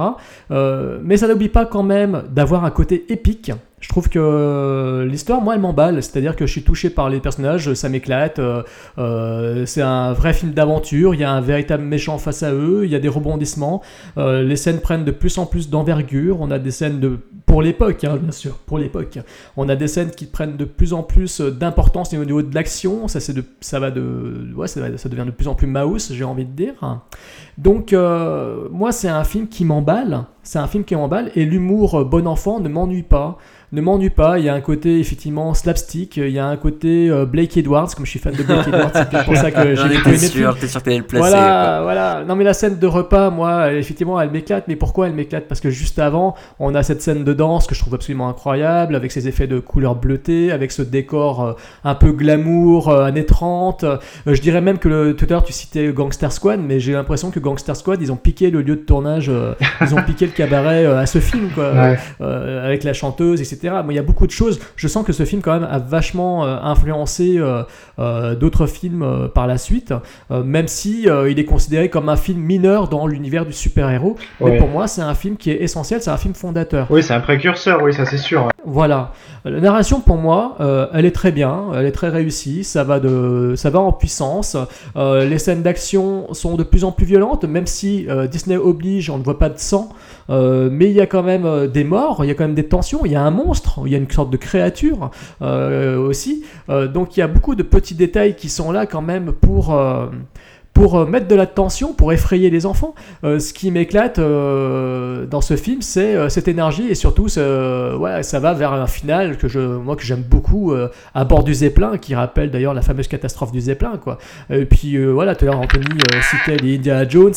Euh, 0.50 1.00
mais 1.02 1.16
ça 1.16 1.28
n'oublie 1.28 1.48
pas 1.48 1.66
quand 1.66 1.82
même 1.82 2.24
d'avoir 2.30 2.64
un 2.64 2.70
côté 2.70 3.12
épique. 3.12 3.52
Je 3.84 3.90
trouve 3.90 4.08
que 4.08 4.18
euh, 4.18 5.04
l'histoire, 5.04 5.42
moi, 5.42 5.56
elle 5.56 5.60
m'emballe. 5.60 6.02
C'est-à-dire 6.02 6.36
que 6.36 6.46
je 6.46 6.52
suis 6.52 6.62
touché 6.62 6.88
par 6.88 7.10
les 7.10 7.20
personnages, 7.20 7.74
ça 7.74 7.90
m'éclate. 7.90 8.38
euh, 8.38 8.62
euh, 8.96 9.66
c'est 9.66 9.82
un 9.82 10.14
vrai 10.14 10.32
film 10.32 10.52
d'aventure. 10.52 11.14
Il 11.14 11.20
y 11.20 11.24
a 11.24 11.30
un 11.30 11.42
véritable 11.42 11.84
méchant 11.84 12.16
face 12.16 12.42
à 12.42 12.54
eux. 12.54 12.86
Il 12.86 12.90
y 12.90 12.94
a 12.94 12.98
des 12.98 13.10
rebondissements. 13.10 13.82
Les 14.16 14.56
scènes 14.56 14.80
prennent 14.80 15.04
de 15.04 15.10
plus 15.10 15.36
en 15.36 15.44
plus 15.44 15.68
d'envergure. 15.68 16.40
On 16.40 16.50
a 16.50 16.58
des 16.58 16.70
scènes 16.70 16.98
de 16.98 17.18
pour 17.44 17.60
l'époque, 17.60 18.04
hein, 18.04 18.16
bien 18.16 18.32
sûr, 18.32 18.56
pour 18.56 18.78
l'époque. 18.78 19.18
On 19.58 19.68
a 19.68 19.76
des 19.76 19.86
scènes 19.86 20.12
qui 20.12 20.24
prennent 20.24 20.56
de 20.56 20.64
plus 20.64 20.94
en 20.94 21.02
plus 21.02 21.42
d'importance 21.42 22.14
au 22.14 22.24
niveau 22.24 22.40
de 22.40 22.54
l'action. 22.54 23.06
Ça, 23.06 23.20
c'est 23.20 23.34
de, 23.34 23.44
ça 23.60 23.80
va 23.80 23.90
de, 23.90 24.48
ouais, 24.56 24.66
ça, 24.66 24.80
devient 24.80 25.26
de 25.26 25.30
plus 25.30 25.46
en 25.46 25.54
plus 25.54 25.66
mouse, 25.66 26.10
j'ai 26.10 26.24
envie 26.24 26.46
de 26.46 26.52
dire. 26.52 26.72
Donc, 27.58 27.92
moi, 27.92 28.92
c'est 28.92 29.08
un 29.08 29.24
film 29.24 29.46
qui 29.46 29.66
m'emballe. 29.66 30.24
C'est 30.44 30.58
un 30.58 30.66
film 30.66 30.84
qui 30.84 30.94
m'emballe 30.94 31.30
et 31.34 31.44
l'humour 31.44 32.00
euh, 32.00 32.04
bon 32.04 32.26
enfant 32.26 32.60
ne 32.60 32.68
m'ennuie 32.68 33.02
pas. 33.02 33.38
Ne 33.72 33.80
m'ennuie 33.80 34.10
pas. 34.10 34.38
Il 34.38 34.44
y 34.44 34.48
a 34.48 34.54
un 34.54 34.60
côté 34.60 35.00
effectivement 35.00 35.52
slapstick. 35.52 36.16
Il 36.18 36.28
y 36.28 36.38
a 36.38 36.46
un 36.46 36.56
côté 36.56 37.10
euh, 37.10 37.26
Blake 37.26 37.56
Edwards, 37.56 37.92
comme 37.96 38.04
je 38.04 38.10
suis 38.10 38.20
fan 38.20 38.32
de 38.32 38.44
Blake 38.44 38.68
Edwards. 38.68 38.92
C'est 38.94 39.24
pour 39.24 39.36
ça 39.36 39.50
que 39.50 39.74
j'ai 39.74 39.88
film. 39.88 40.16
sûr, 40.16 40.56
t'es 40.56 40.68
sûr 40.68 40.80
que 40.80 40.84
t'allais 40.84 40.98
le 40.98 41.02
placer. 41.02 41.28
Voilà, 41.28 41.80
voilà. 41.82 42.24
Non 42.24 42.36
mais 42.36 42.44
la 42.44 42.54
scène 42.54 42.78
de 42.78 42.86
repas, 42.86 43.30
moi, 43.30 43.72
effectivement, 43.72 44.20
elle 44.20 44.30
m'éclate. 44.30 44.68
Mais 44.68 44.76
pourquoi 44.76 45.08
elle 45.08 45.14
m'éclate? 45.14 45.48
Parce 45.48 45.60
que 45.60 45.70
juste 45.70 45.98
avant, 45.98 46.36
on 46.60 46.72
a 46.76 46.84
cette 46.84 47.02
scène 47.02 47.24
de 47.24 47.32
danse 47.32 47.66
que 47.66 47.74
je 47.74 47.80
trouve 47.80 47.94
absolument 47.94 48.28
incroyable, 48.28 48.94
avec 48.94 49.10
ses 49.10 49.26
effets 49.26 49.48
de 49.48 49.58
couleurs 49.58 49.96
bleutées, 49.96 50.52
avec 50.52 50.70
ce 50.70 50.82
décor 50.82 51.42
euh, 51.42 51.52
un 51.82 51.96
peu 51.96 52.12
glamour, 52.12 52.90
euh, 52.90 53.04
années 53.04 53.26
30. 53.26 53.82
Euh, 53.82 53.96
je 54.26 54.40
dirais 54.40 54.60
même 54.60 54.78
que 54.78 54.88
le, 54.88 55.16
tout 55.16 55.24
à 55.24 55.30
l'heure 55.30 55.42
tu 55.42 55.52
citais 55.52 55.92
Gangster 55.92 56.30
Squad, 56.30 56.60
mais 56.60 56.78
j'ai 56.78 56.92
l'impression 56.92 57.32
que 57.32 57.40
Gangster 57.40 57.74
Squad, 57.74 58.00
ils 58.00 58.12
ont 58.12 58.16
piqué 58.16 58.52
le 58.52 58.62
lieu 58.62 58.76
de 58.76 58.82
tournage, 58.82 59.32
ils 59.80 59.94
ont 59.96 60.02
piqué 60.02 60.26
le 60.26 60.32
cabaret 60.34 60.84
euh, 60.84 60.98
à 60.98 61.06
ce 61.06 61.18
film, 61.18 61.48
quoi, 61.54 61.72
Ouais. 61.72 61.98
euh, 62.20 62.66
avec 62.66 62.84
la 62.84 62.92
chanteuse, 62.92 63.40
etc. 63.40 63.76
Mais 63.86 63.94
il 63.94 63.96
y 63.96 64.00
a 64.00 64.02
beaucoup 64.02 64.26
de 64.26 64.32
choses. 64.32 64.60
Je 64.76 64.88
sens 64.88 65.04
que 65.06 65.12
ce 65.12 65.24
film 65.24 65.40
quand 65.42 65.52
même 65.58 65.68
a 65.70 65.78
vachement 65.78 66.44
euh, 66.44 66.56
influencé 66.62 67.40
d'autres 68.40 68.66
films 68.66 69.28
par 69.34 69.46
la 69.46 69.58
suite, 69.58 69.92
même 70.30 70.68
si 70.68 71.06
il 71.28 71.38
est 71.38 71.44
considéré 71.44 71.88
comme 71.88 72.08
un 72.08 72.16
film 72.16 72.40
mineur 72.40 72.88
dans 72.88 73.06
l'univers 73.06 73.46
du 73.46 73.52
super-héros. 73.52 74.16
Mais 74.40 74.56
pour 74.58 74.68
moi, 74.68 74.86
c'est 74.88 75.02
un 75.02 75.14
film 75.14 75.36
qui 75.36 75.50
est 75.50 75.62
essentiel, 75.62 76.02
c'est 76.02 76.10
un 76.10 76.16
film 76.16 76.34
fondateur. 76.34 76.86
Oui, 76.90 77.02
c'est 77.02 77.14
un 77.14 77.20
précurseur, 77.20 77.82
oui, 77.82 77.92
ça 77.94 78.04
c'est 78.04 78.18
sûr. 78.18 78.48
Voilà. 78.66 79.12
La 79.44 79.60
narration 79.60 80.00
pour 80.00 80.16
moi, 80.16 80.56
elle 80.92 81.04
est 81.04 81.14
très 81.14 81.32
bien, 81.32 81.64
elle 81.74 81.86
est 81.86 81.92
très 81.92 82.08
réussie, 82.08 82.64
ça 82.64 82.84
va 82.84 83.00
de, 83.00 83.54
ça 83.56 83.70
va 83.70 83.80
en 83.80 83.92
puissance. 83.92 84.56
Euh, 84.96 85.24
les 85.24 85.38
scènes 85.38 85.62
d'action 85.62 86.32
sont 86.32 86.56
de 86.56 86.62
plus 86.62 86.84
en 86.84 86.92
plus 86.92 87.06
violentes, 87.06 87.44
même 87.44 87.66
si 87.66 88.06
euh, 88.08 88.26
Disney 88.26 88.56
oblige, 88.56 89.10
on 89.10 89.18
ne 89.18 89.22
voit 89.22 89.38
pas 89.38 89.48
de 89.48 89.58
sang, 89.58 89.90
euh, 90.30 90.68
mais 90.70 90.86
il 90.86 90.92
y 90.92 91.00
a 91.00 91.06
quand 91.06 91.22
même 91.22 91.44
euh, 91.44 91.66
des 91.66 91.84
morts, 91.84 92.24
il 92.24 92.28
y 92.28 92.30
a 92.30 92.34
quand 92.34 92.44
même 92.44 92.54
des 92.54 92.66
tensions, 92.66 93.04
il 93.04 93.12
y 93.12 93.16
a 93.16 93.22
un 93.22 93.30
monstre, 93.30 93.80
il 93.84 93.92
y 93.92 93.94
a 93.94 93.98
une 93.98 94.10
sorte 94.10 94.30
de 94.30 94.36
créature 94.36 95.10
euh, 95.42 95.98
aussi. 95.98 96.44
Donc 96.68 97.16
il 97.16 97.20
y 97.20 97.22
a 97.22 97.28
beaucoup 97.28 97.54
de 97.54 97.62
petits 97.62 97.94
détails 97.94 98.36
qui 98.36 98.48
sont 98.48 98.72
là 98.72 98.86
quand 98.86 99.02
même 99.02 99.32
pour 99.32 99.76
pour 100.74 100.98
euh, 100.98 101.06
mettre 101.06 101.28
de 101.28 101.34
la 101.36 101.46
tension, 101.46 101.94
pour 101.94 102.12
effrayer 102.12 102.50
les 102.50 102.66
enfants. 102.66 102.94
Euh, 103.22 103.38
ce 103.38 103.54
qui 103.54 103.70
m'éclate 103.70 104.18
euh, 104.18 105.24
dans 105.24 105.40
ce 105.40 105.56
film, 105.56 105.80
c'est 105.80 106.28
cette 106.28 106.48
énergie 106.48 106.88
et 106.88 106.94
surtout, 106.94 107.26
ouais, 107.26 108.22
ça 108.22 108.40
va 108.40 108.52
vers 108.52 108.72
un 108.72 108.86
final 108.86 109.36
que 109.38 109.46
je, 109.48 109.60
moi 109.60 109.94
que 109.96 110.02
j'aime 110.02 110.22
beaucoup 110.22 110.74
à 111.14 111.24
bord 111.24 111.44
du 111.44 111.54
Zeppelin, 111.54 111.96
qui 111.98 112.14
rappelle 112.14 112.50
d'ailleurs 112.50 112.74
la 112.74 112.82
fameuse 112.82 113.06
catastrophe 113.06 113.52
du 113.52 113.60
Zeppelin, 113.60 113.98
quoi. 114.02 114.18
Et 114.50 114.64
puis 114.64 115.02
voilà, 115.06 115.36
tout 115.36 115.44
à 115.44 115.48
l'heure 115.48 115.60
Anthony 115.60 115.86
citait 116.22 116.56
les 116.56 116.76
Indiana 116.76 117.08
Jones. 117.08 117.34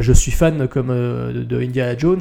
je 0.00 0.12
suis 0.12 0.32
fan 0.32 0.66
comme 0.68 0.88
de, 0.88 1.42
de 1.42 1.60
Indiana 1.60 1.96
Jones 1.98 2.20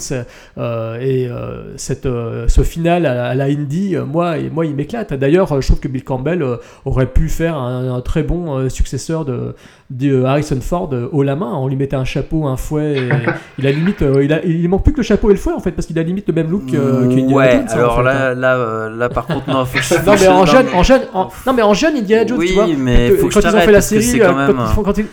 et 1.01 1.29
cette, 1.77 2.03
ce 2.47 2.61
final 2.63 3.05
à, 3.05 3.33
la- 3.33 3.45
Indy, 3.45 3.95
moi, 4.05 4.37
et 4.37 4.49
moi, 4.49 4.65
il 4.65 4.75
m'éclate. 4.75 5.13
D'ailleurs, 5.13 5.61
je 5.61 5.65
trouve 5.67 5.79
que 5.79 5.87
Bill 5.87 6.03
Campbell 6.03 6.45
aurait 6.83 7.07
pu 7.07 7.29
faire 7.29 7.55
un, 7.55 8.01
très 8.01 8.23
bon 8.23 8.69
successeur 8.69 9.23
de, 9.23 9.55
de 9.89 10.23
Harrison 10.23 10.59
Ford 10.59 10.89
euh, 10.91 11.07
haut 11.13 11.23
la 11.23 11.35
main. 11.37 11.53
On 11.53 11.67
lui 11.69 11.77
mettait 11.77 11.95
un 11.95 12.03
chapeau, 12.03 12.45
un 12.45 12.57
fouet. 12.57 12.97
et 12.97 13.09
il 13.57 13.65
a 13.67 13.71
limite, 13.71 14.01
euh, 14.01 14.23
il, 14.23 14.33
a, 14.33 14.43
il 14.43 14.67
manque 14.67 14.83
plus 14.83 14.91
que 14.91 14.97
le 14.97 15.03
chapeau 15.03 15.29
et 15.29 15.33
le 15.33 15.39
fouet 15.39 15.53
en 15.53 15.59
fait, 15.59 15.71
parce 15.71 15.87
qu'il 15.87 15.97
a 15.97 16.03
limite 16.03 16.27
le 16.27 16.33
même 16.33 16.49
look 16.51 16.63
euh, 16.73 17.07
que 17.07 17.13
Indiana 17.13 17.33
ouais, 17.35 17.51
Jones. 17.53 17.65
hein, 17.69 17.73
en 17.73 17.77
alors 17.77 17.95
fait, 17.97 18.03
là, 18.03 18.29
hein. 18.31 18.33
là, 18.35 18.55
euh, 18.57 18.89
là, 18.97 19.09
par 19.09 19.25
contre, 19.27 19.49
non, 19.49 19.63
faut 19.65 19.77
que 19.77 19.83
je 19.83 19.93
Non 20.05 20.15
mais 20.19 20.27
en 20.27 20.39
non, 20.39 20.45
jeune, 20.45 20.65
mais- 20.65 20.73
en 20.77 20.83
jeune, 20.83 21.01
en- 21.13 21.29
non 21.45 21.53
mais 21.53 21.61
en 21.61 21.73
jeune 21.73 21.95
Indiana 21.95 22.27
Jones, 22.27 22.37
Oui, 22.39 22.47
tu 22.47 22.53
vois. 22.53 22.67
mais 22.77 23.09
que- 23.11 23.15
faut 23.17 23.27
que 23.29 23.33
quand 23.35 23.41
je 23.41 23.47
ils 23.47 23.55
ont 23.55 23.59
fait 23.61 23.71
la 23.71 23.79
que 23.79 23.85
série, 23.85 24.21
euh, 24.21 24.25
quand 24.27 24.33
quand, 24.33 24.47
même, 24.47 24.57
ils 24.59 24.73
font- 24.73 24.83
quand 24.83 24.97
ils, 24.97 25.05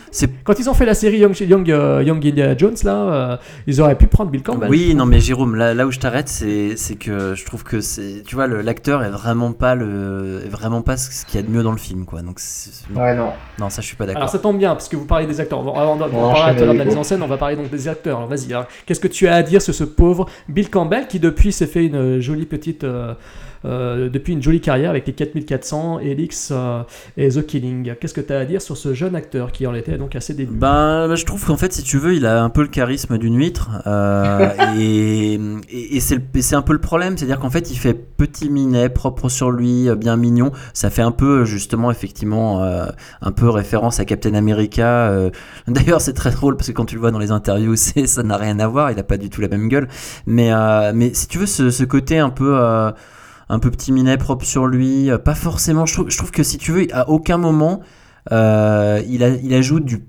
quand 0.43 0.59
ils 0.59 0.71
ont 0.71 0.75
fait 0.75 0.87
la 0.87 0.95
série 0.95 1.19
Young, 1.19 1.39
Young, 1.41 1.71
euh, 1.71 2.03
Young 2.05 2.27
Indiana 2.27 2.55
Jones 2.57 2.75
là, 2.83 2.95
euh, 2.97 3.37
ils 3.69 3.81
auraient 3.81 3.95
pu 3.97 4.07
prendre 4.09 4.31
Bill 4.31 4.43
Campbell. 4.43 4.69
Oui, 4.69 4.95
non, 4.97 5.07
mais 5.07 5.21
Jérôme, 5.21 5.55
là, 5.55 5.73
là 5.75 5.87
où 5.87 5.93
je 5.93 6.01
t'arrête, 6.01 6.29
c'est 6.29 6.73
c'est 6.77 6.97
que 6.97 7.35
je 7.37 7.45
trouve 7.45 7.63
que 7.63 7.81
c'est, 7.81 8.23
tu 8.27 8.35
vois, 8.35 8.47
l'acteur 8.49 9.05
est 9.05 9.11
vraiment 9.11 9.53
pas 9.53 9.75
le, 9.77 10.43
est 10.45 10.49
vraiment 10.49 10.83
pas 10.83 10.97
ce 10.97 11.25
qu'il 11.27 11.41
y 11.41 11.43
a 11.45 11.47
de 11.47 11.51
mieux 11.53 11.63
dans 11.63 11.71
le 11.73 11.79
film, 11.79 12.05
quoi. 12.07 12.23
Donc, 12.23 12.39
Ouais, 12.95 13.15
non. 13.15 13.29
non, 13.61 13.71
ça, 13.71 13.81
je 13.83 13.87
suis 13.87 13.97
pas 13.97 14.05
Alors 14.05 14.15
d'accord. 14.15 14.29
ça 14.31 14.39
tombe 14.39 14.59
bien 14.59 14.64
parce 14.73 14.89
que 14.89 14.97
vous 14.97 15.05
parlez 15.07 15.27
des 15.27 15.41
acteurs. 15.41 15.61
On 15.61 15.63
va, 15.65 15.71
on 15.73 15.75
va- 15.75 15.93
on 15.93 15.97
va 15.97 16.07
On 16.19 16.29
va 16.29 16.35
parler 16.35 16.61
de 16.61 16.65
la 16.65 16.85
mise 16.85 16.97
en 16.97 17.03
scène, 17.05 17.23
on 17.23 17.27
va 17.27 17.37
parler 17.37 17.57
donc 17.57 17.71
des 17.71 17.89
acteurs. 17.89 18.17
Alors 18.19 18.29
vas-y. 18.29 18.53
alors, 18.53 18.67
Qu'est-ce 18.87 19.01
que 19.01 19.09
tu 19.09 19.29
as 19.29 19.35
à 19.35 19.43
dire 19.43 19.61
sur 19.63 19.75
ce 19.75 19.85
pauvre 19.85 20.27
Bill 20.49 20.71
Campbell 20.71 21.07
qui 21.07 21.21
depuis 21.21 21.53
s'est 21.53 21.67
fait 21.67 21.87
une 21.87 22.21
jolie 22.21 22.47
petite 22.47 22.85
euh, 22.85 22.95
euh, 22.95 23.15
depuis 23.65 24.33
une 24.35 24.43
jolie 24.43 24.61
carrière 24.61 24.91
avec 24.91 25.07
les 25.07 25.13
4400, 25.13 25.99
Elix 26.01 26.51
euh, 26.53 26.83
et 27.17 27.29
The 27.31 27.45
Killing. 27.47 27.95
Qu'est-ce 28.01 28.15
que 28.15 28.21
tu 28.21 28.33
as 28.33 28.39
à 28.39 28.45
dire 28.45 28.61
sur 28.63 28.77
ce 28.77 28.95
jeune 28.95 29.17
acteur 29.17 29.53
qui 29.53 29.67
en 29.67 29.75
était 29.75 29.97
donc 29.99 30.15
à 30.17 30.21
ses 30.21 30.35
débuts? 30.35 30.57
Ben, 30.59 31.09
bah, 31.09 31.15
je 31.15 31.25
trouve 31.25 31.45
qu'en 31.45 31.57
fait, 31.57 31.73
si 31.73 31.83
tu 31.83 31.99
veux, 31.99 32.15
il 32.15 32.27
a 32.27 32.43
un 32.43 32.51
peu 32.51 32.63
le 32.63 32.69
charisme 32.69 33.19
d'une 33.19 33.37
huître. 33.39 33.71
euh, 33.87 34.51
et 34.79 35.35
et, 35.71 35.97
et 35.97 36.01
c'est 36.01 36.55
un 36.57 36.63
peu 36.63 36.73
le 36.73 36.81
problème. 36.81 37.17
C'est-à-dire 37.17 37.39
qu'en 37.39 37.51
fait, 37.51 37.71
il 37.71 37.77
fait 37.77 37.95
petit 37.95 38.51
minet, 38.51 38.89
propre 38.89 39.29
sur 39.29 39.51
lui, 39.51 39.89
euh, 39.89 39.95
bien 39.97 40.17
mignon. 40.17 40.53
Ça 40.73 40.91
fait 40.91 41.03
un 41.03 41.11
peu, 41.13 41.45
justement, 41.45 41.91
effectivement, 41.91 42.63
euh, 42.63 42.87
un 43.23 43.33
peu 43.33 43.49
référence 43.49 44.01
à 44.01 44.05
Captain 44.05 44.35
America. 44.35 45.09
euh. 45.11 45.31
D'ailleurs, 45.69 46.01
c'est 46.01 46.13
très 46.13 46.31
drôle 46.31 46.57
parce 46.57 46.69
que 46.69 46.73
quand 46.73 46.85
tu 46.85 46.95
le 46.97 47.01
vois 47.01 47.11
dans 47.11 47.19
les 47.19 47.31
interviews, 47.31 47.77
ça 47.77 48.23
n'a 48.23 48.37
rien 48.37 48.59
à 48.59 48.67
voir. 48.69 48.91
Il 48.91 48.99
a 48.99 49.03
pas 49.05 49.17
du 49.17 49.31
tout 49.31 49.41
la 49.41 49.49
même 49.49 49.69
gueule. 49.69 49.89
Mais, 50.27 50.53
euh, 50.53 50.93
mais 50.95 51.15
si 51.15 51.29
tu 51.29 51.39
veux, 51.39 51.47
ce, 51.47 51.71
ce 51.71 51.85
côté 51.85 52.19
un 52.19 52.31
peu. 52.31 52.55
Un 53.49 53.59
peu 53.59 53.71
petit 53.71 53.93
minet 53.93 54.17
propre 54.17 54.45
sur 54.45 54.67
lui, 54.67 55.11
euh, 55.11 55.19
pas 55.19 55.35
forcément. 55.35 55.87
Je 55.87 55.95
trouve, 55.95 56.31
que 56.31 56.43
si 56.43 56.59
tu 56.59 56.73
veux, 56.73 56.87
à 56.93 57.09
aucun 57.09 57.39
moment 57.39 57.81
euh, 58.33 59.03
il, 59.09 59.23
ajoute 59.55 59.85
du 59.85 60.07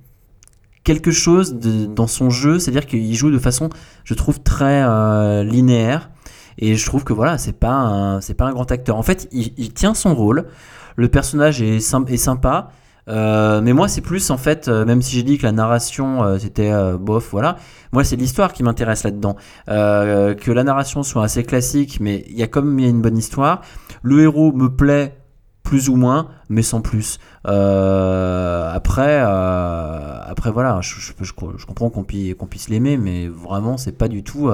quelque 0.84 1.12
chose 1.12 1.56
dans 1.56 2.08
son 2.08 2.30
jeu, 2.30 2.60
c'est-à-dire 2.60 2.86
qu'il 2.86 3.14
joue 3.16 3.32
de 3.32 3.40
façon, 3.40 3.70
je 4.04 4.14
trouve, 4.14 4.42
très 4.42 4.84
euh, 4.84 5.44
linéaire. 5.44 6.12
Et 6.58 6.76
je 6.76 6.86
trouve 6.86 7.04
que 7.04 7.12
voilà, 7.12 7.38
c'est 7.38 7.60
pas 7.60 8.20
pas 8.38 8.46
un 8.46 8.54
grand 8.54 8.72
acteur. 8.72 8.96
En 8.96 9.04
fait, 9.04 9.28
il, 9.34 9.74
tient 9.74 9.94
son 9.94 10.16
rôle. 10.16 10.48
Le 10.96 11.10
personnage 11.10 11.62
est 11.62 11.80
sympa. 11.82 12.70
Euh, 13.08 13.62
mais 13.62 13.74
moi, 13.74 13.88
c'est 13.88 14.02
plus 14.02 14.30
en 14.32 14.38
fait, 14.38 14.68
euh, 14.68 14.86
même 14.86 15.02
si 15.02 15.16
j'ai 15.16 15.24
dit 15.24 15.38
que 15.38 15.44
la 15.44 15.52
narration 15.52 16.24
euh, 16.24 16.38
c'était 16.40 16.72
bof, 17.00 17.30
voilà. 17.32 17.58
Moi, 17.92 18.04
c'est 18.04 18.16
l'histoire 18.16 18.54
qui 18.54 18.64
m'intéresse 18.64 19.04
là-dedans. 19.04 19.36
Que 19.68 20.52
la 20.52 20.64
narration 20.64 21.04
soit 21.04 21.24
assez 21.24 21.44
classique, 21.44 22.00
mais 22.02 22.26
il 22.30 22.38
y 22.38 22.44
a 22.44 22.48
comme 22.48 22.78
il 22.80 22.84
y 22.84 22.88
a 22.88 22.92
une 22.92 23.02
bonne 23.02 23.18
histoire. 23.18 23.62
Le 24.02 24.22
héros 24.22 24.52
me 24.52 24.68
plaît 24.68 25.18
plus 25.64 25.90
ou 25.90 25.96
moins, 25.96 26.28
mais 26.50 26.62
sans 26.62 26.82
plus. 26.82 27.20
Après, 27.44 29.20
après 29.20 30.52
voilà, 30.52 30.80
je, 30.82 31.66
comprends 31.66 31.90
qu'on 31.90 32.04
puisse, 32.04 32.36
puisse 32.50 32.70
l'aimer, 32.70 32.98
mais 32.98 33.28
vraiment, 33.28 33.78
c'est 33.78 33.98
pas 33.98 34.08
du 34.08 34.24
tout, 34.24 34.50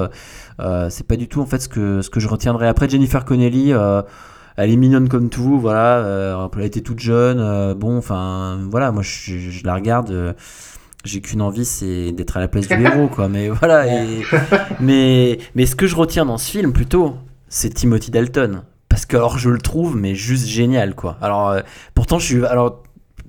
c'est 0.89 1.07
pas 1.07 1.15
du 1.15 1.27
tout 1.27 1.41
en 1.41 1.45
fait 1.45 1.59
ce 1.59 1.69
que 1.69 2.01
ce 2.01 2.09
que 2.09 2.19
je 2.19 2.27
retiendrai. 2.27 2.67
Après, 2.67 2.87
Jennifer 2.87 3.25
Connelly. 3.25 3.73
Elle 4.63 4.71
est 4.71 4.75
mignonne 4.77 5.09
comme 5.09 5.29
tout, 5.29 5.59
voilà. 5.59 5.97
euh, 5.99 6.47
elle 6.57 6.63
était 6.65 6.81
toute 6.81 6.99
jeune, 6.99 7.39
euh, 7.39 7.73
bon, 7.73 7.97
enfin, 7.97 8.59
voilà. 8.69 8.91
Moi, 8.91 9.03
je, 9.03 9.37
je 9.37 9.65
la 9.65 9.75
regarde. 9.75 10.11
euh, 10.11 10.33
j'ai 11.03 11.19
qu'une 11.21 11.41
envie, 11.41 11.65
c'est 11.65 12.11
d'être 12.11 12.37
à 12.37 12.39
la 12.39 12.47
place 12.47 12.67
du 12.67 12.75
héros, 12.85 13.07
quoi. 13.07 13.27
Mais 13.27 13.49
voilà. 13.49 13.87
et- 13.87 14.21
mais, 14.79 15.39
mais 15.55 15.65
ce 15.65 15.75
que 15.75 15.87
je 15.87 15.95
retiens 15.95 16.25
dans 16.25 16.37
ce 16.37 16.51
film, 16.51 16.73
plutôt, 16.73 17.15
c'est 17.49 17.73
Timothy 17.73 18.11
Dalton. 18.11 18.63
Parce 18.89 19.05
que, 19.05 19.15
alors, 19.17 19.37
je 19.37 19.49
le 19.49 19.57
trouve, 19.57 19.95
mais 19.97 20.15
juste 20.15 20.47
génial, 20.47 20.95
quoi. 20.95 21.17
Alors, 21.21 21.55
pourtant, 21.95 22.19
je 22.19 22.25
suis. 22.25 22.45
Alors, 22.45 22.83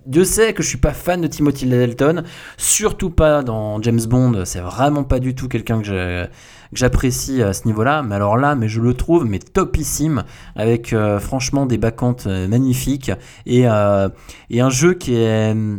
Dieu 0.04 0.24
sait 0.24 0.52
que 0.52 0.62
je 0.64 0.68
suis 0.68 0.78
pas 0.78 0.92
fan 0.92 1.20
de 1.20 1.28
Timothy 1.28 1.64
Dalton, 1.66 2.24
surtout 2.56 3.10
pas 3.10 3.42
dans 3.44 3.80
James 3.80 4.00
Bond. 4.08 4.42
C'est 4.44 4.58
vraiment 4.60 5.04
pas 5.04 5.20
du 5.20 5.34
tout 5.36 5.46
quelqu'un 5.46 5.78
que 5.80 5.86
je- 5.86 6.26
que 6.72 6.78
j'apprécie 6.78 7.42
à 7.42 7.52
ce 7.52 7.66
niveau-là. 7.66 8.02
Mais 8.02 8.14
alors 8.14 8.36
là, 8.36 8.54
mais 8.54 8.68
je 8.68 8.80
le 8.80 8.94
trouve 8.94 9.24
mais 9.26 9.38
topissime, 9.38 10.24
avec 10.56 10.92
euh, 10.92 11.18
franchement 11.20 11.66
des 11.66 11.78
bacchantes 11.78 12.26
euh, 12.26 12.48
magnifiques 12.48 13.12
et, 13.46 13.68
euh, 13.68 14.08
et 14.50 14.60
un 14.60 14.70
jeu 14.70 14.94
qui 14.94 15.14
est 15.14 15.54
euh, 15.54 15.76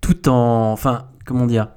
tout 0.00 0.28
en, 0.28 0.72
enfin, 0.72 1.04
comment 1.26 1.46
dire, 1.46 1.68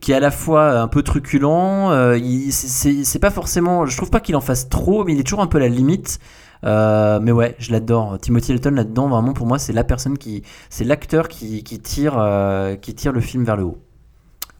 qui 0.00 0.12
est 0.12 0.14
à 0.14 0.20
la 0.20 0.30
fois 0.30 0.80
un 0.80 0.88
peu 0.88 1.02
truculent. 1.02 1.90
c'est- 2.50 3.18
pas 3.18 3.30
forcément, 3.30 3.86
je 3.86 3.96
trouve 3.96 4.10
pas 4.10 4.20
qu'il 4.20 4.36
en 4.36 4.40
fasse 4.40 4.68
trop, 4.68 5.04
mais 5.04 5.12
il 5.14 5.20
est 5.20 5.24
toujours 5.24 5.40
un 5.42 5.46
peu 5.46 5.58
à 5.58 5.60
la 5.60 5.68
limite. 5.68 6.18
Mais 6.62 7.32
ouais, 7.32 7.54
je 7.58 7.72
l'adore. 7.72 8.18
Timothy 8.20 8.52
Dalton 8.52 8.74
là-dedans, 8.74 9.08
vraiment 9.08 9.32
pour 9.32 9.46
moi, 9.46 9.58
c'est 9.58 9.72
la 9.72 9.84
personne 9.84 10.16
qui, 10.18 10.42
c'est 10.70 10.84
l'acteur 10.84 11.28
qui, 11.28 11.62
tire, 11.62 12.18
qui 12.80 12.94
tire 12.94 13.12
le 13.12 13.20
film 13.20 13.44
vers 13.44 13.56
le 13.56 13.64
haut. 13.64 13.78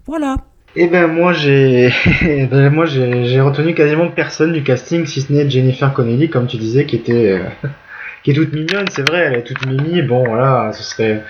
Voilà. 0.07 0.37
Eh 0.77 0.87
ben 0.87 1.09
moi 1.09 1.33
j'ai 1.33 1.93
ben, 2.51 2.71
moi 2.71 2.87
j'ai 2.87 3.41
retenu 3.41 3.75
quasiment 3.75 4.09
personne 4.09 4.53
du 4.53 4.63
casting 4.63 5.05
si 5.05 5.21
ce 5.21 5.33
n'est 5.33 5.49
Jennifer 5.51 5.93
Connelly 5.93 6.31
comme 6.31 6.47
tu 6.47 6.59
disais 6.59 6.87
qui 6.87 6.97
était 6.97 7.33
euh, 7.33 7.45
qui 8.23 8.31
est 8.31 8.35
toute 8.35 8.53
mignonne 8.53 8.87
c'est 8.91 9.09
vrai 9.09 9.21
elle 9.21 9.35
est 9.35 9.43
toute 9.43 9.67
mimi. 9.67 10.03
Bon 10.03 10.25
voilà 10.25 10.71
ce 10.73 10.83
serait 10.85 11.23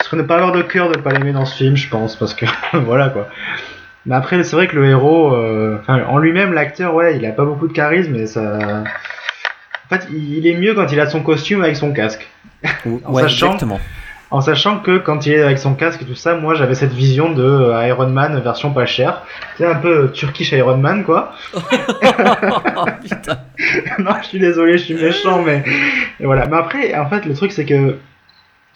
ce 0.00 0.06
serait 0.06 0.16
ne 0.16 0.22
pas 0.22 0.36
avoir 0.36 0.52
de 0.52 0.62
cœur 0.62 0.90
de 0.90 0.98
pas 0.98 1.10
l'aimer 1.12 1.32
dans 1.32 1.44
ce 1.44 1.56
film 1.56 1.76
je 1.76 1.88
pense 1.88 2.16
parce 2.16 2.32
que 2.34 2.46
voilà 2.72 3.10
quoi. 3.10 3.28
Mais 4.06 4.14
après 4.14 4.42
c'est 4.44 4.56
vrai 4.56 4.66
que 4.66 4.76
le 4.76 4.86
héros 4.88 5.34
euh, 5.34 5.78
en 5.88 6.18
lui-même 6.18 6.52
l'acteur 6.54 6.94
ouais 6.94 7.16
il 7.18 7.26
a 7.26 7.32
pas 7.32 7.44
beaucoup 7.44 7.68
de 7.68 7.72
charisme 7.74 8.12
mais 8.12 8.26
ça 8.26 8.58
en 9.84 9.88
fait 9.94 10.06
il 10.10 10.38
il 10.38 10.46
est 10.46 10.56
mieux 10.56 10.72
quand 10.74 10.90
il 10.90 11.00
a 11.00 11.06
son 11.06 11.20
costume 11.22 11.62
avec 11.62 11.76
son 11.76 11.92
casque. 11.92 12.26
En 12.86 13.12
Ouais, 13.12 13.22
sachant- 13.24 13.46
exactement. 13.48 13.80
En 14.30 14.40
sachant 14.40 14.80
que 14.80 14.98
quand 14.98 15.26
il 15.26 15.32
est 15.34 15.42
avec 15.42 15.58
son 15.58 15.74
casque 15.74 16.02
et 16.02 16.04
tout 16.04 16.14
ça, 16.14 16.34
moi 16.34 16.54
j'avais 16.54 16.74
cette 16.74 16.92
vision 16.92 17.32
de 17.32 17.42
euh, 17.42 17.86
Iron 17.86 18.08
Man 18.08 18.40
version 18.40 18.72
pas 18.72 18.86
chère. 18.86 19.22
C'est 19.58 19.66
un 19.66 19.76
peu 19.76 20.10
Turkish 20.12 20.52
Iron 20.52 20.78
Man 20.78 21.04
quoi. 21.04 21.32
Putain. 23.02 23.38
non, 23.98 24.12
je 24.22 24.28
suis 24.28 24.38
désolé, 24.38 24.78
je 24.78 24.84
suis 24.84 24.94
méchant, 24.94 25.42
mais 25.42 25.62
et 26.20 26.24
voilà. 26.24 26.46
Mais 26.46 26.56
après, 26.56 26.94
en 26.94 27.08
fait, 27.08 27.24
le 27.26 27.34
truc 27.34 27.52
c'est 27.52 27.64
que 27.64 27.96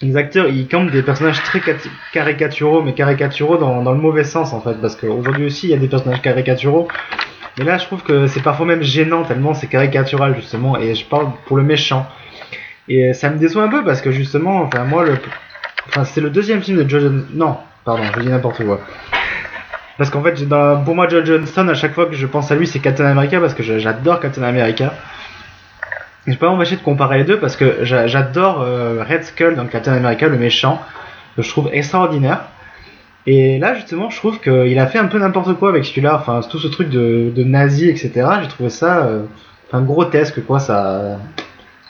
les 0.01 0.15
acteurs 0.15 0.47
ils 0.47 0.67
campent 0.67 0.91
des 0.91 1.03
personnages 1.03 1.43
très 1.43 1.61
caricaturaux, 2.13 2.81
mais 2.81 2.93
caricaturaux 2.93 3.57
dans, 3.57 3.81
dans 3.83 3.91
le 3.91 3.99
mauvais 3.99 4.23
sens 4.23 4.53
en 4.53 4.61
fait, 4.61 4.75
parce 4.75 4.95
qu'aujourd'hui 4.95 5.45
aussi 5.45 5.67
il 5.67 5.71
y 5.71 5.73
a 5.73 5.77
des 5.77 5.87
personnages 5.87 6.21
caricaturaux. 6.21 6.87
Mais 7.57 7.65
là, 7.65 7.77
je 7.77 7.85
trouve 7.85 8.03
que 8.03 8.27
c'est 8.27 8.41
parfois 8.41 8.65
même 8.65 8.83
gênant 8.83 9.23
tellement 9.23 9.53
c'est 9.53 9.67
caricatural 9.67 10.35
justement, 10.35 10.77
et 10.77 10.95
je 10.95 11.05
parle 11.05 11.31
pour 11.45 11.57
le 11.57 11.63
méchant. 11.63 12.07
Et 12.89 13.13
ça 13.13 13.29
me 13.29 13.37
déçoit 13.37 13.63
un 13.63 13.69
peu 13.69 13.83
parce 13.83 14.01
que 14.01 14.11
justement, 14.11 14.63
enfin 14.63 14.83
moi 14.83 15.05
le, 15.05 15.17
enfin 15.87 16.03
c'est 16.05 16.21
le 16.21 16.29
deuxième 16.29 16.61
film 16.61 16.83
de 16.83 16.89
Johnston. 16.89 17.23
Non, 17.33 17.57
pardon, 17.85 18.03
je 18.15 18.19
dis 18.21 18.27
n'importe 18.29 18.63
quoi. 18.65 18.81
Parce 19.97 20.09
qu'en 20.09 20.23
fait, 20.23 20.33
pour 20.85 20.95
moi, 20.95 21.07
Joe 21.09 21.25
Johnston, 21.25 21.67
à 21.67 21.73
chaque 21.73 21.93
fois 21.93 22.05
que 22.05 22.15
je 22.15 22.25
pense 22.25 22.49
à 22.51 22.55
lui, 22.55 22.65
c'est 22.67 22.79
Captain 22.79 23.05
America 23.05 23.39
parce 23.41 23.53
que 23.53 23.63
j'adore 23.63 24.19
Captain 24.21 24.43
America. 24.43 24.93
Je 26.25 26.31
peux 26.33 26.45
pas 26.45 26.51
m'empêcher 26.51 26.77
de 26.77 26.81
comparer 26.81 27.17
les 27.17 27.23
deux 27.25 27.37
parce 27.37 27.55
que 27.57 27.83
j'a- 27.83 28.07
j'adore 28.07 28.61
euh, 28.61 29.03
Red 29.07 29.23
Skull 29.25 29.55
dans 29.55 29.65
Captain 29.65 29.93
America, 29.93 30.27
le 30.27 30.37
méchant, 30.37 30.81
que 31.35 31.41
je 31.41 31.49
trouve 31.49 31.69
extraordinaire. 31.73 32.43
Et 33.27 33.59
là, 33.59 33.73
justement, 33.75 34.09
je 34.09 34.17
trouve 34.17 34.39
qu'il 34.39 34.79
a 34.79 34.87
fait 34.87 34.99
un 34.99 35.07
peu 35.07 35.19
n'importe 35.19 35.53
quoi 35.55 35.69
avec 35.69 35.83
celui-là. 35.85 36.15
Enfin, 36.15 36.39
tout 36.49 36.59
ce 36.59 36.67
truc 36.69 36.89
de, 36.89 37.31
de 37.35 37.43
nazi, 37.43 37.89
etc. 37.89 38.11
J'ai 38.41 38.47
trouvé 38.47 38.69
ça 38.69 38.99
euh, 39.05 39.23
grotesque, 39.73 40.45
quoi. 40.45 40.59
Ça 40.59 41.17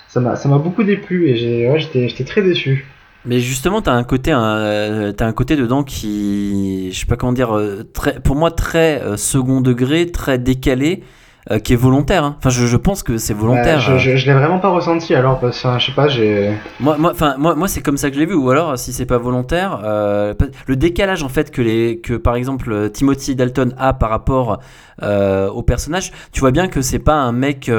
ça 0.10 0.20
m'a 0.20 0.36
ça 0.36 0.50
m'a 0.50 0.58
beaucoup 0.58 0.84
déplu 0.84 1.30
et 1.30 1.38
j'ai 1.38 1.70
ouais, 1.70 1.80
j'étais 1.80 2.10
j'étais 2.10 2.26
très 2.26 2.42
déçu. 2.42 2.86
Mais 3.26 3.40
justement, 3.40 3.82
t'as 3.82 3.94
un 3.94 4.06
côté, 4.06 4.32
un, 4.32 5.12
t'as 5.12 5.28
un 5.28 5.34
côté 5.34 5.58
dedans 5.58 5.84
qui, 5.84 6.90
je 6.92 7.00
sais 7.00 7.06
pas 7.06 7.18
comment 7.18 7.34
dire, 7.34 7.56
euh, 7.56 7.84
très, 7.94 8.20
pour 8.22 8.36
moi 8.38 8.50
très 8.50 9.02
euh, 9.04 9.18
second 9.18 9.60
degré, 9.60 10.10
très 10.10 10.40
décalé, 10.40 11.04
euh, 11.52 11.60
qui 11.60 11.74
est 11.74 11.76
volontaire. 11.78 12.24
hein. 12.24 12.36
Enfin, 12.40 12.50
je, 12.50 12.66
je 12.68 12.78
pense 12.78 13.02
que 13.04 13.18
c'est 13.18 13.34
volontaire. 13.34 13.78
Ouais, 13.78 13.82
je, 13.82 13.92
euh. 13.94 13.98
je, 13.98 14.16
je 14.18 14.26
l'ai 14.28 14.34
vraiment 14.34 14.60
pas 14.60 14.70
ressenti 14.70 15.16
alors 15.16 15.40
parce 15.40 15.62
que 15.62 15.80
je 15.80 15.86
sais 15.88 15.92
pas, 15.94 16.08
j'ai 16.08 16.52
Moi, 16.80 16.96
moi, 17.00 17.12
enfin, 17.12 17.36
moi, 17.38 17.56
moi, 17.56 17.68
c'est 17.68 17.82
comme 17.82 17.98
ça 17.98 18.10
que 18.10 18.16
je 18.16 18.20
l'ai 18.20 18.26
vu. 18.26 18.36
Ou 18.36 18.50
alors, 18.52 18.78
si 18.78 18.94
c'est 18.94 19.06
pas 19.06 19.18
volontaire, 19.18 19.82
euh, 19.84 20.34
le 20.68 20.76
décalage 20.76 21.24
en 21.24 21.30
fait 21.30 21.52
que 21.52 21.62
les, 21.62 22.00
que 22.00 22.14
par 22.14 22.36
exemple 22.36 22.72
euh, 22.72 22.90
Timothy 22.90 23.36
Dalton 23.36 23.74
a 23.78 23.94
par 23.94 24.10
rapport 24.10 24.60
euh, 25.02 25.48
au 25.50 25.64
personnage, 25.64 26.12
tu 26.32 26.42
vois 26.42 26.52
bien 26.52 26.68
que 26.68 26.82
c'est 26.82 27.00
pas 27.00 27.16
un 27.16 27.32
mec. 27.32 27.70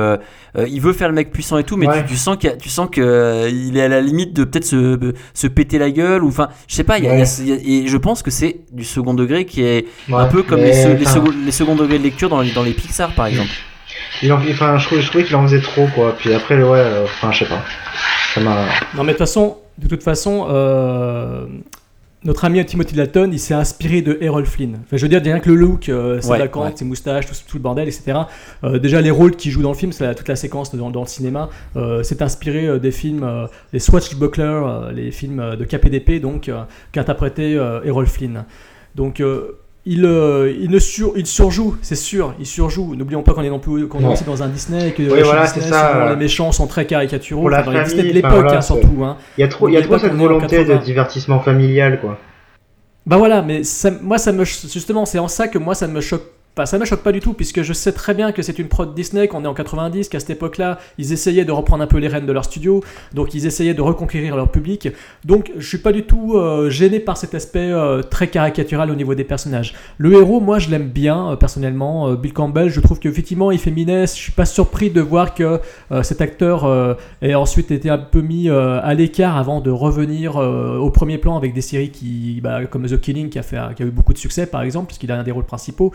il 0.57 0.81
veut 0.81 0.93
faire 0.93 1.09
le 1.09 1.14
mec 1.14 1.31
puissant 1.31 1.59
et 1.59 1.64
tout, 1.64 1.77
mais 1.77 1.87
Ouais. 1.87 2.03
tu, 2.03 2.11
tu 2.11 2.16
sens 2.16 2.37
qu'il 2.37 2.57
tu 2.61 2.68
sens 2.68 2.89
que 2.91 3.01
euh, 3.01 3.49
il 3.51 3.77
est 3.77 3.83
à 3.83 3.89
la 3.89 4.01
limite 4.01 4.33
de 4.35 4.45
peut-être 4.45 4.64
se, 4.64 4.99
se 5.35 5.47
péter 5.47 5.79
la 5.79 5.91
gueule 5.91 6.23
ou 6.25 6.29
enfin, 6.29 6.49
je 6.68 6.75
sais 6.75 6.85
pas. 6.85 6.99
il 6.99 7.05
y 7.05 7.09
a- 7.09 7.12
a- 7.12 7.41
il 7.41 7.49
y 7.49 7.53
a- 7.53 7.85
et 7.85 7.87
je 7.89 7.97
pense 7.97 8.23
que 8.23 8.31
c'est 8.31 8.61
du 8.73 8.85
second 8.85 9.14
degré 9.14 9.45
qui 9.45 9.62
est 9.62 9.87
un 10.11 10.12
Ouais, 10.25 10.29
peu 10.31 10.43
comme 10.43 10.61
les, 10.61 10.73
se- 10.73 10.89
les, 10.89 11.05
second, 11.05 11.31
les 11.45 11.53
second 11.53 11.75
degrés 11.77 11.99
de 11.99 12.03
lecture 12.05 12.29
dans 12.29 12.41
les, 12.41 12.53
dans 12.53 12.62
les 12.62 12.73
Pixar 12.73 13.12
par 13.14 13.27
exemple. 13.27 13.51
Il 14.22 14.32
en- 14.32 14.36
enfin, 14.51 14.78
je 14.78 14.86
trouvais, 14.86 15.03
je 15.03 15.09
trouvais 15.09 15.24
qu'il 15.24 15.36
en 15.36 15.43
faisait 15.43 15.61
trop 15.61 15.86
quoi. 15.95 16.14
Puis 16.18 16.32
après, 16.34 16.57
ouais, 16.62 16.78
euh, 16.78 17.05
enfin, 17.05 17.32
je 17.32 17.41
sais 17.41 17.49
pas. 17.51 17.62
Ça 18.34 18.41
m'a. 18.41 18.64
Non, 18.97 19.03
mais 19.03 19.07
de 19.07 19.11
toute 19.12 19.18
façon, 19.18 19.57
de 19.78 19.88
toute 19.88 20.03
façon, 20.03 20.47
euh, 20.51 21.47
notre 22.22 22.45
ami 22.45 22.62
Timothy 22.66 22.95
Dalton, 22.95 23.30
il 23.32 23.38
s'est 23.38 23.55
inspiré 23.55 24.03
de 24.03 24.18
Errol 24.20 24.45
Flynn. 24.45 24.74
Enfin, 24.84 24.99
je 24.99 25.03
veux 25.03 25.09
dire, 25.09 25.22
rien 25.22 25.41
que 25.41 25.49
le 25.49 25.55
look, 25.57 25.88
euh, 25.88 26.20
ses 26.20 26.28
Ouais, 26.30 26.38
vacances, 26.38 26.66
ouais. 26.66 26.76
ses 26.76 26.84
moustaches, 26.84 27.26
tout, 27.26 27.32
tout 27.49 27.57
le 27.57 27.62
bordel, 27.62 27.88
etc. 27.88 28.12
Euh, 28.62 28.78
déjà, 28.78 29.01
les 29.01 29.11
rôles 29.11 29.36
qu'il 29.36 29.51
joue 29.51 29.62
dans 29.62 29.70
le 29.72 29.76
film, 29.76 29.91
c'est 29.91 30.05
la- 30.05 30.14
toute 30.14 30.28
la 30.28 30.36
séquence 30.36 30.74
dans, 30.74 30.91
dans 30.91 31.01
le 31.01 31.07
cinéma, 31.07 31.49
euh, 31.76 32.03
c'est 32.03 32.20
inspiré 32.20 32.66
euh, 32.66 32.78
des 32.78 32.91
films, 32.91 33.22
euh, 33.24 33.47
les 33.72 33.78
Swashbuckler, 33.78 34.43
euh, 34.45 34.93
les 34.93 35.11
films 35.12 35.41
euh, 35.41 35.57
de 35.57 35.64
KPDP, 35.64 36.20
donc, 36.20 36.49
euh, 36.51 36.61
qu'interprétait 36.93 37.55
euh, 37.57 37.80
Errol 37.84 38.07
Flynn. 38.07 38.45
Donc, 38.95 39.20
euh, 39.20 39.59
il, 39.87 40.05
euh, 40.05 40.53
il, 40.61 40.70
ne 40.70 40.78
sur, 40.78 41.12
il 41.16 41.26
surjoue, 41.26 41.76
c'est 41.81 41.95
sûr, 41.97 42.35
il 42.39 42.47
surjoue. 42.47 42.95
N'oublions 42.95 43.22
pas 43.22 43.33
qu'on 43.33 43.43
est, 43.43 43.49
non 43.51 43.59
plus, 43.59 43.89
qu'on 43.89 44.01
est 44.01 44.05
Ouais. 44.05 44.12
aussi 44.12 44.24
dans 44.24 44.43
un 44.43 44.49
Disney 44.49 44.89
et 44.89 44.93
que 44.93 45.03
Oui, 45.03 45.22
voilà, 45.22 45.45
Disney, 45.45 45.62
c'est 45.64 45.70
ça, 45.70 45.93
souvent, 45.93 46.07
euh, 46.07 46.11
les 46.11 46.16
méchants 46.16 46.53
sont 46.53 46.66
très 46.66 46.85
caricaturaux. 46.87 47.49
enfin, 47.51 47.62
dans 47.62 47.70
les 47.72 47.85
Disney 47.85 48.03
de 48.05 48.12
l'époque, 48.12 48.31
voilà, 48.33 48.59
hein, 48.59 48.61
surtout. 48.61 49.03
Hein. 49.05 49.16
Il 49.39 49.41
y 49.41 49.45
a 49.45 49.49
trop, 49.49 49.68
y 49.68 49.76
a 49.76 49.83
trop 49.83 49.99
cette 49.99 50.12
volonté 50.14 50.59
de 50.59 50.64
80. 50.64 50.85
divertissement 50.85 51.41
familial 51.41 52.01
quoi. 52.01 52.18
Bah 53.07 53.16
voilà, 53.16 53.41
mais 53.43 53.62
ça, 53.64 53.91
moi 54.03 54.18
ça 54.18 54.33
me 54.33 54.45
justement 54.45 55.07
c'est 55.07 55.18
en 55.18 55.28
ça 55.28 55.49
que 55.49 55.57
moi 55.59 55.74
ça 55.74 55.89
me 55.89 56.01
choque 56.03 56.24
Enfin, 56.57 56.67
ça 56.67 56.79
ne 56.79 56.81
me 56.81 56.87
choque 56.87 57.05
pas 57.05 57.13
du 57.13 57.21
tout, 57.21 57.33
puisque 57.33 57.63
je 57.63 57.73
sais 57.73 57.93
très 57.93 58.13
bien 58.13 58.33
que 58.33 58.43
c'est 58.43 58.59
une 58.59 58.67
prod 58.67 58.93
Disney, 58.93 59.29
qu'on 59.29 59.45
est 59.45 59.47
en 59.47 59.55
90, 59.55 60.09
qu'à 60.09 60.19
cette 60.19 60.31
époque-là, 60.31 60.79
ils 60.99 61.13
essayaient 61.13 61.45
de 61.45 61.53
reprendre 61.53 61.85
un 61.85 61.87
peu 61.87 61.99
les 61.99 62.09
rênes 62.09 62.27
de 62.27 62.33
leur 62.33 62.45
studio, 62.45 62.83
donc 63.15 63.35
ils 63.35 63.47
essayaient 63.47 63.73
de 63.73 63.81
reconquérir 63.83 64.35
leur 64.35 64.51
public. 64.51 64.89
Donc 65.25 65.53
je 65.57 65.67
suis 65.67 65.79
pas 65.79 65.93
du 65.93 66.03
tout 66.03 66.35
euh, 66.35 66.69
gêné 66.69 66.99
par 66.99 67.17
cet 67.17 67.35
aspect 67.35 67.71
euh, 67.71 68.03
très 68.03 68.27
caricatural 68.27 68.91
au 68.91 68.97
niveau 68.97 69.15
des 69.15 69.23
personnages. 69.23 69.75
Le 69.97 70.13
héros, 70.13 70.41
moi, 70.41 70.59
je 70.59 70.71
l'aime 70.71 70.89
bien, 70.89 71.31
euh, 71.31 71.37
personnellement. 71.37 72.15
Bill 72.15 72.33
Campbell, 72.33 72.69
je 72.69 72.81
trouve 72.81 72.99
qu'effectivement, 72.99 73.53
il 73.53 73.59
fait 73.61 73.71
minesse. 73.71 74.17
Je 74.17 74.23
suis 74.23 74.33
pas 74.33 74.45
surpris 74.45 74.91
de 74.91 75.01
voir 75.01 75.35
que 75.35 75.61
cet 76.03 76.21
acteur 76.21 76.97
ait 77.23 77.35
ensuite 77.35 77.71
été 77.71 77.91
un 77.91 77.99
peu 77.99 78.21
mis 78.21 78.49
à 78.49 78.95
l'écart 78.95 79.37
avant 79.37 79.61
de 79.61 79.71
revenir 79.71 80.37
au 80.37 80.91
premier 80.91 81.19
plan 81.19 81.37
avec 81.37 81.53
des 81.53 81.61
séries 81.61 81.91
qui, 81.91 82.41
bah, 82.43 82.67
comme 82.67 82.87
The 82.87 83.01
Killing, 83.01 83.29
qui 83.29 83.39
a, 83.39 83.43
qui 83.43 83.83
a 83.83 83.87
eu 83.87 83.91
beaucoup 83.91 84.13
de 84.13 84.19
succès, 84.19 84.47
par 84.47 84.63
exemple, 84.63 84.87
puisqu'il 84.87 85.13
a 85.13 85.19
un 85.19 85.23
des 85.23 85.31
rôles 85.31 85.45
principaux. 85.45 85.93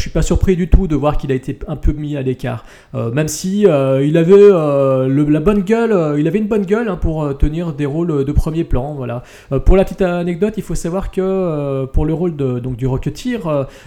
Je 0.00 0.04
suis 0.04 0.10
pas 0.10 0.22
surpris 0.22 0.56
du 0.56 0.70
tout 0.70 0.86
de 0.88 0.96
voir 0.96 1.18
qu'il 1.18 1.30
a 1.30 1.34
été 1.34 1.58
un 1.68 1.76
peu 1.76 1.92
mis 1.92 2.16
à 2.16 2.22
l'écart. 2.22 2.64
Euh, 2.94 3.12
même 3.12 3.28
si 3.28 3.66
euh, 3.66 4.02
il 4.02 4.16
avait 4.16 4.32
euh, 4.34 5.06
le- 5.08 5.24
la 5.28 5.40
bonne 5.40 5.60
gueule, 5.60 6.18
il 6.18 6.26
avait 6.26 6.38
une 6.38 6.46
bonne 6.48 6.64
gueule 6.64 6.88
hein, 6.88 6.96
pour 6.96 7.36
tenir 7.36 7.74
des 7.74 7.84
rôles 7.84 8.24
de 8.24 8.32
premier 8.32 8.64
plan. 8.64 8.94
Voilà. 8.94 9.22
Pour 9.66 9.76
la 9.76 9.84
petite 9.84 10.00
anecdote, 10.00 10.54
il 10.56 10.62
faut 10.62 10.74
savoir 10.74 11.10
que 11.10 11.84
pour 11.92 12.06
le 12.06 12.14
rôle 12.14 12.34
de, 12.34 12.60
donc, 12.60 12.76
du 12.76 12.86
Rocketeer 12.86 13.40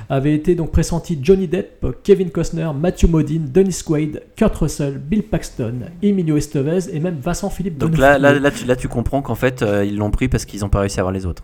avait 0.07 0.35
été 0.35 0.53
donc 0.53 0.71
pressenti 0.71 1.17
Johnny 1.19 1.47
Depp, 1.47 1.83
Kevin 2.03 2.29
Costner, 2.29 2.69
Matthew 2.79 3.05
Modine, 3.09 3.45
Dennis 3.51 3.81
Quaid, 3.83 4.21
Kurt 4.35 4.55
Russell, 4.57 4.99
Bill 4.99 5.23
Paxton, 5.23 5.73
Emilio 6.03 6.37
Estevez 6.37 6.93
et 6.95 6.99
même 6.99 7.17
Vincent 7.19 7.49
Philippe 7.49 7.79
Donc 7.79 7.97
là, 7.97 8.19
là, 8.19 8.37
là, 8.37 8.51
tu, 8.51 8.65
là, 8.65 8.75
tu 8.75 8.87
comprends 8.87 9.23
qu'en 9.23 9.33
fait, 9.35 9.63
euh, 9.63 9.83
ils 9.83 9.97
l'ont 9.97 10.11
pris 10.11 10.27
parce 10.27 10.45
qu'ils 10.45 10.59
n'ont 10.61 10.69
pas 10.69 10.81
réussi 10.81 10.99
à 10.99 11.01
avoir 11.01 11.11
les 11.11 11.25
autres. 11.25 11.43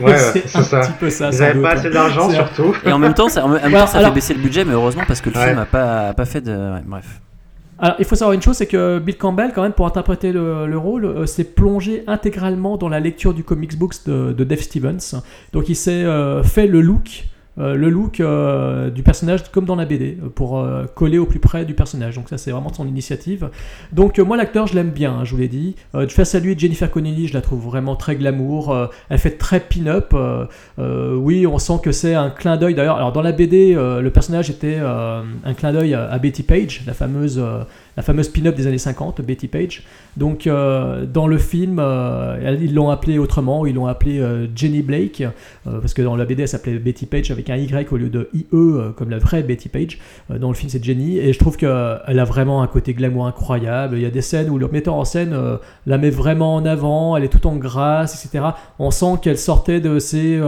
Ouais, 0.00 0.16
c'est 0.18 0.56
un 0.56 0.62
ça. 0.62 0.80
petit 0.80 0.92
peu 0.98 1.10
ça. 1.10 1.28
Ils 1.28 1.34
sans 1.34 1.42
avaient 1.42 1.54
doute, 1.54 1.62
pas 1.62 1.72
assez 1.72 1.90
d'argent 1.90 2.30
surtout. 2.30 2.74
Et 2.86 2.92
en 2.92 2.98
même 2.98 3.14
temps, 3.14 3.28
ça, 3.28 3.44
en 3.44 3.48
même 3.48 3.60
temps, 3.72 3.86
ça 3.86 3.98
alors- 3.98 4.10
fait 4.10 4.14
baisser 4.14 4.34
le 4.34 4.40
budget, 4.40 4.64
mais 4.64 4.72
heureusement 4.72 5.02
parce 5.06 5.20
que 5.20 5.30
le 5.30 5.36
Ouais. 5.36 5.46
film 5.48 5.58
a 5.58 5.64
pas, 5.66 6.08
a 6.08 6.14
pas 6.14 6.24
fait 6.24 6.40
de. 6.40 6.52
ouais, 6.52 6.82
bref. 6.86 7.20
Alors, 7.82 7.96
il 7.98 8.04
faut 8.04 8.14
savoir 8.14 8.34
une 8.34 8.42
chose, 8.42 8.56
c'est 8.58 8.66
que 8.66 8.98
Bill 8.98 9.16
Campbell, 9.16 9.52
quand 9.54 9.62
même, 9.62 9.72
pour 9.72 9.86
interpréter 9.86 10.32
le, 10.32 10.66
le 10.66 10.76
rôle, 10.78 11.06
euh, 11.06 11.24
s'est 11.24 11.44
plongé 11.44 12.04
intégralement 12.06 12.76
dans 12.76 12.90
la 12.90 13.00
lecture 13.00 13.32
du 13.32 13.42
comics 13.42 13.78
books 13.78 14.04
de, 14.06 14.32
de 14.32 14.44
Dave 14.44 14.60
Stevens. 14.60 15.22
Donc, 15.54 15.70
il 15.70 15.76
s'est 15.76 16.04
euh, 16.04 16.42
fait 16.42 16.66
le 16.66 16.82
look, 16.82 17.24
le 17.60 17.88
look 17.90 18.20
euh, 18.20 18.90
du 18.90 19.02
personnage 19.02 19.50
comme 19.50 19.64
dans 19.64 19.76
la 19.76 19.84
BD, 19.84 20.18
euh, 20.22 20.28
pour 20.28 20.58
euh, 20.58 20.84
coller 20.94 21.18
au 21.18 21.26
plus 21.26 21.38
près 21.38 21.64
du 21.64 21.74
personnage. 21.74 22.16
Donc, 22.16 22.28
ça, 22.28 22.38
c'est 22.38 22.50
vraiment 22.50 22.72
son 22.72 22.86
initiative. 22.86 23.50
Donc, 23.92 24.18
euh, 24.18 24.24
moi, 24.24 24.36
l'acteur, 24.36 24.66
je 24.66 24.74
l'aime 24.74 24.90
bien, 24.90 25.12
hein, 25.12 25.24
je 25.24 25.32
vous 25.32 25.40
l'ai 25.40 25.48
dit. 25.48 25.76
Euh, 25.94 26.08
face 26.08 26.34
à 26.34 26.40
lui, 26.40 26.58
Jennifer 26.58 26.90
Connelly, 26.90 27.28
je 27.28 27.34
la 27.34 27.40
trouve 27.40 27.62
vraiment 27.64 27.96
très 27.96 28.16
glamour. 28.16 28.72
Euh, 28.72 28.86
elle 29.08 29.18
fait 29.18 29.32
très 29.32 29.60
pin-up. 29.60 30.12
Euh, 30.14 30.46
euh, 30.78 31.14
oui, 31.14 31.46
on 31.46 31.58
sent 31.58 31.80
que 31.82 31.92
c'est 31.92 32.14
un 32.14 32.30
clin 32.30 32.56
d'œil. 32.56 32.74
D'ailleurs, 32.74 32.96
alors 32.96 33.12
dans 33.12 33.22
la 33.22 33.32
BD, 33.32 33.74
euh, 33.74 34.00
le 34.00 34.10
personnage 34.10 34.50
était 34.50 34.78
euh, 34.80 35.22
un 35.44 35.54
clin 35.54 35.72
d'œil 35.72 35.94
à, 35.94 36.18
Betty 36.18 36.42
Page, 36.42 36.82
la 36.86 36.94
fameuse, 36.94 37.38
euh, 37.38 37.62
la 37.96 38.02
fameuse 38.02 38.28
pin-up 38.28 38.54
des 38.54 38.66
années 38.66 38.78
50, 38.78 39.20
Betty 39.22 39.48
Page. 39.48 39.84
Donc, 40.16 40.46
euh, 40.46 41.06
dans 41.06 41.26
le 41.26 41.38
film, 41.38 41.78
euh, 41.80 42.56
ils 42.60 42.74
l'ont 42.74 42.90
appelée 42.90 43.18
autrement. 43.18 43.66
Ils 43.66 43.74
l'ont 43.74 43.86
appelée 43.86 44.20
euh, 44.20 44.46
Jenny 44.54 44.82
Blake, 44.82 45.22
parce 45.64 45.94
que 45.94 46.02
dans 46.02 46.16
la 46.16 46.24
BD, 46.24 46.42
elle 46.42 46.48
s'appelait 46.48 46.78
Betty 46.78 47.06
Page 47.06 47.30
avec 47.30 47.50
un 47.50 47.56
Y 47.56 47.92
au 47.92 47.96
lieu 47.96 48.08
de 48.08 48.28
IE, 48.34 48.44
comme 48.96 49.10
la 49.10 49.18
vraie 49.18 49.42
Betty 49.42 49.68
Page. 49.68 49.98
Dans 50.28 50.48
le 50.48 50.54
film, 50.54 50.70
c'est 50.70 50.82
Jenny. 50.82 51.18
Et 51.18 51.32
je 51.32 51.38
trouve 51.38 51.56
qu'elle 51.56 51.68
a 51.68 52.24
vraiment 52.24 52.62
un 52.62 52.66
côté 52.66 52.94
glamour 52.94 53.26
incroyable. 53.26 53.96
Il 53.96 54.02
y 54.02 54.06
a 54.06 54.10
des 54.10 54.22
scènes 54.22 54.50
où 54.50 54.58
le 54.58 54.68
metteur 54.68 54.94
en 54.94 55.04
scène 55.04 55.36
la 55.86 55.98
met 55.98 56.10
vraiment 56.10 56.56
en 56.56 56.64
avant. 56.64 57.16
Elle 57.16 57.24
est 57.24 57.28
toute 57.28 57.46
en 57.46 57.56
grâce, 57.56 58.24
etc. 58.24 58.44
On 58.78 58.90
sent 58.90 59.14
qu'elle 59.22 59.38
sortait 59.38 59.80
de 59.80 59.98
ses, 59.98 60.40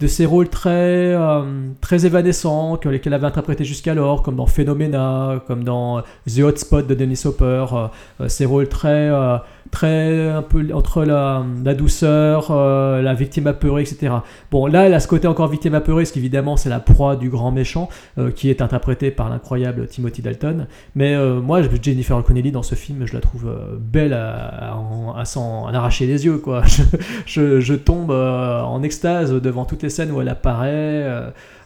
de 0.00 0.06
ses 0.06 0.26
rôles 0.26 0.48
très, 0.50 0.70
euh, 1.14 1.42
très 1.80 2.04
évanescents 2.04 2.76
que- 2.76 2.96
qu'elle 2.98 3.14
avait 3.14 3.26
interprétés 3.26 3.64
jusqu'alors, 3.64 4.22
comme 4.22 4.36
dans 4.36 4.46
Phenomena, 4.46 5.40
comme 5.46 5.64
dans 5.64 6.02
The 6.28 6.40
Hotspot 6.40 6.86
de 6.86 6.94
Dennis 6.94 7.22
Hopper. 7.24 7.64
euh, 7.72 7.86
euh, 8.20 8.28
ces 8.28 8.44
rôles 8.44 8.68
très, 8.68 9.08
euh, 9.10 9.38
très 9.70 10.28
un 10.28 10.42
peu 10.42 10.66
entre 10.74 11.04
la, 11.04 11.44
la 11.64 11.74
douceur, 11.74 12.48
euh, 12.50 13.02
la 13.02 13.14
victime 13.14 13.46
apeurée, 13.46 13.82
etc. 13.82 14.12
Bon, 14.50 14.66
là, 14.66 14.86
elle 14.86 14.94
a 14.94 15.00
ce 15.00 15.08
côté 15.08 15.26
encore 15.28 15.48
victime 15.48 15.74
apeurée, 15.74 16.02
parce 16.02 16.12
qu'évidemment, 16.12 16.56
c'est 16.56 16.68
la 16.70 16.80
proie 16.80 17.16
du 17.16 17.28
grand 17.30 17.50
méchant, 17.50 17.88
euh, 18.18 18.30
qui 18.30 18.50
est 18.50 18.62
interprété 18.62 19.10
par 19.10 19.28
l'incroyable 19.28 19.86
Timothy 19.86 20.22
Dalton. 20.22 20.66
Mais 20.94 21.14
euh, 21.14 21.40
moi, 21.40 21.62
je- 21.62 21.68
Jennifer 21.82 22.22
Connelly 22.22 22.52
dans 22.52 22.62
ce 22.62 22.74
film, 22.74 23.06
je 23.06 23.14
la 23.14 23.20
trouve 23.20 23.46
euh, 23.48 23.76
belle 23.78 24.12
à, 24.12 24.72
à 24.72 24.76
à 25.18 25.24
s'en 25.24 25.66
arracher 25.66 26.06
les 26.06 26.24
yeux, 26.26 26.38
quoi. 26.38 26.62
Je, 27.26 27.60
je- 27.60 27.74
tombe 27.74 28.10
en 28.10 28.82
extase 28.82 29.32
devant 29.32 29.64
toutes 29.64 29.82
les 29.82 29.90
scènes 29.90 30.10
où 30.10 30.20
elle 30.20 30.28
apparaît, 30.28 31.06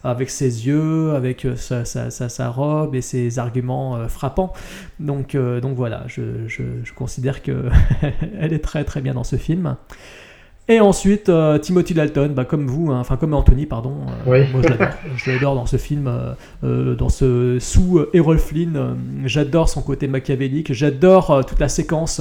avec 0.04 0.30
ses 0.30 0.66
yeux, 0.66 1.12
avec 1.14 1.44
euh, 1.44 1.56
sa, 1.56 1.84
sa- 1.84 2.10
sa- 2.10 2.28
sa 2.28 2.48
robe 2.48 2.94
et 2.94 3.00
ses 3.02 3.38
arguments 3.38 3.96
euh, 3.96 4.08
frappants. 4.08 4.52
Donc, 4.98 5.34
euh, 5.34 5.60
donc 5.60 5.76
voilà, 5.76 6.04
je, 6.06 6.46
je- 6.46 6.62
je 6.84 6.92
considère 6.92 7.42
que 7.42 7.66
elle 8.40 8.52
est 8.52 8.58
très 8.64 8.84
très 8.84 9.00
bien 9.00 9.14
dans 9.14 9.24
ce 9.24 9.36
film. 9.36 9.76
Et 10.68 10.78
ensuite, 10.78 11.28
euh, 11.30 11.58
Timothy 11.58 11.94
Dalton, 11.94 12.32
bah, 12.32 12.44
comme 12.44 12.68
vous, 12.68 12.92
hein, 12.92 13.00
enfin 13.00 13.16
comme 13.16 13.34
Anthony, 13.34 13.66
pardon, 13.66 13.92
euh, 14.06 14.30
Oui. 14.30 14.46
moi 14.52 14.62
je 15.16 15.30
l'adore. 15.32 15.56
Dans 15.56 15.66
ce 15.66 15.78
film, 15.78 16.08
euh, 16.62 16.94
dans 16.94 17.08
ce 17.08 17.58
sous 17.58 18.00
Errol 18.12 18.38
Flynn. 18.38 18.96
j'adore 19.24 19.68
son 19.68 19.82
côté 19.82 20.06
machiavélique, 20.06 20.72
j'adore 20.72 21.44
toute 21.44 21.58
la 21.58 21.68
séquence 21.68 22.20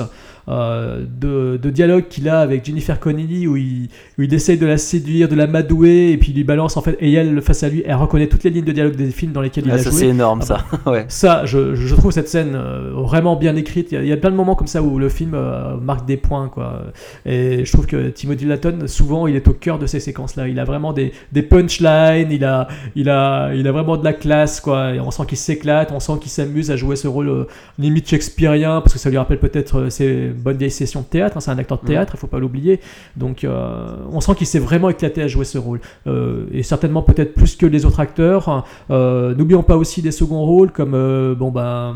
euh, 0.50 1.06
de, 1.20 1.58
de 1.62 1.70
dialogue 1.70 2.08
qu'il 2.10 2.28
a 2.30 2.40
avec 2.42 2.66
Jennifer 2.66 3.00
Connelly 3.00 3.48
où 3.48 3.56
il, 3.58 3.90
où 4.18 4.24
il 4.24 4.34
essaye 4.34 4.58
de 4.58 4.66
la 4.66 4.78
séduire, 4.78 5.30
de 5.30 5.36
la 5.36 5.48
madouer, 5.48 6.12
et 6.12 6.18
puis 6.18 6.32
il 6.32 6.36
lui 6.36 6.44
balance 6.44 6.76
en 6.78 6.82
fait, 6.82 6.98
et 7.00 7.14
elle 7.14 7.42
face 7.42 7.64
à 7.64 7.70
lui, 7.70 7.84
elle 7.86 7.96
reconnaît 7.96 8.28
toutes 8.28 8.44
les 8.44 8.50
lignes 8.50 8.66
de 8.66 8.72
dialogue 8.72 8.96
des 8.96 9.12
films 9.12 9.32
dans 9.32 9.42
lesquels 9.42 9.66
il 9.66 9.72
Ah, 9.72 9.76
a 9.76 9.78
ça, 9.78 9.90
joué. 9.92 10.00
c'est 10.00 10.08
énorme, 10.08 10.40
Ah 10.44 10.46
ça. 10.46 10.66
ouais. 10.92 11.06
Ça, 11.08 11.46
je, 11.46 11.76
je 11.76 11.96
trouve 11.96 12.12
cette 12.12 12.28
scène 12.30 12.54
euh, 12.56 12.92
vraiment 12.96 13.36
bien 13.36 13.56
écrite. 13.56 13.92
Il 13.92 13.96
y, 13.96 13.98
a, 13.98 14.02
il 14.04 14.08
y 14.08 14.12
a 14.14 14.18
plein 14.18 14.32
de 14.32 14.36
moments 14.36 14.56
comme 14.56 14.68
ça 14.68 14.82
où 14.82 14.98
le 15.00 15.10
film 15.10 15.34
euh, 15.34 15.78
marque 15.78 16.06
des 16.08 16.18
points, 16.18 16.48
quoi. 16.50 16.84
Et 17.26 17.64
je 17.66 17.72
trouve 17.72 17.86
que 17.86 18.10
Timothy 18.10 18.46
Dalton, 18.46 18.88
souvent, 18.88 19.28
il 19.28 19.36
est 19.36 19.48
au 19.48 19.54
cœur 19.54 19.80
de 19.80 19.86
ces 19.86 20.00
séquences-là. 20.00 20.48
Il 20.48 20.60
a 20.60 20.64
vraiment 20.66 20.94
des, 20.94 21.12
des 21.32 21.42
punchlines, 21.44 22.32
il 22.32 22.44
a, 22.44 22.68
il, 22.96 23.10
a, 23.10 23.54
il 23.54 23.68
a 23.68 23.72
vraiment 23.72 23.98
de 23.98 24.04
la 24.04 24.14
classe, 24.14 24.60
quoi. 24.60 24.94
Et 24.96 25.00
on 25.00 25.12
sent 25.12 25.24
qu'il 25.28 25.38
s'éclate, 25.38 25.92
on 25.92 26.00
sent 26.00 26.14
qu'il 26.22 26.32
s'amuse 26.32 26.72
à 26.72 26.76
jouer 26.76 26.96
ce 26.96 27.08
rôle 27.08 27.30
euh, 27.30 27.44
limite 27.78 28.10
shakespearien, 28.10 28.82
parce 28.82 28.94
que 28.94 29.00
ça 29.00 29.10
lui 29.10 29.18
rappelle 29.18 29.40
peut-être 29.40 29.90
ses 29.90 30.30
bonnes 30.40 30.58
vieilles 30.58 30.72
sessions 30.72 31.02
de 31.02 31.06
théâtre. 31.06 31.38
hein. 31.38 31.40
C'est 31.40 31.52
un 31.52 31.58
acteur 31.58 31.80
de 31.82 31.86
théâtre, 31.88 32.14
il 32.16 32.20
faut 32.20 32.28
pas 32.28 32.40
l'oublier. 32.40 32.80
Donc, 33.16 33.44
euh, 33.44 33.96
on 34.12 34.20
sent 34.22 34.36
qu'il 34.36 34.48
s'est 34.48 34.60
vraiment 34.60 34.90
éclaté 34.90 35.22
à 35.22 35.28
jouer 35.28 35.46
ce 35.46 35.58
rôle. 35.58 35.80
Euh, 36.08 36.46
et 36.52 36.64
certainement 36.64 37.02
peut-être 37.02 37.34
plus 37.34 37.56
que 37.56 37.66
les 37.66 37.86
autres 37.86 38.00
acteurs. 38.00 38.66
Euh, 38.92 39.36
N'oublions 39.36 39.64
pas 39.64 39.78
aussi 39.78 40.02
des 40.02 40.12
seconds 40.12 40.42
rôles 40.46 40.72
comme 40.72 40.92
bon 41.38 41.52
ben 41.52 41.96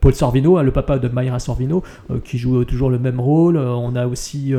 Paul 0.00 0.14
Sorvino, 0.14 0.58
hein, 0.58 0.62
le 0.62 0.72
papa 0.72 0.98
de 0.98 1.08
Mayra 1.08 1.38
Sorvino, 1.38 1.82
qui 2.24 2.38
joue 2.38 2.64
toujours 2.64 2.90
le 2.90 2.98
même 2.98 3.20
rôle. 3.20 3.56
On 3.56 3.94
a 3.96 4.06
aussi 4.06 4.54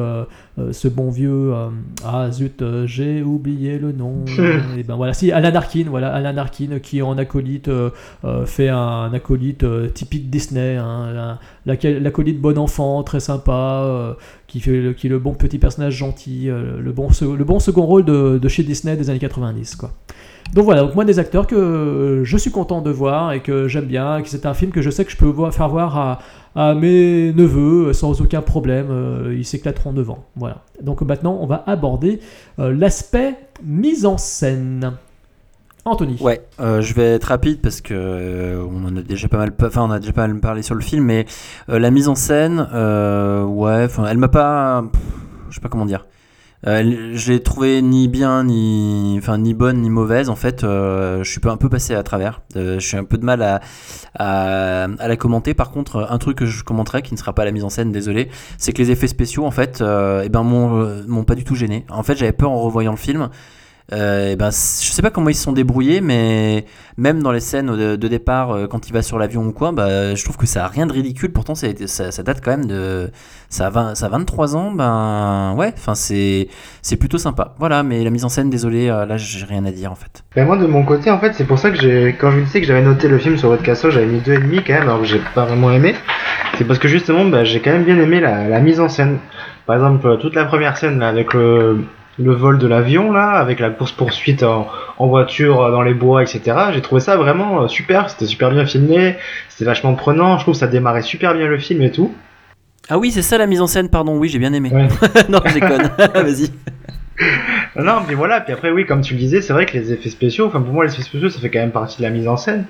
euh, 0.59 0.73
ce 0.73 0.87
bon 0.87 1.11
vieux 1.11 1.53
euh, 1.53 1.67
ah 2.03 2.31
zut 2.31 2.63
euh, 2.63 2.87
j'ai 2.87 3.21
oublié 3.21 3.77
le 3.77 3.91
nom. 3.91 4.25
et 4.77 4.81
ben 4.81 4.95
voilà 4.95 5.13
si 5.13 5.31
Alan 5.31 5.53
Arkin, 5.53 5.85
voilà 5.87 6.11
Alan 6.11 6.35
Arkin 6.35 6.79
qui 6.81 7.03
en 7.03 7.17
acolyte 7.19 7.67
euh, 7.67 7.91
fait 8.45 8.69
un, 8.69 8.77
un 8.77 9.13
acolyte 9.13 9.65
typique 9.93 10.31
Disney, 10.31 10.77
hein, 10.77 11.37
l'acolyte 11.65 12.41
bon 12.41 12.57
enfant, 12.57 13.03
très 13.03 13.19
sympa. 13.19 14.15
qui, 14.47 14.59
fait 14.59 14.95
qui 14.97 15.07
est 15.07 15.09
le 15.09 15.19
bon 15.19 15.33
petit 15.33 15.59
personnage 15.59 15.93
gentil, 15.93 16.47
le, 16.47 16.91
bon, 16.91 17.09
le 17.21 17.43
bon 17.43 17.59
second 17.59 17.83
rôle 17.83 18.05
de, 18.05 18.39
de 18.41 18.47
chez 18.47 18.63
Disney 18.63 18.95
des 18.95 19.09
années 19.09 19.19
90. 19.19 19.75
Quoi. 19.75 19.91
Donc 20.53 20.65
voilà, 20.65 20.81
donc 20.81 20.95
moi 20.95 21.05
des 21.05 21.19
acteurs 21.19 21.45
que 21.45 22.21
je 22.23 22.37
suis 22.37 22.51
content 22.51 22.81
de 22.81 22.89
voir 22.89 23.33
et 23.33 23.41
que 23.41 23.67
j'aime 23.67 23.85
bien, 23.85 24.17
et 24.17 24.23
que 24.23 24.29
c'est 24.29 24.45
un 24.45 24.53
film 24.53 24.71
que 24.71 24.81
je 24.81 24.89
sais 24.89 25.03
que 25.03 25.11
je 25.11 25.17
peux 25.17 25.25
voir, 25.25 25.53
faire 25.53 25.69
voir 25.69 25.97
à, 25.97 26.19
à 26.57 26.73
mes 26.73 27.31
neveux 27.33 27.89
euh, 27.89 27.93
sans 27.93 28.19
aucun 28.19 28.41
problème, 28.41 28.87
euh, 28.89 29.35
ils 29.37 29.45
s'éclateront 29.45 29.93
devant. 29.93 30.25
Voilà. 30.35 30.63
Donc 30.81 31.01
maintenant 31.01 31.37
on 31.39 31.45
va 31.45 31.63
aborder 31.67 32.19
euh, 32.59 32.73
l'aspect 32.73 33.35
mise 33.63 34.05
en 34.05 34.17
scène. 34.17 34.93
Anthony. 35.85 36.17
Ouais, 36.19 36.41
je 36.59 36.93
vais 36.95 37.13
être 37.13 37.25
rapide 37.25 37.61
parce 37.61 37.79
que 37.79 38.61
on 38.69 38.85
en 38.85 38.97
a 38.97 39.01
déjà 39.01 39.29
pas 39.29 39.37
mal, 39.37 39.53
enfin 39.61 39.83
on 39.83 39.91
a 39.91 39.99
déjà 39.99 40.11
pas 40.11 40.27
mal 40.27 40.37
parlé 40.41 40.61
sur 40.61 40.75
le 40.75 40.81
film, 40.81 41.05
mais 41.05 41.25
la 41.69 41.91
mise 41.91 42.09
en 42.09 42.15
scène, 42.15 42.59
ouais, 42.59 43.87
elle 44.09 44.17
m'a 44.17 44.27
pas, 44.27 44.83
je 45.49 45.55
sais 45.55 45.61
pas 45.61 45.69
comment 45.69 45.85
dire. 45.85 46.05
Euh, 46.67 47.11
je 47.13 47.31
l'ai 47.31 47.41
trouvée 47.41 47.81
ni 47.81 48.09
bien 48.09 48.43
ni 48.43 49.15
enfin 49.17 49.37
ni 49.37 49.53
bonne 49.53 49.81
ni 49.81 49.89
mauvaise 49.89 50.29
en 50.29 50.35
fait 50.35 50.65
euh, 50.65 51.23
je 51.23 51.31
suis 51.31 51.39
un 51.45 51.55
peu 51.55 51.69
passé 51.69 51.95
à 51.95 52.03
travers. 52.03 52.41
Euh, 52.57 52.79
je 52.79 52.85
suis 52.85 52.97
un 52.97 53.05
peu 53.05 53.17
de 53.17 53.23
mal 53.23 53.41
à, 53.41 53.61
à, 54.15 54.87
la 55.07 55.15
commenter. 55.15 55.53
Par 55.53 55.71
contre 55.71 56.07
un 56.09 56.17
truc 56.17 56.39
que 56.39 56.45
je 56.45 56.63
commenterai 56.63 57.01
qui 57.01 57.13
ne 57.13 57.19
sera 57.19 57.33
pas 57.33 57.45
la 57.45 57.51
mise 57.51 57.63
en 57.63 57.69
scène 57.69 57.91
désolé 57.91 58.29
c'est 58.57 58.73
que 58.73 58.81
les 58.81 58.91
effets 58.91 59.07
spéciaux 59.07 59.45
en 59.45 59.51
fait 59.51 59.81
eh 59.81 60.29
ben 60.29 60.43
m'ont 60.43 61.23
pas 61.23 61.35
du 61.35 61.45
tout 61.45 61.55
gêné. 61.55 61.85
En 61.89 62.03
fait 62.03 62.17
j'avais 62.17 62.33
peur 62.33 62.51
en 62.51 62.59
revoyant 62.59 62.91
le 62.91 62.97
film 62.97 63.29
Euh, 63.93 64.35
ben, 64.35 64.49
je 64.49 64.91
sais 64.91 65.01
pas 65.01 65.11
comment 65.11 65.29
ils 65.29 65.35
se 65.35 65.43
sont 65.43 65.53
débrouillés, 65.53 66.01
mais 66.01 66.65
même 66.97 67.23
dans 67.23 67.31
les 67.31 67.39
scènes 67.39 67.75
de, 67.75 68.07
départ, 68.07 68.51
euh, 68.51 68.67
quand 68.67 68.89
il 68.89 68.93
va 68.93 69.01
sur 69.01 69.17
l'avion 69.17 69.45
ou 69.45 69.51
quoi, 69.53 69.71
bah, 69.71 70.13
je 70.13 70.23
trouve 70.23 70.35
que 70.35 70.45
ça 70.45 70.65
a 70.65 70.67
rien 70.67 70.87
de 70.87 70.93
ridicule. 70.93 71.31
Pourtant, 71.31 71.55
ça, 71.55 71.67
ça, 71.87 72.23
date 72.23 72.41
quand 72.43 72.51
même 72.51 72.65
de. 72.65 73.09
Ça 73.49 73.67
a, 73.67 73.69
20 73.69 73.95
ça 73.95 74.07
a 74.07 74.09
23 74.09 74.57
ans, 74.57 74.71
ben 74.71 75.53
ouais, 75.57 75.73
enfin, 75.77 75.95
c'est 75.95 76.49
plutôt 76.99 77.17
sympa. 77.17 77.55
Voilà, 77.59 77.83
mais 77.83 78.03
la 78.03 78.09
mise 78.09 78.25
en 78.25 78.29
scène, 78.29 78.49
désolé, 78.49 78.89
euh, 78.89 79.05
là, 79.05 79.15
j'ai 79.15 79.45
rien 79.45 79.63
à 79.65 79.71
dire 79.71 79.91
en 79.91 79.95
fait. 79.95 80.23
Ben 80.35 80.45
moi 80.45 80.57
de 80.57 80.67
mon 80.67 80.83
côté 80.83 81.09
en 81.09 81.19
fait 81.19 81.33
c'est 81.33 81.45
pour 81.45 81.57
ça 81.57 81.71
que 81.71 82.09
quand 82.11 82.31
je 82.31 82.37
vous 82.37 82.45
disais 82.45 82.61
que 82.61 82.67
j'avais 82.67 82.81
noté 82.81 83.07
le 83.07 83.17
film 83.17 83.37
sur 83.37 83.49
votre 83.49 83.63
Castle 83.63 83.89
j'avais 83.91 84.05
mis 84.05 84.19
deux 84.19 84.33
et 84.33 84.37
demi 84.37 84.61
quand 84.63 84.73
même 84.73 84.83
alors 84.83 84.99
que 84.99 85.05
j'ai 85.05 85.19
pas 85.33 85.45
vraiment 85.45 85.71
aimé 85.71 85.95
c'est 86.57 86.65
parce 86.65 86.77
que 86.77 86.87
justement 86.87 87.25
bah, 87.25 87.43
j'ai 87.43 87.59
quand 87.59 87.71
même 87.71 87.85
bien 87.85 87.97
aimé 87.97 88.19
la, 88.19 88.47
la 88.47 88.59
mise 88.59 88.79
en 88.79 88.87
scène 88.87 89.17
par 89.65 89.75
exemple 89.77 90.17
toute 90.19 90.35
la 90.35 90.45
première 90.45 90.77
scène 90.77 90.99
là, 90.99 91.07
avec 91.07 91.33
le, 91.33 91.85
le 92.19 92.33
vol 92.33 92.57
de 92.57 92.67
l'avion 92.67 93.11
là 93.11 93.31
avec 93.31 93.59
la 93.59 93.69
course 93.69 93.91
poursuite 93.91 94.41
en, 94.43 94.67
en 94.97 95.07
voiture 95.07 95.61
euh, 95.61 95.71
dans 95.71 95.81
les 95.83 95.93
bois 95.93 96.23
etc 96.23 96.57
j'ai 96.73 96.81
trouvé 96.81 96.99
ça 97.01 97.15
vraiment 97.17 97.61
euh, 97.63 97.67
super 97.67 98.09
c'était 98.09 98.25
super 98.25 98.49
bien 98.51 98.65
filmé 98.65 99.15
c'était 99.49 99.65
vachement 99.65 99.93
prenant 99.95 100.37
je 100.37 100.43
trouve 100.43 100.53
que 100.55 100.59
ça 100.59 100.67
démarrait 100.67 101.03
super 101.03 101.33
bien 101.35 101.47
le 101.47 101.57
film 101.59 101.81
et 101.83 101.91
tout 101.91 102.11
Ah 102.89 102.97
oui, 102.97 103.11
c'est 103.11 103.21
ça 103.21 103.37
la 103.37 103.47
mise 103.47 103.59
en 103.61 103.67
scène, 103.67 103.89
pardon, 103.89 104.17
oui, 104.17 104.29
j'ai 104.29 104.39
bien 104.39 104.53
aimé. 104.53 104.71
Ouais. 104.73 104.87
non, 105.29 105.39
je 105.45 105.53
déconne, 105.55 105.91
vas-y. 106.13 106.49
Non, 107.75 107.97
mais 108.07 108.13
voilà, 108.15 108.39
puis 108.41 108.53
après, 108.53 108.71
oui, 108.71 108.85
comme 108.85 109.01
tu 109.01 109.13
le 109.13 109.19
disais, 109.19 109.41
c'est 109.41 109.51
vrai 109.53 109.65
que 109.65 109.73
les 109.77 109.91
effets 109.91 110.09
spéciaux, 110.09 110.47
enfin 110.47 110.61
pour 110.61 110.73
moi, 110.73 110.85
les 110.85 110.93
effets 110.93 111.03
spéciaux, 111.03 111.29
ça 111.29 111.39
fait 111.39 111.49
quand 111.49 111.59
même 111.59 111.71
partie 111.71 111.97
de 111.97 112.03
la 112.03 112.09
mise 112.11 112.27
en 112.27 112.37
scène. 112.37 112.65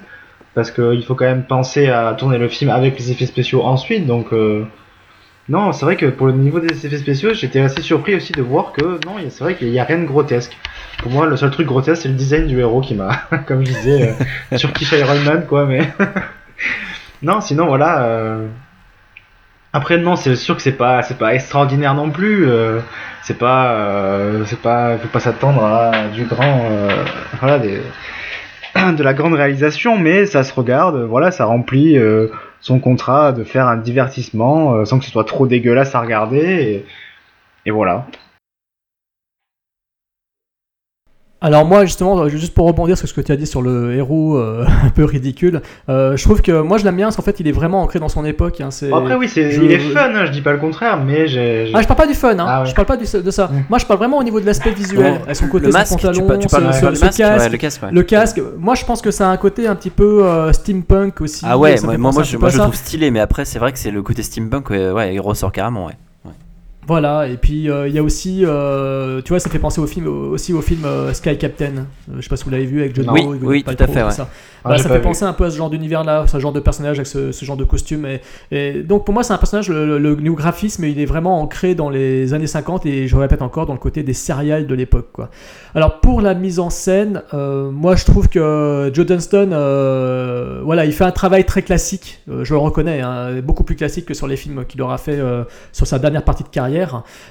Parce 0.56 0.72
qu'il 0.72 1.04
faut 1.06 1.14
quand 1.16 1.26
même 1.26 1.44
penser 1.44 1.88
à 1.88 2.14
tourner 2.18 2.40
le 2.40 2.48
film 2.48 2.72
avec 2.72 2.98
les 2.98 3.12
effets 3.12 3.28
spéciaux 3.28 3.62
ensuite, 3.64 4.08
donc. 4.08 4.34
euh, 4.34 4.66
Non, 5.50 5.72
c'est 5.72 5.86
vrai 5.86 5.96
que 5.96 6.08
pour 6.08 6.28
le 6.28 6.34
niveau 6.34 6.60
des 6.60 6.86
effets 6.86 6.98
spéciaux, 6.98 7.34
j'étais 7.34 7.62
assez 7.62 7.82
surpris 7.82 8.16
aussi 8.16 8.34
de 8.34 8.42
voir 8.42 8.74
que, 8.74 8.84
non, 9.06 9.16
c'est 9.30 9.44
vrai 9.44 9.56
qu'il 9.56 9.72
n'y 9.72 9.80
a 9.80 9.86
rien 9.86 10.00
de 10.00 10.06
grotesque. 10.06 10.58
Pour 11.02 11.10
moi, 11.12 11.26
le 11.26 11.38
seul 11.38 11.52
truc 11.52 11.68
grotesque, 11.68 12.02
c'est 12.02 12.10
le 12.10 12.16
design 12.16 12.48
du 12.48 12.60
héros 12.60 12.82
qui 12.82 12.96
m'a, 12.96 13.12
comme 13.48 13.66
je 13.66 13.72
disais, 13.72 14.14
euh, 14.52 14.58
sur 14.58 14.74
Kish 14.74 14.92
Iron 14.92 15.20
Man, 15.26 15.46
quoi, 15.48 15.66
mais. 15.66 15.88
non, 17.22 17.40
sinon, 17.40 17.68
voilà. 17.68 18.04
euh, 18.04 18.48
Après, 19.72 19.98
non, 19.98 20.18
c'est 20.18 20.36
sûr 20.36 20.56
que 20.58 20.62
c'est 20.62 20.74
pas, 20.74 21.02
c'est 21.04 21.18
pas 21.18 21.34
extraordinaire 21.34 21.94
non 21.94 22.10
plus. 22.10 22.46
euh, 22.50 22.80
c'est 23.24 23.38
pas 23.38 23.72
euh, 23.74 24.44
c'est 24.46 24.62
pas 24.62 24.98
faut 24.98 25.10
pas 25.10 25.20
s'attendre 25.20 25.62
à 25.62 26.08
du 26.14 26.24
grand 26.24 26.62
voilà 27.42 27.60
des 27.60 27.82
de 28.96 29.04
la 29.04 29.14
grande 29.14 29.34
réalisation 29.34 29.98
mais 29.98 30.26
ça 30.26 30.44
se 30.46 30.54
regarde 30.54 31.04
voilà 31.04 31.32
ça 31.32 31.44
remplit 31.44 31.98
son 32.62 32.80
contrat 32.80 33.32
de 33.32 33.44
faire 33.44 33.68
un 33.68 33.78
divertissement 33.78 34.74
euh, 34.74 34.86
sans 34.86 35.00
que 35.00 35.06
ce 35.06 35.12
soit 35.12 35.24
trop 35.24 35.48
dégueulasse 35.48 35.96
à 35.96 36.02
regarder 36.02 36.38
et, 36.38 36.86
et 37.66 37.72
voilà 37.72 38.06
Alors 41.40 41.66
moi 41.66 41.86
justement, 41.86 42.28
juste 42.30 42.56
pour 42.56 42.66
rebondir 42.66 42.98
sur 42.98 43.08
ce 43.08 43.14
que 43.14 43.22
tu 43.22 43.32
as 43.32 43.36
dit 43.36 43.46
sur 43.46 43.62
le 43.62 43.94
héros 43.94 44.38
euh, 44.38 44.66
un 44.84 44.90
peu 44.90 45.04
ridicule, 45.06 45.62
euh, 45.88 46.18
je 46.18 46.24
trouve 46.24 46.42
que 46.42 46.62
moi 46.62 46.80
je 46.80 46.84
l'aime 46.84 46.96
bien 46.96 47.06
parce 47.06 47.16
qu'en 47.16 47.22
fait 47.22 47.40
il 47.40 47.48
est 47.48 47.52
vraiment 47.52 47.84
ancré 47.84 48.00
dans 48.00 48.10
son 48.10 48.26
époque. 48.26 48.60
hein, 48.60 48.72
c'est- 48.72 48.92
après 48.92 49.14
oui 49.16 49.30
c'est 49.30 49.52
je- 49.52 49.62
il 49.62 49.72
est 49.72 49.78
fun 49.78 50.10
hein, 50.16 50.26
je 50.26 50.32
dis 50.32 50.42
pas 50.42 50.52
le 50.52 50.58
contraire 50.58 51.00
mais 51.06 51.28
j'ai 51.28 51.68
j'ai- 51.68 51.72
Ah, 51.76 51.82
je 51.84 51.88
parle 51.88 52.00
pas 52.00 52.08
du 52.08 52.16
fun, 52.16 52.32
hein. 52.40 52.46
Ah 52.48 52.62
ouais. 52.64 52.66
je 52.68 52.74
parle 52.74 52.88
pas 52.88 52.98
du- 52.98 53.04
de 53.06 53.32
ça. 53.32 53.48
Mm. 53.54 53.66
Moi 53.70 53.78
je 53.78 53.86
parle 53.86 54.00
vraiment 54.00 54.18
au 54.18 54.24
niveau 54.24 54.40
de 54.40 54.48
l'aspect 54.48 54.72
visuel, 54.72 55.22
son 55.34 55.48
côté, 55.48 55.68
le 55.68 55.72
son 55.72 55.78
masque, 55.78 55.92
pantalon, 55.92 56.40
tu, 56.40 56.48
parles, 56.48 56.74
ce, 56.74 56.80
ce- 56.80 56.96
ce 56.96 57.06
masque, 57.06 57.18
casque. 57.20 57.40
ouais, 57.44 57.50
le 57.50 57.58
casque. 57.58 57.82
Le 57.92 58.04
casque, 58.04 58.42
moi 58.58 58.74
je 58.74 58.86
pense 58.86 59.02
que 59.04 59.12
ça 59.12 59.30
a 59.30 59.32
un 59.32 59.38
côté 59.38 59.68
un 59.68 59.76
petit 59.76 59.92
peu 59.92 60.26
euh, 60.26 60.52
steampunk 60.54 61.22
aussi. 61.22 61.46
Ah 61.48 61.56
ouais, 61.60 61.76
moi, 61.84 61.98
moi, 61.98 62.24
je, 62.24 62.36
moi 62.38 62.50
je 62.50 62.58
le 62.58 62.64
trouve 62.64 62.76
stylé, 62.76 63.12
mais 63.12 63.20
après 63.20 63.46
c'est 63.46 63.60
vrai 63.60 63.72
que 63.72 63.78
c'est 63.78 63.92
le 63.92 64.02
côté 64.02 64.24
steampunk, 64.24 64.72
ouais, 64.72 64.90
ouais, 64.90 65.14
il 65.14 65.20
ressort 65.20 65.52
carrément, 65.52 65.86
ouais. 65.86 65.94
Voilà, 66.88 67.28
et 67.28 67.36
puis 67.36 67.70
euh, 67.70 67.90
il 67.90 67.94
y 67.94 68.00
a 68.00 68.04
aussi, 68.04 68.44
euh, 68.46 69.22
tu 69.22 69.34
vois, 69.34 69.42
ça 69.42 69.50
fait 69.50 69.60
penser 69.60 69.82
au 69.82 69.88
film, 69.88 70.08
aussi 70.08 70.54
au 70.54 70.62
film 70.62 70.86
euh, 70.86 71.12
Sky 71.14 71.38
Captain. 71.38 71.86
Je 72.16 72.22
sais 72.22 72.30
pas 72.30 72.38
si 72.38 72.46
vous 72.46 72.50
l'avez 72.50 72.66
vu 72.66 72.80
avec 72.80 72.96
John. 72.96 73.10
Oui, 73.10 73.24
Doe 73.24 73.36
Gwyneth 73.36 73.44
oui, 73.44 73.64
tout 73.66 73.84
à 73.84 73.88
fait, 73.88 74.04
ouais. 74.04 74.12
ça. 74.12 74.30
Ah, 74.64 74.76
j'ai 74.76 74.84
ça 74.84 74.90
fait 74.90 74.96
vu. 74.96 75.02
penser 75.02 75.26
un 75.26 75.34
peu 75.34 75.44
à 75.44 75.52
ce 75.52 75.58
genre 75.58 75.70
d'univers-là, 75.70 76.26
ce 76.28 76.40
genre 76.40 76.54
de 76.54 76.62
personnage 76.62 76.98
avec 76.98 77.08
ce, 77.08 77.34
ce 77.34 77.44
genre 77.44 77.58
de 77.58 77.66
costume. 77.66 78.06
Et, 78.06 78.22
et 78.52 78.84
donc 78.84 79.04
pour 79.04 79.14
moi, 79.14 79.24
c'est 79.24 79.34
un 79.34 79.38
personnage, 79.38 79.68
le, 79.68 79.86
le, 79.86 79.98
le 79.98 80.16
new 80.16 80.34
graphisme, 80.34 80.86
il 80.86 81.00
est 81.02 81.06
vraiment 81.06 81.42
ancré 81.42 81.76
dans 81.76 81.90
les 81.90 82.34
années 82.34 82.48
50 82.48 82.86
et 82.86 83.08
je 83.10 83.16
répète 83.18 83.42
encore 83.42 83.66
dans 83.66 83.74
le 83.74 83.80
côté 83.80 84.04
des 84.04 84.14
céréales 84.14 84.66
de 84.66 84.74
l'époque. 84.74 85.10
quoi. 85.12 85.30
Alors 85.76 86.00
pour 86.00 86.22
la 86.22 86.36
mise 86.36 86.60
en 86.60 86.70
scène, 86.70 87.22
moi 87.34 87.98
je 87.98 88.06
trouve 88.06 88.30
que 88.30 88.90
Joe 88.94 89.06
euh, 89.34 90.62
voilà, 90.64 90.86
il 90.86 90.94
fait 90.94 91.04
un 91.04 91.12
travail 91.12 91.46
très 91.46 91.62
classique, 91.62 92.22
je 92.28 92.54
le 92.54 92.58
reconnais, 92.58 93.02
hein, 93.02 93.42
beaucoup 93.44 93.64
plus 93.64 93.76
classique 93.76 94.06
que 94.06 94.14
sur 94.14 94.28
les 94.28 94.38
films 94.38 94.66
qu'il 94.66 94.82
aura 94.82 94.98
fait 94.98 95.20
sur 95.72 95.86
sa 95.86 96.00
dernière 96.00 96.24
partie 96.24 96.44
de 96.44 96.50
carrière. 96.50 96.77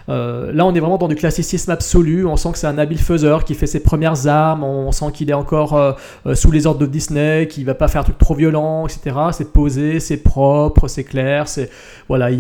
Euh, 0.09 0.53
là, 0.53 0.67
on 0.67 0.75
est 0.75 0.81
vraiment 0.81 0.99
dans 0.99 1.09
du 1.09 1.15
classicisme 1.15 1.71
absolu. 1.71 2.27
On 2.27 2.37
sent 2.37 2.53
que 2.53 2.59
c'est 2.59 2.67
un 2.67 2.79
habile 2.79 2.99
faiseur 2.99 3.45
qui 3.45 3.55
fait 3.55 3.67
ses 3.67 3.81
premières 3.81 4.27
armes. 4.27 4.65
On 4.65 4.93
sent 4.93 5.13
qu'il 5.13 5.31
est 5.31 5.35
encore 5.35 5.77
euh, 5.77 5.93
euh, 6.27 6.35
sous 6.35 6.51
les 6.51 6.67
ordres 6.67 6.81
de 6.81 6.87
Disney, 6.87 7.49
qu'il 7.49 7.65
va 7.65 7.75
pas 7.75 7.89
faire 7.89 8.03
un 8.03 8.05
truc 8.05 8.19
trop 8.19 8.35
violent, 8.35 8.87
etc. 8.87 9.17
C'est 9.33 9.53
posé, 9.53 10.01
c'est 10.01 10.19
propre, 10.19 10.89
c'est 10.89 11.05
clair. 11.05 11.49
C'est 11.49 11.71
voilà. 12.09 12.31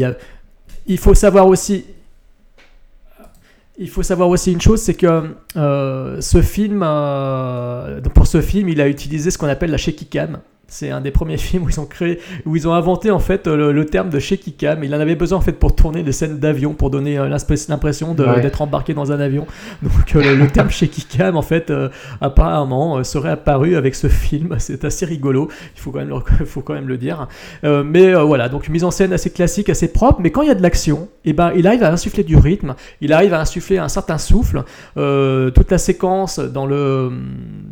Il 0.87 0.99
faut 0.99 1.15
savoir 1.15 1.47
aussi. 1.47 1.85
Une 3.79 4.61
chose, 4.61 4.81
c'est 4.81 4.95
que 4.95 5.35
ce 5.55 6.43
film, 6.43 6.81
pour 8.15 8.27
ce 8.27 8.41
film, 8.41 8.69
il 8.69 8.81
a 8.81 8.89
utilisé 8.89 9.31
ce 9.31 9.39
qu'on 9.39 9.49
appelle 9.49 9.71
la 9.71 9.77
shaky 9.77 10.07
cam. 10.07 10.39
C'est 10.69 10.91
un 10.91 11.01
des 11.01 11.11
premiers 11.13 11.37
films 11.49 11.65
où 11.65 11.69
ils 11.71 11.79
ont 11.81 11.87
créé, 11.87 12.19
où 12.45 12.57
ils 12.57 12.67
ont 12.67 12.73
inventé 12.75 13.11
en 13.11 13.19
fait 13.21 13.47
le, 13.47 13.71
le 13.73 13.87
terme 13.87 14.11
de 14.11 14.19
shaky 14.19 14.53
cam. 14.53 14.83
Il 14.83 14.95
en 14.95 15.01
avait 15.01 15.15
besoin 15.15 15.39
en 15.39 15.41
fait 15.41 15.53
pour 15.53 15.75
tourner 15.77 16.03
des 16.03 16.13
scènes 16.13 16.39
d'avion, 16.39 16.75
pour 16.75 16.91
donner 16.91 17.19
euh, 17.19 17.29
l'impress- 17.29 17.69
l'impression 17.69 18.15
Ouais. 18.17 18.41
d'être 18.41 18.63
embarqué 18.63 18.93
dans 18.95 19.13
un 19.13 19.21
avion. 19.21 19.47
Donc 19.83 19.93
euh, 20.17 20.23
le, 20.23 20.35
le 20.37 20.49
terme 20.49 20.71
shaky 20.79 21.05
cam 21.05 21.37
en 21.37 21.43
fait 21.43 21.71
euh, 21.71 21.89
apparemment 22.21 23.03
serait 23.05 23.31
apparu 23.31 23.77
avec 23.77 23.95
ce 23.95 24.09
film. 24.09 24.57
C'est 24.59 24.85
assez 24.85 25.07
rigolo. 25.07 25.49
Il 25.77 25.81
faut 25.81 25.91
quand 25.93 26.01
même 26.01 26.09
le, 26.09 26.45
faut 26.47 26.63
quand 26.63 26.75
même 26.75 26.89
le 26.89 26.99
dire. 26.99 27.29
Euh, 27.65 27.85
mais 27.85 28.15
euh, 28.15 28.23
voilà, 28.23 28.49
donc 28.49 28.67
une 28.67 28.73
mise 28.73 28.85
en 28.85 28.91
scène 28.91 29.13
assez 29.13 29.31
classique, 29.31 29.69
assez 29.69 29.93
propre. 29.93 30.21
Mais 30.21 30.31
quand 30.31 30.43
il 30.43 30.49
y 30.49 30.51
a 30.51 30.55
de 30.55 30.63
l'action, 30.63 31.09
et 31.25 31.33
ben 31.33 31.53
il 31.57 31.67
arrive 31.67 31.83
à 31.85 31.93
insuffler 31.93 32.25
du 32.25 32.37
rythme. 32.37 32.75
Il 33.01 33.13
arrive 33.13 33.35
à 33.35 33.41
insuffler 33.41 33.79
un 33.79 33.89
certain 33.89 34.19
souffle. 34.19 34.65
Toute 34.97 35.71
la 35.71 35.79
séquence 35.79 36.39
dans 36.39 36.67
le, 36.67 37.11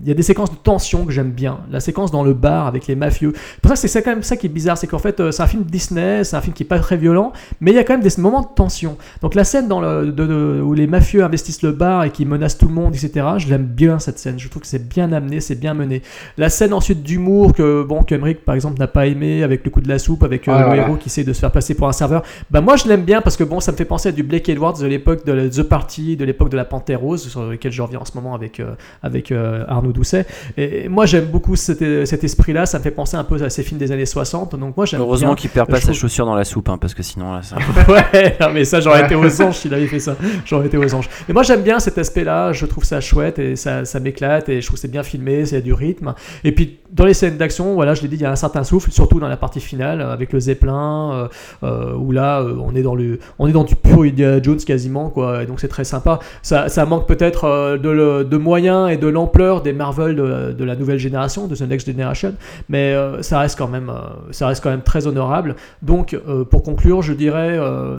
il 0.02 0.08
y 0.08 0.10
a 0.10 0.14
des 0.14 0.22
séquences 0.22 0.50
de 0.50 0.56
tension 0.56 1.04
que 1.04 1.12
j'aime 1.12 1.30
bien. 1.32 1.60
La 1.70 1.80
séquence 1.80 2.10
dans 2.10 2.22
le 2.22 2.34
bar 2.34 2.66
avec 2.66 2.83
les 2.86 2.96
mafieux. 2.96 3.32
Pour 3.62 3.70
ça, 3.70 3.76
c'est 3.76 3.88
c'est 3.88 4.02
quand 4.02 4.10
même 4.10 4.22
ça 4.22 4.36
qui 4.36 4.46
est 4.46 4.50
bizarre, 4.50 4.76
c'est 4.78 4.86
qu'en 4.86 4.98
fait, 4.98 5.20
euh, 5.20 5.30
c'est 5.30 5.42
un 5.42 5.46
film 5.46 5.62
Disney, 5.64 6.24
c'est 6.24 6.36
un 6.36 6.40
film 6.40 6.54
qui 6.54 6.62
est 6.64 6.66
pas 6.66 6.78
très 6.78 6.96
violent, 6.96 7.32
mais 7.60 7.70
il 7.70 7.74
y 7.74 7.78
a 7.78 7.84
quand 7.84 7.92
même 7.94 8.02
des 8.02 8.10
moments 8.20 8.40
de 8.42 8.48
tension. 8.54 8.96
Donc 9.22 9.34
la 9.34 9.44
scène 9.44 9.68
dans 9.68 9.80
le, 9.80 10.06
de- 10.12 10.26
de- 10.26 10.60
où 10.62 10.74
les 10.74 10.86
mafieux 10.86 11.22
investissent 11.24 11.62
le 11.62 11.72
bar 11.72 12.04
et 12.04 12.10
qui 12.10 12.24
menacent 12.26 12.58
tout 12.58 12.68
le 12.68 12.74
monde, 12.74 12.94
etc. 12.94 13.26
Je 13.38 13.48
l'aime 13.48 13.64
bien 13.66 13.98
cette 13.98 14.18
scène. 14.18 14.38
Je 14.38 14.48
trouve 14.48 14.62
que 14.62 14.68
c'est 14.68 14.88
bien 14.88 15.12
amené, 15.12 15.40
c'est 15.40 15.54
bien 15.54 15.74
mené. 15.74 16.02
La 16.38 16.48
scène 16.48 16.72
ensuite 16.72 17.02
d'humour 17.02 17.52
que 17.52 17.82
bon, 17.84 18.02
qu'Emeric 18.02 18.44
par 18.44 18.54
exemple 18.54 18.78
n'a 18.78 18.86
pas 18.88 19.06
aimé 19.06 19.42
avec 19.42 19.64
le 19.64 19.70
coup 19.70 19.80
de 19.80 19.88
la 19.88 19.98
soupe, 19.98 20.22
avec 20.24 20.48
euh, 20.48 20.52
Ah, 20.54 20.58
le 20.60 20.64
voilà. 20.66 20.82
héros 20.82 20.96
qui 20.96 21.08
essaie 21.08 21.24
de 21.24 21.32
se 21.32 21.40
faire 21.40 21.52
passer 21.52 21.74
pour 21.74 21.88
un 21.88 21.92
serveur. 21.92 22.22
Bah 22.50 22.60
moi 22.60 22.76
je 22.76 22.86
l'aime 22.88 23.02
bien 23.04 23.20
parce 23.20 23.36
que 23.36 23.44
bon, 23.44 23.60
ça 23.60 23.72
me 23.72 23.76
fait 23.76 23.84
penser 23.84 24.08
à 24.08 24.12
du 24.12 24.22
Blake 24.22 24.48
Edwards 24.48 24.78
de 24.78 24.86
l'époque 24.86 25.24
de 25.24 25.48
The 25.48 25.62
Party, 25.62 26.16
de 26.16 26.24
l'époque 26.24 26.50
de 26.50 26.56
la 26.56 26.64
Panthère 26.64 27.00
Rose, 27.00 27.28
sur 27.28 27.44
lequel 27.44 27.72
je 27.72 27.82
reviens 27.82 28.00
en 28.00 28.04
ce 28.04 28.12
moment 28.14 28.34
avec 28.34 28.60
euh, 28.60 28.74
avec 29.02 29.30
euh, 29.32 29.64
Arnaud 29.68 29.92
Doucet. 29.92 30.26
Et 30.56 30.88
moi 30.88 31.06
j'aime 31.06 31.26
beaucoup 31.26 31.56
cet, 31.56 31.82
cet 32.06 32.24
esprit-là. 32.24 32.66
Ça 32.74 32.80
me 32.80 32.82
fait 32.82 32.90
penser 32.90 33.16
un 33.16 33.22
peu 33.22 33.40
à 33.40 33.50
ces 33.50 33.62
films 33.62 33.78
des 33.78 33.92
années 33.92 34.04
60. 34.04 34.56
Donc 34.56 34.76
moi 34.76 34.84
Heureusement 34.94 35.36
qu'il 35.36 35.48
perd 35.48 35.68
pas 35.70 35.76
sa 35.76 35.82
trouve- 35.82 35.94
chaussure 35.94 36.26
dans 36.26 36.34
la 36.34 36.42
soupe, 36.42 36.68
hein, 36.68 36.76
parce 36.76 36.92
que 36.92 37.04
sinon 37.04 37.32
là, 37.32 37.40
ça. 37.40 37.54
ouais, 37.88 38.36
non, 38.40 38.48
mais 38.52 38.64
ça 38.64 38.80
j'aurais 38.80 39.04
été 39.04 39.14
aux 39.14 39.42
anges 39.42 39.58
s'il 39.58 39.72
avait 39.72 39.86
fait 39.86 40.00
ça. 40.00 40.16
J'aurais 40.44 40.66
été 40.66 40.76
aux 40.76 40.92
anges. 40.92 41.08
Mais 41.28 41.34
moi 41.34 41.44
j'aime 41.44 41.62
bien 41.62 41.78
cet 41.78 41.98
aspect-là, 41.98 42.52
je 42.52 42.66
trouve 42.66 42.82
ça 42.82 43.00
chouette 43.00 43.38
et 43.38 43.54
ça, 43.54 43.84
ça 43.84 44.00
m'éclate 44.00 44.48
et 44.48 44.60
je 44.60 44.66
trouve 44.66 44.74
que 44.74 44.80
c'est 44.80 44.90
bien 44.90 45.04
filmé, 45.04 45.46
c'est 45.46 45.60
du 45.62 45.72
rythme. 45.72 46.14
Et 46.42 46.50
puis 46.50 46.80
dans 46.90 47.04
les 47.04 47.14
scènes 47.14 47.36
d'action, 47.36 47.74
voilà, 47.74 47.94
je 47.94 48.02
l'ai 48.02 48.08
dit, 48.08 48.16
il 48.16 48.22
y 48.22 48.26
a 48.26 48.32
un 48.32 48.36
certain 48.36 48.64
souffle, 48.64 48.90
surtout 48.90 49.20
dans 49.20 49.28
la 49.28 49.36
partie 49.36 49.60
finale 49.60 50.00
euh, 50.00 50.12
avec 50.12 50.32
le 50.32 50.40
zeppelin, 50.40 51.12
euh, 51.12 51.28
euh, 51.62 51.94
où 51.94 52.10
là 52.10 52.42
on 52.42 52.74
est 52.74 52.82
dans 52.82 52.96
le, 52.96 53.20
on 53.38 53.46
est 53.46 53.52
dans 53.52 53.62
du 53.62 53.76
pur 53.76 54.02
Indiana 54.02 54.42
Jones 54.42 54.58
quasiment 54.58 55.10
quoi. 55.10 55.44
Et 55.44 55.46
donc 55.46 55.60
c'est 55.60 55.68
très 55.68 55.84
sympa. 55.84 56.18
Ça, 56.42 56.68
ça 56.68 56.84
manque 56.86 57.06
peut-être 57.06 57.78
de 57.78 58.36
moyens 58.36 58.90
et 58.90 58.96
de 58.96 59.06
l'ampleur 59.06 59.62
des 59.62 59.72
Marvel 59.72 60.16
de, 60.16 60.50
de 60.52 60.64
la 60.64 60.74
nouvelle 60.74 60.98
génération, 60.98 61.46
de 61.46 61.54
The 61.54 61.62
Next 61.62 61.86
Generation, 61.86 62.34
mais 62.68 62.94
euh, 62.94 63.22
ça 63.22 63.40
reste 63.40 63.58
quand 63.58 63.68
même, 63.68 63.90
euh, 63.90 64.32
ça 64.32 64.46
reste 64.46 64.62
quand 64.62 64.70
même 64.70 64.82
très 64.82 65.06
honorable. 65.06 65.56
Donc, 65.82 66.14
euh, 66.14 66.44
pour 66.44 66.62
conclure, 66.62 67.02
je 67.02 67.12
dirais, 67.12 67.58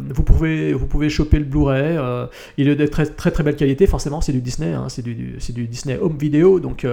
vous 0.10 0.24
pouvez, 0.24 0.74
vous 0.74 0.88
pouvez 0.88 1.10
choper 1.10 1.40
le 1.40 1.46
Blu-ray. 1.46 1.98
il 2.58 2.68
est 2.68 2.76
de 2.76 2.86
très 2.88 3.06
très 3.06 3.32
très 3.32 3.44
belle 3.44 3.56
qualité. 3.56 3.88
Forcément, 3.88 4.22
c'est 4.22 4.32
du 4.32 4.42
Disney, 4.42 4.74
hein, 4.74 4.88
c'est 4.90 5.02
du, 5.02 5.38
Disney 5.68 5.98
Home 6.02 6.18
Video, 6.18 6.60
donc 6.60 6.86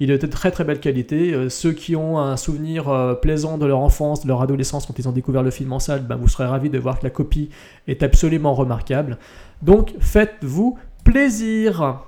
il 0.00 0.10
est 0.10 0.18
de 0.18 0.26
très 0.26 0.50
très 0.50 0.64
belle 0.64 0.80
qualité. 0.80 1.48
Ceux 1.48 1.72
qui 1.72 1.96
ont 1.96 2.18
un 2.18 2.36
souvenir 2.36 3.16
plaisant 3.20 3.58
de 3.58 3.66
leur 3.66 3.80
enfance, 3.80 4.22
de 4.22 4.28
leur 4.28 4.42
adolescence 4.42 4.86
quand 4.86 4.98
ils 4.98 5.08
ont 5.08 5.12
découvert 5.12 5.42
le 5.42 5.50
film 5.50 5.72
en 5.72 5.78
salle, 5.78 6.02
ben, 6.02 6.16
vous 6.16 6.28
serez 6.28 6.44
ravis 6.46 6.70
de 6.70 6.78
voir 6.78 6.98
que 6.98 7.04
la 7.04 7.10
copie 7.10 7.50
est 7.86 8.02
absolument 8.02 8.54
remarquable. 8.54 9.18
Donc, 9.62 9.94
faites-vous 10.00 10.78
plaisir. 11.04 12.00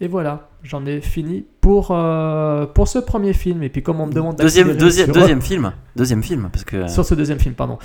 Et 0.00 0.08
voilà, 0.08 0.49
j'en 0.62 0.84
ai 0.86 1.00
fini 1.00 1.44
pour, 1.60 1.88
euh, 1.90 2.66
pour 2.66 2.88
ce 2.88 2.98
premier 2.98 3.32
film. 3.32 3.62
Et 3.62 3.68
puis, 3.68 3.82
comme 3.82 4.00
on 4.00 4.06
me 4.06 4.12
demande 4.12 4.36
Deuxième, 4.36 4.74
deuxième, 4.76 5.06
sur- 5.06 5.14
deuxième 5.14 5.42
film. 5.42 5.72
Deuxième 5.96 6.22
film, 6.22 6.48
parce 6.52 6.64
que. 6.64 6.86
sur 6.88 7.04
ce 7.04 7.14
deuxième 7.14 7.38
film, 7.38 7.54
pardon. 7.54 7.78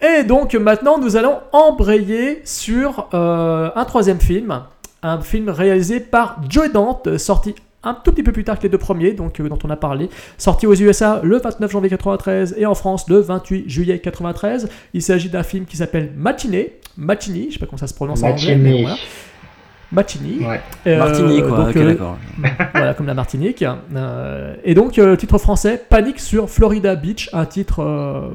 Et 0.00 0.24
donc 0.24 0.54
maintenant, 0.54 0.98
nous 0.98 1.16
allons 1.16 1.38
embrayer 1.52 2.42
sur 2.44 3.08
euh, 3.14 3.70
un 3.74 3.84
troisième 3.84 4.20
film. 4.20 4.60
un 5.02 5.20
film 5.20 5.48
réalisé 5.48 6.00
par 6.00 6.40
Joe 6.48 6.70
Dante, 6.72 7.16
sorti 7.18 7.54
un 7.82 7.94
tout 7.94 8.10
petit 8.10 8.24
peu 8.24 8.32
plus 8.32 8.42
tard 8.42 8.58
que 8.58 8.64
les 8.64 8.68
deux 8.68 8.78
premiers, 8.78 9.12
donc 9.12 9.38
euh, 9.40 9.48
dont 9.48 9.58
on 9.64 9.70
a 9.70 9.76
parlé, 9.76 10.08
sorti 10.38 10.66
aux 10.66 10.74
USA 10.74 11.20
le 11.22 11.38
29 11.38 11.70
janvier 11.70 11.88
93 11.90 12.56
et 12.58 12.66
en 12.66 12.74
France 12.74 13.08
le 13.08 13.20
28 13.20 13.68
juillet 13.70 13.98
93. 14.00 14.68
Il 14.92 15.02
s'agit 15.02 15.28
d'un 15.30 15.44
film 15.44 15.64
qui 15.66 15.76
s'appelle 15.76 16.12
Matinée, 16.16 16.76
Matinee, 16.96 17.46
je 17.48 17.54
sais 17.54 17.58
pas 17.60 17.66
comment 17.66 17.78
ça 17.78 17.86
se 17.86 17.94
prononce 17.94 18.22
en 18.24 18.30
anglais, 18.30 18.56
mais 18.56 18.70
Matinée. 18.70 18.82
voilà. 18.82 18.96
Matinee. 19.92 20.44
Ouais. 20.44 20.60
Euh, 20.86 20.98
Martinique, 20.98 21.46
quoi. 21.46 21.56
donc, 21.58 21.68
ok, 21.68 21.76
euh, 21.76 21.90
d'accord. 21.92 22.18
voilà, 22.74 22.94
comme 22.94 23.06
la 23.06 23.14
Martinique. 23.14 23.64
Euh, 23.94 24.54
et 24.64 24.74
donc, 24.74 24.98
euh, 24.98 25.14
titre 25.16 25.38
français, 25.38 25.80
Panique 25.88 26.18
sur 26.20 26.50
Florida 26.50 26.96
Beach, 26.96 27.30
un 27.32 27.44
titre 27.46 27.82
euh, 27.82 28.28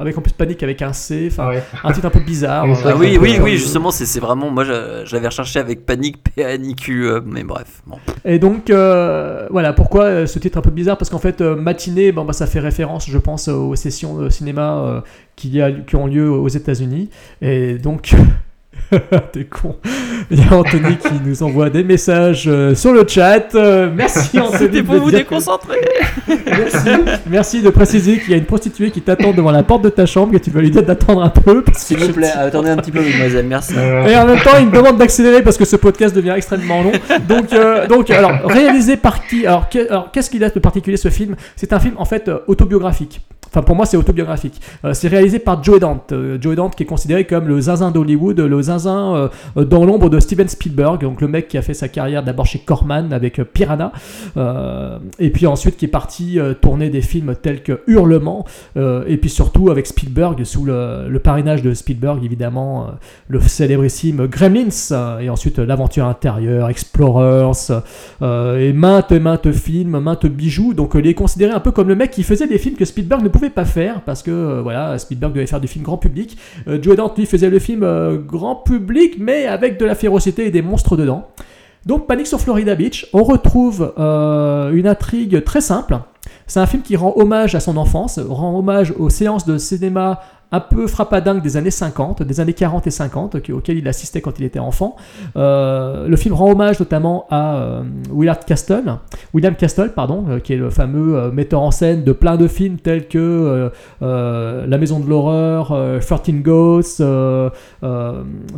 avec 0.00 0.16
en 0.16 0.20
plus 0.20 0.32
Panique 0.32 0.62
avec 0.62 0.80
un 0.82 0.92
C, 0.92 1.28
enfin 1.30 1.48
Ouais. 1.48 1.62
un 1.82 1.92
titre 1.92 2.06
un 2.06 2.10
peu 2.10 2.20
bizarre. 2.20 2.64
Oui, 2.66 2.76
euh, 2.84 2.90
Ah 2.90 2.96
oui, 2.96 3.18
oui, 3.20 3.38
oui, 3.42 3.56
justement, 3.56 3.90
c'est 3.90 4.06
c'est 4.06 4.20
vraiment. 4.20 4.50
Moi, 4.50 4.64
l'avais 4.64 5.26
recherché 5.26 5.58
avec 5.58 5.84
panique, 5.84 6.22
P-A-N-I-Q, 6.22 7.04
euh, 7.06 7.20
mais 7.24 7.42
bref. 7.42 7.82
Bon. 7.86 7.96
Et 8.24 8.38
donc, 8.38 8.70
euh, 8.70 9.46
voilà, 9.50 9.72
pourquoi 9.72 10.04
euh, 10.04 10.26
ce 10.26 10.38
titre 10.38 10.58
un 10.58 10.62
peu 10.62 10.70
bizarre? 10.70 10.96
Parce 10.98 11.10
qu'en 11.10 11.18
fait, 11.18 11.40
euh, 11.40 11.56
matinée, 11.56 12.12
bon, 12.12 12.24
bah, 12.24 12.32
ça 12.32 12.46
fait 12.46 12.60
référence, 12.60 13.10
je 13.10 13.18
pense, 13.18 13.48
aux 13.48 13.74
sessions 13.74 14.16
de 14.18 14.28
cinéma 14.28 14.78
euh, 14.78 15.00
qui, 15.36 15.48
y 15.50 15.60
a, 15.62 15.72
qui 15.72 15.96
ont 15.96 16.06
lieu 16.06 16.30
aux 16.30 16.48
États-Unis. 16.48 17.10
Et 17.40 17.74
donc, 17.78 18.12
t'es 19.32 19.44
con. 19.44 19.76
Il 20.30 20.38
y 20.38 20.42
a 20.48 20.54
Anthony 20.54 20.96
qui 20.96 21.14
nous 21.24 21.42
envoie 21.42 21.70
des 21.70 21.82
messages 21.82 22.44
euh, 22.46 22.74
sur 22.74 22.92
le 22.92 23.06
chat. 23.06 23.54
Euh, 23.54 23.90
merci 23.94 24.38
Anthony. 24.40 24.58
C'était 24.58 24.82
pour 24.82 24.96
vous 24.96 25.06
que- 25.10 25.16
déconcentrer. 25.16 25.78
Merci, 26.46 26.88
merci 27.26 27.62
de 27.62 27.70
préciser 27.70 28.18
qu'il 28.18 28.30
y 28.30 28.34
a 28.34 28.36
une 28.36 28.44
prostituée 28.44 28.90
qui 28.90 29.00
t'attend 29.00 29.32
devant 29.32 29.50
la 29.50 29.62
porte 29.62 29.82
de 29.82 29.88
ta 29.88 30.04
chambre 30.06 30.34
et 30.34 30.40
tu 30.40 30.50
vas 30.50 30.60
lui 30.60 30.70
dire 30.70 30.82
d'attendre 30.82 31.22
un 31.22 31.30
peu. 31.30 31.64
S'il 31.76 31.98
vous 31.98 32.12
plaît, 32.12 32.30
attendez 32.30 32.68
un 32.70 32.76
petit 32.76 32.90
peu, 32.90 33.00
mademoiselle, 33.00 33.46
merci. 33.46 33.74
Et 33.74 34.16
en 34.16 34.26
même 34.26 34.38
temps, 34.40 34.50
il 34.60 34.66
me 34.66 34.72
demande 34.72 34.98
d'accélérer 34.98 35.42
parce 35.42 35.56
que 35.56 35.64
ce 35.64 35.76
podcast 35.76 36.14
devient 36.14 36.34
extrêmement 36.36 36.82
long. 36.82 36.92
Donc, 37.28 37.52
euh, 37.52 37.86
donc 37.86 38.10
alors, 38.10 38.32
réalisé 38.44 38.96
par 38.96 39.26
qui? 39.26 39.46
Alors, 39.46 39.68
qu'est- 39.68 39.88
alors, 39.88 40.10
qu'est-ce 40.12 40.30
qu'il 40.30 40.44
a 40.44 40.50
de 40.50 40.58
particulier 40.60 40.96
ce 40.98 41.08
film? 41.08 41.34
C'est 41.56 41.72
un 41.72 41.80
film 41.80 41.94
en 41.96 42.04
fait 42.04 42.30
autobiographique. 42.46 43.20
Enfin, 43.52 43.62
pour 43.62 43.76
moi, 43.76 43.84
c'est 43.84 43.98
autobiographique. 43.98 44.60
Euh, 44.84 44.94
c'est 44.94 45.08
réalisé 45.08 45.38
par 45.38 45.62
Joe 45.62 45.78
Dante. 45.78 46.12
Euh, 46.12 46.38
Joe 46.40 46.56
Dante 46.56 46.74
qui 46.74 46.84
est 46.84 46.86
considéré 46.86 47.24
comme 47.24 47.48
le 47.48 47.60
zinzin 47.60 47.90
d'Hollywood, 47.90 48.40
le 48.40 48.62
zinzin 48.62 49.14
euh, 49.14 49.28
euh, 49.56 49.64
dans 49.64 49.84
l'ombre 49.84 50.08
de 50.08 50.20
Steven 50.20 50.48
Spielberg, 50.48 51.02
donc 51.02 51.20
le 51.20 51.28
mec 51.28 51.48
qui 51.48 51.58
a 51.58 51.62
fait 51.62 51.74
sa 51.74 51.88
carrière 51.88 52.22
d'abord 52.22 52.46
chez 52.46 52.60
Corman 52.60 53.12
avec 53.12 53.42
Piranha, 53.52 53.92
et 55.18 55.30
puis 55.30 55.46
ensuite 55.46 55.76
qui 55.76 55.86
est 55.86 55.88
parti 55.88 56.38
tourner 56.60 56.90
des 56.90 57.00
films 57.00 57.34
tels 57.40 57.62
que 57.62 57.82
Hurlement, 57.86 58.44
et 58.76 59.16
puis 59.16 59.30
surtout 59.30 59.70
avec 59.70 59.86
Spielberg, 59.86 60.42
sous 60.44 60.64
le, 60.64 61.18
parrainage 61.22 61.62
de 61.62 61.74
Spielberg, 61.74 62.24
évidemment, 62.24 62.88
le 63.28 63.40
célébrissime 63.40 64.26
Gremlins, 64.26 65.18
et 65.20 65.30
ensuite 65.30 65.58
l'aventure 65.58 66.06
intérieure, 66.06 66.68
Explorers, 66.68 67.82
et 68.22 68.72
maintes 68.72 69.12
et 69.12 69.20
maintes 69.20 69.52
films, 69.52 69.98
maintes 70.00 70.26
bijoux. 70.26 70.74
Donc 70.74 70.92
il 70.94 71.06
est 71.06 71.14
considéré 71.14 71.52
un 71.52 71.60
peu 71.60 71.70
comme 71.70 71.88
le 71.88 71.96
mec 71.96 72.10
qui 72.10 72.22
faisait 72.22 72.46
des 72.46 72.58
films 72.58 72.76
que 72.76 72.84
Spielberg 72.84 73.22
ne 73.22 73.28
pouvait 73.28 73.41
pas 73.50 73.64
faire, 73.64 74.02
parce 74.02 74.22
que 74.22 74.30
euh, 74.30 74.60
voilà, 74.62 74.98
Spielberg 74.98 75.32
devait 75.32 75.46
faire 75.46 75.60
du 75.60 75.68
film 75.68 75.84
grand 75.84 75.98
public. 75.98 76.36
Euh, 76.68 76.78
Joe 76.80 76.96
Dante, 76.96 77.16
lui, 77.18 77.26
faisait 77.26 77.50
le 77.50 77.58
film 77.58 77.82
euh, 77.82 78.18
grand 78.18 78.56
public, 78.56 79.16
mais 79.18 79.46
avec 79.46 79.78
de 79.78 79.84
la 79.84 79.94
férocité 79.94 80.46
et 80.46 80.50
des 80.50 80.62
monstres 80.62 80.96
dedans. 80.96 81.28
Donc 81.86 82.06
Panique 82.06 82.28
sur 82.28 82.40
Florida 82.40 82.74
Beach, 82.76 83.08
on 83.12 83.24
retrouve 83.24 83.92
une 83.98 84.86
intrigue 84.86 85.42
très 85.42 85.60
simple. 85.60 85.98
C'est 86.46 86.60
un 86.60 86.66
film 86.66 86.82
qui 86.82 86.94
rend 86.94 87.12
hommage 87.16 87.56
à 87.56 87.60
son 87.60 87.76
enfance, 87.76 88.20
rend 88.20 88.56
hommage 88.56 88.94
aux 88.96 89.10
séances 89.10 89.46
de 89.46 89.58
cinéma 89.58 90.20
un 90.52 90.60
peu 90.60 90.86
frappadingue 90.86 91.42
des 91.42 91.56
années 91.56 91.70
50, 91.70 92.22
des 92.22 92.40
années 92.40 92.52
40 92.52 92.86
et 92.86 92.90
50, 92.90 93.40
qui- 93.40 93.52
auxquelles 93.52 93.78
il 93.78 93.88
assistait 93.88 94.20
quand 94.20 94.38
il 94.38 94.44
était 94.44 94.58
enfant. 94.58 94.96
Euh, 95.36 96.06
le 96.06 96.16
film 96.16 96.34
rend 96.34 96.50
hommage 96.52 96.78
notamment 96.78 97.26
à 97.30 97.56
euh, 97.56 97.82
Castle, 98.46 98.84
William 99.34 99.54
Castle, 99.54 99.92
pardon, 99.94 100.24
euh, 100.28 100.38
qui 100.38 100.52
est 100.52 100.56
le 100.56 100.70
fameux 100.70 101.16
euh, 101.16 101.30
metteur 101.32 101.60
en 101.62 101.70
scène 101.70 102.04
de 102.04 102.12
plein 102.12 102.36
de 102.36 102.46
films 102.48 102.76
tels 102.76 103.08
que 103.08 103.70
La 104.00 104.78
Maison 104.78 105.00
de 105.00 105.08
l'horreur, 105.08 105.72
euh, 105.72 106.00
13 106.00 106.42
Ghosts, 106.42 107.02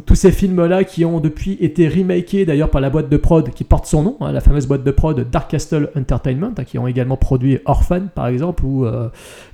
tous 0.06 0.14
ces 0.14 0.32
films-là 0.32 0.84
qui 0.84 1.04
ont 1.04 1.20
depuis 1.20 1.56
été 1.60 1.88
remakés 1.88 2.44
d'ailleurs 2.44 2.70
par 2.70 2.80
la 2.80 2.90
boîte 2.90 3.08
de 3.08 3.16
prod 3.16 3.48
qui 3.50 3.64
porte 3.64 3.86
son 3.86 4.02
nom, 4.02 4.16
hein, 4.20 4.32
la 4.32 4.40
fameuse 4.40 4.66
boîte 4.66 4.84
de 4.84 4.90
prod 4.90 5.26
Dark 5.30 5.50
Castle 5.50 5.90
Entertainment, 5.96 6.52
hein, 6.58 6.64
qui 6.64 6.78
ont 6.78 6.86
également 6.86 7.16
produit 7.16 7.58
Orphan 7.66 8.02
par 8.14 8.26
exemple, 8.26 8.64
ou, 8.64 8.86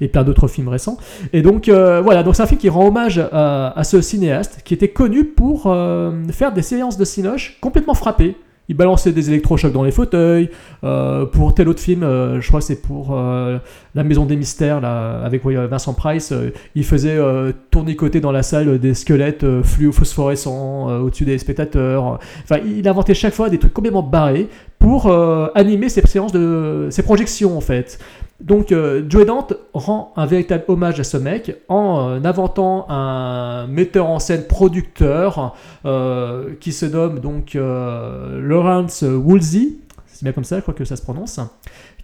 et 0.01 0.09
plein 0.09 0.25
d'autres 0.25 0.49
films 0.49 0.69
récents. 0.69 0.97
Et 1.33 1.43
donc 1.43 1.69
voilà, 1.69 2.23
c'est 2.35 2.43
un 2.43 2.47
film 2.47 2.61
qui 2.61 2.69
rend 2.69 2.87
hommage 2.87 3.19
à, 3.33 3.79
à 3.79 3.85
ce 3.85 4.01
cinéaste 4.01 4.61
qui 4.65 4.75
était 4.75 4.89
connu 4.89 5.25
pour 5.25 5.65
euh, 5.67 6.13
faire 6.31 6.53
des 6.53 6.63
séances 6.63 6.97
de 6.97 7.05
cinoche 7.05 7.59
complètement 7.61 7.95
frappées. 7.95 8.37
Il 8.69 8.77
balançait 8.77 9.11
des 9.11 9.29
électrochocs 9.31 9.73
dans 9.73 9.83
les 9.83 9.91
fauteuils. 9.91 10.49
euh, 10.85 11.27
pour 11.27 11.53
tel 11.55 11.69
autre 11.69 11.81
film, 11.81 12.05
euh, 12.05 12.41
je 12.41 12.47
crois 12.47 12.61
que 12.61 12.67
c'est 12.67 12.81
pour 12.81 13.19
euh, 13.19 13.59
La 13.97 14.05
Maison 14.05 14.27
des 14.27 14.37
Mystères, 14.37 14.85
avec 14.85 15.45
Vincent 15.45 15.93
Price, 15.93 16.31
euh, 16.31 16.51
il 16.77 16.85
faisait 16.85 17.17
euh, 17.17 17.53
tournicoter 17.73 18.21
dans 18.21 18.31
la 18.31 18.45
salle 18.45 18.79
des 18.79 18.95
squelettes 18.95 19.43
euh, 19.43 19.65
fluo-phosphorescents 19.65 20.89
euh, 20.89 21.01
au-dessus 21.01 21.25
des 21.25 21.39
spectateurs. 21.39 22.21
Enfin, 22.45 22.61
il 22.65 22.87
inventait 22.87 23.15
chaque 23.15 23.35
fois 23.35 23.51
des 23.51 23.59
trucs 23.59 23.75
complètement 23.75 24.05
barrés 24.05 24.49
pour 24.79 25.09
euh, 25.09 25.49
animer 25.57 25.89
ses 25.89 26.01
séances 26.03 26.33
de 26.33 26.87
ses 26.91 27.03
projections 27.03 27.57
en 27.57 27.61
fait. 27.61 27.99
Donc 28.41 28.73
euh, 28.73 29.03
Joe 29.09 29.27
Dante 29.27 29.53
rend 29.75 30.13
un 30.17 30.25
véritable 30.27 30.65
hommage 30.69 30.99
à 30.99 31.05
ce 31.05 31.17
mec 31.19 31.57
en 31.69 32.09
euh, 32.11 32.21
inventant 32.25 32.87
un 32.89 33.67
metteur 33.67 34.07
en 34.07 34.19
scène 34.19 34.45
producteur 34.47 35.55
euh, 35.85 36.55
qui 36.61 36.73
se 36.73 36.87
nomme 36.87 37.21
donc 37.21 37.55
euh, 37.55 38.41
Lawrence 38.41 39.03
Woolsey, 39.03 39.75
c'est 40.07 40.23
bien 40.25 40.33
comme 40.33 40.45
ça, 40.45 40.57
je 40.57 40.63
crois 40.63 40.75
que 40.75 40.85
ça 40.85 40.97
se 40.97 41.03
prononce, 41.03 41.39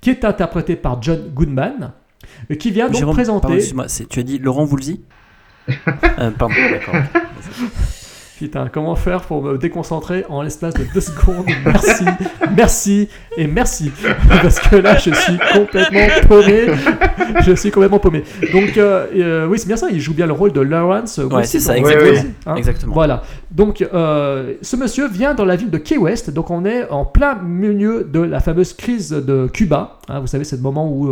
qui 0.01 0.11
est 0.11 0.25
interprété 0.25 0.77
par 0.77 1.03
John 1.03 1.21
Goodman, 1.35 1.93
et 2.51 2.59
qui 2.59 2.71
vient 2.71 2.87
donc 2.89 2.97
Jérôme, 2.97 3.15
présenter. 3.15 3.41
pardon, 3.43 3.57
excuse-moi, 3.57 3.89
c'est- 3.89 4.07
tu 4.09 4.21
as 4.21 4.23
dit 4.23 4.39
Laurent 4.39 4.69
Euh, 6.19 6.31
Pardon, 6.39 6.55
d'accord. 6.71 6.95
Putain, 8.39 8.69
comment 8.69 8.97
faire 8.97 9.23
pour 9.23 9.43
me 9.43 9.57
déconcentrer 9.57 10.27
en 10.29 10.43
l'espace 10.43 10.75
de 10.75 10.85
deux 10.93 11.01
secondes? 11.01 11.47
Merci, 11.65 12.05
merci 12.55 13.09
et 13.37 13.47
merci. 13.47 13.91
Parce 14.43 14.59
que 14.61 14.77
là, 14.77 14.97
je 14.97 15.11
suis 15.13 15.39
complètement 15.53 16.07
paumé. 16.29 16.67
Je 17.45 17.55
suis 17.55 17.71
complètement 17.71 17.99
paumé. 17.99 18.23
Donc, 18.53 18.77
euh, 18.77 19.07
euh, 19.15 19.47
oui, 19.47 19.59
c'est 19.59 19.67
bien 19.67 19.77
ça, 19.77 19.89
il 19.91 20.01
joue 20.01 20.15
bien 20.15 20.27
le 20.27 20.33
rôle 20.33 20.53
de 20.53 20.61
Lawrence. 20.61 21.19
Ouais, 21.19 21.45
c'est 21.45 21.61
ça, 21.61 21.75
hein. 22.47 22.57
Exactement. 22.57 22.95
Voilà. 22.95 23.23
Donc, 23.51 23.83
euh, 23.83 24.55
ce 24.63 24.77
monsieur 24.77 25.09
vient 25.09 25.35
dans 25.35 25.45
la 25.45 25.57
ville 25.57 25.71
de 25.71 25.79
Key 25.79 25.97
West. 25.99 26.31
Donc, 26.31 26.51
on 26.51 26.65
est 26.65 26.89
en 26.91 27.05
plein 27.05 27.35
milieu 27.37 28.05
de 28.05 28.21
la 28.21 28.41
fameuse 28.41 28.73
crise 28.75 29.11
de 29.11 29.47
Cuba. 29.53 29.99
Hein, 30.09 30.21
vous 30.21 30.27
savez, 30.27 30.45
c'est 30.45 30.57
le 30.57 30.63
moment 30.63 30.89
où, 30.91 31.11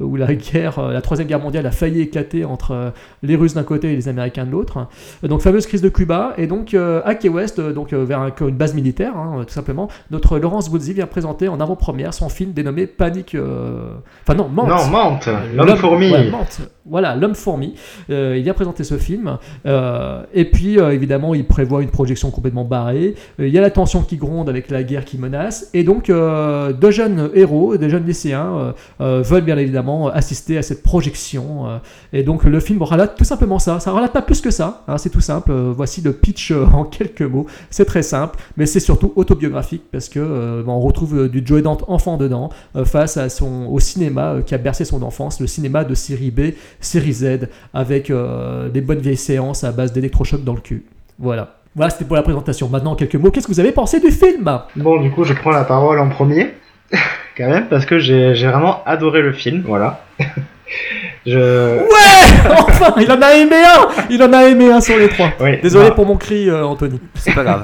où 0.00 0.16
la 0.16 0.34
guerre, 0.34 0.80
la 0.90 1.00
troisième 1.02 1.26
guerre 1.28 1.40
mondiale 1.40 1.66
a 1.66 1.70
failli 1.72 2.02
éclater 2.02 2.44
entre 2.44 2.92
les 3.22 3.36
Russes 3.36 3.54
d'un 3.54 3.62
côté 3.64 3.92
et 3.92 3.96
les 3.96 4.08
Américains 4.08 4.44
de 4.44 4.50
l'autre. 4.52 4.86
Donc, 5.22 5.40
fameuse 5.42 5.66
crise 5.66 5.82
de 5.82 5.88
Cuba. 5.88 6.34
Et 6.38 6.46
donc, 6.46 6.74
à 7.04 7.14
Key 7.14 7.28
West, 7.28 7.60
donc 7.60 7.92
vers 7.92 8.20
un- 8.20 8.30
une 8.40 8.56
base 8.56 8.74
militaire, 8.74 9.16
hein, 9.16 9.44
tout 9.46 9.52
simplement, 9.54 9.88
notre 10.10 10.38
Laurence 10.38 10.68
Woolsey 10.68 10.92
vient 10.92 11.06
présenter 11.06 11.48
en 11.48 11.57
avant-première 11.60 12.14
son 12.14 12.28
film 12.28 12.52
dénommé 12.52 12.86
Panique. 12.86 13.34
euh, 13.34 13.90
Enfin, 14.22 14.34
non, 14.36 14.48
Mante. 14.48 14.68
Non, 14.68 14.86
Mante, 14.90 15.28
Euh, 15.28 15.38
l'homme 15.54 15.76
fourmi. 15.76 16.10
ouais, 16.10 16.30
Mante. 16.30 16.60
Voilà, 16.90 17.14
l'homme 17.16 17.34
fourmi. 17.34 17.74
Euh, 18.08 18.34
il 18.38 18.42
vient 18.44 18.54
présenter 18.54 18.82
ce 18.82 18.96
film. 18.96 19.36
Euh, 19.66 20.22
et 20.32 20.46
puis, 20.46 20.78
évidemment, 20.78 21.34
il 21.34 21.46
prévoit 21.46 21.82
une 21.82 21.90
projection 21.90 22.30
complètement 22.30 22.64
barrée. 22.64 23.14
Il 23.38 23.48
y 23.48 23.58
a 23.58 23.60
la 23.60 23.70
tension 23.70 24.02
qui 24.02 24.16
gronde 24.16 24.48
avec 24.48 24.70
la 24.70 24.82
guerre 24.82 25.04
qui 25.04 25.18
menace. 25.18 25.68
Et 25.74 25.84
donc, 25.84 26.06
deux 26.08 26.90
jeunes 26.90 27.30
héros, 27.34 27.76
des 27.76 27.90
jeunes 27.90 28.06
lycéens, 28.06 28.74
veulent 29.00 29.44
bien 29.44 29.58
évidemment 29.58 30.08
assister 30.08 30.56
à 30.56 30.62
cette 30.62 30.82
projection. 30.82 31.80
et 32.14 32.22
donc, 32.22 32.44
le 32.44 32.58
film 32.60 32.82
relate 32.82 33.16
tout 33.18 33.24
simplement 33.24 33.58
ça. 33.58 33.80
Ça 33.80 33.92
relate 33.92 34.12
pas 34.12 34.22
plus 34.22 34.40
que 34.40 34.50
ça. 34.50 34.82
hein, 34.88 34.96
c'est 34.96 35.10
tout 35.10 35.20
simple. 35.20 35.52
Voici 35.52 36.00
le 36.00 36.12
pitch 36.12 36.52
en 36.72 36.84
quelques 36.84 37.20
mots. 37.22 37.46
C'est 37.70 37.84
très 37.84 38.02
simple, 38.02 38.38
mais 38.56 38.64
c'est 38.64 38.80
surtout 38.80 39.12
autobiographique 39.16 39.82
parce 39.92 40.08
que 40.08 40.64
on 40.66 40.80
retrouve 40.80 41.28
du 41.28 41.42
Joe 41.48 41.62
Dante 41.62 41.84
enfant 41.88 42.18
dedans 42.18 42.50
euh, 42.76 42.84
face 42.84 43.16
à 43.16 43.30
son, 43.30 43.66
au 43.70 43.80
cinéma 43.80 44.34
euh, 44.34 44.42
qui 44.42 44.54
a 44.54 44.58
bercé 44.58 44.84
son 44.84 45.02
enfance, 45.02 45.40
le 45.40 45.46
cinéma 45.46 45.84
de 45.84 45.94
série 45.94 46.30
B, 46.30 46.52
série 46.78 47.12
Z, 47.12 47.48
avec 47.72 48.10
euh, 48.10 48.68
des 48.68 48.82
bonnes 48.82 48.98
vieilles 48.98 49.16
séances 49.16 49.64
à 49.64 49.72
base 49.72 49.92
d'électrochocs 49.92 50.44
dans 50.44 50.52
le 50.54 50.60
cul. 50.60 50.84
Voilà. 51.18 51.54
Voilà, 51.74 51.90
c'était 51.90 52.04
pour 52.04 52.16
la 52.16 52.22
présentation. 52.22 52.68
Maintenant, 52.68 52.92
en 52.92 52.96
quelques 52.96 53.14
mots, 53.14 53.30
qu'est-ce 53.30 53.46
que 53.46 53.52
vous 53.52 53.60
avez 53.60 53.72
pensé 53.72 53.98
du 53.98 54.10
film? 54.10 54.60
Bon, 54.76 55.00
du 55.00 55.10
coup, 55.10 55.24
je 55.24 55.32
prends 55.32 55.50
la 55.50 55.64
parole 55.64 55.98
en 56.00 56.08
premier, 56.10 56.54
quand 57.36 57.48
même, 57.48 57.66
parce 57.68 57.86
que 57.86 57.98
j'ai 57.98 58.34
j'ai 58.34 58.46
vraiment 58.46 58.82
adoré 58.84 59.22
le 59.22 59.32
film, 59.32 59.62
voilà. 59.66 60.04
je... 61.26 61.78
Ouais 61.78 62.08
Enfin, 62.50 62.94
il 63.00 63.10
en 63.10 63.22
a 63.22 63.32
aimé 63.32 63.56
un 63.56 64.04
Il 64.10 64.22
en 64.22 64.32
a 64.32 64.44
aimé 64.44 64.70
un 64.70 64.80
sur 64.82 64.98
les 64.98 65.08
trois. 65.08 65.30
Oui, 65.40 65.58
Désolé 65.62 65.88
bah, 65.88 65.94
pour 65.94 66.06
mon 66.06 66.16
cri, 66.16 66.50
euh, 66.50 66.64
Anthony. 66.64 67.00
C'est 67.14 67.34
pas 67.34 67.44
grave. 67.44 67.62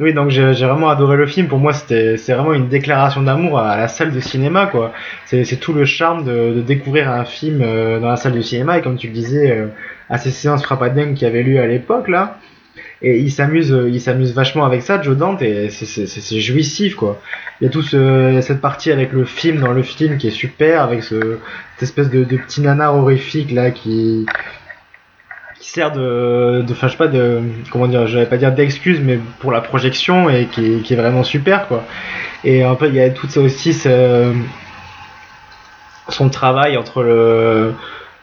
Oui, 0.00 0.12
donc 0.14 0.30
j'ai 0.30 0.52
vraiment 0.52 0.88
adoré 0.88 1.16
le 1.16 1.26
film. 1.26 1.48
Pour 1.48 1.58
moi, 1.58 1.72
c'était 1.72 2.16
c'est 2.16 2.32
vraiment 2.34 2.54
une 2.54 2.68
déclaration 2.68 3.22
d'amour 3.22 3.58
à 3.58 3.76
la 3.76 3.88
salle 3.88 4.12
de 4.12 4.20
cinéma, 4.20 4.66
quoi. 4.66 4.92
C'est 5.26 5.58
tout 5.60 5.72
le 5.72 5.84
charme 5.84 6.24
de, 6.24 6.60
découvrir 6.62 7.10
un 7.10 7.24
film 7.24 7.60
euh, 7.62 7.98
dans 8.00 8.08
la 8.08 8.16
salle 8.16 8.32
de 8.32 8.40
cinéma 8.40 8.78
et 8.78 8.82
comme 8.82 8.96
tu 8.96 9.08
le 9.08 9.12
disais, 9.12 9.50
euh, 9.50 9.66
à 10.08 10.18
ces 10.18 10.30
séances 10.30 10.62
frappadingues 10.62 11.14
qui 11.14 11.26
avaient 11.26 11.42
lieu 11.42 11.60
à 11.60 11.66
l'époque 11.66 12.08
là. 12.08 12.38
et 13.02 13.18
il 13.18 13.30
s'amuse, 13.30 13.74
il 13.88 14.00
s'amuse 14.00 14.34
vachement 14.34 14.64
avec 14.64 14.82
ça, 14.82 15.00
Joe 15.02 15.16
Dante, 15.16 15.42
et 15.42 15.70
c'est- 15.70 16.40
jouissif 16.40 16.94
quoi. 16.94 17.20
Il 17.60 17.64
y 17.64 17.66
a 17.68 17.70
tout 17.70 17.82
ce, 17.82 18.38
cette 18.42 18.60
partie 18.60 18.90
avec 18.92 19.12
le 19.12 19.24
film 19.24 19.60
dans 19.60 19.72
le 19.72 19.82
film 19.82 20.16
qui 20.18 20.28
est 20.28 20.30
super, 20.32 20.82
avec 20.82 21.02
ce, 21.02 21.38
cette 21.76 21.82
espèce 21.82 22.10
de, 22.10 22.24
de 22.24 22.36
petit 22.36 22.60
nanar 22.60 22.94
horrifique 22.96 23.52
là 23.52 23.70
qui 23.70 24.26
sert 25.68 25.92
de, 25.92 26.62
de, 26.66 26.74
je 26.74 26.88
sais 26.88 26.96
pas 26.96 27.08
de, 27.08 27.40
comment 27.70 27.86
dire, 27.88 28.06
j'allais 28.06 28.26
pas 28.26 28.36
dire 28.38 28.52
d'excuse, 28.52 29.00
mais 29.02 29.18
pour 29.40 29.52
la 29.52 29.60
projection 29.60 30.28
et 30.30 30.46
qui, 30.46 30.82
est- 30.90 30.96
vraiment 30.96 31.22
super 31.24 31.68
quoi. 31.68 31.84
Et 32.44 32.62
un 32.62 32.74
peu 32.74 32.88
il 32.88 32.94
y 32.94 33.00
a 33.00 33.10
tout 33.10 33.28
ça 33.28 33.40
aussi, 33.40 33.72
ce- 33.74 34.32
son 36.08 36.28
travail 36.30 36.76
entre 36.76 37.02
le 37.02 37.72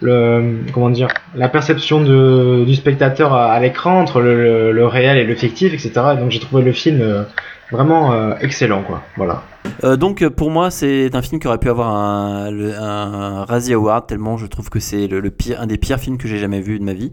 le 0.02 0.58
comment 0.74 0.90
dire 0.90 1.08
la 1.36 1.48
perception 1.48 2.02
de, 2.02 2.66
du 2.66 2.76
spectateur 2.76 3.34
à, 3.34 3.58
l'écran 3.60 4.00
entre 4.02 4.20
le, 4.22 4.36
le, 4.44 4.72
le 4.74 4.86
réel 4.88 5.18
et 5.18 5.24
le 5.24 5.36
fictif 5.36 5.74
etc 5.74 5.92
donc 6.20 6.32
j'ai 6.32 6.40
trouvé 6.42 6.64
le 6.64 6.74
film 6.74 7.00
euh, 7.02 7.24
vraiment 7.72 8.12
euh, 8.14 8.34
excellent 8.42 8.84
quoi 8.84 9.02
voilà 9.18 9.44
Euh, 9.84 9.96
donc 9.98 10.22
euh, 10.22 10.30
pour 10.30 10.52
moi 10.52 10.70
c'est 10.70 11.10
un 11.16 11.22
film 11.24 11.40
qui 11.42 11.48
aurait 11.48 11.58
pu 11.58 11.70
avoir 11.70 11.90
un, 11.90 12.52
le- 12.52 12.76
un 12.78 13.46
Razzie 13.46 13.74
Award 13.74 14.06
tellement 14.06 14.38
je 14.38 14.46
trouve 14.46 14.70
que 14.70 14.80
c'est 14.80 15.08
le, 15.08 15.20
le 15.20 15.32
pire, 15.32 15.60
un 15.60 15.66
des 15.66 15.78
pires 15.80 16.00
films 16.00 16.18
que 16.20 16.28
j'ai 16.28 16.38
jamais 16.38 16.62
vu 16.62 16.78
de 16.80 16.84
ma 16.84 16.94
vie. 16.94 17.12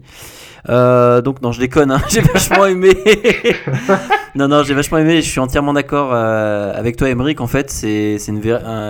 Euh, 0.69 1.21
donc 1.21 1.41
non 1.41 1.51
je 1.51 1.59
déconne, 1.59 1.91
hein, 1.91 1.99
j'ai 2.09 2.21
vachement 2.21 2.65
aimé. 2.67 2.93
non 4.35 4.47
non 4.47 4.63
j'ai 4.63 4.73
vachement 4.75 4.99
aimé, 4.99 5.21
je 5.21 5.29
suis 5.29 5.39
entièrement 5.39 5.73
d'accord 5.73 6.13
avec 6.13 6.95
toi 6.95 7.09
Emeric 7.09 7.41
en 7.41 7.47
fait 7.47 7.69
c'est 7.71 8.17
une, 8.27 8.37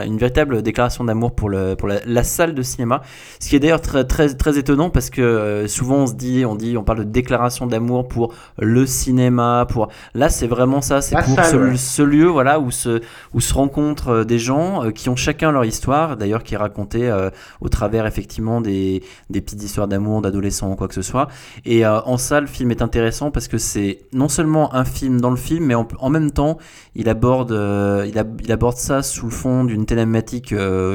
une 0.06 0.18
véritable 0.18 0.62
déclaration 0.62 1.04
d'amour 1.06 1.34
pour, 1.34 1.50
le, 1.50 1.76
pour 1.76 1.88
la, 1.88 1.96
la 2.06 2.24
salle 2.24 2.54
de 2.54 2.62
cinéma. 2.62 3.02
Ce 3.40 3.48
qui 3.50 3.56
est 3.56 3.60
d'ailleurs 3.60 3.82
très, 3.82 4.04
très, 4.04 4.28
très 4.34 4.58
étonnant 4.58 4.90
parce 4.90 5.10
que 5.10 5.66
souvent 5.68 6.00
on 6.04 6.08
se 6.08 6.14
dit, 6.14 6.46
on 6.46 6.56
dit, 6.56 6.78
on 6.78 6.84
parle 6.84 7.00
de 7.00 7.04
déclaration 7.06 7.66
d'amour 7.66 8.08
pour 8.08 8.34
le 8.60 8.86
cinéma, 8.86 9.66
pour 9.70 9.88
là 10.14 10.30
c'est 10.30 10.48
vraiment 10.48 10.82
ça, 10.82 11.02
c'est 11.02 11.16
pour 11.16 11.36
salle, 11.36 11.46
ce, 11.54 11.58
ouais. 11.72 11.78
ce 11.78 12.02
lieu 12.02 12.28
voilà 12.28 12.60
où 12.60 12.72
se 12.72 13.02
où 13.34 13.40
se 13.42 13.54
rencontrent 13.54 14.10
euh, 14.10 14.24
des 14.24 14.40
gens 14.40 14.84
euh, 14.86 14.92
qui 14.92 15.10
ont 15.10 15.16
chacun 15.16 15.52
leur 15.52 15.66
histoire, 15.66 16.18
d'ailleurs 16.18 16.44
qui 16.44 16.54
est 16.56 16.58
racontée 16.58 17.10
euh, 17.10 17.30
au 17.62 17.70
travers 17.70 18.06
effectivement 18.06 18.62
des, 18.62 19.04
des 19.30 19.42
petites 19.42 19.64
histoires 19.64 19.88
d'amour, 19.88 20.22
d'adolescents 20.22 20.72
ou 20.72 20.76
quoi 20.76 20.88
que 20.88 20.94
ce 20.94 21.02
soit. 21.02 21.28
Et 21.66 21.86
euh, 21.86 22.00
en 22.02 22.18
ça, 22.18 22.40
le 22.42 22.48
film 22.48 22.72
est 22.72 22.82
intéressant 22.82 23.32
parce 23.32 23.48
que 23.48 23.58
c'est 23.58 24.00
non 24.14 24.30
seulement 24.30 24.74
un 24.74 24.86
film 24.86 25.22
dans 25.22 25.30
le 25.30 25.36
film, 25.36 25.66
mais 25.66 25.76
en, 25.76 25.88
en 26.00 26.10
même 26.10 26.32
temps, 26.32 26.58
il 26.96 27.10
aborde, 27.10 27.52
euh, 27.52 28.06
il, 28.08 28.18
ab- 28.18 28.42
il 28.44 28.52
aborde 28.52 28.78
ça 28.78 29.02
sous 29.04 29.26
le 29.26 29.32
fond 29.32 29.64
d'une 29.64 29.86
thématique 29.86 30.54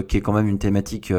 qui 0.08 0.16
est 0.16 0.20
quand 0.20 0.32
même 0.32 0.48
une 0.48 0.58
thématique, 0.58 1.12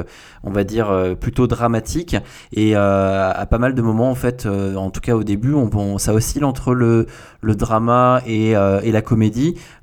on 0.43 0.51
va 0.51 0.63
dire, 0.63 1.15
plutôt 1.19 1.47
dramatique. 1.47 2.15
Et 2.53 2.75
à 2.75 3.45
pas 3.49 3.57
mal 3.57 3.73
de 3.75 3.81
moments, 3.81 4.09
en 4.11 4.15
fait, 4.15 4.45
en 4.47 4.89
tout 4.89 5.01
cas 5.01 5.15
au 5.15 5.23
début, 5.23 5.53
on, 5.53 5.69
on- 5.73 5.97
ça 5.97 6.13
oscille 6.13 6.43
entre 6.43 6.73
le, 6.73 7.05
le 7.41 7.55
drama 7.55 8.21
et, 8.25 8.51
et 8.51 8.91
la 8.91 9.01
comédie. 9.01 9.28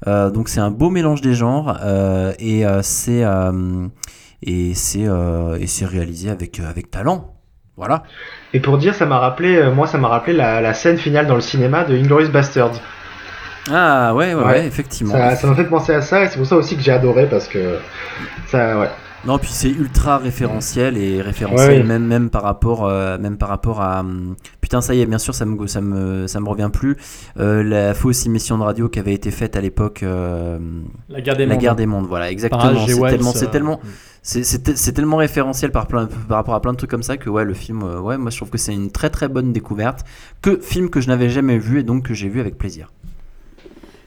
Euh, 0.07 0.31
donc 0.31 0.49
c'est 0.49 0.61
un 0.61 0.71
beau 0.71 0.91
mélange 0.91 1.21
des 1.21 1.35
genres 1.35 1.79
euh, 1.83 2.33
et 2.39 2.67
euh, 2.67 2.81
c'est 2.83 3.25
euh, 3.25 3.87
et 4.43 4.75
c'est 4.75 5.07
et 5.61 5.67
c'est 5.67 5.87
réalisé 5.87 6.31
avec 6.31 6.61
avec 6.61 6.91
talent. 6.91 7.33
Voilà. 7.79 8.05
et 8.55 8.61
pour 8.61 8.79
dire 8.79 8.95
ça 8.95 9.05
m'a 9.05 9.19
rappelé 9.19 9.71
moi 9.75 9.87
ça 9.87 9.99
m'a 9.99 10.09
rappelé 10.09 10.35
la, 10.35 10.63
la 10.63 10.73
scène 10.73 10.97
finale 10.97 11.27
dans 11.27 11.35
le 11.35 11.43
cinéma 11.43 11.85
de 11.85 11.95
Inglourious 11.95 12.31
Basterds 12.31 12.81
Ah 13.71 14.15
ouais 14.15 14.33
ouais, 14.33 14.41
ouais, 14.43 14.47
Ouais. 14.47 14.67
effectivement. 14.67 15.13
ça 15.13 15.47
m'a 15.47 15.55
fait 15.55 15.65
penser 15.65 15.93
à 15.93 16.01
ça 16.01 16.23
et 16.25 16.29
c'est 16.29 16.39
pour 16.39 16.47
ça 16.47 16.57
aussi 16.57 16.77
que 16.77 16.83
j'ai 16.83 16.93
adoré 16.93 17.27
parce 17.29 17.49
que 17.49 17.79
ça 18.47 18.79
ouais 18.79 18.89
Non 19.27 19.39
puis 19.39 19.51
c'est 19.51 19.69
ultra 19.71 20.19
référentiel 20.19 20.97
et 20.97 21.21
référentiel 21.21 21.81
Ouais, 21.81 21.83
même 21.83 22.05
même 22.07 22.31
par 22.31 22.43
rapport 22.43 22.87
euh, 22.87 23.19
même 23.19 23.37
par 23.37 23.49
rapport 23.49 23.81
à 23.81 24.01
hum, 24.01 24.37
putain 24.61 24.81
ça 24.81 24.95
y 24.95 25.01
est 25.01 25.07
bien 25.07 25.19
sûr 25.19 25.35
ça 25.35 25.45
me 25.45 25.67
ça 25.67 25.81
me 25.81 26.27
ça 26.27 26.41
me 26.41 26.49
revient 26.49 26.71
plus. 26.73 26.97
Euh, 27.39 27.63
la 27.63 27.93
fausse 27.95 28.25
émission 28.27 28.57
de 28.59 28.63
radio 28.63 28.89
qui 28.89 28.99
avait 28.99 29.15
été 29.15 29.31
faite 29.31 29.57
à 29.57 29.61
l'époque 29.61 30.03
euh, 30.03 30.59
La 31.09 31.21
guerre 31.21 31.37
des 31.37 31.45
la 31.47 31.55
mondes. 31.55 31.61
guerre 31.63 31.77
des 31.77 31.87
mondes 31.87 32.07
voilà 32.07 32.31
exactement. 32.31 32.87
C'est 32.87 33.09
tellement 33.09 33.33
c'est 33.33 33.47
euh, 33.47 33.51
tellement 33.51 33.81
c'est 34.23 34.45
c'est- 34.45 34.77
c'est 34.77 34.93
tellement 34.93 35.17
référentiel 35.17 35.71
par, 35.73 35.87
plein, 35.87 36.07
par 36.29 36.37
rapport 36.39 36.55
à 36.55 36.61
plein 36.61 36.73
de 36.73 36.77
trucs 36.79 36.91
comme 36.91 37.03
ça 37.03 37.17
que 37.17 37.29
ouais 37.31 37.45
le 37.45 37.55
film 37.55 37.83
ouais 37.83 38.19
moi 38.19 38.31
je 38.31 38.37
trouve 38.37 38.51
que 38.51 38.59
c'est 38.59 38.75
une 38.75 38.91
très 38.91 39.11
très 39.11 39.29
bonne 39.29 39.53
découverte. 39.53 40.05
Que 40.43 40.59
film 40.61 40.89
que 40.91 41.01
je 41.01 41.09
n'avais 41.09 41.31
jamais 41.31 41.59
vu 41.59 41.81
et 41.81 41.83
donc 41.83 42.05
que 42.05 42.15
j'ai 42.15 42.29
vu 42.29 42.41
avec 42.41 42.57
plaisir 42.59 42.93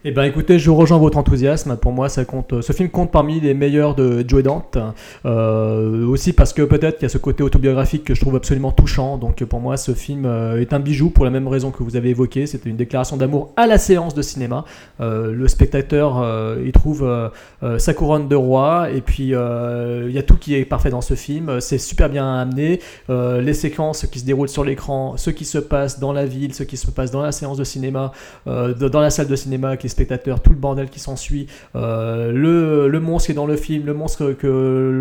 Eh 0.05 0.11
ben 0.11 0.23
écoutez, 0.23 0.59
je 0.59 0.69
rejoins 0.69 0.97
votre 0.97 1.17
enthousiasme. 1.17 1.75
Pour 1.75 1.91
moi, 1.91 2.07
ça 2.07 2.23
compte. 2.23 2.61
Ce 2.61 2.71
film 2.71 2.87
compte 2.87 3.11
parmi 3.11 3.41
les 3.41 3.53
meilleurs 3.53 3.95
de 3.95 4.23
Joe 4.25 4.41
Dante. 4.41 4.77
Euh, 5.25 6.05
aussi 6.07 6.31
parce 6.31 6.53
que 6.53 6.61
peut-être 6.61 6.99
qu'il 6.99 7.03
y 7.03 7.07
a 7.07 7.09
ce 7.09 7.17
côté 7.17 7.43
autobiographique 7.43 8.05
que 8.05 8.15
je 8.15 8.21
trouve 8.21 8.37
absolument 8.37 8.71
touchant. 8.71 9.17
Donc 9.17 9.43
pour 9.43 9.59
moi, 9.59 9.75
ce 9.75 9.91
film 9.93 10.25
euh, 10.25 10.61
est 10.61 10.71
un 10.71 10.79
bijou 10.79 11.09
pour 11.09 11.25
la 11.25 11.31
même 11.31 11.49
raison 11.49 11.71
que 11.71 11.83
vous 11.83 11.97
avez 11.97 12.11
évoqué. 12.11 12.47
C'était 12.47 12.69
une 12.69 12.77
déclaration 12.77 13.17
d'amour 13.17 13.51
à 13.57 13.67
la 13.67 13.77
séance 13.77 14.15
de 14.15 14.21
cinéma. 14.21 14.63
Euh, 15.01 15.33
le 15.33 15.47
spectateur, 15.49 16.17
euh, 16.21 16.63
il 16.65 16.71
trouve 16.71 17.03
euh, 17.03 17.27
euh, 17.63 17.77
sa 17.77 17.93
couronne 17.93 18.29
de 18.29 18.35
roi. 18.37 18.91
Et 18.91 19.01
puis 19.01 19.35
euh, 19.35 20.05
il 20.07 20.15
y 20.15 20.17
a 20.17 20.23
tout 20.23 20.37
qui 20.37 20.55
est 20.55 20.63
parfait 20.63 20.91
dans 20.91 21.01
ce 21.01 21.15
film. 21.15 21.59
C'est 21.59 21.77
super 21.77 22.07
bien 22.07 22.37
amené. 22.37 22.79
Euh, 23.09 23.41
les 23.41 23.53
séquences 23.53 24.05
qui 24.05 24.19
se 24.19 24.25
déroulent 24.25 24.47
sur 24.47 24.63
l'écran, 24.63 25.17
ce 25.17 25.29
qui 25.29 25.43
se 25.43 25.57
passe 25.57 25.99
dans 25.99 26.13
la 26.13 26.25
ville, 26.25 26.53
ce 26.53 26.63
qui 26.63 26.77
se 26.77 26.89
passe 26.89 27.11
dans 27.11 27.21
la 27.21 27.33
séance 27.33 27.57
de 27.57 27.65
cinéma, 27.65 28.13
euh, 28.47 28.73
dans 28.73 29.01
la 29.01 29.09
salle 29.09 29.27
de 29.27 29.35
cinéma 29.35 29.67
avec 29.67 29.88
les 29.89 29.91
spectateurs, 29.91 30.41
tout 30.41 30.51
le 30.51 30.55
bordel 30.57 30.89
qui 30.89 30.99
s'ensuit, 30.99 31.47
euh, 31.75 32.31
le, 32.31 32.87
le 32.87 32.99
monstre 32.99 33.27
qui 33.27 33.31
est 33.31 33.35
dans 33.35 33.45
le 33.47 33.55
film, 33.57 33.85
le 33.85 33.93
monstre 33.93 34.31
que 34.33 34.47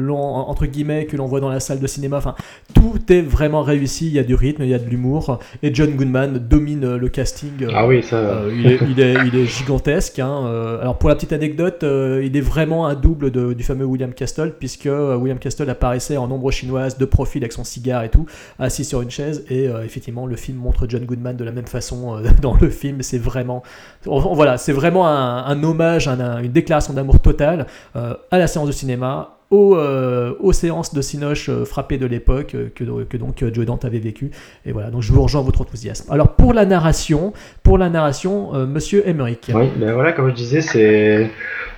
l'on 0.06 0.18
entre 0.18 0.66
guillemets 0.66 1.04
que 1.06 1.16
l'on 1.16 1.26
voit 1.26 1.40
dans 1.40 1.48
la 1.50 1.60
salle 1.60 1.78
de 1.80 1.86
cinéma, 1.86 2.16
enfin 2.16 2.34
tout 2.74 2.98
est 3.12 3.20
vraiment 3.22 3.62
réussi, 3.62 4.06
il 4.06 4.12
y 4.14 4.18
a 4.18 4.22
du 4.24 4.34
rythme, 4.34 4.62
il 4.62 4.68
y 4.70 4.74
a 4.74 4.78
de 4.78 4.88
l'humour 4.88 5.38
et 5.62 5.74
John 5.74 5.90
Goodman 5.90 6.38
domine 6.38 6.96
le 6.96 7.08
casting. 7.08 7.50
euh, 7.62 7.70
ah 7.74 7.86
oui 7.86 8.02
ça 8.02 8.16
euh, 8.16 8.50
il, 8.54 8.66
est, 8.66 8.78
il, 8.90 9.00
est, 9.00 9.14
il 9.26 9.36
est 9.36 9.46
gigantesque. 9.46 10.18
hein. 10.18 10.44
Euh, 10.46 10.80
alors 10.80 10.96
pour 10.98 11.08
la 11.08 11.14
petite 11.14 11.32
anecdote, 11.32 11.82
euh, 11.84 12.22
il 12.24 12.36
est 12.36 12.40
vraiment 12.40 12.86
un 12.86 12.94
double 12.94 13.30
de- 13.30 13.52
du 13.52 13.62
fameux 13.64 13.84
William 13.84 14.12
Castle, 14.14 14.54
puisque 14.58 14.86
euh, 14.86 15.16
William 15.16 15.38
Castle 15.38 15.68
apparaissait 15.70 16.16
en 16.16 16.30
ombre 16.30 16.50
chinoise, 16.50 16.96
de 16.98 17.04
profil 17.04 17.42
avec 17.42 17.52
son 17.52 17.64
cigare 17.64 18.04
et 18.04 18.08
tout, 18.08 18.26
assis 18.58 18.84
sur 18.84 19.02
une 19.02 19.10
chaise. 19.10 19.44
Et 19.50 19.68
euh, 19.68 19.84
effectivement, 19.84 20.26
le 20.26 20.36
film 20.36 20.58
montre 20.58 20.86
John 20.88 21.04
Goodman 21.04 21.36
de 21.36 21.44
la 21.44 21.52
même 21.52 21.66
façon 21.66 22.16
euh, 22.16 22.28
dans 22.42 22.56
le 22.60 22.70
film. 22.70 23.02
C'est 23.02 23.18
vraiment, 23.18 23.62
voilà, 24.04 24.56
c'est 24.58 24.72
vraiment 24.78 25.06
un, 25.08 25.62
hommage, 25.62 26.08
un- 26.08 26.20
un- 26.20 26.42
une 26.42 26.52
déclaration 26.52 26.92
d'amour 26.94 27.20
totale 27.20 27.66
euh, 27.96 28.14
à 28.30 28.38
la 28.38 28.46
séance 28.46 28.66
de 28.66 28.72
cinéma. 28.72 29.34
Aux, 29.50 29.76
euh, 29.76 30.34
aux 30.40 30.52
séances 30.52 30.92
de 30.92 31.00
Cinoche 31.00 31.48
euh, 31.48 31.64
frappées 31.64 31.96
de 31.96 32.04
l'époque 32.04 32.54
que, 32.74 33.16
donc 33.16 33.42
Joe 33.54 33.64
Dante 33.64 33.86
avait 33.86 33.98
vécu 33.98 34.30
et 34.66 34.72
voilà 34.72 34.90
donc 34.90 35.00
je 35.00 35.10
vous 35.10 35.22
rejoins 35.22 35.40
votre 35.40 35.62
enthousiasme 35.62 36.12
alors 36.12 36.34
pour 36.36 36.52
la 36.52 36.66
narration 36.66 37.32
pour 37.62 37.78
la 37.78 37.88
narration, 37.88 38.52
Monsieur 38.66 39.08
Emmerich. 39.08 39.50
Oui, 39.54 39.70
ben 39.80 39.94
voilà, 39.94 40.12
comme 40.12 40.28
je 40.28 40.34
disais, 40.34 40.60
c'est. 40.60 41.30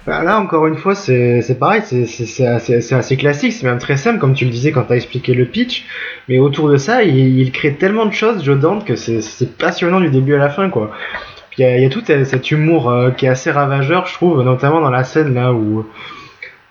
ben 0.04 0.22
là, 0.24 0.40
encore 0.40 0.66
une 0.66 0.76
fois, 0.78 0.96
c'est 0.96 1.56
pareil, 1.60 1.82
c'est- 1.84 2.44
assez, 2.46 2.92
assez 2.92 3.16
classique, 3.16 3.52
c'est 3.52 3.66
même 3.66 3.78
très 3.78 3.96
simple, 3.96 4.18
comme 4.18 4.34
tu 4.34 4.44
le 4.46 4.50
disais 4.50 4.72
quand 4.72 4.84
tu 4.84 4.92
as 4.92 4.96
expliqué 4.96 5.34
le 5.34 5.44
pitch. 5.46 5.84
Mais 6.28 6.38
autour 6.40 6.68
de 6.70 6.76
ça, 6.76 7.02
il, 7.04 7.38
il 7.38 7.52
crée 7.52 7.74
tellement 7.74 8.06
de 8.06 8.12
choses, 8.12 8.42
Joe 8.44 8.58
Dante, 8.58 8.84
que 8.84 8.96
c'est 8.96 9.20
passionnant 9.58 10.00
du 10.00 10.10
début 10.10 10.34
à 10.34 10.38
la 10.38 10.50
fin, 10.50 10.70
quoi. 10.70 10.90
Il 11.58 11.82
y 11.82 11.84
a, 11.84 11.88
tout 11.90 12.02
cet 12.04 12.50
humour 12.50 12.90
euh, 12.90 13.10
qui 13.10 13.26
est 13.26 13.28
assez 13.28 13.50
ravageur, 13.50 14.06
je 14.06 14.14
trouve, 14.14 14.42
notamment 14.42 14.80
dans 14.80 14.90
la 14.90 15.04
scène 15.04 15.34
là 15.34 15.52
où 15.52 15.86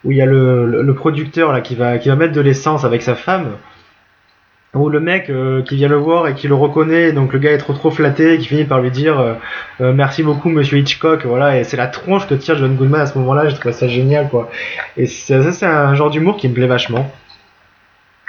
où 0.05 0.11
il 0.11 0.17
y 0.17 0.21
a 0.21 0.25
le, 0.25 0.93
producteur 0.95 1.51
là 1.51 1.59
qui 1.59 1.75
va 1.75 1.97
mettre 2.15 2.31
de 2.31 2.39
l'essence 2.39 2.85
avec 2.85 3.01
sa 3.01 3.15
femme. 3.15 3.57
Ou 4.75 4.87
le 4.89 4.99
mec 4.99 5.31
euh, 5.31 5.63
qui 5.63 5.75
vient 5.77 5.87
le 5.87 5.95
voir 5.95 6.27
et 6.27 6.35
qui 6.35 6.47
le 6.47 6.53
reconnaît, 6.53 7.11
donc 7.11 7.33
le 7.33 7.39
gars 7.39 7.51
est 7.51 7.57
trop 7.57 7.73
trop 7.73 7.89
flatté, 7.89 8.37
qui 8.37 8.45
finit 8.45 8.65
par 8.65 8.79
lui 8.79 8.91
dire 8.91 9.19
euh, 9.81 9.93
merci 9.93 10.21
beaucoup 10.21 10.49
Monsieur 10.49 10.77
Hitchcock, 10.77 11.25
voilà, 11.25 11.57
et 11.57 11.63
c'est 11.63 11.75
la 11.75 11.87
tronche 11.87 12.27
que 12.27 12.35
tire 12.35 12.55
John 12.55 12.75
Goodman 12.75 13.01
à 13.01 13.07
ce 13.07 13.17
moment-là, 13.17 13.49
je 13.49 13.55
trouve 13.55 13.71
ça 13.71 13.87
génial 13.87 14.29
quoi. 14.29 14.49
Et 14.95 15.07
ça 15.07 15.51
c'est 15.51 15.65
un 15.65 15.95
genre 15.95 16.11
d'humour 16.11 16.37
qui 16.37 16.47
me 16.47 16.53
plaît 16.53 16.67
vachement. 16.67 17.11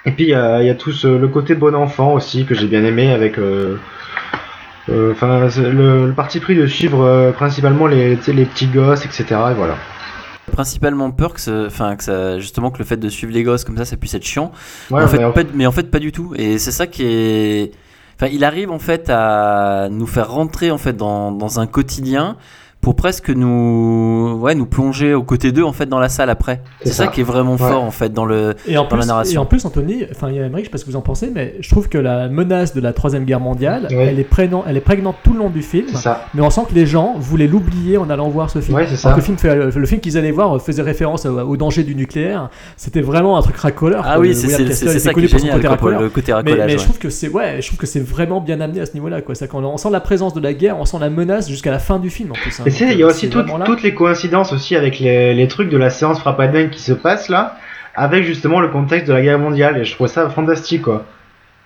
Et 0.06 0.12
puis 0.12 0.24
il 0.24 0.30
y 0.30 0.34
a 0.34 0.74
tout 0.74 0.92
ce, 0.92 1.06
le 1.06 1.28
côté 1.28 1.54
bon 1.54 1.74
enfant 1.74 2.14
aussi 2.14 2.46
que 2.46 2.54
j'ai 2.54 2.66
bien 2.66 2.84
aimé 2.84 3.12
avec 3.12 3.38
enfin 5.12 5.48
c'est 5.50 5.70
le, 5.70 6.06
le 6.06 6.12
parti 6.12 6.40
pris 6.40 6.56
de 6.56 6.66
suivre 6.66 7.02
euh, 7.04 7.32
principalement 7.32 7.86
les, 7.86 8.16
les 8.28 8.44
petits 8.44 8.66
gosses, 8.68 9.04
etc. 9.04 9.24
Et 9.50 9.54
voilà. 9.54 9.76
principalement 10.52 11.10
peur 11.10 11.34
que, 11.34 11.66
enfin 11.66 11.96
que 11.96 12.04
ça, 12.04 12.38
justement 12.38 12.70
que 12.70 12.78
le 12.78 12.84
fait 12.84 12.96
de 12.96 13.08
suivre 13.08 13.32
les 13.32 13.42
gosses 13.42 13.64
comme 13.64 13.76
ça, 13.76 13.84
ça 13.84 13.96
puisse 13.96 14.14
être 14.14 14.24
chiant. 14.24 14.52
Ouais, 14.90 15.02
en 15.02 15.08
fait, 15.08 15.18
mais 15.18 15.24
en- 15.24 15.32
pas, 15.32 15.42
mais 15.54 15.66
en 15.66 15.72
fait 15.72 15.90
pas 15.90 15.98
du 16.00 16.12
tout. 16.12 16.32
Et 16.36 16.58
c'est 16.58 16.72
ça 16.72 16.86
qui 16.86 17.04
est, 17.04 17.72
enfin 18.16 18.30
il 18.32 18.44
arrive 18.44 18.70
en 18.70 18.78
fait 18.78 19.08
à 19.10 19.88
nous 19.90 20.06
faire 20.06 20.30
rentrer 20.30 20.70
en 20.70 20.78
fait 20.78 20.96
dans, 20.96 21.30
dans 21.32 21.60
un 21.60 21.66
quotidien 21.66 22.36
pour 22.80 22.96
presque 22.96 23.28
nous, 23.28 24.38
ouais, 24.40 24.54
nous 24.54 24.64
plonger 24.64 25.12
aux 25.12 25.22
côtés 25.22 25.52
d'eux 25.52 25.64
en 25.64 25.72
fait 25.72 25.86
dans 25.86 25.98
la 25.98 26.08
salle 26.08 26.30
après. 26.30 26.62
C'est 26.82 26.88
ça. 26.92 27.04
ça. 27.04 27.06
qui 27.08 27.20
est 27.20 27.24
vraiment 27.24 27.52
Ouais. 27.52 27.58
fort 27.58 27.82
en 27.84 27.90
fait 27.90 28.12
dans 28.12 28.24
le 28.24 28.54
Et 28.66 28.78
en, 28.78 28.86
dans 28.88 28.96
la 28.96 29.04
narration. 29.04 29.34
et 29.34 29.38
en 29.42 29.46
plus, 29.46 29.64
Anthony, 29.66 30.04
enfin, 30.10 30.30
il 30.30 30.36
y 30.36 30.40
a 30.40 30.46
Emery, 30.46 30.62
je 30.62 30.66
sais 30.66 30.70
pas 30.70 30.78
ce 30.78 30.84
que 30.86 30.90
vous 30.90 30.96
en 30.96 31.02
pensez, 31.02 31.30
mais 31.34 31.56
je 31.60 31.68
trouve 31.68 31.88
que 31.90 31.98
la 31.98 32.28
menace 32.28 32.72
de 32.74 32.80
la 32.80 32.92
Troisième 32.94 33.24
Guerre 33.24 33.40
mondiale, 33.40 33.86
Ouais. 33.90 34.06
elle, 34.06 34.18
est 34.18 34.24
prégnante, 34.24 34.64
elle 34.66 34.76
est 34.78 34.80
prégnante 34.82 35.16
tout 35.22 35.32
le 35.34 35.40
long 35.40 35.50
du 35.50 35.60
film. 35.62 35.88
Ça. 35.88 36.24
Mais 36.34 36.40
on 36.40 36.48
sent 36.50 36.62
que 36.70 36.74
les 36.74 36.86
gens 36.86 37.16
voulaient 37.18 37.46
l'oublier 37.46 37.98
en 37.98 38.08
allant 38.08 38.28
voir 38.30 38.48
ce 38.48 38.60
film. 38.60 38.76
Ouais, 38.76 38.86
ça. 38.86 39.14
le 39.14 39.20
film, 39.22 39.36
fait- 39.36 39.54
le 39.76 39.86
film 39.86 40.00
qu'ils 40.00 40.16
allaient 40.16 40.30
voir 40.30 40.60
faisait 40.62 40.82
référence 40.82 41.26
au, 41.26 41.38
au 41.38 41.56
danger 41.58 41.82
du 41.82 41.94
nucléaire. 41.94 42.48
C'était 42.78 43.02
vraiment 43.02 43.36
un 43.36 43.42
truc 43.42 43.56
racoleur. 43.56 44.04
Ah 44.06 44.18
oui, 44.18 44.34
c'est 44.34 44.48
ça 44.48 44.56
qui 44.56 44.62
est 45.20 45.28
pour 45.28 45.30
son 45.30 45.38
génial, 45.38 45.56
côté 45.56 45.68
racoleur. 45.68 46.00
le 46.00 46.08
côté 46.08 46.32
Mais, 46.32 46.36
racolage. 46.36 46.66
mais 46.66 46.72
je 46.72 46.78
ouais. 46.78 46.84
trouve 46.84 46.98
que 46.98 47.10
c'est 47.10 47.28
ouais, 47.28 47.58
je 47.60 47.66
trouve 47.66 47.78
que 47.78 47.86
c'est 47.86 48.00
vraiment 48.00 48.40
bien 48.40 48.60
amené 48.60 48.80
à 48.80 48.86
ce 48.86 48.94
niveau-là. 48.94 49.20
Quoi. 49.20 49.34
C'est-à-dire 49.34 49.52
qu'on 49.60 49.64
on 49.64 49.76
sent 49.76 49.90
la 49.90 50.00
présence 50.00 50.32
de 50.32 50.40
la 50.40 50.54
guerre, 50.54 50.78
on 50.78 50.84
sent 50.86 50.96
la 51.00 51.10
menace 51.10 51.48
jusqu'à 51.48 51.70
la 51.70 51.78
fin 51.78 51.98
du 51.98 52.08
film 52.10 52.30
en 52.30 52.34
plus. 52.34 52.58
hein. 52.60 52.64
C'est, 52.70 52.92
il 52.92 52.98
y 52.98 53.02
a 53.02 53.06
euh, 53.06 53.10
aussi 53.10 53.28
toutes, 53.30 53.82
les 53.82 53.94
coïncidences 53.94 54.52
aussi 54.52 54.76
avec 54.76 54.98
les, 54.98 55.34
les 55.34 55.48
trucs 55.48 55.68
de 55.70 55.76
la 55.76 55.90
séance 55.90 56.18
frappadingue 56.20 56.70
qui 56.70 56.80
se 56.80 56.92
passe 56.92 57.28
là, 57.28 57.56
avec 57.94 58.24
justement 58.24 58.60
le 58.60 58.68
contexte 58.68 59.08
de 59.08 59.12
la 59.12 59.22
guerre 59.22 59.38
mondiale. 59.38 59.78
Et 59.78 59.84
je 59.84 59.94
trouve 59.94 60.06
ça 60.08 60.28
fantastique, 60.30 60.82
quoi. 60.82 61.04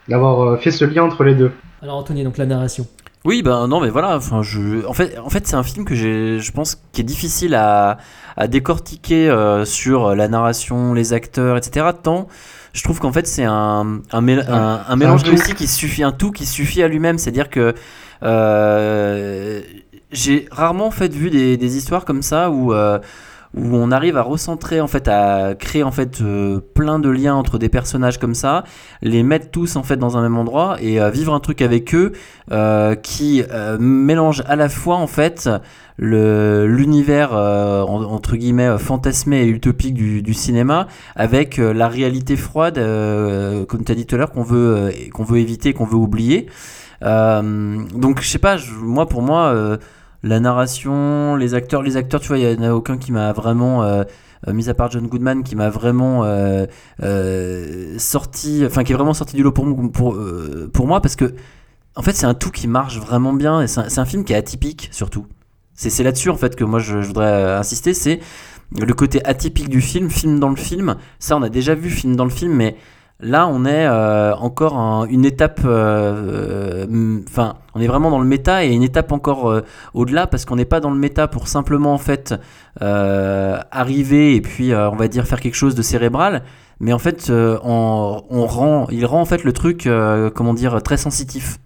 D'avoir 0.09 0.43
euh, 0.43 0.57
fait 0.57 0.71
ce 0.71 0.85
lien 0.85 1.03
entre 1.03 1.25
les 1.25 1.35
deux. 1.35 1.53
Alors 1.83 1.97
Anthony, 1.97 2.25
donc 2.25 2.39
la 2.39 2.47
narration. 2.47 2.87
Oui, 3.25 3.43
ben 3.43 3.69
non, 3.69 3.81
mais 3.81 3.89
voilà. 3.89 4.17
Enfin, 4.17 4.43
je, 4.43 4.87
en 4.87 4.93
fait, 4.93 5.19
en 5.19 5.31
fait, 5.31 5.47
c'est 5.47 5.57
un 5.57 5.63
film 5.63 5.87
que 5.87 5.95
j'ai, 5.95 6.41
je 6.41 6.53
pense, 6.53 6.77
qui 6.93 7.01
est 7.01 7.05
difficile 7.05 7.55
à, 7.55 7.97
à 8.37 8.49
décortiquer 8.49 9.31
euh, 9.31 9.65
sur 9.65 10.15
la 10.15 10.29
narration, 10.29 10.93
les 10.93 11.15
acteurs, 11.15 11.57
etc. 11.57 11.87
Tant, 12.03 12.29
je 12.75 12.83
trouve 12.83 13.01
qu'en 13.01 13.13
fait, 13.13 13.27
c'est 13.27 13.45
un, 13.45 14.01
un, 14.13 14.21
mél- 14.21 14.45
un, 14.47 14.83
un 14.87 14.97
mélange 14.97 15.23
réussi 15.23 15.55
qui 15.55 15.67
suffit, 15.67 16.03
un 16.03 16.13
tout 16.13 16.33
qui 16.33 16.45
suffit 16.45 16.83
à 16.83 16.89
lui-même. 16.89 17.17
C'est-à-dire 17.17 17.49
que 17.49 17.75
euh, 18.23 19.61
j'ai 20.15 20.47
rarement 20.51 20.87
en 20.87 20.91
fait 20.91 21.13
vu 21.13 21.31
des, 21.31 21.57
des 21.57 21.77
histoires 21.77 22.05
comme 22.05 22.23
ça 22.23 22.51
où 22.51 22.73
euh, 22.73 22.99
où 23.57 23.77
on 23.77 23.93
arrive 23.93 24.17
à 24.17 24.23
recentrer 24.23 24.81
en 24.81 24.89
fait 24.89 25.07
à 25.07 25.55
créer 25.57 25.85
en 25.85 25.93
fait 25.93 26.21
euh, 26.21 26.59
plein 26.75 26.99
de 26.99 27.09
liens 27.09 27.37
entre 27.37 27.57
des 27.57 27.69
personnages 27.69 28.19
comme 28.19 28.35
ça 28.35 28.65
les 29.01 29.23
mettre 29.23 29.53
tous 29.53 29.77
en 29.77 29.85
fait 29.85 29.97
dans 29.97 30.17
un 30.17 30.23
même 30.23 30.37
endroit 30.37 30.77
et 30.81 31.01
euh, 31.01 31.09
vivre 31.11 31.33
un 31.33 31.39
truc 31.39 31.63
avec 31.63 31.95
eux 31.95 32.11
qui 33.03 33.43
mélange 33.79 34.43
à 34.47 34.57
la 34.57 34.69
fois 34.69 34.97
en 34.97 35.07
fait 35.07 35.49
le 35.97 36.67
l'univers 36.67 37.33
en- 37.33 38.03
entre 38.05 38.35
guillemets 38.37 38.77
fantasmé 38.79 39.43
et 39.43 39.47
utopique 39.49 39.95
du, 39.95 40.21
du 40.23 40.35
cinéma 40.35 40.89
avec 41.15 41.59
la 41.59 41.87
réalité 41.89 42.35
froide 42.37 42.75
comme 43.69 43.85
tu 43.85 43.93
as 43.93 43.95
dit 43.95 44.05
tout 44.07 44.17
à 44.17 44.19
l'heure 44.19 44.33
qu'on 44.33 44.43
veut 44.43 44.91
qu'on 45.13 45.23
veut 45.25 45.39
éviter 45.39 45.73
qu'on 45.75 45.87
veut 45.87 45.97
oublier. 45.97 46.47
Donc 47.01 48.21
je 48.21 48.27
sais 48.29 48.39
pas 48.39 48.57
moi 48.81 49.07
pour 49.09 49.23
moi 49.23 49.79
la 50.25 50.41
narration 50.41 51.37
les 51.37 51.55
acteurs 51.55 51.83
les 51.83 51.97
acteurs 51.97 52.21
tu 52.21 52.29
vois 52.29 52.39
il 52.39 52.51
y 52.51 52.59
en 52.59 52.63
a 52.63 52.73
aucun 52.73 52.97
qui 52.97 53.13
m'a 53.13 53.33
vraiment 53.33 53.83
euh, 53.83 54.05
euh, 54.49 54.53
mis 54.53 54.71
à 54.71 54.75
part 54.75 54.91
John 54.91 55.07
Goodman 55.07 55.45
qui 55.45 55.55
m'a 55.55 55.69
vraiment 55.69 56.25
euh, 56.25 56.67
sorti 57.99 58.65
enfin 58.67 58.85
qui 58.85 58.93
est 58.93 58.97
vraiment 58.97 59.15
sorti 59.15 59.37
du 59.37 59.43
lot 59.43 59.53
pour, 59.53 59.67
pour, 59.93 60.19
pour 60.73 60.87
moi 60.87 61.01
parce 61.03 61.15
que 61.15 61.35
en 61.95 62.03
fait 62.03 62.15
c'est 62.15 62.27
un 62.27 62.35
tout 62.35 62.51
qui 62.51 62.67
marche 62.67 62.99
vraiment 62.99 63.35
bien 63.35 63.61
et 63.61 63.67
c'est 63.67 63.99
un, 63.99 64.05
film 64.05 64.25
qui 64.25 64.33
est 64.33 64.37
atypique 64.37 64.89
surtout. 64.91 65.27
C'est 65.75 66.03
là-dessus 66.03 66.31
en 66.31 66.37
fait 66.37 66.57
que 66.57 66.65
moi 66.65 66.79
je, 66.79 66.97
voudrais 66.99 67.55
insister 67.55 67.95
c'est 67.95 68.21
le 68.73 68.93
côté 68.95 69.25
atypique 69.25 69.69
du 69.69 69.81
film 69.81 70.09
film 70.09 70.41
dans 70.41 70.51
le 70.51 70.57
film. 70.57 70.97
Ça 71.19 71.37
on 71.37 71.43
a 71.43 71.51
déjà 71.51 71.75
vu 71.75 71.91
film 71.91 72.17
dans 72.17 72.25
le 72.25 72.31
film 72.31 72.55
mais 72.55 72.77
là 73.21 73.47
on 73.49 73.65
est 73.65 73.87
euh, 73.87 74.35
encore 74.35 74.75
en- 74.77 75.07
une 75.07 75.25
étape 75.25 75.61
euh, 75.65 76.87
euh, 76.91 77.21
enfin 77.29 77.55
on 77.75 77.81
est 77.81 77.87
vraiment 77.87 78.11
dans 78.11 78.19
le 78.19 78.27
méta 78.27 78.65
et 78.65 78.73
une 78.73 78.83
étape 78.83 79.13
encore 79.13 79.63
au-delà 79.95 80.27
parce 80.27 80.45
qu'on 80.45 80.57
n'est 80.57 80.65
pas 80.65 80.81
dans 80.81 80.91
le 80.91 80.99
méta 80.99 81.29
pour 81.29 81.49
simplement 81.49 81.95
en 81.95 81.99
fait 81.99 82.35
arriver 82.81 84.35
et 84.37 84.41
puis 84.41 84.75
on 84.75 84.97
va 84.97 85.09
dire 85.09 85.27
faire 85.27 85.41
quelque 85.41 85.55
chose 85.55 85.75
de 85.75 85.83
cérébral. 85.83 86.43
Mais 86.81 86.93
en 86.93 86.99
fait 86.99 87.31
on, 87.31 88.47
rend 88.47 88.87
il 88.91 89.07
rend 89.07 89.21
en 89.21 89.25
fait 89.25 89.45
le 89.45 89.53
truc 89.53 89.89
comment 90.35 90.55
dire 90.55 90.83
très 90.83 90.97
sensitif 90.97 91.59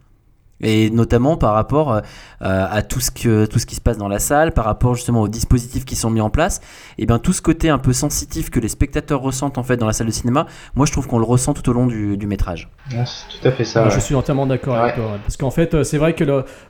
et 0.60 0.90
notamment 0.90 1.36
par 1.36 1.55
rapport 1.55 1.93
euh, 1.93 2.01
à 2.40 2.82
tout 2.82 3.01
ce 3.01 3.10
que 3.10 3.47
tout 3.47 3.59
ce 3.59 3.66
qui 3.66 3.74
se 3.76 3.80
passe 3.80 3.97
dans 3.98 4.09
la 4.09 4.18
salle 4.18 4.52
par 4.52 4.64
rapport 4.64 4.94
justement 4.97 5.20
aux 5.22 5.28
dispositifs 5.28 5.85
qui 5.85 5.94
sont 5.97 6.10
mis 6.10 6.20
en 6.20 6.30
place 6.30 6.60
et 6.98 7.06
bien 7.06 7.18
tout 7.18 7.32
ce 7.32 7.40
côté 7.43 7.68
un 7.70 7.78
peu 7.78 7.93
sensitif 7.93 8.51
que 8.51 8.59
les 8.59 8.68
spectateurs 8.68 9.20
ressentent 9.20 9.59
en 9.59 9.62
fait 9.62 9.76
dans 9.76 9.86
la 9.86 9.93
salle 9.93 10.09
de 10.09 10.12
cinéma 10.12 10.47
moi 10.74 10.85
je 10.86 10.93
trouve 10.93 11.06
qu'on 11.06 11.18
le 11.18 11.24
ressent 11.24 11.55
tout 11.55 11.68
au 11.70 11.72
long 11.72 11.86
du, 11.86 12.16
du 12.16 12.26
métrage 12.26 12.68
Ouais, 12.93 13.05
c'est 13.05 13.39
tout 13.39 13.47
à 13.47 13.51
fait 13.52 13.64
ça. 13.66 13.85
Ouais. 13.85 13.90
Je 13.90 14.01
suis 14.01 14.14
entièrement 14.14 14.47
d'accord 14.47 14.76
avec 14.76 14.94
toi. 14.94 15.05
ouais. 15.05 15.18
Parce 15.22 15.36
qu'en 15.36 15.51
fait, 15.51 15.74
euh, 15.74 15.85
c'est 15.85 15.98
vrai 15.98 16.14
que 16.14 16.24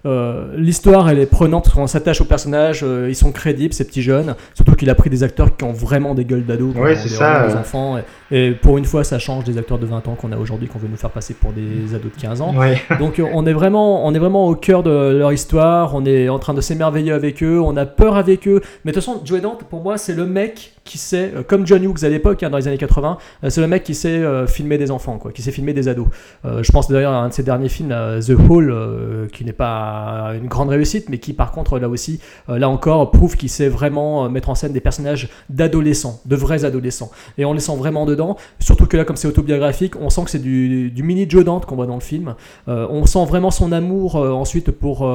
euh, 0.05 0.52
l'histoire, 0.56 1.09
elle 1.09 1.20
est 1.20 1.27
prenante 1.27 1.62
parce 1.65 1.77
qu'on 1.77 1.86
s'attache 1.86 2.20
aux 2.20 2.24
personnages, 2.24 2.81
euh, 2.82 3.06
ils 3.09 3.15
sont 3.15 3.31
crédibles, 3.31 3.73
ces 3.73 3.85
petits 3.86 4.02
jeunes. 4.02 4.35
Surtout 4.55 4.74
qu'il 4.74 4.90
a 4.90 4.97
pris 4.97 5.10
des 5.10 5.23
acteurs 5.23 5.56
qui 5.56 5.62
ont 5.62 5.73
vraiment 5.73 6.16
des 6.16 6.24
gueules 6.24 6.44
d'ados, 6.44 6.74
Ouais, 6.74 6.94
des- 6.94 7.01
c'est 7.01 7.09
ça, 7.09 7.47
des 7.47 7.52
ouais. 7.55 7.60
enfants. 7.60 7.98
Et, 8.32 8.48
et 8.48 8.51
pour 8.51 8.78
une 8.78 8.85
fois, 8.85 9.05
ça 9.05 9.20
change 9.20 9.44
des 9.44 9.59
acteurs 9.59 9.78
de 9.78 9.86
20 9.86 10.09
ans 10.09 10.16
qu'on 10.16 10.32
a 10.32 10.36
aujourd'hui, 10.36 10.66
qu'on 10.66 10.81
veut 10.81 10.89
nous 10.89 10.97
faire 10.97 11.10
passer 11.10 11.35
pour 11.35 11.52
des 11.52 11.94
ados 11.94 12.10
de 12.12 12.20
15 12.20 12.40
ans. 12.40 12.52
Ouais. 12.56 12.82
Donc 12.98 13.23
on 13.32 13.47
est 13.47 13.52
vraiment, 13.52 13.78
on 13.79 14.15
est 14.15 14.19
vraiment 14.19 14.47
au 14.47 14.55
cœur 14.55 14.83
de 14.83 14.91
leur 14.91 15.33
histoire. 15.33 15.95
On 15.95 16.05
est 16.05 16.29
en 16.29 16.39
train 16.39 16.55
de 16.55 16.61
s'émerveiller 16.61 17.13
avec 17.13 17.43
eux. 17.43 17.61
On 17.61 17.77
a 17.77 17.87
peur 17.87 18.17
avec 18.17 18.47
eux. 18.47 18.61
Mais 18.85 18.93
de 18.93 18.97
toute 18.97 19.05
façon, 19.05 19.21
Joe 19.25 19.41
Dante, 19.41 19.65
pour 19.65 19.83
moi, 19.83 19.99
c'est 19.99 20.15
le 20.15 20.27
mec 20.27 20.75
qui 20.89 20.98
sait, 20.98 21.32
euh, 21.35 21.43
comme 21.47 21.66
John 21.66 21.85
Hughes 21.85 22.02
à 22.02 22.09
l'époque, 22.09 22.43
hein, 22.43 22.51
dans 22.51 22.56
les 22.56 22.66
années 22.66 22.78
80, 22.78 23.19
euh, 23.44 23.51
c'est 23.51 23.60
le 23.60 23.66
mec 23.69 23.85
qui 23.85 23.94
sait 23.94 24.09
euh, 24.09 24.47
filmer 24.47 24.78
des 24.78 24.90
enfants, 24.90 25.19
quoi, 25.19 25.31
qui 25.31 25.43
sait 25.43 25.52
filmer 25.52 25.74
des 25.74 25.86
ados. 25.89 26.09
Je 26.44 26.73
pense 26.73 26.89
d'ailleurs 26.89 27.12
à 27.12 27.19
un 27.19 27.28
de 27.28 27.32
ses 27.32 27.43
derniers 27.43 27.69
films, 27.69 27.94
The 28.27 28.31
Hall, 28.31 29.28
qui 29.32 29.44
n'est 29.44 29.52
pas 29.52 30.32
une 30.40 30.48
grande 30.48 30.70
réussite, 30.70 31.10
mais 31.10 31.19
qui 31.19 31.35
par 31.35 31.52
contre 31.52 31.78
là 31.78 31.89
aussi, 31.89 32.20
là 32.48 32.69
encore, 32.69 33.10
prouve 33.10 33.36
qu'il 33.36 33.51
sait 33.51 33.69
vraiment 33.69 34.31
mettre 34.31 34.48
en 34.48 34.55
scène 34.55 34.73
des 34.73 34.81
personnages 34.81 35.28
d'adolescents, 35.51 36.20
de 36.24 36.36
vrais 36.36 36.65
adolescents. 36.65 37.10
Et 37.36 37.44
on 37.44 37.52
les 37.52 37.60
sent 37.60 37.77
vraiment 37.77 38.06
dedans. 38.06 38.36
Surtout 38.60 38.86
que 38.86 38.97
là, 38.97 39.05
comme 39.05 39.16
c'est 39.16 39.28
autobiographique, 39.28 39.94
on 40.01 40.09
sent 40.09 40.24
que 40.24 40.31
c'est 40.31 40.39
du, 40.39 40.93
mini 41.02 41.27
Joe 41.28 41.44
Dante 41.44 41.66
qu'on 41.66 41.77
voit 41.77 41.86
dans 41.86 41.97
le 41.97 42.01
film. 42.01 42.35
On 42.66 43.05
sent 43.05 43.27
vraiment 43.27 43.51
son 43.51 43.73
amour 43.73 44.16
ensuite 44.16 44.70
pour, 44.70 45.10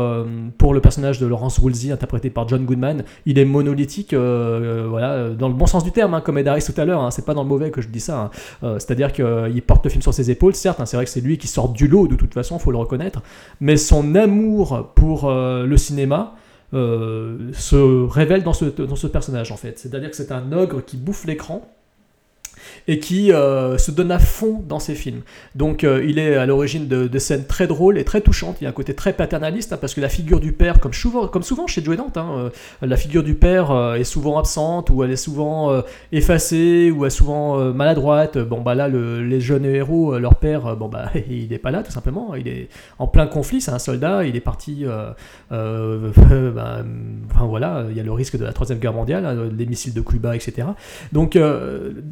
pour 0.58 0.74
le 0.74 0.82
personnage 0.82 1.20
de 1.20 1.26
Laurence 1.26 1.58
Woolsey, 1.58 1.92
interprété 1.92 2.30
par 2.30 2.48
John 2.48 2.66
Goodman. 2.66 3.04
Il 3.26 3.40
est 3.40 3.46
monolithique, 3.46 4.14
voilà, 4.14 5.30
dans 5.30 5.48
le 5.48 5.56
bon 5.56 5.63
sens 5.68 5.84
du 5.84 5.92
terme, 5.92 6.14
hein, 6.14 6.22
comme 6.22 6.38
Ed 6.38 6.48
Harris 6.48 6.64
tout 6.64 6.80
à 6.80 6.86
l'heure. 6.86 7.02
hein, 7.02 7.12
c'est 7.12 7.26
pas 7.26 7.34
dans 7.34 7.44
le 7.44 7.50
mauvais 7.50 7.72
que 7.72 7.82
je 7.82 7.88
dis 7.88 8.00
ça. 8.00 8.20
hein. 8.20 8.32
Euh, 8.64 8.80
C'est-à-dire 8.80 9.12
qu'il 9.14 9.62
porte 9.66 9.84
le 9.86 9.90
film 9.90 10.02
sur 10.02 10.14
ses 10.14 10.30
épaules, 10.32 10.56
certes. 10.56 10.80
c'est 10.86 10.96
vrai 10.98 11.06
que 11.06 11.12
c'est 11.12 11.22
lui 11.22 11.38
qui 11.38 11.48
sort 11.48 11.70
du 11.70 11.88
lot 11.88 12.08
de 12.08 12.16
toute 12.16 12.34
façon, 12.34 12.60
faut 12.60 12.72
le 12.72 12.78
reconnaître. 12.78 13.22
Mais 13.60 13.78
son 13.78 14.16
amour 14.16 14.92
pour 14.96 15.30
euh, 15.30 15.66
le 15.66 15.78
cinéma. 15.78 16.36
euh, 16.74 17.52
se 17.54 18.08
révèle 18.08 18.42
dans 18.42 18.54
ce, 18.54 18.66
dans 18.66 18.96
ce 18.96 19.06
personnage 19.06 19.52
en 19.52 19.58
fait. 19.58 19.78
C'est-à-dire 19.78 20.10
que 20.10 20.16
c'est 20.16 20.32
un 20.32 20.52
ogre 20.52 20.82
qui 20.84 20.98
bouffe 20.98 21.26
l'écran 21.26 21.62
et 22.88 23.00
qui 23.00 23.32
euh, 23.32 23.78
se 23.78 23.92
donne 23.92 24.12
à 24.12 24.20
fond 24.20 24.62
dans 24.68 24.80
ses 24.80 24.96
films. 24.96 25.22
Donc 25.56 25.84
euh, 25.84 26.04
il 26.06 26.20
est 26.20 26.36
à 26.36 26.46
l'origine 26.46 26.88
de, 26.88 27.20
scènes 27.20 27.46
très 27.46 27.68
drôles 27.68 27.98
et 27.98 28.04
très 28.04 28.22
touchantes. 28.22 28.58
Il 28.60 28.66
y 28.66 28.68
a 28.68 28.70
un 28.70 28.74
côté 28.74 28.94
très 28.94 29.14
paternaliste 29.14 29.74
hein, 29.74 29.78
parce 29.80 29.94
que 29.94 30.02
la 30.02 30.10
figure 30.10 30.40
du 30.40 30.52
père, 30.52 30.80
comme 30.80 30.94
souvent, 30.94 31.28
comme 31.28 31.44
souvent 31.44 31.68
chez 31.68 31.84
Joe 31.84 31.96
Dante, 31.96 32.18
hein, 32.18 32.30
euh, 32.38 32.50
la 32.82 32.98
figure 32.98 33.24
du 33.24 33.36
père 33.36 33.96
est 33.96 34.04
souvent 34.04 34.38
absente 34.38 34.90
ou 34.90 35.04
elle 35.04 35.12
est 35.12 35.16
souvent 35.16 35.84
effacée 36.12 36.92
ou 36.92 37.06
elle 37.06 37.08
est 37.08 37.10
souvent 37.12 37.58
maladroite. 37.74 38.38
Bon 38.38 38.62
bah 38.62 38.76
là 38.76 38.88
le- 38.88 39.24
les 39.24 39.40
jeunes 39.40 39.66
héros, 39.66 40.18
leur 40.18 40.36
père, 40.36 40.76
bon 40.76 40.90
bah 40.90 41.12
il 41.30 41.50
n'est 41.50 41.58
pas 41.58 41.72
là 41.72 41.84
tout 41.84 41.92
simplement. 41.92 42.36
Il 42.36 42.48
est 42.48 42.70
en 43.00 43.08
plein 43.08 43.28
conflit, 43.28 43.62
c'est 43.62 43.72
un 43.72 43.80
soldat. 43.80 44.26
Il 44.26 44.36
est 44.36 44.42
parti. 44.42 44.86
ben, 45.52 46.86
enfin 47.34 47.46
voilà, 47.46 47.86
il 47.90 47.96
y 47.96 48.00
a 48.00 48.04
le 48.04 48.12
risque 48.12 48.38
de 48.38 48.44
la 48.44 48.54
troisième 48.54 48.80
guerre 48.80 48.94
mondiale, 48.94 49.26
hein, 49.26 49.36
des 49.52 49.66
missiles 49.66 49.94
de 49.94 50.02
Cuba, 50.02 50.36
etc. 50.36 50.68
Donc 51.12 51.38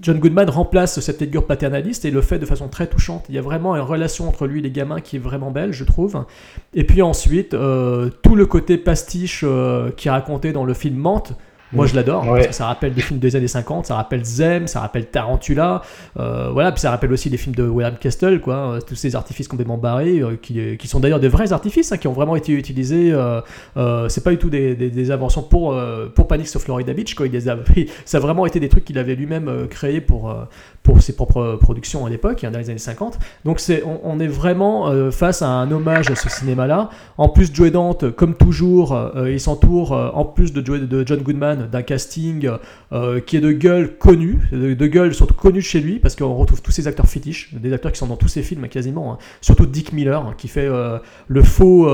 John 0.02 0.20
Goodman 0.20 0.41
remplace 0.50 1.00
cette 1.00 1.20
figure 1.20 1.46
paternaliste 1.46 2.06
et 2.06 2.12
le 2.12 2.22
fait 2.22 2.40
de 2.40 2.46
façon 2.46 2.68
très 2.68 2.88
touchante. 2.88 3.26
Il 3.30 3.36
y 3.36 3.38
a 3.38 3.42
vraiment 3.42 3.76
une 3.76 3.82
relation 3.82 4.28
entre 4.28 4.48
lui 4.48 4.60
et 4.60 4.62
les 4.62 4.72
gamins 4.72 5.02
qui 5.02 5.18
est 5.18 5.20
vraiment 5.20 5.52
belle, 5.52 5.74
je 5.74 5.84
trouve. 5.84 6.26
Et 6.74 6.84
puis 6.84 7.02
ensuite, 7.02 7.54
euh, 7.54 8.10
tout 8.24 8.36
le 8.36 8.46
côté 8.46 8.78
pastiche 8.78 9.44
euh, 9.44 9.92
qui 9.92 10.08
est 10.08 10.12
raconté 10.12 10.54
dans 10.54 10.66
le 10.66 10.74
film 10.74 10.98
Mente. 10.98 11.34
Moi, 11.74 11.86
je 11.86 11.96
l'adore, 11.96 12.24
Ouais. 12.28 12.36
parce 12.40 12.48
que 12.48 12.54
ça 12.54 12.66
rappelle 12.68 12.94
des 12.94 13.02
films 13.02 13.20
des 13.20 13.36
années 13.36 13.48
50, 13.48 13.86
ça 13.86 13.96
rappelle 13.96 14.26
Zem, 14.26 14.68
ça 14.68 14.82
rappelle 14.82 15.06
Tarantula, 15.08 15.82
euh, 16.20 16.50
voilà, 16.52 16.72
puis 16.72 16.82
ça 16.82 16.92
rappelle 16.92 17.12
aussi 17.14 17.30
les 17.30 17.38
films 17.38 17.56
de 17.56 17.64
William 17.64 17.96
Castle, 17.96 18.42
quoi, 18.42 18.56
euh, 18.56 18.80
tous 18.86 18.96
ces 18.96 19.16
artifices 19.16 19.48
complètement 19.48 19.78
barrés, 19.78 20.20
euh, 20.20 20.36
qui, 20.42 20.78
qui 20.78 20.88
sont 20.88 21.00
d'ailleurs 21.00 21.20
des 21.20 21.30
vrais 21.30 21.54
artifices, 21.54 21.92
hein, 21.92 21.98
qui 21.98 22.08
ont 22.08 22.14
vraiment 22.14 22.36
été 22.36 22.52
utilisés, 22.54 23.12
euh, 23.14 24.10
c'est 24.10 24.24
pas 24.24 24.32
du 24.32 24.38
tout 24.38 24.50
des, 24.50 24.76
des- 24.76 24.90
des 24.90 25.12
inventions 25.12 25.44
pour, 25.44 25.80
pour 26.16 26.28
Panic 26.28 26.48
sur 26.48 26.62
Florida 26.62 26.94
Beach, 26.94 27.16
quoi, 27.16 27.26
il 27.28 27.32
les 27.32 27.48
a, 27.50 27.58
ça 28.06 28.18
a 28.18 28.20
vraiment 28.20 28.46
été 28.46 28.60
des 28.60 28.70
trucs 28.70 28.84
qu'il 28.86 28.98
avait 28.98 29.16
lui-même 29.16 29.68
créés 29.70 30.02
pour, 30.02 30.36
pour 30.84 31.02
ses 31.02 31.16
propres 31.16 31.58
productions 31.62 32.06
à 32.06 32.10
l'époque, 32.10 32.44
hein, 32.44 32.52
dans 32.52 32.60
les 32.60 32.70
années 32.70 32.80
50. 32.80 33.20
Donc 33.46 33.60
c'est, 33.60 33.84
on, 34.04 34.20
est 34.20 34.28
vraiment 34.28 34.90
euh, 34.90 35.12
face 35.12 35.42
à 35.42 35.48
un 35.48 35.70
hommage 35.72 36.10
à 36.10 36.16
ce 36.16 36.30
cinéma-là. 36.30 36.90
En 37.18 37.30
plus, 37.30 37.54
Joe 37.54 37.72
Dante, 37.72 38.12
comme 38.12 38.34
toujours, 38.36 38.94
euh, 38.94 39.32
il 39.32 39.40
s'entoure, 39.40 39.94
euh, 39.94 40.10
en 40.14 40.26
plus 40.26 40.54
de, 40.54 40.66
Joe- 40.66 40.82
de 40.82 41.04
John 41.06 41.22
Goodman, 41.22 41.68
d'un 41.72 41.82
casting 41.84 42.50
euh, 42.94 43.20
qui 43.20 43.38
est 43.38 43.42
de 43.42 43.52
gueule 43.52 43.98
connue, 43.98 44.40
de, 44.52 44.74
de 44.74 44.88
gueule 44.88 45.14
surtout 45.14 45.36
connue 45.36 45.62
chez 45.62 45.80
lui, 45.80 46.00
parce 46.00 46.16
qu'on 46.16 46.34
retrouve 46.36 46.62
tous 46.62 46.72
ces 46.72 46.88
acteurs 46.88 47.08
fétiches, 47.08 47.54
des 47.54 47.74
acteurs 47.74 47.92
qui 47.92 48.00
sont 48.00 48.08
dans 48.08 48.18
tous 48.18 48.28
ses 48.28 48.42
films 48.42 48.68
quasiment, 48.68 49.14
hein. 49.14 49.18
surtout 49.42 49.66
Dick 49.66 49.94
Miller, 49.94 50.26
hein, 50.26 50.34
qui 50.38 50.48
fait 50.48 50.68
euh, 50.68 50.98
le 51.28 51.44
faux... 51.44 51.88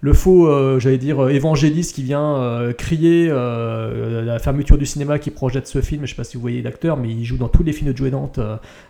le 0.00 0.12
faux, 0.12 0.46
euh, 0.46 0.78
j'allais 0.78 0.96
dire, 0.98 1.24
euh, 1.24 1.28
évangéliste 1.30 1.94
qui 1.94 2.04
vient 2.04 2.36
euh, 2.36 2.72
crier 2.72 3.26
euh, 3.30 4.24
la 4.24 4.38
fermeture 4.38 4.78
du 4.78 4.86
cinéma 4.86 5.18
qui 5.18 5.30
projette 5.30 5.66
ce 5.66 5.80
film. 5.80 6.02
Je 6.04 6.10
sais 6.10 6.16
pas 6.16 6.22
si 6.22 6.36
vous 6.36 6.40
voyez 6.40 6.62
l'acteur, 6.62 6.96
mais 6.96 7.08
il 7.10 7.24
joue 7.24 7.36
dans 7.36 7.48
tous 7.48 7.64
les 7.64 7.72
films 7.72 7.92
de 7.92 7.96
Joe 7.96 8.10
Dante. 8.10 8.38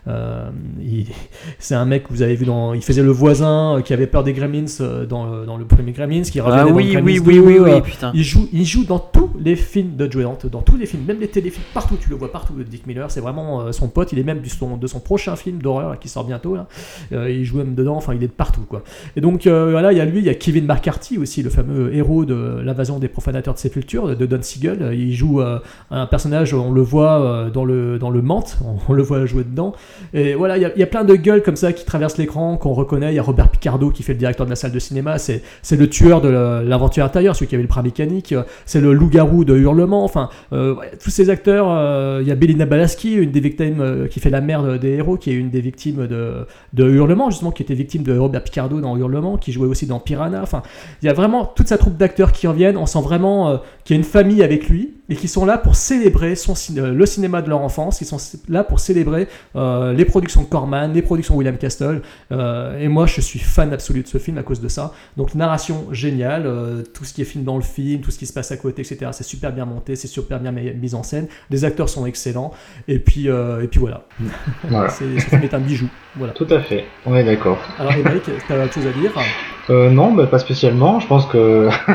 c'est 1.59 1.75
un 1.75 1.85
mec 1.85 2.03
que 2.03 2.09
vous 2.09 2.21
avez 2.21 2.35
vu 2.35 2.45
dans. 2.45 2.73
Il 2.73 2.83
faisait 2.83 3.01
le 3.01 3.11
voisin 3.11 3.81
qui 3.83 3.93
avait 3.93 4.07
peur 4.07 4.23
des 4.23 4.33
Gremlins 4.33 4.65
dans, 5.09 5.25
le- 5.25 5.45
dans 5.45 5.57
le 5.57 5.65
premier 5.65 5.91
Gremlins, 5.93 6.21
qui 6.21 6.39
revenait 6.41 6.61
Ah 6.61 6.65
dans 6.65 6.71
oui, 6.75 6.95
oui, 7.03 7.15
2, 7.15 7.21
oui, 7.21 7.39
oui, 7.39 7.57
oui, 7.59 7.81
putain. 7.81 8.11
il 8.13 8.23
joue, 8.23 8.47
il 8.53 8.65
joue 8.65 8.83
dans 8.85 8.99
tous 8.99 9.31
les 9.39 9.55
films 9.55 9.95
de 9.95 10.11
Joe 10.11 10.23
Dante, 10.23 10.45
dans 10.47 10.61
tous 10.61 10.77
les 10.77 10.85
films, 10.85 11.03
même 11.05 11.19
les 11.19 11.27
téléfilms, 11.27 11.63
partout, 11.73 11.95
tu 11.99 12.09
le 12.09 12.15
vois 12.15 12.31
partout, 12.31 12.53
Dick 12.69 12.85
Miller, 12.87 13.09
c'est 13.09 13.21
vraiment 13.21 13.71
son 13.71 13.87
pote, 13.87 14.11
il 14.13 14.19
est 14.19 14.23
même 14.23 14.41
du 14.41 14.49
son, 14.49 14.77
de 14.77 14.87
son 14.87 14.99
prochain 14.99 15.35
film 15.35 15.59
d'horreur 15.59 15.97
qui 15.99 16.07
sort 16.09 16.23
bientôt, 16.23 16.55
là. 16.55 16.67
Il 17.11 17.43
joue 17.45 17.57
même 17.57 17.73
dedans, 17.75 17.95
enfin 17.95 18.13
il 18.13 18.23
est 18.23 18.27
de 18.27 18.31
partout 18.31 18.65
quoi. 18.67 18.83
Et 19.15 19.21
donc 19.21 19.47
voilà, 19.47 19.91
il 19.91 19.97
y 19.97 20.01
a 20.01 20.05
lui, 20.05 20.19
il 20.19 20.25
y 20.25 20.29
a 20.29 20.33
Kevin 20.35 20.65
McCarthy 20.65 20.98
aussi, 21.17 21.43
le 21.43 21.49
fameux 21.49 21.93
héros 21.93 22.25
de 22.25 22.61
l'invasion 22.63 22.99
des 22.99 23.07
profanateurs 23.07 23.53
de 23.53 23.59
sépulture 23.59 24.15
de, 24.15 24.25
Don 24.25 24.41
Siegel, 24.41 24.91
il 24.93 25.13
joue 25.13 25.41
euh, 25.41 25.59
un 25.91 26.05
personnage, 26.05 26.53
on 26.53 26.71
le 26.71 26.81
voit 26.81 27.21
euh, 27.21 27.49
dans 27.49 27.65
le, 27.65 27.97
dans 27.97 28.09
le 28.09 28.21
Mante, 28.21 28.57
on, 28.89 28.93
le 28.93 29.03
voit 29.03 29.25
jouer 29.25 29.43
dedans, 29.43 29.73
et 30.13 30.33
voilà, 30.35 30.57
il 30.57 30.71
y, 30.75 30.83
a, 30.83 30.87
plein 30.87 31.03
de 31.03 31.15
gueules 31.15 31.41
comme 31.43 31.55
ça 31.55 31.73
qui 31.73 31.85
traversent 31.85 32.17
l'écran, 32.17 32.57
qu'on 32.57 32.73
reconnaît, 32.73 33.11
il 33.11 33.15
y 33.15 33.19
a 33.19 33.23
Robert 33.23 33.49
Picardo 33.49 33.89
qui 33.91 34.03
fait 34.03 34.13
le 34.13 34.19
directeur 34.19 34.45
de 34.45 34.49
la 34.49 34.55
salle 34.55 34.71
de 34.71 34.79
cinéma, 34.79 35.17
c'est 35.17 35.41
le 35.71 35.89
tueur 35.89 36.21
de 36.21 36.29
la- 36.29 36.61
l'aventure 36.63 37.03
intérieure, 37.05 37.35
celui 37.35 37.47
qui 37.47 37.55
avait 37.55 37.63
le 37.63 37.67
bras 37.69 37.83
mécanique, 37.83 38.33
c'est 38.65 38.81
le 38.81 38.93
loup-garou 38.93 39.45
de 39.45 39.55
Hurlement, 39.55 40.03
enfin, 40.03 40.29
euh, 40.53 40.75
tous 41.03 41.09
ces 41.09 41.29
acteurs, 41.29 42.19
il 42.21 42.27
y 42.27 42.31
a 42.31 42.35
Belina 42.35 42.65
Balaski, 42.65 43.13
une 43.13 43.31
des 43.31 43.39
victimes 43.39 44.07
qui 44.09 44.19
fait 44.19 44.29
la 44.29 44.41
mère 44.41 44.63
de- 44.63 44.77
des 44.77 44.89
héros, 44.89 45.17
qui 45.17 45.31
est 45.31 45.35
une 45.35 45.49
des 45.49 45.61
victimes 45.61 46.07
de, 46.07 46.45
de 46.73 46.89
Hurlement, 46.89 47.29
justement, 47.29 47.51
qui 47.51 47.63
était 47.63 47.73
victime 47.73 48.03
de 48.03 48.17
Robert 48.17 48.43
Picardo 48.43 48.81
dans 48.81 48.95
Hurlement, 48.97 49.37
qui 49.37 49.51
jouait 49.51 49.67
aussi 49.67 49.85
dans 49.85 49.99
Piranha, 49.99 50.41
enfin, 50.41 50.61
il 51.01 51.05
y 51.05 51.09
a 51.09 51.13
vraiment 51.13 51.45
toute 51.45 51.67
sa 51.67 51.77
troupe 51.77 51.97
d'acteurs 51.97 52.31
qui 52.31 52.47
reviennent, 52.47 52.77
on 52.77 52.85
sent 52.85 53.01
vraiment 53.01 53.49
euh, 53.49 53.57
qu'il 53.83 53.95
y 53.95 53.97
a 53.97 53.99
une 53.99 54.07
famille 54.07 54.43
avec 54.43 54.69
lui, 54.69 54.95
et 55.09 55.15
qui 55.15 55.27
sont 55.27 55.45
là 55.45 55.57
pour 55.57 55.75
célébrer 55.75 56.35
son, 56.35 56.53
euh, 56.77 56.93
le 56.93 57.05
cinéma 57.05 57.41
de 57.41 57.49
leur 57.49 57.61
enfance, 57.61 58.01
ils 58.01 58.05
sont 58.05 58.17
là 58.47 58.63
pour 58.63 58.79
célébrer 58.79 59.27
euh, 59.55 59.93
les 59.93 60.05
productions 60.05 60.41
de 60.41 60.47
Corman, 60.47 60.93
les 60.93 61.01
productions 61.01 61.35
William 61.35 61.57
Castle, 61.57 62.01
et 62.31 62.87
moi 62.87 63.05
je 63.05 63.21
suis 63.21 63.39
fan 63.39 63.73
absolu 63.73 64.03
de 64.03 64.07
ce 64.07 64.17
film 64.17 64.37
à 64.37 64.43
cause 64.43 64.61
de 64.61 64.67
ça. 64.67 64.93
Donc 65.17 65.35
narration 65.35 65.87
géniale, 65.91 66.47
tout 66.93 67.05
ce 67.05 67.13
qui 67.13 67.21
est 67.21 67.25
film 67.25 67.43
dans 67.43 67.55
le 67.55 67.63
film, 67.63 68.01
tout 68.01 68.11
ce 68.11 68.19
qui 68.19 68.25
se 68.25 68.33
passe 68.33 68.51
à 68.51 68.57
côté, 68.57 68.81
etc. 68.81 69.11
C'est 69.11 69.23
super 69.23 69.51
bien 69.51 69.65
monté, 69.65 69.95
c'est 69.95 70.07
super 70.07 70.39
bien 70.39 70.51
mis 70.51 70.95
en 70.95 71.03
scène. 71.03 71.27
Les 71.49 71.65
acteurs 71.65 71.89
sont 71.89 72.05
excellents. 72.05 72.51
Et 72.87 72.99
puis, 72.99 73.27
et 73.27 73.67
puis 73.69 73.79
voilà. 73.79 74.05
Voilà. 74.69 74.89
Ce 74.89 75.03
film 75.03 75.43
est 75.43 75.53
un 75.53 75.59
bijou. 75.59 75.89
Voilà. 76.15 76.33
Tout 76.33 76.47
à 76.49 76.61
fait, 76.61 76.85
on 77.05 77.15
est 77.15 77.23
d'accord. 77.23 77.57
Alors 77.77 77.93
Émeric, 77.93 78.23
t'as 78.47 78.63
autre 78.63 78.73
chose 78.73 78.87
à 78.87 78.91
dire? 78.91 79.11
Euh, 79.69 79.89
non, 79.89 80.11
bah, 80.13 80.25
pas 80.27 80.39
spécialement. 80.39 80.99
Je 80.99 81.07
pense 81.07 81.25
que 81.27 81.69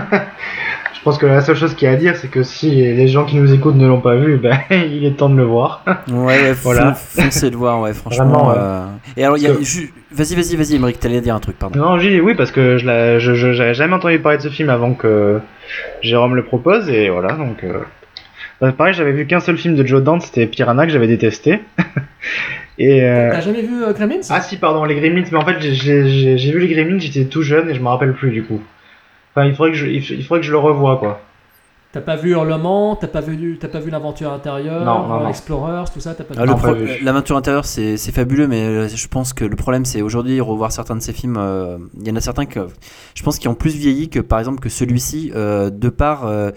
je 0.95 1.01
pense 1.03 1.19
que 1.19 1.27
la 1.27 1.41
seule 1.41 1.57
chose 1.57 1.75
qu'il 1.75 1.87
y 1.87 1.91
a 1.91 1.95
à 1.95 1.97
dire, 1.97 2.17
c'est 2.17 2.29
que 2.29 2.43
si 2.43 2.71
les 2.71 3.09
gens 3.09 3.25
qui 3.25 3.37
nous 3.37 3.53
écoutent 3.53 3.75
ne 3.77 3.87
l'ont 3.87 4.01
pas 4.01 4.15
vu, 4.17 4.37
ben 4.37 4.57
il 4.71 5.05
est 5.05 5.17
temps 5.17 5.29
de 5.29 5.37
le 5.37 5.45
voir. 5.45 5.85
Ouais, 6.11 6.25
ouais, 6.43 6.53
Voilà. 6.63 6.95
fon- 6.95 7.23
foncez 7.23 7.51
le 7.51 7.57
voir, 7.57 7.81
ouais, 7.81 7.93
franchement. 7.93 8.25
Vraiment, 8.25 8.49
ouais. 8.51 8.55
euh, 8.59 8.85
Et 9.17 9.25
alors, 9.25 9.37
il 9.37 9.43
y 9.43 9.47
a. 9.47 9.51
Que- 9.51 9.59
Vas-y, 10.17 10.37
vas-y, 10.37 10.55
vas-y, 10.55 10.77
Emmerich, 10.77 11.01
t'allais 11.01 11.21
dire 11.21 11.35
un 11.35 11.41
truc, 11.41 11.59
pardon. 11.59 11.77
Non, 11.79 11.99
j'ai 11.99 12.21
oui 12.21 12.35
parce 12.37 12.53
que 12.53 12.79
je 12.79 12.87
l'ai- 12.87 13.19
je 13.19 13.53
jamais 13.73 13.95
entendu 13.95 14.21
parler 14.21 14.39
de 14.39 14.43
ce 14.45 14.49
film 14.49 14.71
avant 14.71 14.95
que 14.95 15.41
Jérôme 16.03 16.37
le 16.37 16.45
propose 16.45 16.89
et 16.89 17.11
voilà 17.11 17.33
donc. 17.33 17.65
euh, 17.65 17.81
bah, 18.61 18.71
pareil, 18.71 18.95
j'avais 18.95 19.11
vu 19.11 19.27
qu'un 19.27 19.41
seul 19.41 19.59
film 19.59 19.75
de 19.75 19.85
Joe 19.85 20.01
Dante, 20.05 20.23
c'était 20.23 20.47
Piranha 20.47 20.87
que 20.87 20.93
j'avais 20.93 21.09
détesté. 21.09 21.61
Et 22.79 23.03
euh, 23.05 23.31
T'as 23.33 23.41
jamais 23.41 23.63
vu 23.63 23.83
euh, 23.85 23.93
Gremlins? 23.93 24.21
Ah 24.31 24.41
si 24.41 24.57
pardon 24.57 24.85
les 24.85 24.95
Gremlins, 24.97 25.25
mais 25.31 25.39
en 25.39 25.45
fait 25.45 25.61
j'ai- 25.61 26.37
vu 26.53 26.59
les 26.59 26.69
Gremlins, 26.69 26.99
j'étais 26.99 27.25
tout 27.27 27.43
jeune 27.43 27.69
et 27.71 27.75
je 27.75 27.81
me 27.81 27.89
rappelle 27.89 28.13
plus 28.15 28.31
du 28.31 28.45
coup. 28.45 28.61
Enfin 29.33 29.47
il 29.47 29.55
faudrait 29.55 29.73
que 29.73 29.77
je 29.79 29.87
il 29.87 30.25
faudrait 30.25 30.41
que 30.41 30.47
je 30.47 30.53
le 30.53 30.59
revoie 30.59 30.97
quoi. 30.99 31.21
T'as 31.93 32.01
pas 32.01 32.17
vu 32.17 32.31
Hurlement 32.33 32.97
T'as 32.97 33.07
pas 33.07 33.21
vu, 33.21 33.57
t'as 33.61 33.69
pas 33.69 33.79
vu 33.79 33.89
l'aventure 33.89 34.33
intérieure 34.33 34.85
Non, 34.85 35.07
non, 35.07 35.21
non. 35.21 35.29
Explorers, 35.29 35.85
tout 35.95 36.01
ça 36.01 36.13
T'as 36.15 36.25
pas 36.25 36.35
Ah, 36.37 36.45
pas 36.57 36.73
vu. 36.73 36.99
L'aventure 37.05 37.37
intérieure, 37.37 37.65
c'est 37.65 37.97
fabuleux, 38.11 38.49
mais 38.49 38.65
euh, 38.65 38.89
je 38.89 39.07
pense 39.07 39.33
que 39.33 39.45
le 39.45 39.55
problème, 39.55 39.85
c'est 39.85 40.03
aujourd'hui 40.03 40.41
revoir 40.41 40.73
certains 40.73 40.97
de 40.97 41.01
ces 41.01 41.13
films. 41.13 41.37
euh, 41.39 41.79
Il 42.01 42.09
y 42.09 42.11
en 42.11 42.17
a 42.17 42.21
certains 42.21 42.47
que 42.47 42.67
je 43.15 43.23
pense 43.23 43.39
qui 43.39 43.47
ont 43.47 43.55
plus 43.55 43.77
vieilli 43.77 44.09
que 44.09 44.19
par 44.19 44.41
exemple 44.41 44.59
que 44.59 44.69
celui-ci, 44.69 45.31
euh, 45.37 45.71
de 45.71 45.89
par 45.89 46.27
euh, 46.27 46.51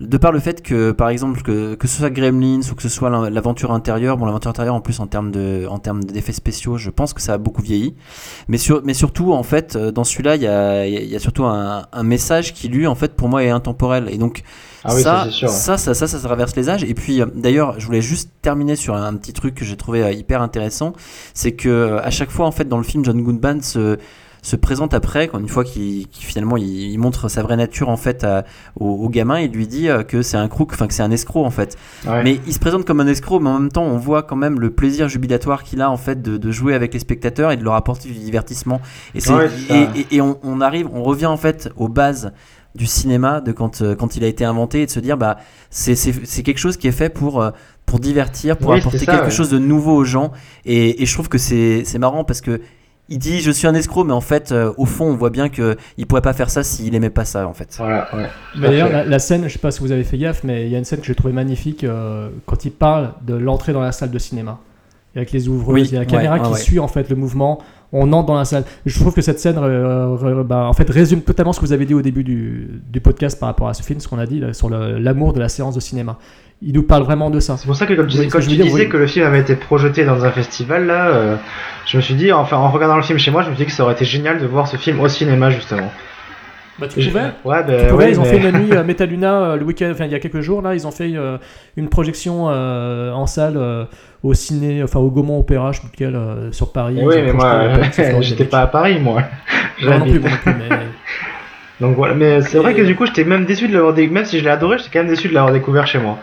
de 0.00 0.16
par 0.16 0.32
le 0.32 0.40
fait 0.40 0.62
que 0.62 0.90
par 0.92 1.08
exemple 1.08 1.42
que, 1.42 1.74
que 1.74 1.86
ce 1.86 1.98
soit 1.98 2.10
Gremlins 2.10 2.60
ou 2.70 2.74
que 2.74 2.82
ce 2.82 2.88
soit 2.88 3.10
l'aventure 3.30 3.72
intérieure, 3.72 4.16
bon 4.16 4.24
l'aventure 4.26 4.50
intérieure 4.50 4.74
en 4.74 4.80
plus 4.80 5.00
en 5.00 5.06
termes 5.06 5.30
de 5.30 5.66
en 5.68 5.78
termes 5.78 6.02
d'effets 6.02 6.32
spéciaux, 6.32 6.76
je 6.76 6.90
pense 6.90 7.12
que 7.12 7.20
ça 7.20 7.34
a 7.34 7.38
beaucoup 7.38 7.62
vieilli. 7.62 7.94
Mais 8.48 8.58
sur 8.58 8.82
mais 8.84 8.94
surtout 8.94 9.32
en 9.32 9.42
fait 9.42 9.76
euh, 9.76 9.90
dans 9.92 10.04
celui-là, 10.04 10.36
il 10.36 10.42
y 10.42 10.46
a, 10.46 10.86
y 10.86 11.16
a- 11.16 11.18
surtout 11.18 11.44
un, 11.44 11.86
un 11.92 12.02
message 12.02 12.54
qui 12.54 12.68
lui 12.68 12.86
en 12.86 12.94
fait 12.94 13.14
pour 13.14 13.28
moi 13.28 13.44
est 13.44 13.50
intemporel 13.50 14.08
et 14.10 14.18
donc 14.18 14.42
Ah 14.84 14.94
oui, 14.94 15.02
ça, 15.02 15.28
ça, 15.30 15.48
ça, 15.48 15.76
ça, 15.78 15.94
ça, 15.94 16.08
ça 16.08 16.18
traverse 16.18 16.56
les 16.56 16.68
âges. 16.68 16.82
Et 16.82 16.94
puis, 16.94 17.20
euh, 17.20 17.26
d'ailleurs, 17.34 17.78
je 17.78 17.86
voulais 17.86 18.00
juste 18.02 18.30
terminer 18.42 18.74
sur 18.74 18.96
un, 18.96 19.14
petit 19.14 19.32
truc 19.32 19.54
que 19.54 19.64
j'ai 19.64 19.76
trouvé 19.76 20.02
euh, 20.02 20.10
hyper 20.12 20.42
intéressant, 20.42 20.92
c'est 21.34 21.52
que 21.52 21.98
à 22.02 22.10
chaque 22.10 22.30
fois, 22.30 22.46
en 22.46 22.50
fait, 22.50 22.66
dans 22.68 22.78
le 22.78 22.82
film, 22.82 23.04
John 23.04 23.22
Goodman 23.22 23.60
se 23.60 23.98
se 24.44 24.56
présente 24.56 24.92
après, 24.92 25.28
quand 25.28 25.38
une 25.38 25.48
fois 25.48 25.62
qu'il 25.64 26.06
finalement 26.10 26.56
il, 26.56 26.66
il 26.66 26.98
montre 26.98 27.28
sa 27.28 27.42
vraie 27.42 27.56
nature 27.56 27.88
en 27.88 27.96
fait 27.96 28.24
à- 28.24 28.44
au, 28.78 28.86
au 28.86 29.08
gamin, 29.08 29.38
il 29.38 29.52
lui 29.52 29.68
dit 29.68 29.88
euh, 29.88 30.02
que 30.02 30.20
c'est 30.22 30.36
un 30.36 30.48
crook, 30.48 30.70
enfin 30.74 30.88
que 30.88 30.94
c'est 30.94 31.02
un 31.04 31.12
escroc 31.12 31.44
en 31.44 31.50
fait. 31.50 31.76
Ouais. 32.06 32.24
Mais 32.24 32.40
il 32.46 32.52
se 32.52 32.58
présente 32.58 32.84
comme 32.84 32.98
un 33.00 33.06
escroc, 33.06 33.38
mais 33.40 33.50
en 33.50 33.60
même 33.60 33.70
temps 33.72 33.84
on 33.84 33.98
voit 33.98 34.24
quand 34.24 34.34
même 34.36 34.58
le 34.58 34.70
plaisir 34.70 35.08
jubilatoire 35.08 35.62
qu'il 35.62 35.80
a 35.80 35.90
en 35.90 35.96
fait 35.96 36.20
de, 36.22 36.36
de 36.36 36.50
jouer 36.50 36.74
avec 36.74 36.92
les 36.92 36.98
spectateurs 37.00 37.52
et 37.52 37.56
de 37.56 37.62
leur 37.62 37.74
apporter 37.74 38.08
du 38.08 38.14
divertissement. 38.18 38.80
Et, 39.14 39.20
Ouais, 39.30 39.46
et, 39.46 39.48
ça. 39.68 39.74
et- 39.94 40.16
et 40.16 40.20
on, 40.20 40.38
on 40.42 40.60
arrive, 40.60 40.88
on 40.92 41.02
revient 41.04 41.26
en 41.26 41.36
fait 41.36 41.70
aux 41.76 41.88
bases 41.88 42.32
du 42.74 42.86
cinéma 42.86 43.40
de 43.42 43.52
quand, 43.52 43.82
euh, 43.82 43.94
quand 43.94 44.16
il 44.16 44.24
a 44.24 44.26
été 44.26 44.44
inventé 44.44 44.82
et 44.82 44.86
de 44.86 44.90
se 44.90 44.98
dire 44.98 45.16
bah 45.18 45.36
c'est 45.70 46.42
quelque 46.42 46.58
chose 46.58 46.76
qui 46.76 46.88
est 46.88 46.92
fait 46.92 47.10
pour 47.10 47.42
euh, 47.42 47.50
pour 47.86 48.00
divertir, 48.00 48.56
pour 48.56 48.70
Oui, 48.70 48.78
apporter 48.80 48.98
ça, 48.98 49.06
quelque 49.12 49.24
ouais. 49.26 49.30
chose 49.30 49.50
de 49.50 49.58
nouveau 49.58 49.94
aux 49.96 50.04
gens. 50.04 50.32
Et, 50.64 51.02
et 51.02 51.06
je 51.06 51.12
trouve 51.14 51.28
que 51.28 51.38
c'est 51.38 51.84
marrant 51.98 52.24
parce 52.24 52.40
que 52.40 52.60
il 53.08 53.18
dit 53.18 53.40
je 53.40 53.50
suis 53.50 53.66
un 53.66 53.74
escroc, 53.74 54.04
mais 54.04 54.12
en 54.12 54.20
fait 54.20 54.52
euh, 54.52 54.72
au 54.76 54.86
fond 54.86 55.06
on 55.06 55.14
voit 55.16 55.30
bien 55.30 55.48
que 55.48 55.76
il 55.98 56.06
pourrait 56.06 56.22
pas 56.22 56.32
faire 56.32 56.50
ça 56.50 56.62
s'il 56.62 56.94
aimait 56.94 57.10
pas 57.10 57.24
ça 57.24 57.46
en 57.46 57.52
fait. 57.52 57.74
Voilà, 57.78 58.08
ouais. 58.14 58.28
D'ailleurs, 58.60 58.88
la, 58.90 59.04
la 59.04 59.18
scène, 59.18 59.44
je 59.48 59.52
sais 59.52 59.58
pas 59.58 59.70
si 59.70 59.80
vous 59.80 59.92
avez 59.92 60.04
fait 60.04 60.18
gaffe, 60.18 60.44
mais 60.44 60.66
il 60.66 60.72
y 60.72 60.74
a 60.74 60.78
une 60.78 60.84
scène 60.84 61.00
que 61.00 61.06
j'ai 61.06 61.14
trouvée 61.14 61.34
magnifique 61.34 61.84
euh, 61.84 62.28
quand 62.46 62.64
il 62.64 62.72
parle 62.72 63.12
de 63.26 63.34
l'entrée 63.34 63.72
dans 63.72 63.80
la 63.82 63.92
salle 63.92 64.10
de 64.10 64.18
cinéma. 64.18 64.58
Et 65.14 65.18
avec 65.18 65.32
les 65.32 65.48
ouvreuses, 65.48 65.74
Oui, 65.74 65.88
il 65.88 65.92
y 65.92 65.96
a 65.96 66.00
la 66.00 66.06
caméra 66.06 66.36
ouais, 66.36 66.42
qui 66.42 66.52
ouais. 66.52 66.58
suit 66.58 66.78
en 66.78 66.88
fait 66.88 67.10
le 67.10 67.16
mouvement. 67.16 67.58
On 67.92 68.10
entre 68.12 68.26
dans 68.28 68.36
la 68.38 68.44
salle. 68.46 68.64
Je 68.86 68.98
trouve 68.98 69.14
que 69.14 69.20
cette 69.20 69.38
scène, 69.38 69.56
euh, 69.58 70.42
bah, 70.44 70.64
en 70.66 70.72
fait, 70.72 70.88
résume 70.88 71.20
totalement 71.20 71.52
ce 71.52 71.60
que 71.60 71.66
vous 71.66 71.72
avez 71.72 71.84
dit 71.84 71.94
au 71.94 72.00
début 72.02 72.24
du, 72.24 72.68
du 72.90 73.00
podcast 73.00 73.38
par 73.38 73.48
rapport 73.48 73.68
à 73.68 73.74
ce 73.74 73.82
film, 73.82 74.00
ce 74.00 74.08
qu'on 74.08 74.18
a 74.18 74.26
dit 74.26 74.40
là, 74.40 74.52
sur 74.54 74.70
l'amour 74.70 75.32
de 75.34 75.40
la 75.40 75.48
séance 75.48 75.74
de 75.74 75.80
cinéma. 75.80 76.16
Il 76.62 76.74
nous 76.74 76.84
parle 76.84 77.02
vraiment 77.02 77.28
de 77.28 77.40
ça. 77.40 77.56
C'est 77.56 77.66
pour 77.66 77.74
ça 77.76 77.86
que 77.86 77.94
comme 77.94 78.06
tu, 78.06 78.18
Oui, 78.18 78.28
quand 78.28 78.38
que 78.38 78.44
je 78.44 78.48
tu 78.48 78.50
veux 78.52 78.56
dire, 78.62 78.66
disais 78.72 78.84
oui. 78.84 78.88
que 78.88 78.96
le 78.96 79.06
film 79.08 79.26
avait 79.26 79.40
été 79.40 79.56
projeté 79.56 80.04
dans 80.04 80.24
un 80.24 80.30
festival 80.30 80.86
là, 80.86 81.08
euh, 81.08 81.36
je 81.86 81.96
me 81.96 82.02
suis 82.02 82.14
dit 82.14 82.30
enfin 82.32 82.56
en 82.56 82.70
regardant 82.70 82.96
le 82.96 83.02
film 83.02 83.18
chez 83.18 83.32
moi, 83.32 83.42
je 83.42 83.50
me 83.50 83.54
suis 83.56 83.64
dit 83.64 83.68
que 83.68 83.76
ça 83.76 83.82
aurait 83.82 83.94
été 83.94 84.04
génial 84.04 84.40
de 84.40 84.46
voir 84.46 84.68
ce 84.68 84.76
film 84.76 85.00
au 85.00 85.08
cinéma 85.08 85.50
justement. 85.50 85.90
Bah, 86.78 86.86
tu 86.88 87.00
pouvais 87.06 87.20
Ouais, 87.44 87.58
Tu 87.66 87.86
pouvais, 87.90 88.04
ouais, 88.04 88.10
ils 88.12 88.18
ont 88.20 88.22
mais- 88.22 88.28
fait 88.38 88.38
une 88.50 88.58
nuit 88.58 88.72
euh, 88.72 88.82
Metaluna 88.84 89.42
euh, 89.42 89.56
le 89.56 89.64
week-end, 89.64 89.90
enfin 89.92 90.06
il 90.06 90.12
y 90.12 90.14
a 90.14 90.18
quelques 90.20 90.40
jours 90.40 90.62
là, 90.62 90.74
ils 90.74 90.86
ont 90.86 90.90
fait 90.90 91.12
euh, 91.14 91.36
une 91.76 91.88
projection 91.88 92.46
euh, 92.48 93.12
en 93.12 93.26
salle 93.26 93.56
euh, 93.56 93.84
au 94.22 94.32
ciné, 94.34 94.82
enfin 94.82 94.98
au 95.00 95.10
Gaumont 95.10 95.38
Opéra, 95.40 95.72
je 95.72 95.80
sais 95.80 95.86
plus 95.86 95.92
lequel, 95.92 96.16
euh, 96.16 96.50
sur 96.52 96.72
Paris. 96.72 96.98
Oui, 97.02 97.16
mais 97.22 97.32
moi, 97.32 97.68
j'étais 98.20 98.44
pas 98.46 98.62
à 98.62 98.66
Paris, 98.66 98.98
moi. 99.00 99.22
Moi 99.82 99.98
non 99.98 100.04
plus, 100.06 100.20
non 100.20 100.28
plus, 100.42 100.52
mais 100.58 100.76
Donc 101.80 101.96
voilà, 101.96 102.14
mais 102.14 102.40
c'est 102.42 102.58
vrai 102.58 102.74
que 102.74 102.82
du 102.82 102.94
coup, 102.94 103.06
j'étais 103.06 103.24
même 103.24 103.44
déçu 103.44 103.66
de 103.68 103.74
l'avoir 103.74 103.92
découvert, 103.92 104.14
même 104.22 104.24
si 104.24 104.38
je 104.38 104.44
l'ai 104.44 104.50
adoré, 104.50 104.78
j'étais 104.78 104.90
quand 104.92 105.00
même 105.00 105.08
déçu 105.08 105.28
de 105.28 105.34
l'avoir 105.34 105.52
découvert 105.52 105.86
chez 105.86 105.98
moi. 105.98 106.16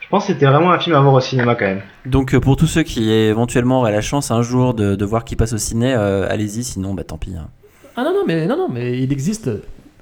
Je 0.00 0.08
pense 0.08 0.26
que 0.26 0.32
c'était 0.32 0.46
vraiment 0.46 0.72
un 0.72 0.78
film 0.78 0.96
à 0.96 1.00
voir 1.00 1.14
au 1.14 1.20
cinéma 1.20 1.54
quand 1.54 1.64
même. 1.66 1.80
Donc 2.06 2.34
pour 2.38 2.56
tous 2.56 2.66
ceux 2.68 2.82
qui 2.82 3.10
éventuellement 3.12 3.80
auraient 3.80 3.92
la 3.92 4.00
chance 4.00 4.30
un 4.30 4.40
jour 4.40 4.72
de, 4.72 4.94
de 4.94 5.04
voir 5.04 5.24
qui 5.24 5.36
passe 5.36 5.52
au 5.52 5.58
ciné, 5.58 5.94
euh, 5.94 6.26
allez-y, 6.30 6.64
sinon 6.64 6.94
bah 6.94 7.02
tant 7.04 7.18
pis. 7.18 7.34
hein. 7.36 7.48
Ah 7.96 8.04
non, 8.04 8.12
non, 8.12 8.22
mais, 8.26 8.46
non, 8.46 8.56
non, 8.56 8.68
mais 8.72 8.98
il 9.02 9.12
existe 9.12 9.50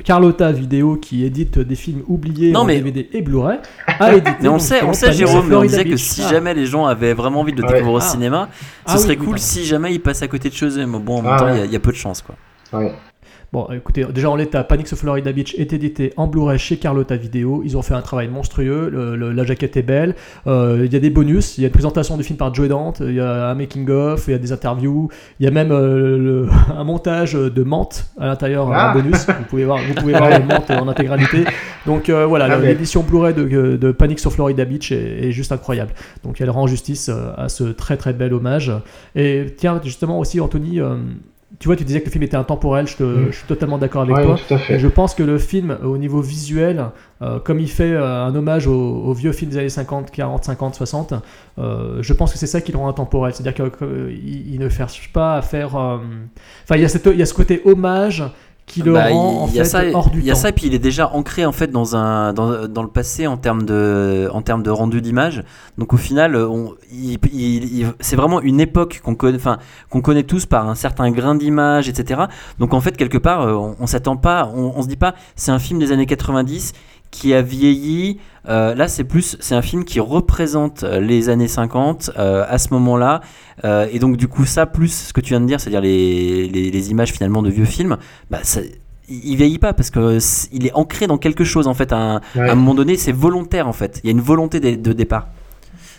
Carlotta 0.03 0.51
Vidéo 0.51 0.97
qui 0.97 1.25
édite 1.25 1.59
des 1.59 1.77
films 1.77 2.03
oubliés 2.09 2.51
Non, 2.51 2.61
en 2.61 2.65
mais- 2.65 2.77
DVD 2.77 3.09
et 3.13 3.23
Blu-ray 3.23 3.59
a 3.87 4.15
édité. 4.15 4.33
Mais 4.43 4.49
on 4.49 4.59
sait, 4.59 4.83
on 4.83 4.93
sait 4.93 5.13
Jérôme, 5.13 5.47
mais 5.49 5.55
on 5.55 5.63
disait 5.63 5.85
que 5.85 5.97
si 5.97 6.23
Ah. 6.25 6.31
jamais 6.31 6.53
les 6.55 6.67
gens 6.67 6.85
avaient 6.87 7.13
vraiment 7.15 7.41
envie 7.41 7.53
de 7.53 7.59
le 7.63 7.67
Ouais. 7.69 7.75
découvrir 7.75 7.95
au 7.95 7.99
Ah. 7.99 8.01
cinéma, 8.01 8.49
ce 8.87 8.93
Ah 8.95 8.99
serait 8.99 9.17
oui, 9.19 9.25
cool 9.27 9.39
si 9.39 9.65
jamais 9.65 9.93
il 9.95 10.01
passe 10.01 10.23
à 10.23 10.29
côté 10.29 10.49
de 10.51 10.55
eux. 10.79 10.87
Mais 10.87 10.99
bon, 10.99 11.19
en 11.19 11.23
même 11.23 11.33
Ah 11.35 11.39
temps, 11.39 11.47
il 11.49 11.53
ouais. 11.53 11.59
y 11.59 11.63
a- 11.63 11.65
il 11.67 11.73
y, 11.73 11.77
a 11.77 11.81
peu 11.81 11.93
de 11.93 11.97
chance 11.97 12.23
quoi. 12.23 12.35
Ouais. 12.73 12.93
Bon, 13.55 13.69
écoutez, 13.73 14.05
déjà 14.13 14.31
en 14.31 14.35
l'état, 14.35 14.65
Panic 14.65 14.93
at 14.93 14.97
Florida 14.97 15.31
Beach 15.31 15.55
est 15.57 15.73
édité 15.73 16.13
en 16.17 16.27
Blu-ray 16.27 16.59
chez 16.59 16.77
Carlotta 16.77 17.15
Vidéo. 17.15 17.63
Ils 17.65 17.77
ont 17.77 17.83
fait 17.83 17.95
un 17.95 18.01
travail 18.01 18.27
monstrueux. 18.27 18.89
le- 18.91 19.15
le- 19.15 19.31
la 19.31 19.45
jaquette 19.45 19.77
est 19.77 19.83
belle. 19.85 20.17
Euh, 20.49 20.83
Il 20.85 20.93
y 20.93 20.97
a 20.97 20.99
des 20.99 21.09
bonus. 21.11 21.57
Il 21.57 21.61
y 21.61 21.65
a 21.65 21.69
une 21.69 21.73
présentation 21.73 22.17
du 22.17 22.25
film 22.25 22.37
par 22.37 22.53
Joe 22.53 22.67
Dante. 22.67 23.01
Il 23.07 23.15
y 23.15 23.21
a 23.21 23.51
un 23.51 23.55
making-of. 23.55 24.25
Il 24.27 24.33
y 24.33 24.35
a 24.35 24.39
des 24.39 24.51
interviews. 24.51 25.09
Il 25.39 25.45
y 25.45 25.47
a 25.47 25.53
même 25.53 25.71
euh, 25.71 26.19
le- 26.19 26.49
un 26.77 26.83
montage 26.83 27.35
de 27.35 27.63
menthe 27.63 28.07
à 28.19 28.27
l'intérieur 28.27 28.69
Ah. 28.73 28.91
en 28.91 28.95
bonus. 29.01 29.25
Vous 29.25 29.45
pouvez 29.49 29.65
voir, 29.65 29.79
vous 29.87 29.95
pouvez 29.95 30.15
voir 30.15 30.31
le 30.31 30.45
menthe 30.45 30.71
en 30.73 30.89
intégralité. 30.89 31.45
Donc 31.87 32.09
euh, 32.09 32.27
voilà, 32.27 32.47
Ah, 32.47 32.59
l'édition 32.59 33.05
Blu-ray 33.05 33.35
de, 33.35 33.77
de 33.77 33.93
Panic 33.93 34.19
sur 34.19 34.33
Florida 34.33 34.65
Beach 34.65 34.91
est, 34.91 35.29
est 35.29 35.31
juste 35.31 35.53
incroyable. 35.53 35.93
Donc 36.25 36.41
elle 36.41 36.51
rend 36.51 36.67
justice 36.67 37.09
à 37.37 37.49
ce 37.49 37.63
très 37.63 37.97
très 37.97 38.15
bel 38.15 38.35
hommage. 38.35 38.73
Et 39.15 39.47
tiens, 39.57 39.81
justement 39.85 40.19
aussi, 40.19 40.41
Anthony. 40.41 40.81
Tu 41.59 41.69
vois, 41.69 41.77
tu 41.77 41.85
disais 41.85 42.01
que 42.01 42.07
le 42.07 42.11
film 42.11 42.25
était 42.25 42.37
intemporel, 42.37 42.87
je, 42.87 42.97
te- 42.97 43.03
Mm. 43.05 43.27
je 43.31 43.37
suis 43.37 43.47
totalement 43.47 43.79
d'accord 43.79 44.03
avec 44.03 44.17
Ouais, 44.17 44.25
toi. 44.25 44.37
tout 44.49 44.55
à 44.55 44.59
fait. 44.59 44.75
Et 44.75 44.79
je 44.79 44.89
pense 44.89 45.15
que 45.15 45.23
le 45.23 45.39
film, 45.39 45.71
euh, 45.71 45.87
au 45.87 45.97
niveau 45.99 46.21
visuel, 46.21 46.87
euh, 47.23 47.39
comme 47.39 47.61
il 47.61 47.71
fait 47.71 47.93
euh, 47.93 48.25
un 48.25 48.35
hommage 48.35 48.67
aux, 48.67 48.73
aux 48.75 49.13
vieux 49.15 49.33
films 49.33 49.51
des 49.53 49.59
années 49.59 49.69
50, 49.69 50.11
40, 50.11 50.45
50, 50.45 50.75
60, 50.75 51.15
euh, 51.59 51.99
je 52.01 52.13
pense 52.13 52.33
que 52.33 52.39
c'est 52.39 52.47
ça 52.49 52.61
qui 52.61 52.73
le 52.73 52.79
rend 52.79 52.89
intemporel. 52.89 53.33
C'est-à-dire 53.35 53.55
qu'il 53.73 54.59
ne 54.59 54.69
cherche 54.69 55.13
pas 55.13 55.37
à 55.37 55.43
faire. 55.43 55.75
Enfin, 55.77 56.77
il 56.77 56.81
y 56.81 56.85
a 56.85 57.27
ce 57.27 57.35
côté 57.35 57.63
hommage 57.65 58.25
qui 58.67 58.83
le 58.83 58.93
Bah, 58.93 59.09
rend 59.09 59.43
en 59.45 59.49
il 59.49 59.55
y 59.55 59.61
a 59.61 59.65
fait 59.65 59.65
ça, 59.65 59.83
hors 59.93 60.11
du 60.11 60.21
il 60.21 60.25
y 60.25 60.31
a 60.31 60.35
temps. 60.35 60.41
ça, 60.41 60.49
et 60.49 60.53
puis 60.53 60.67
il 60.67 60.75
est 60.75 60.79
déjà 60.79 61.09
ancré 61.13 61.45
en 61.45 61.53
fait 61.53 61.69
dans 61.69 61.97
un 61.97 62.33
dans, 62.33 62.67
dans 62.67 62.83
le 62.83 62.89
passé 62.89 63.27
en 63.27 63.37
termes 63.37 63.65
de 63.65 64.29
en 64.33 64.43
termes 64.43 64.63
de 64.63 64.71
rendu 64.71 65.01
d'image. 65.01 65.45
Donc 65.79 65.93
au 65.93 65.97
final, 65.97 66.37
c'est 68.01 68.17
vraiment 68.17 68.41
une 68.41 68.61
époque 68.61 69.01
qu'on 69.05 69.15
connaît, 69.15 69.37
enfin 69.37 69.59
qu'on 69.91 70.01
connaît 70.01 70.23
tous 70.23 70.47
par 70.47 70.69
un 70.69 70.75
certain 70.75 71.11
grain 71.11 71.35
d'image, 71.35 71.89
etc. 71.89 72.23
Donc 72.59 72.75
en 72.75 72.81
fait 72.81 72.97
quelque 72.97 73.19
part, 73.19 73.43
euh, 73.43 73.53
on, 73.55 73.77
on 73.79 73.87
s'attend 73.87 74.17
pas, 74.17 74.51
on, 74.55 74.73
on 74.77 74.83
se 74.83 74.89
dit 74.89 74.97
pas, 74.97 75.15
c'est 75.37 75.51
un 75.51 75.59
film 75.59 75.79
des 75.79 75.93
années 75.93 76.07
90 76.07 76.73
qui 77.15 77.33
a 77.33 77.41
vieilli. 77.43 78.19
Euh, 78.49 78.75
là, 78.75 78.89
c'est 78.89 79.05
plus, 79.05 79.37
c'est 79.41 79.55
un 79.55 79.63
film 79.63 79.85
qui 79.85 80.01
représente 80.01 80.83
euh, 80.83 81.01
les 81.01 81.29
années 81.31 81.49
50 81.49 82.11
euh, 82.19 82.45
à 82.49 82.59
ce 82.59 82.69
moment-là. 82.75 83.21
Euh, 83.65 83.87
et 83.93 83.99
donc, 83.99 84.17
du 84.17 84.29
coup, 84.29 84.45
ça, 84.45 84.67
plus 84.67 84.93
ce 84.93 85.13
que 85.13 85.21
tu 85.23 85.31
viens 85.31 85.41
de 85.41 85.47
dire, 85.47 85.61
c'est-à-dire 85.61 85.81
les, 85.81 86.49
les, 86.49 86.71
les 86.71 86.91
images 86.91 87.13
finalement 87.13 87.43
de 87.43 87.49
vieux 87.51 87.65
films, 87.65 87.97
bah, 88.31 88.41
ça, 88.43 88.61
il 89.09 89.21
il 89.31 89.37
vieillit 89.37 89.59
pas 89.59 89.73
parce 89.75 89.91
que 89.91 90.19
il 90.53 90.67
est 90.67 90.73
ancré 90.75 91.07
dans 91.07 91.19
quelque 91.19 91.45
chose 91.45 91.67
en 91.69 91.75
fait. 91.75 91.93
À 91.93 91.97
un, 91.99 92.21
Ouais. 92.37 92.49
à 92.49 92.53
un 92.53 92.55
moment 92.55 92.75
donné, 92.75 92.97
c'est 92.97 93.13
volontaire 93.13 93.69
en 93.69 93.73
fait. 93.75 94.01
Il 94.03 94.07
y 94.07 94.11
a 94.11 94.13
une 94.13 94.21
volonté 94.23 94.61
de, 94.61 94.75
de 94.77 94.93
départ. 94.95 95.29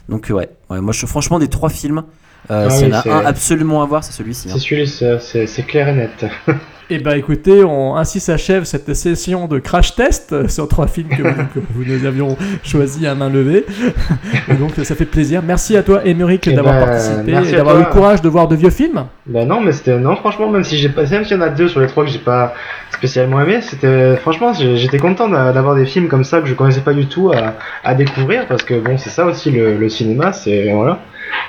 Donc, 0.10 0.28
ouais, 0.32 0.50
ouais, 0.70 0.82
moi, 0.82 0.92
je, 0.94 1.06
franchement, 1.06 1.40
des 1.40 1.48
trois 1.48 1.70
films, 1.70 2.04
Ah 2.50 2.70
s'il 2.70 2.90
y 2.90 2.94
en 2.94 2.98
a 3.00 3.10
un 3.10 3.26
absolument 3.26 3.82
à 3.82 3.86
voir, 3.88 4.04
c'est 4.04 4.12
celui-ci. 4.12 4.50
hein. 4.50 4.54
C'est 4.56 4.60
celui 4.60 4.88
c'est- 4.88 5.20
c'est 5.20 5.48
c'est 5.48 5.64
clair 5.64 5.88
et 5.90 5.94
net. 5.96 6.26
Et 6.92 7.00
bah 7.00 7.18
écoutez, 7.18 7.64
on, 7.64 7.96
ainsi 7.96 8.20
s'achève 8.20 8.64
cette 8.64 8.94
session 8.94 9.48
de 9.48 9.58
crash 9.58 9.96
test 9.96 10.34
euh, 10.34 10.48
sur 10.48 10.68
trois 10.68 10.86
films 10.86 11.10
que, 11.10 11.24
vous- 11.24 11.44
que 11.56 11.60
vous 11.74 11.84
nous 11.84 12.06
avions 12.06 12.38
choisis 12.64 13.06
à 13.08 13.16
main 13.16 13.28
levée. 13.30 13.66
Et 14.50 14.54
donc 14.54 14.72
ça 14.84 14.94
fait 14.94 15.06
plaisir. 15.06 15.42
Merci 15.44 15.76
à 15.78 15.82
toi, 15.82 16.02
Émeric, 16.06 16.48
Eh 16.48 16.54
d'avoir 16.54 16.76
ben, 16.76 16.86
participé 16.86 17.32
et 17.32 17.52
d'avoir 17.54 17.78
eu 17.78 17.80
le 17.80 17.86
courage 17.90 18.22
de 18.22 18.30
voir 18.30 18.48
de 18.48 18.56
vieux 18.56 18.70
films. 18.70 19.06
Bah 19.26 19.46
non, 19.46 19.62
mais 19.62 19.72
c'était 19.72 19.98
non 19.98 20.16
franchement 20.16 20.48
même 20.50 20.64
si 20.64 20.78
j'ai 20.78 20.90
pas 20.90 21.06
même 21.10 21.26
s'il 21.26 21.38
y 21.38 21.40
en 21.40 21.44
a 21.44 21.50
deux 21.50 21.68
sur 21.68 21.80
les 21.80 21.88
trois 21.88 22.06
que 22.06 22.12
j'ai 22.12 22.20
pas 22.20 22.54
spécialement 22.92 23.42
aimé, 23.42 23.62
c'était 23.62 24.16
franchement 24.18 24.54
j'étais 24.54 25.00
content 25.00 25.28
d'a- 25.28 25.52
d'avoir 25.54 25.76
des 25.76 25.86
films 25.88 26.08
comme 26.08 26.24
ça 26.24 26.40
que 26.40 26.48
je 26.48 26.54
connaissais 26.54 26.82
pas 26.82 26.94
du 26.94 27.08
tout 27.08 27.32
à, 27.32 27.56
à 27.84 27.96
découvrir 27.96 28.46
parce 28.48 28.62
que 28.64 28.76
bon 28.80 28.98
c'est 29.00 29.10
ça 29.10 29.26
aussi 29.26 29.50
le, 29.50 29.76
le 29.76 29.90
cinéma, 29.90 30.32
c'est 30.34 30.72
voilà, 30.72 31.00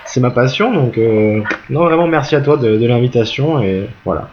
c'est 0.07 0.21
ma 0.21 0.31
passion 0.31 0.73
donc 0.73 0.97
euh, 0.97 1.41
non 1.69 1.85
vraiment 1.85 2.07
merci 2.07 2.35
à 2.37 2.41
toi 2.41 2.57
de, 2.57 2.77
de 2.79 2.87
l'invitation 2.87 3.63
et 3.63 3.89
voilà. 4.05 4.31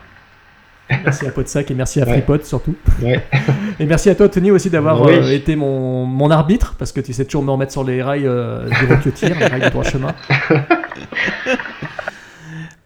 Merci 1.04 1.28
à 1.28 1.32
Podsac 1.32 1.70
et 1.72 1.74
merci 1.74 2.02
à 2.02 2.06
Ouais. 2.06 2.12
FreePod 2.14 2.44
surtout. 2.44 2.76
Ouais. 3.02 3.24
Et 3.80 3.86
merci 3.86 4.10
à 4.10 4.16
toi, 4.16 4.30
Tony, 4.30 4.52
aussi 4.52 4.70
d'avoir 4.70 5.02
Oui. 5.02 5.14
euh, 5.14 5.32
été 5.34 5.56
mon, 5.56 6.06
mon 6.06 6.30
arbitre 6.32 6.76
parce 6.78 6.92
que 6.92 7.02
tu 7.02 7.12
sais 7.14 7.26
toujours 7.26 7.44
me 7.44 7.52
remettre 7.52 7.72
sur 7.72 7.84
les 7.84 8.02
rails 8.04 8.28
euh, 8.28 8.68
du 9.04 9.12
tire, 9.12 9.38
les 9.40 9.46
rails 9.48 9.62
du 9.62 9.70
droit 9.70 9.84
chemin. 9.84 10.14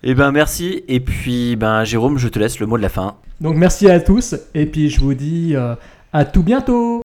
Et 0.04 0.14
ben, 0.16 0.32
merci. 0.32 0.84
Et 0.88 1.00
puis, 1.00 1.56
ben, 1.56 1.84
Jérôme, 1.84 2.18
je 2.18 2.28
te 2.30 2.40
laisse 2.40 2.60
le 2.60 2.68
mot 2.68 2.78
de 2.78 2.82
la 2.84 2.90
fin. 2.90 3.16
Donc 3.42 3.56
merci 3.56 3.90
à 3.90 4.00
tous 4.00 4.36
et 4.56 4.66
puis 4.66 4.90
je 4.90 5.00
vous 5.00 5.14
dis 5.14 5.54
euh, 5.56 5.76
à 6.14 6.26
tout 6.26 6.44
bientôt. 6.44 7.02